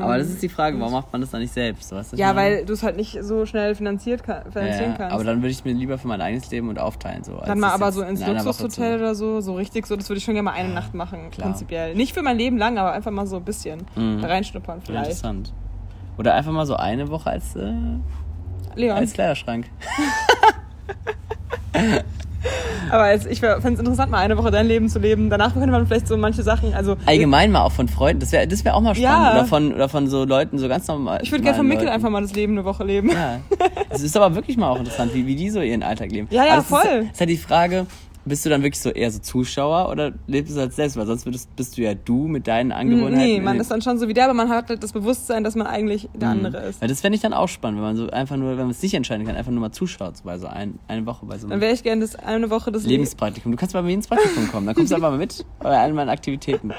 Aber 0.00 0.18
das 0.18 0.28
ist 0.28 0.42
die 0.42 0.48
Frage, 0.48 0.78
warum 0.78 0.92
macht 0.92 1.10
man 1.12 1.20
das 1.22 1.30
dann 1.30 1.40
nicht 1.40 1.52
selbst? 1.54 1.90
Weißt 1.92 2.12
du, 2.12 2.16
Ja, 2.16 2.36
weil 2.36 2.64
du 2.66 2.72
es 2.74 2.82
halt 2.82 2.96
nicht 2.96 3.18
so 3.22 3.46
schnell 3.46 3.74
finanziert 3.74 4.22
kann, 4.22 4.42
finanzieren 4.52 4.90
ja, 4.90 4.96
kannst. 4.96 5.14
aber 5.14 5.24
dann 5.24 5.38
würde 5.40 5.50
ich 5.50 5.64
mir 5.64 5.72
lieber 5.72 5.96
für 5.98 6.08
mein 6.08 6.20
eigenes 6.20 6.50
Leben 6.50 6.68
und 6.68 6.78
aufteilen. 6.78 7.24
So, 7.24 7.40
dann 7.44 7.58
mal 7.58 7.70
aber 7.70 7.90
so 7.92 8.02
ins 8.02 8.20
in 8.20 8.26
Luxushotel 8.34 8.98
oder 8.98 9.14
so, 9.14 9.40
so 9.40 9.54
richtig 9.54 9.86
so, 9.86 9.96
das 9.96 10.08
würde 10.08 10.18
ich 10.18 10.24
schon 10.24 10.34
gerne 10.34 10.44
mal 10.50 10.52
eine 10.52 10.68
Ja, 10.68 10.74
Nacht 10.74 10.92
machen, 10.94 11.30
klar. 11.30 11.48
prinzipiell. 11.48 11.94
Nicht 11.94 12.12
für 12.12 12.22
mein 12.22 12.36
Leben 12.36 12.58
lang, 12.58 12.76
aber 12.78 12.92
einfach 12.92 13.10
mal 13.10 13.26
so 13.26 13.36
ein 13.36 13.44
bisschen 13.44 13.86
Mhm. 13.96 14.22
reinschnuppern 14.24 14.80
Ja, 14.80 14.84
vielleicht. 14.84 15.06
interessant. 15.10 15.52
Oder 16.18 16.34
einfach 16.34 16.52
mal 16.52 16.66
so 16.66 16.76
eine 16.76 17.08
Woche 17.08 17.30
als, 17.30 17.56
äh, 17.56 17.72
Leon, 18.74 18.96
als 18.98 19.12
Kleiderschrank. 19.14 19.66
aber 22.90 23.04
als, 23.04 23.26
ich 23.26 23.40
fände 23.40 23.60
es 23.72 23.78
interessant, 23.78 24.10
mal 24.10 24.18
eine 24.18 24.36
Woche 24.36 24.50
dein 24.50 24.66
Leben 24.66 24.88
zu 24.88 24.98
leben. 24.98 25.30
Danach 25.30 25.52
könnte 25.54 25.70
man 25.70 25.86
vielleicht 25.86 26.08
so 26.08 26.16
manche 26.16 26.42
Sachen, 26.42 26.74
also 26.74 26.96
Allgemein 27.06 27.50
mal 27.50 27.62
auch 27.62 27.72
von 27.72 27.88
Freunden, 27.88 28.20
das 28.20 28.32
wäre 28.32 28.46
das 28.46 28.64
wär 28.64 28.74
auch 28.74 28.80
mal 28.80 28.94
spannend. 28.94 29.26
Ja. 29.26 29.34
Oder, 29.34 29.44
von, 29.46 29.74
oder 29.74 29.88
von 29.88 30.08
so 30.08 30.24
Leuten, 30.24 30.58
so 30.58 30.68
ganz 30.68 30.86
normal. 30.88 31.20
ich 31.22 31.30
würde 31.30 31.44
gerne 31.44 31.56
von 31.56 31.66
Mikkel 31.66 31.84
Leuten. 31.84 31.94
einfach 31.94 32.10
mal 32.10 32.22
das 32.22 32.34
Leben 32.34 32.52
eine 32.52 32.64
Woche 32.64 32.84
leben. 32.84 33.10
Ja, 33.10 33.40
es 33.90 34.02
ist 34.02 34.16
aber 34.16 34.34
wirklich 34.34 34.56
mal 34.56 34.70
auch 34.70 34.78
interessant, 34.78 35.14
wie, 35.14 35.26
wie 35.26 35.36
die 35.36 35.50
so 35.50 35.60
ihren 35.60 35.82
Alltag 35.82 36.10
leben. 36.10 36.28
Ja, 36.30 36.44
ja, 36.44 36.62
voll. 36.62 36.80
Ist, 36.80 37.12
ist 37.12 37.20
halt 37.20 37.30
die 37.30 37.36
Frage, 37.36 37.86
bist 38.24 38.44
du 38.44 38.50
dann 38.50 38.62
wirklich 38.62 38.80
so 38.80 38.90
eher 38.90 39.10
so 39.10 39.18
Zuschauer 39.18 39.88
oder 39.90 40.12
lebst 40.26 40.56
du 40.56 40.60
als 40.60 40.76
selbst? 40.76 40.96
Weil 40.96 41.06
sonst 41.06 41.26
würdest, 41.26 41.54
bist 41.56 41.76
du 41.76 41.82
ja 41.82 41.94
du 41.94 42.28
mit 42.28 42.46
deinen 42.46 42.70
Angewohnheiten. 42.72 43.18
Nee, 43.18 43.40
man 43.40 43.58
ist 43.60 43.70
dann 43.70 43.82
schon 43.82 43.98
so 43.98 44.08
wie 44.08 44.14
der, 44.14 44.24
aber 44.24 44.34
man 44.34 44.48
hat 44.48 44.68
halt 44.68 44.82
das 44.82 44.92
Bewusstsein, 44.92 45.42
dass 45.44 45.54
man 45.54 45.66
eigentlich 45.66 46.08
der 46.14 46.28
Mhm. 46.34 46.46
andere 46.46 46.66
ist. 46.68 46.80
Weil 46.80 46.88
das 46.88 47.00
fände 47.00 47.16
ich 47.16 47.22
dann 47.22 47.32
auch 47.34 47.48
spannend, 47.48 47.78
wenn 47.78 47.84
man 47.84 47.96
so 47.96 48.08
einfach 48.10 48.36
nur, 48.36 48.50
wenn 48.50 48.58
man 48.58 48.70
es 48.70 48.82
nicht 48.82 48.94
entscheiden 48.94 49.26
kann, 49.26 49.36
einfach 49.36 49.50
nur 49.52 49.60
mal 49.60 49.72
zuschaut, 49.72 50.16
so 50.16 50.24
bei 50.24 50.38
so 50.38 50.46
ein, 50.46 50.78
eine 50.88 51.04
Woche 51.06 51.26
bei 51.26 51.36
so 51.38 51.42
Dann 51.46 51.52
einem 51.52 51.60
wäre 51.62 51.72
ich 51.74 51.82
gerne 51.82 52.02
das 52.02 52.14
eine 52.16 52.50
Woche 52.50 52.70
Lebens. 52.70 52.86
Lebenspraktikum. 52.86 53.52
Du 53.52 53.58
kannst 53.58 53.74
mal 53.74 53.82
mir 53.82 53.92
ins 53.94 54.06
Praktikum 54.08 54.48
kommen, 54.50 54.66
dann 54.66 54.74
kommst 54.74 54.92
du 54.92 54.96
einfach 54.96 55.10
mal 55.10 55.18
mit 55.18 55.44
bei 55.60 55.76
allen 55.78 55.94
meinen 55.94 56.08
Aktivitäten. 56.10 56.72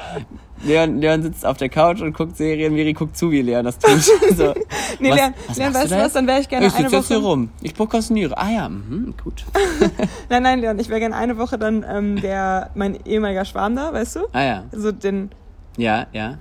Leon, 0.65 0.99
Leon 1.01 1.21
sitzt 1.23 1.45
auf 1.45 1.57
der 1.57 1.69
Couch 1.69 2.01
und 2.01 2.13
guckt 2.13 2.37
Serien, 2.37 2.73
Miri 2.73 2.93
guckt 2.93 3.17
zu, 3.17 3.31
wie 3.31 3.41
Leon 3.41 3.65
das 3.65 3.77
tut. 3.79 3.91
So. 4.35 4.53
Nee, 4.99 5.09
Was- 5.11 5.15
Leon, 5.17 5.33
was 5.47 5.57
Leon 5.57 5.73
weißt 5.73 5.91
du 5.91 5.97
was, 5.97 6.13
dann 6.13 6.27
wäre 6.27 6.39
ich 6.39 6.49
gerne 6.49 6.67
ich 6.67 6.73
eine 6.73 6.83
sitze 6.83 6.95
jetzt 6.97 7.07
hier 7.07 7.17
Woche. 7.17 7.25
rum. 7.27 7.49
Ich 7.61 7.73
prokrastiniere. 7.73 8.37
Ah 8.37 8.49
ja, 8.49 8.69
mhm, 8.69 9.13
gut. 9.23 9.43
Nein, 10.29 10.43
nein, 10.43 10.59
Leon, 10.59 10.79
ich 10.79 10.89
wäre 10.89 10.99
gerne 10.99 11.15
eine 11.15 11.37
Woche 11.37 11.57
dann 11.57 11.85
ähm, 11.87 12.21
der, 12.21 12.69
mein 12.75 12.97
ehemaliger 13.05 13.45
Schwarm 13.45 13.75
da, 13.75 13.93
weißt 13.93 14.15
du? 14.17 14.19
Ah 14.33 14.43
ja. 14.43 14.63
So 14.71 14.91
den. 14.91 15.31
Ja, 15.77 16.07
ja. 16.13 16.37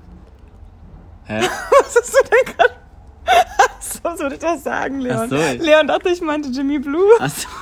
Hä? 1.25 1.41
Was 1.41 1.97
hast 1.97 2.15
du 2.15 2.29
denn 2.29 2.55
gerade? 2.57 2.71
So 3.81 4.17
soll 4.17 4.33
ich 4.33 4.39
das 4.39 4.63
sagen, 4.65 5.01
Leon. 5.01 5.19
Ach 5.25 5.29
so. 5.31 5.65
Leon 5.65 5.87
dachte, 5.87 6.09
ich 6.11 6.21
meinte 6.21 6.49
Jimmy 6.51 6.79
Blue. 6.79 7.05
Achso. 7.21 7.49
Ich 7.49 7.62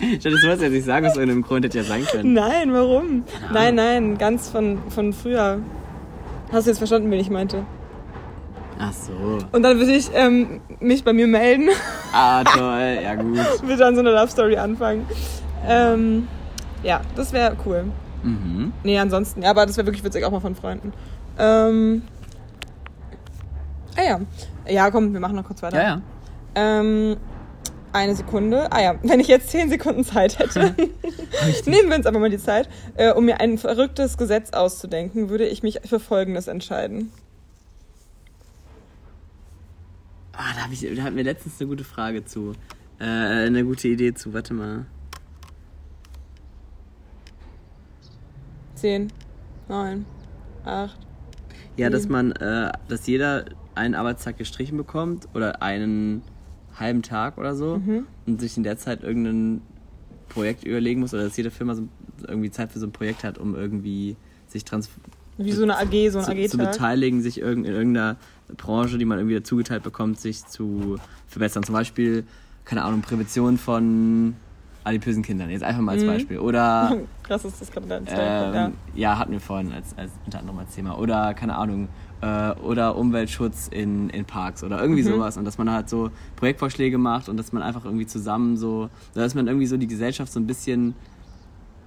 dachte, 0.00 0.30
das 0.30 0.42
wolltest 0.42 0.60
du 0.60 0.64
jetzt 0.66 0.72
nicht 0.72 0.84
sagen, 0.84 1.06
aus 1.06 1.14
irgendeinem 1.16 1.42
Grund 1.42 1.64
hätte 1.64 1.78
ja 1.78 1.84
sein 1.84 2.04
können. 2.04 2.32
Nein, 2.34 2.72
warum? 2.72 3.24
Nein, 3.52 3.74
nein, 3.74 4.18
ganz 4.18 4.48
von, 4.48 4.78
von 4.88 5.12
früher. 5.12 5.58
Hast 6.52 6.66
du 6.66 6.70
jetzt 6.70 6.78
verstanden, 6.78 7.10
wen 7.10 7.20
ich 7.20 7.30
meinte? 7.30 7.64
Ach 8.78 8.92
so. 8.92 9.38
Und 9.52 9.62
dann 9.62 9.78
würde 9.78 9.92
ich 9.92 10.10
ähm, 10.14 10.60
mich 10.80 11.04
bei 11.04 11.12
mir 11.12 11.26
melden, 11.26 11.68
Ah, 12.12 12.42
toll. 12.44 12.98
Ja, 13.02 13.14
gut. 13.14 13.36
würde 13.62 13.76
dann 13.76 13.94
so 13.94 14.00
eine 14.00 14.10
Love 14.12 14.28
Story 14.30 14.56
anfangen. 14.56 15.06
Ähm, 15.66 16.28
ja, 16.82 17.00
das 17.16 17.32
wäre 17.32 17.56
cool. 17.64 17.84
Mhm. 18.22 18.72
Nee, 18.82 18.98
ansonsten, 18.98 19.42
ja, 19.42 19.50
aber 19.50 19.66
das 19.66 19.76
wäre 19.76 19.86
wirklich 19.86 20.04
witzig, 20.04 20.24
auch 20.24 20.30
mal 20.30 20.40
von 20.40 20.54
Freunden. 20.54 20.92
Ähm, 21.38 22.02
ah 23.96 24.02
ja. 24.02 24.20
Ja, 24.68 24.90
komm, 24.90 25.12
wir 25.12 25.20
machen 25.20 25.36
noch 25.36 25.44
kurz 25.44 25.62
weiter. 25.62 25.76
Ja, 25.76 25.88
ja. 25.88 26.00
Ähm, 26.56 27.16
eine 27.94 28.14
Sekunde. 28.14 28.70
Ah 28.72 28.82
ja, 28.82 28.98
wenn 29.02 29.20
ich 29.20 29.28
jetzt 29.28 29.50
zehn 29.50 29.70
Sekunden 29.70 30.04
Zeit 30.04 30.38
hätte, 30.38 30.74
nehmen 31.66 31.88
wir 31.88 31.96
uns 31.96 32.06
aber 32.06 32.18
mal 32.18 32.30
die 32.30 32.38
Zeit, 32.38 32.68
äh, 32.96 33.12
um 33.12 33.24
mir 33.24 33.40
ein 33.40 33.56
verrücktes 33.56 34.18
Gesetz 34.18 34.50
auszudenken, 34.50 35.28
würde 35.30 35.46
ich 35.46 35.62
mich 35.62 35.80
für 35.84 36.00
Folgendes 36.00 36.48
entscheiden. 36.48 37.12
Ah, 40.32 40.52
da, 40.56 40.72
ich, 40.72 40.80
da 40.96 41.02
hatten 41.02 41.16
wir 41.16 41.24
letztens 41.24 41.60
eine 41.60 41.68
gute 41.68 41.84
Frage 41.84 42.24
zu. 42.24 42.52
Äh, 42.98 43.04
eine 43.04 43.64
gute 43.64 43.88
Idee 43.88 44.12
zu. 44.14 44.32
Warte 44.34 44.52
mal. 44.52 44.86
Zehn, 48.74 49.12
neun, 49.68 50.04
acht. 50.64 50.98
Ja, 51.76 51.90
dass 51.90 52.08
man, 52.08 52.32
äh, 52.32 52.72
dass 52.88 53.06
jeder 53.06 53.44
einen 53.74 53.94
Arbeitstag 53.94 54.36
gestrichen 54.36 54.76
bekommt 54.76 55.28
oder 55.34 55.62
einen 55.62 56.22
halben 56.78 57.02
Tag 57.02 57.38
oder 57.38 57.54
so 57.54 57.76
Mhm. 57.78 58.06
und 58.26 58.40
sich 58.40 58.56
in 58.56 58.62
der 58.62 58.76
Zeit 58.78 59.02
irgendein 59.02 59.60
Projekt 60.28 60.64
überlegen 60.64 61.00
muss 61.00 61.14
oder 61.14 61.24
dass 61.24 61.36
jede 61.36 61.50
Firma 61.50 61.74
so 61.74 61.82
irgendwie 62.26 62.50
Zeit 62.50 62.72
für 62.72 62.78
so 62.78 62.86
ein 62.86 62.92
Projekt 62.92 63.22
hat, 63.24 63.38
um 63.38 63.54
irgendwie 63.54 64.16
sich 64.48 64.64
trans 64.64 64.88
Wie 65.36 65.52
so 65.52 65.62
eine 65.62 65.76
AG, 65.78 66.10
so 66.10 66.18
ein 66.18 66.24
zu, 66.24 66.30
zu 66.48 66.58
AG-Tag. 66.58 66.72
beteiligen, 66.72 67.22
sich 67.22 67.40
irgend, 67.40 67.66
in 67.66 67.74
irgendeiner 67.74 68.16
Branche, 68.56 68.98
die 68.98 69.04
man 69.04 69.18
irgendwie 69.18 69.42
zugeteilt 69.42 69.82
bekommt, 69.82 70.18
sich 70.20 70.44
zu 70.46 70.96
verbessern. 71.26 71.62
Zum 71.62 71.74
Beispiel, 71.74 72.24
keine 72.64 72.82
Ahnung, 72.84 73.02
Prävention 73.02 73.58
von 73.58 74.34
adipösen 74.84 75.22
Kindern. 75.22 75.50
Jetzt 75.50 75.62
einfach 75.64 75.80
mal 75.82 75.92
als 75.92 76.02
Mhm. 76.02 76.06
Beispiel. 76.08 76.38
Oder 76.38 76.98
Krass 77.22 77.44
ist 77.44 77.60
das 77.60 77.70
gerade 77.70 77.86
ähm, 77.94 78.04
ja. 78.06 78.72
ja. 78.94 79.18
hatten 79.18 79.32
wir 79.32 79.40
vorhin 79.40 79.72
als, 79.72 79.96
als 79.96 80.10
unter 80.24 80.38
anderem 80.40 80.58
als 80.58 80.74
Thema. 80.74 80.98
Oder, 80.98 81.34
keine 81.34 81.56
Ahnung, 81.56 81.88
äh, 82.20 82.52
oder 82.60 82.96
Umweltschutz 82.96 83.68
in, 83.68 84.08
in 84.10 84.24
Parks 84.24 84.62
oder 84.64 84.80
irgendwie 84.80 85.02
Mhm. 85.02 85.08
sowas. 85.08 85.36
Und 85.36 85.44
dass 85.44 85.58
man 85.58 85.70
halt 85.70 85.88
so 85.88 86.10
Projektvorschläge 86.36 86.98
macht 86.98 87.28
und 87.28 87.36
dass 87.36 87.52
man 87.52 87.62
einfach 87.62 87.84
irgendwie 87.84 88.06
zusammen 88.06 88.56
so, 88.56 88.88
dass 89.14 89.34
man 89.34 89.46
irgendwie 89.46 89.66
so 89.66 89.76
die 89.76 89.86
Gesellschaft 89.86 90.32
so 90.32 90.40
ein 90.40 90.46
bisschen 90.46 90.94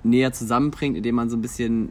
näher 0.04 0.32
zusammenbringt, 0.34 0.96
indem 0.98 1.16
man 1.16 1.30
so 1.30 1.38
ein 1.38 1.42
bisschen 1.42 1.90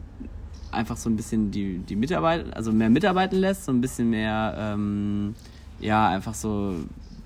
einfach 0.71 0.97
so 0.97 1.09
ein 1.09 1.15
bisschen 1.15 1.51
die, 1.51 1.79
die 1.79 1.95
Mitarbeit, 1.95 2.55
also 2.55 2.71
mehr 2.71 2.89
mitarbeiten 2.89 3.37
lässt, 3.39 3.65
so 3.65 3.71
ein 3.71 3.81
bisschen 3.81 4.09
mehr, 4.09 4.55
ähm, 4.57 5.33
ja, 5.79 6.07
einfach 6.09 6.33
so 6.33 6.75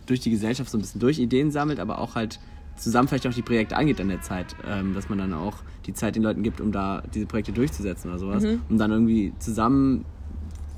durch 0.06 0.20
die 0.20 0.32
Gesellschaft 0.32 0.70
so 0.70 0.78
ein 0.78 0.82
bisschen 0.82 1.00
durch 1.00 1.20
Ideen 1.20 1.52
sammelt, 1.52 1.80
aber 1.80 2.00
auch 2.00 2.16
halt 2.16 2.40
zusammen 2.76 3.08
vielleicht 3.08 3.28
auch 3.28 3.34
die 3.34 3.42
Projekte 3.42 3.78
angeht 3.78 4.02
an 4.02 4.10
der 4.10 4.22
Zeit, 4.22 4.56
ähm, 4.68 4.94
dass 4.94 5.08
man 5.10 5.18
dann 5.20 5.34
auch 5.34 5.58
die 5.86 5.94
Zeit 5.94 6.16
den 6.16 6.24
Leuten 6.24 6.44
gibt, 6.44 6.60
um 6.62 6.72
da 6.72 7.04
diese 7.14 7.26
Projekte 7.26 7.52
durchzusetzen 7.52 8.10
oder 8.10 8.20
sowas, 8.20 8.44
Mhm. 8.44 8.62
um 8.70 8.78
dann 8.78 8.92
irgendwie 8.92 9.34
zusammen 9.40 10.06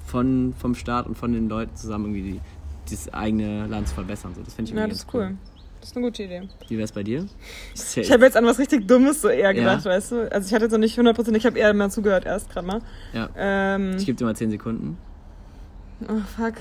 von, 0.06 0.54
vom 0.60 0.76
Staat 0.76 1.08
und 1.08 1.18
von 1.18 1.32
den 1.34 1.50
Leuten 1.50 1.76
zusammen 1.76 2.06
irgendwie 2.14 2.34
die, 2.34 2.40
das 2.92 3.14
eigene 3.14 3.68
Land 3.68 3.88
zu 3.88 3.96
verbessern. 3.96 4.34
So, 4.36 4.42
das 4.42 4.54
finde 4.54 4.70
ich 4.70 4.76
ja, 4.76 4.82
irgendwie 4.82 4.90
das 4.92 5.00
ist 5.00 5.12
ganz 5.12 5.16
cool. 5.32 5.38
Das 5.80 5.90
ist 5.90 5.98
eine 5.98 6.06
gute 6.06 6.24
Idee. 6.24 6.48
Wie 6.70 6.76
wäre 6.78 6.86
es 6.86 6.92
bei 6.94 7.04
dir? 7.04 7.26
Ich 7.96 8.12
habe 8.12 8.24
jetzt 8.24 8.38
an 8.38 8.46
was 8.46 8.58
richtig 8.60 8.88
Dummes 8.88 9.22
so 9.22 9.28
eher 9.28 9.54
gedacht, 9.54 9.84
Ja. 9.86 9.92
weißt 9.92 10.12
du? 10.14 10.32
Also 10.32 10.48
ich 10.48 10.54
hatte 10.54 10.66
jetzt 10.66 10.72
noch 10.72 10.80
nicht 10.80 10.98
100%, 10.98 11.36
ich 11.36 11.46
habe 11.46 11.60
eher 11.60 11.74
mal 11.74 11.90
zugehört 11.92 12.26
erst 12.26 12.50
gerade 12.50 12.68
mal. 12.68 12.82
ja. 13.14 13.30
Ähm, 13.36 13.96
Ich 13.98 14.06
gebe 14.06 14.18
dir 14.18 14.24
mal 14.26 14.36
10 14.36 14.52
Sekunden. 14.52 14.98
oh, 16.08 16.20
fuck. 16.38 16.54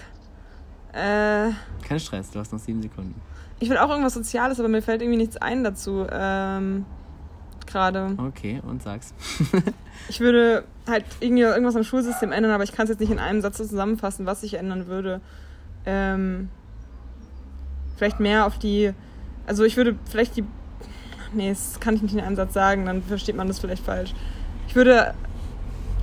Äh, 0.93 1.51
Kein 1.87 2.01
Stress, 2.01 2.31
du 2.31 2.39
hast 2.39 2.53
noch 2.53 2.59
7 2.59 2.83
Sekunden. 2.83 3.15
ich 3.61 3.71
will 3.71 3.79
auch 3.79 3.89
irgendwas 3.91 4.15
Soziales, 4.15 4.59
aber 4.61 4.69
mir 4.69 4.83
fällt 4.83 5.03
irgendwie 5.03 5.19
nichts 5.19 5.37
ein 5.37 5.63
dazu. 5.65 6.07
Ähm, 6.11 6.85
gerade. 7.73 8.15
Okay, 8.19 8.61
und 8.67 8.83
sag's. 8.83 9.15
Ich 10.09 10.19
würde 10.19 10.65
halt 10.89 11.05
irgendwie 11.21 11.43
irgendwas 11.43 11.77
am 11.77 11.85
Schulsystem 11.85 12.33
ändern, 12.33 12.51
aber 12.51 12.65
ich 12.65 12.73
kann 12.73 12.85
es 12.85 12.91
jetzt 12.91 12.99
nicht 12.99 13.13
in 13.13 13.21
einem 13.21 13.41
Satz 13.41 13.59
zusammenfassen, 13.59 14.27
was 14.27 14.43
ich 14.43 14.55
ändern 14.55 14.89
würde. 14.89 15.21
Ähm, 15.87 16.49
vielleicht 17.97 18.19
mehr 18.19 18.47
auf 18.47 18.59
die. 18.59 18.93
Also 19.47 19.63
ich 19.63 19.77
würde 19.77 19.97
vielleicht 20.11 20.37
die. 20.37 20.45
Nee, 21.33 21.51
das 21.51 21.79
kann 21.79 21.95
ich 21.95 22.03
nicht 22.03 22.15
in 22.15 22.21
einem 22.21 22.35
Satz 22.35 22.53
sagen, 22.53 22.85
dann 22.85 23.03
versteht 23.03 23.37
man 23.37 23.47
das 23.47 23.61
vielleicht 23.61 23.85
falsch. 23.85 24.13
Ich 24.67 24.75
würde 24.75 25.15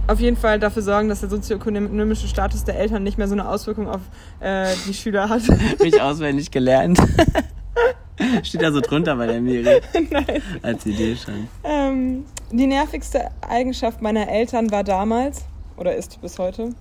auf 0.08 0.20
jeden 0.20 0.38
Fall 0.38 0.60
dafür 0.60 0.82
sorgen, 0.82 1.08
dass 1.08 1.20
der 1.20 1.30
sozioökonomische 1.30 2.28
Status 2.28 2.64
der 2.64 2.80
Eltern 2.80 3.04
nicht 3.04 3.18
mehr 3.18 3.28
so 3.28 3.34
eine 3.34 3.48
Auswirkung 3.48 3.88
auf 3.88 4.02
äh, 4.40 4.74
die 4.88 4.94
Schüler 4.94 5.30
hat. 5.30 5.44
Mich 5.80 6.02
auswendig 6.02 6.52
gelernt. 6.52 7.00
Steht 8.44 8.62
da 8.62 8.72
so 8.72 8.82
drunter 8.82 9.16
bei 9.16 9.28
der 9.28 9.42
Miri. 9.42 9.82
Nein. 10.10 10.42
Als 10.62 10.86
Idee 10.86 11.16
schon. 11.16 11.48
Ähm, 11.64 12.26
die 12.52 12.68
nervigste 12.68 13.30
Eigenschaft 13.48 14.02
meiner 14.02 14.28
Eltern 14.28 14.72
war 14.72 14.84
damals 14.84 15.46
oder 15.78 15.96
ist 15.96 16.22
bis 16.22 16.38
heute. 16.38 16.74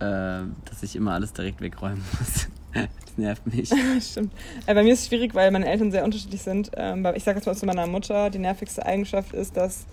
Ähm, 0.00 0.56
dass 0.64 0.82
ich 0.82 0.94
immer 0.96 1.12
alles 1.12 1.32
direkt 1.32 1.60
wegräumen 1.60 2.02
muss. 2.18 2.48
Das 2.76 3.16
nervt 3.16 3.46
mich. 3.46 3.72
Stimmt. 4.02 4.34
Äh, 4.66 4.74
bei 4.74 4.82
mir 4.82 4.92
ist 4.92 5.00
es 5.00 5.06
schwierig, 5.06 5.34
weil 5.34 5.50
meine 5.50 5.66
Eltern 5.66 5.90
sehr 5.90 6.04
unterschiedlich 6.04 6.42
sind. 6.42 6.72
Ähm, 6.76 7.06
ich 7.14 7.24
sage 7.24 7.38
jetzt 7.38 7.46
mal 7.46 7.56
zu 7.56 7.64
meiner 7.64 7.86
Mutter, 7.86 8.28
die 8.28 8.38
nervigste 8.38 8.84
Eigenschaft 8.84 9.32
ist, 9.32 9.56
dass 9.56 9.86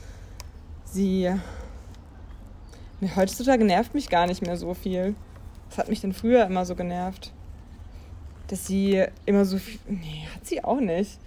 sie. 0.83 1.31
Heutzutage 3.15 3.63
nervt 3.63 3.93
mich 3.93 4.09
gar 4.09 4.27
nicht 4.27 4.41
mehr 4.41 4.57
so 4.57 4.73
viel. 4.73 5.15
Was 5.69 5.77
hat 5.77 5.87
mich 5.87 6.01
denn 6.01 6.11
früher 6.11 6.45
immer 6.45 6.65
so 6.65 6.75
genervt? 6.75 7.31
Dass 8.47 8.67
sie 8.67 9.03
immer 9.25 9.45
so 9.45 9.57
viel. 9.57 9.79
Nee, 9.87 10.27
hat 10.33 10.45
sie 10.45 10.63
auch 10.63 10.79
nicht. 10.79 11.17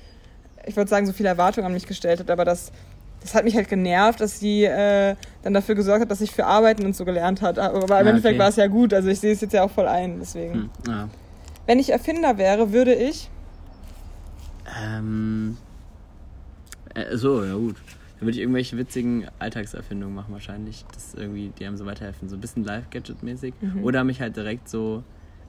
Ich 0.67 0.77
würde 0.77 0.89
sagen, 0.91 1.07
so 1.07 1.13
viele 1.13 1.29
Erwartungen 1.29 1.67
an 1.67 1.73
mich 1.73 1.87
gestellt 1.87 2.21
hat, 2.21 2.31
aber 2.31 2.45
das, 2.45 2.73
das 3.21 3.35
hat 3.35 3.45
mich 3.45 3.55
halt 3.57 3.69
genervt, 3.69 4.21
dass 4.21 4.39
sie 4.41 4.65
äh, 4.65 5.15
dann 5.43 5.55
dafür 5.55 5.75
gesorgt 5.75 6.03
hat, 6.03 6.11
dass 6.11 6.21
ich 6.21 6.33
für 6.33 6.45
Arbeiten 6.45 6.85
und 6.85 6.95
so 6.97 7.05
gelernt 7.05 7.41
hat. 7.43 7.59
Aber 7.59 7.85
im 7.85 7.91
Ah, 7.93 8.01
Endeffekt 8.11 8.35
okay. 8.35 8.39
war 8.39 8.49
es 8.49 8.57
ja 8.57 8.67
gut. 8.67 8.93
Also 8.93 9.09
ich 9.09 9.21
sehe 9.21 9.33
es 9.33 9.41
jetzt 9.41 9.53
ja 9.55 9.63
auch 9.63 9.71
voll 9.71 9.89
ein, 9.89 10.19
deswegen. 10.21 10.55
Hm, 10.55 10.71
ja. 10.89 11.09
Wenn 11.67 11.79
ich 11.79 11.91
Erfinder 11.91 12.37
wäre, 12.39 12.73
würde 12.73 12.95
ich. 12.95 13.31
Ähm. 14.85 15.57
Äh, 16.95 17.17
so, 17.17 17.45
ja 17.45 17.55
gut. 17.55 17.77
Dann 18.19 18.27
würde 18.29 18.33
ich 18.37 18.41
irgendwelche 18.41 18.77
witzigen 18.79 19.27
Alltagserfindungen 19.39 20.15
machen 20.15 20.33
wahrscheinlich. 20.33 20.85
Das 20.95 21.15
irgendwie, 21.15 21.53
die 21.59 21.67
einem 21.67 21.77
so 21.77 21.87
weiterhelfen. 21.87 22.29
So 22.29 22.37
ein 22.37 22.41
bisschen 22.41 22.65
Live-Gadget-mäßig. 22.65 23.55
Mhm. 23.61 23.85
Oder 23.85 24.05
mich 24.05 24.21
halt 24.21 24.37
direkt 24.37 24.69
so. 24.69 25.03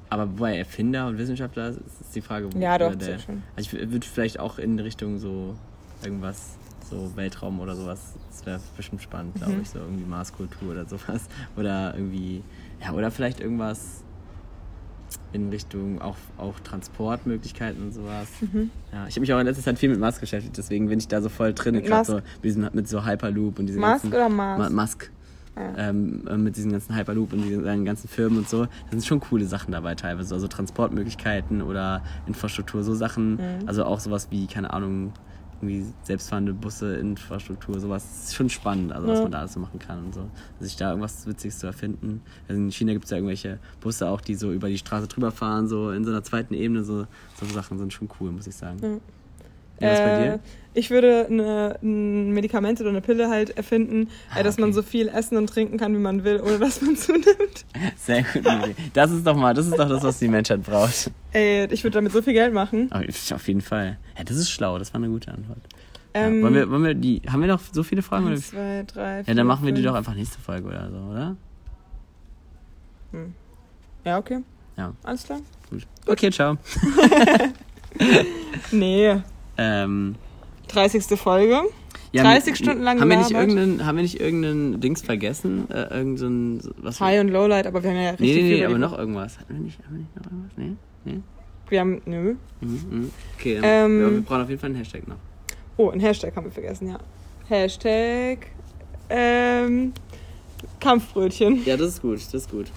Aber 0.09 0.29
wobei 0.29 0.57
Erfinder 0.57 1.07
und 1.07 1.17
Wissenschaftler 1.17 1.69
ist 1.69 1.79
ist 2.01 2.15
die 2.15 2.21
Frage, 2.21 2.53
wo 2.53 2.59
Ja, 2.59 2.77
doch, 2.77 2.95
der, 2.95 3.19
schön. 3.19 3.43
Also 3.55 3.77
ich 3.77 3.91
würde 3.91 4.07
vielleicht 4.07 4.39
auch 4.39 4.57
in 4.57 4.79
Richtung 4.79 5.19
so 5.19 5.55
irgendwas, 6.03 6.55
so 6.89 7.11
Weltraum 7.15 7.59
oder 7.59 7.75
sowas, 7.75 8.13
das 8.29 8.45
wäre 8.45 8.59
bestimmt 8.77 9.01
spannend, 9.01 9.35
glaube 9.35 9.53
Mhm. 9.53 9.61
ich, 9.61 9.69
so 9.69 9.79
irgendwie 9.79 10.05
Marskultur 10.05 10.71
oder 10.71 10.85
sowas. 10.85 11.27
Oder 11.57 11.93
irgendwie, 11.95 12.41
ja, 12.81 12.93
oder 12.93 13.11
vielleicht 13.11 13.39
irgendwas 13.41 14.03
in 15.33 15.49
Richtung 15.49 16.01
auch, 16.01 16.15
auch 16.37 16.57
Transportmöglichkeiten 16.61 17.83
und 17.83 17.91
sowas. 17.93 18.29
Mhm. 18.41 18.71
Ja, 18.93 19.05
ich 19.07 19.15
habe 19.15 19.21
mich 19.21 19.33
auch 19.33 19.39
in 19.39 19.45
letzter 19.45 19.63
Zeit 19.63 19.77
viel 19.79 19.89
mit 19.89 19.99
Musk 19.99 20.21
beschäftigt, 20.21 20.57
deswegen 20.57 20.87
bin 20.87 20.99
ich 20.99 21.07
da 21.09 21.21
so 21.21 21.27
voll 21.29 21.53
drin, 21.53 21.81
gerade 21.83 22.05
so 22.05 22.15
mit, 22.15 22.23
diesem, 22.43 22.69
mit 22.71 22.87
so 22.87 23.05
Hyperloop 23.05 23.59
und 23.59 23.65
diesen 23.65 23.81
Musk 23.81 24.03
ganzen... 24.03 24.13
oder 24.13 24.29
Mars? 24.29 24.71
Ma 24.71 24.81
Musk. 24.83 25.11
Ja. 25.57 25.89
Ähm, 25.89 26.27
äh, 26.27 26.37
mit 26.37 26.55
diesen 26.55 26.71
ganzen 26.71 26.95
Hyperloop 26.95 27.33
und 27.33 27.41
diesen 27.43 27.63
seinen 27.63 27.85
ganzen 27.85 28.07
Firmen 28.07 28.39
und 28.39 28.49
so. 28.49 28.65
Da 28.65 28.69
sind 28.91 29.05
schon 29.05 29.19
coole 29.19 29.45
Sachen 29.45 29.71
dabei 29.71 29.95
teilweise. 29.95 30.33
Also 30.35 30.47
Transportmöglichkeiten 30.47 31.61
oder 31.61 32.03
Infrastruktur, 32.27 32.83
so 32.83 32.93
Sachen. 32.93 33.35
Mhm. 33.35 33.39
Also 33.67 33.83
auch 33.85 33.99
sowas 33.99 34.27
wie, 34.31 34.47
keine 34.47 34.71
Ahnung, 34.71 35.13
irgendwie 35.59 35.85
selbstfahrende 36.03 36.53
Busse, 36.53 36.97
Infrastruktur, 36.97 37.79
sowas. 37.79 38.03
Das 38.03 38.23
ist 38.25 38.35
schon 38.35 38.49
spannend, 38.49 38.91
also 38.91 39.07
was 39.07 39.17
Ja. 39.17 39.23
man 39.23 39.31
da 39.31 39.39
alles 39.39 39.53
so 39.53 39.59
machen 39.59 39.79
kann 39.79 40.05
und 40.05 40.13
so. 40.13 40.29
Sich 40.59 40.75
da 40.75 40.89
irgendwas 40.89 41.25
Witziges 41.25 41.57
zu 41.57 41.65
erfinden. 41.65 42.21
Also 42.47 42.61
in 42.61 42.71
China 42.71 42.93
gibt 42.93 43.05
es 43.05 43.11
ja 43.11 43.17
irgendwelche 43.17 43.57
Busse 43.79 44.07
auch, 44.07 44.21
die 44.21 44.35
so 44.35 44.51
über 44.51 44.69
die 44.69 44.77
Straße 44.77 45.07
drüber 45.07 45.31
fahren, 45.31 45.67
so 45.67 45.89
in 45.89 46.05
so 46.05 46.11
einer 46.11 46.23
zweiten 46.23 46.53
Ebene. 46.53 46.83
So, 46.83 47.07
so 47.39 47.45
Sachen 47.47 47.79
sind 47.79 47.91
schon 47.91 48.07
cool, 48.19 48.31
muss 48.31 48.45
ich 48.45 48.55
sagen. 48.55 48.77
Ja. 48.83 48.97
Ja, 49.79 49.91
was 49.91 49.99
bei 49.99 50.09
Äh, 50.11 50.23
dir? 50.23 50.39
Ich 50.73 50.91
würde 50.91 51.25
eine, 51.27 51.79
ein 51.81 52.31
Medikament 52.33 52.79
oder 52.81 52.91
eine 52.91 53.01
Pille 53.01 53.29
halt 53.29 53.57
erfinden, 53.57 54.09
Ah, 54.31 54.39
äh, 54.39 54.43
dass 54.43 54.57
man 54.59 54.69
okay. 54.69 54.75
so 54.75 54.81
viel 54.83 55.07
essen 55.07 55.35
und 55.37 55.47
trinken 55.47 55.77
kann, 55.77 55.95
wie 55.95 55.99
man 55.99 56.23
will, 56.23 56.39
ohne 56.39 56.59
dass 56.59 56.81
man 56.81 56.95
zunimmt. 56.95 57.65
Sehr 57.95 58.21
gut. 58.21 58.43
Das 58.93 59.09
ist 59.09 59.25
doch 59.25 59.35
mal, 59.35 59.55
das 59.55 59.65
ist 59.65 59.77
doch 59.77 59.89
das, 59.89 60.03
was 60.03 60.19
die 60.19 60.27
Menschheit 60.27 60.61
braucht. 60.63 61.09
Ey, 61.31 61.65
ich 61.71 61.83
würde 61.83 61.95
damit 61.95 62.11
so 62.11 62.21
viel 62.21 62.33
Geld 62.33 62.53
machen. 62.53 62.91
Auf 62.91 63.31
auf 63.31 63.47
jeden 63.47 63.61
Fall. 63.61 63.97
Ja, 64.17 64.23
das 64.23 64.37
ist 64.37 64.51
schlau, 64.51 64.77
das 64.77 64.93
war 64.93 64.99
eine 65.01 65.09
gute 65.09 65.31
Antwort. 65.31 65.57
Ähm, 66.13 66.37
ja, 66.37 66.43
wollen, 66.43 66.53
wir, 66.53 66.69
wollen 66.69 66.83
wir 66.83 66.93
die. 66.93 67.21
Haben 67.27 67.41
wir 67.41 67.47
noch 67.47 67.61
so 67.71 67.81
viele 67.83 68.01
Fragen? 68.03 68.27
Eins, 68.27 68.49
zwei, 68.49 68.83
drei, 68.87 69.17
Ja, 69.19 69.23
vier, 69.23 69.35
dann 69.35 69.47
machen 69.47 69.65
wir 69.65 69.71
die 69.73 69.81
fünf. 69.81 69.91
doch 69.93 69.97
einfach 69.97 70.13
nächste 70.15 70.39
Folge 70.39 70.67
oder 70.67 70.89
so, 70.91 70.97
oder? 71.11 71.35
Ja, 74.05 74.17
okay. 74.19 74.39
Ja. 74.77 74.93
Alles 75.03 75.23
klar? 75.23 75.39
Gut. 75.71 75.87
Okay, 76.05 76.29
ciao. 76.31 76.57
Nee. 78.71 79.21
Ähm, 79.57 80.15
30. 80.69 81.03
Folge. 81.19 81.61
ja, 82.11 82.23
30 82.23 82.51
mit- 82.51 82.57
Stunden 82.57 82.83
lang 82.83 82.99
haben 82.99 83.09
wir, 83.09 83.17
nicht 83.17 83.31
irgendeinen, 83.31 83.85
haben 83.85 83.95
wir 83.95 84.01
nicht 84.03 84.19
irgendeinen 84.19 84.79
Dings 84.81 85.01
vergessen? 85.01 85.69
Äh, 85.71 85.93
irgendein. 85.95 86.59
so- 86.61 86.71
Was 86.77 86.99
High 86.99 87.21
und 87.21 87.29
Lowlight, 87.29 87.67
aber 87.67 87.81
wir 87.83 87.89
haben 87.91 87.97
ja 87.97 88.09
richtig 88.11 88.27
Nee, 88.27 88.41
nee, 88.41 88.47
viel 88.49 88.57
nee, 88.59 88.65
aber 88.65 88.77
noch 88.77 88.97
irgendwas. 88.97 89.39
Hatten 89.39 89.53
wir 89.55 89.61
nicht, 89.61 89.79
haben 89.85 89.93
wir 89.95 89.99
nicht 89.99 90.15
noch 90.15 90.25
irgendwas? 90.25 90.51
Nee? 90.57 90.75
Nee? 91.05 91.21
Wir 91.69 91.79
haben, 91.81 92.01
nö. 92.05 92.35
Mhm, 92.61 92.69
mhm. 92.89 93.11
Okay, 93.37 93.55
dann, 93.55 93.63
Ähm, 93.65 94.01
ja, 94.01 94.11
wir 94.11 94.21
brauchen 94.21 94.41
auf 94.41 94.49
jeden 94.49 94.59
Fall 94.61 94.69
einen 94.69 94.77
Hashtag 94.77 95.07
noch. 95.07 95.17
Oh, 95.77 95.89
ein 95.89 95.99
Hashtag 95.99 96.35
haben 96.35 96.45
wir 96.45 96.51
vergessen, 96.51 96.89
ja. 96.89 96.97
Hashtag, 97.49 98.47
ähm, 99.09 99.93
Kampfbrötchen. 100.79 101.63
Ja, 101.65 101.77
das 101.77 101.89
ist 101.89 102.01
gut, 102.01 102.17
das 102.17 102.33
ist 102.33 102.51
gut. 102.51 102.67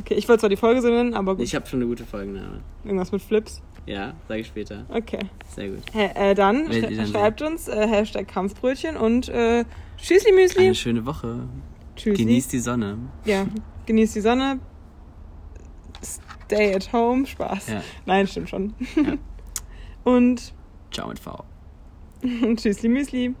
Okay, 0.00 0.14
ich 0.14 0.28
wollte 0.28 0.40
zwar 0.40 0.50
die 0.50 0.56
Folge 0.56 0.82
so 0.82 0.88
nennen, 0.88 1.14
aber 1.14 1.36
gut. 1.36 1.44
Ich 1.44 1.54
habe 1.54 1.66
schon 1.66 1.80
eine 1.80 1.88
gute 1.88 2.04
Folgenname. 2.04 2.60
Irgendwas 2.84 3.12
mit 3.12 3.22
Flips. 3.22 3.62
Ja, 3.86 4.14
sage 4.26 4.40
ich 4.40 4.48
später. 4.48 4.84
Okay. 4.88 5.20
Sehr 5.54 5.68
gut. 5.70 5.82
Hä, 5.92 6.10
äh, 6.14 6.34
dann, 6.34 6.72
sch 6.72 6.80
dann 6.80 7.06
schreibt 7.06 7.40
uns 7.40 7.68
äh, 7.68 7.86
Hashtag 7.86 8.26
Kampfbrötchen 8.26 8.96
und 8.96 9.28
äh, 9.28 9.64
Tschüssli 9.96 10.32
Müsli. 10.32 10.64
Eine 10.64 10.74
schöne 10.74 11.06
Woche. 11.06 11.48
Tschüssli. 11.94 12.24
Genießt 12.24 12.52
die 12.52 12.58
Sonne. 12.58 12.98
Ja, 13.24 13.46
genießt 13.86 14.16
die 14.16 14.20
Sonne. 14.20 14.58
Stay 16.46 16.74
at 16.74 16.92
home. 16.92 17.26
Spaß. 17.26 17.68
Ja. 17.68 17.82
Nein, 18.06 18.26
stimmt 18.26 18.50
schon. 18.50 18.74
Ja. 18.96 19.14
Und 20.04 20.52
Ciao 20.92 21.08
mit 21.08 21.18
V. 21.18 21.44
Tschüssli 22.56 22.88
Müsli. 22.88 23.34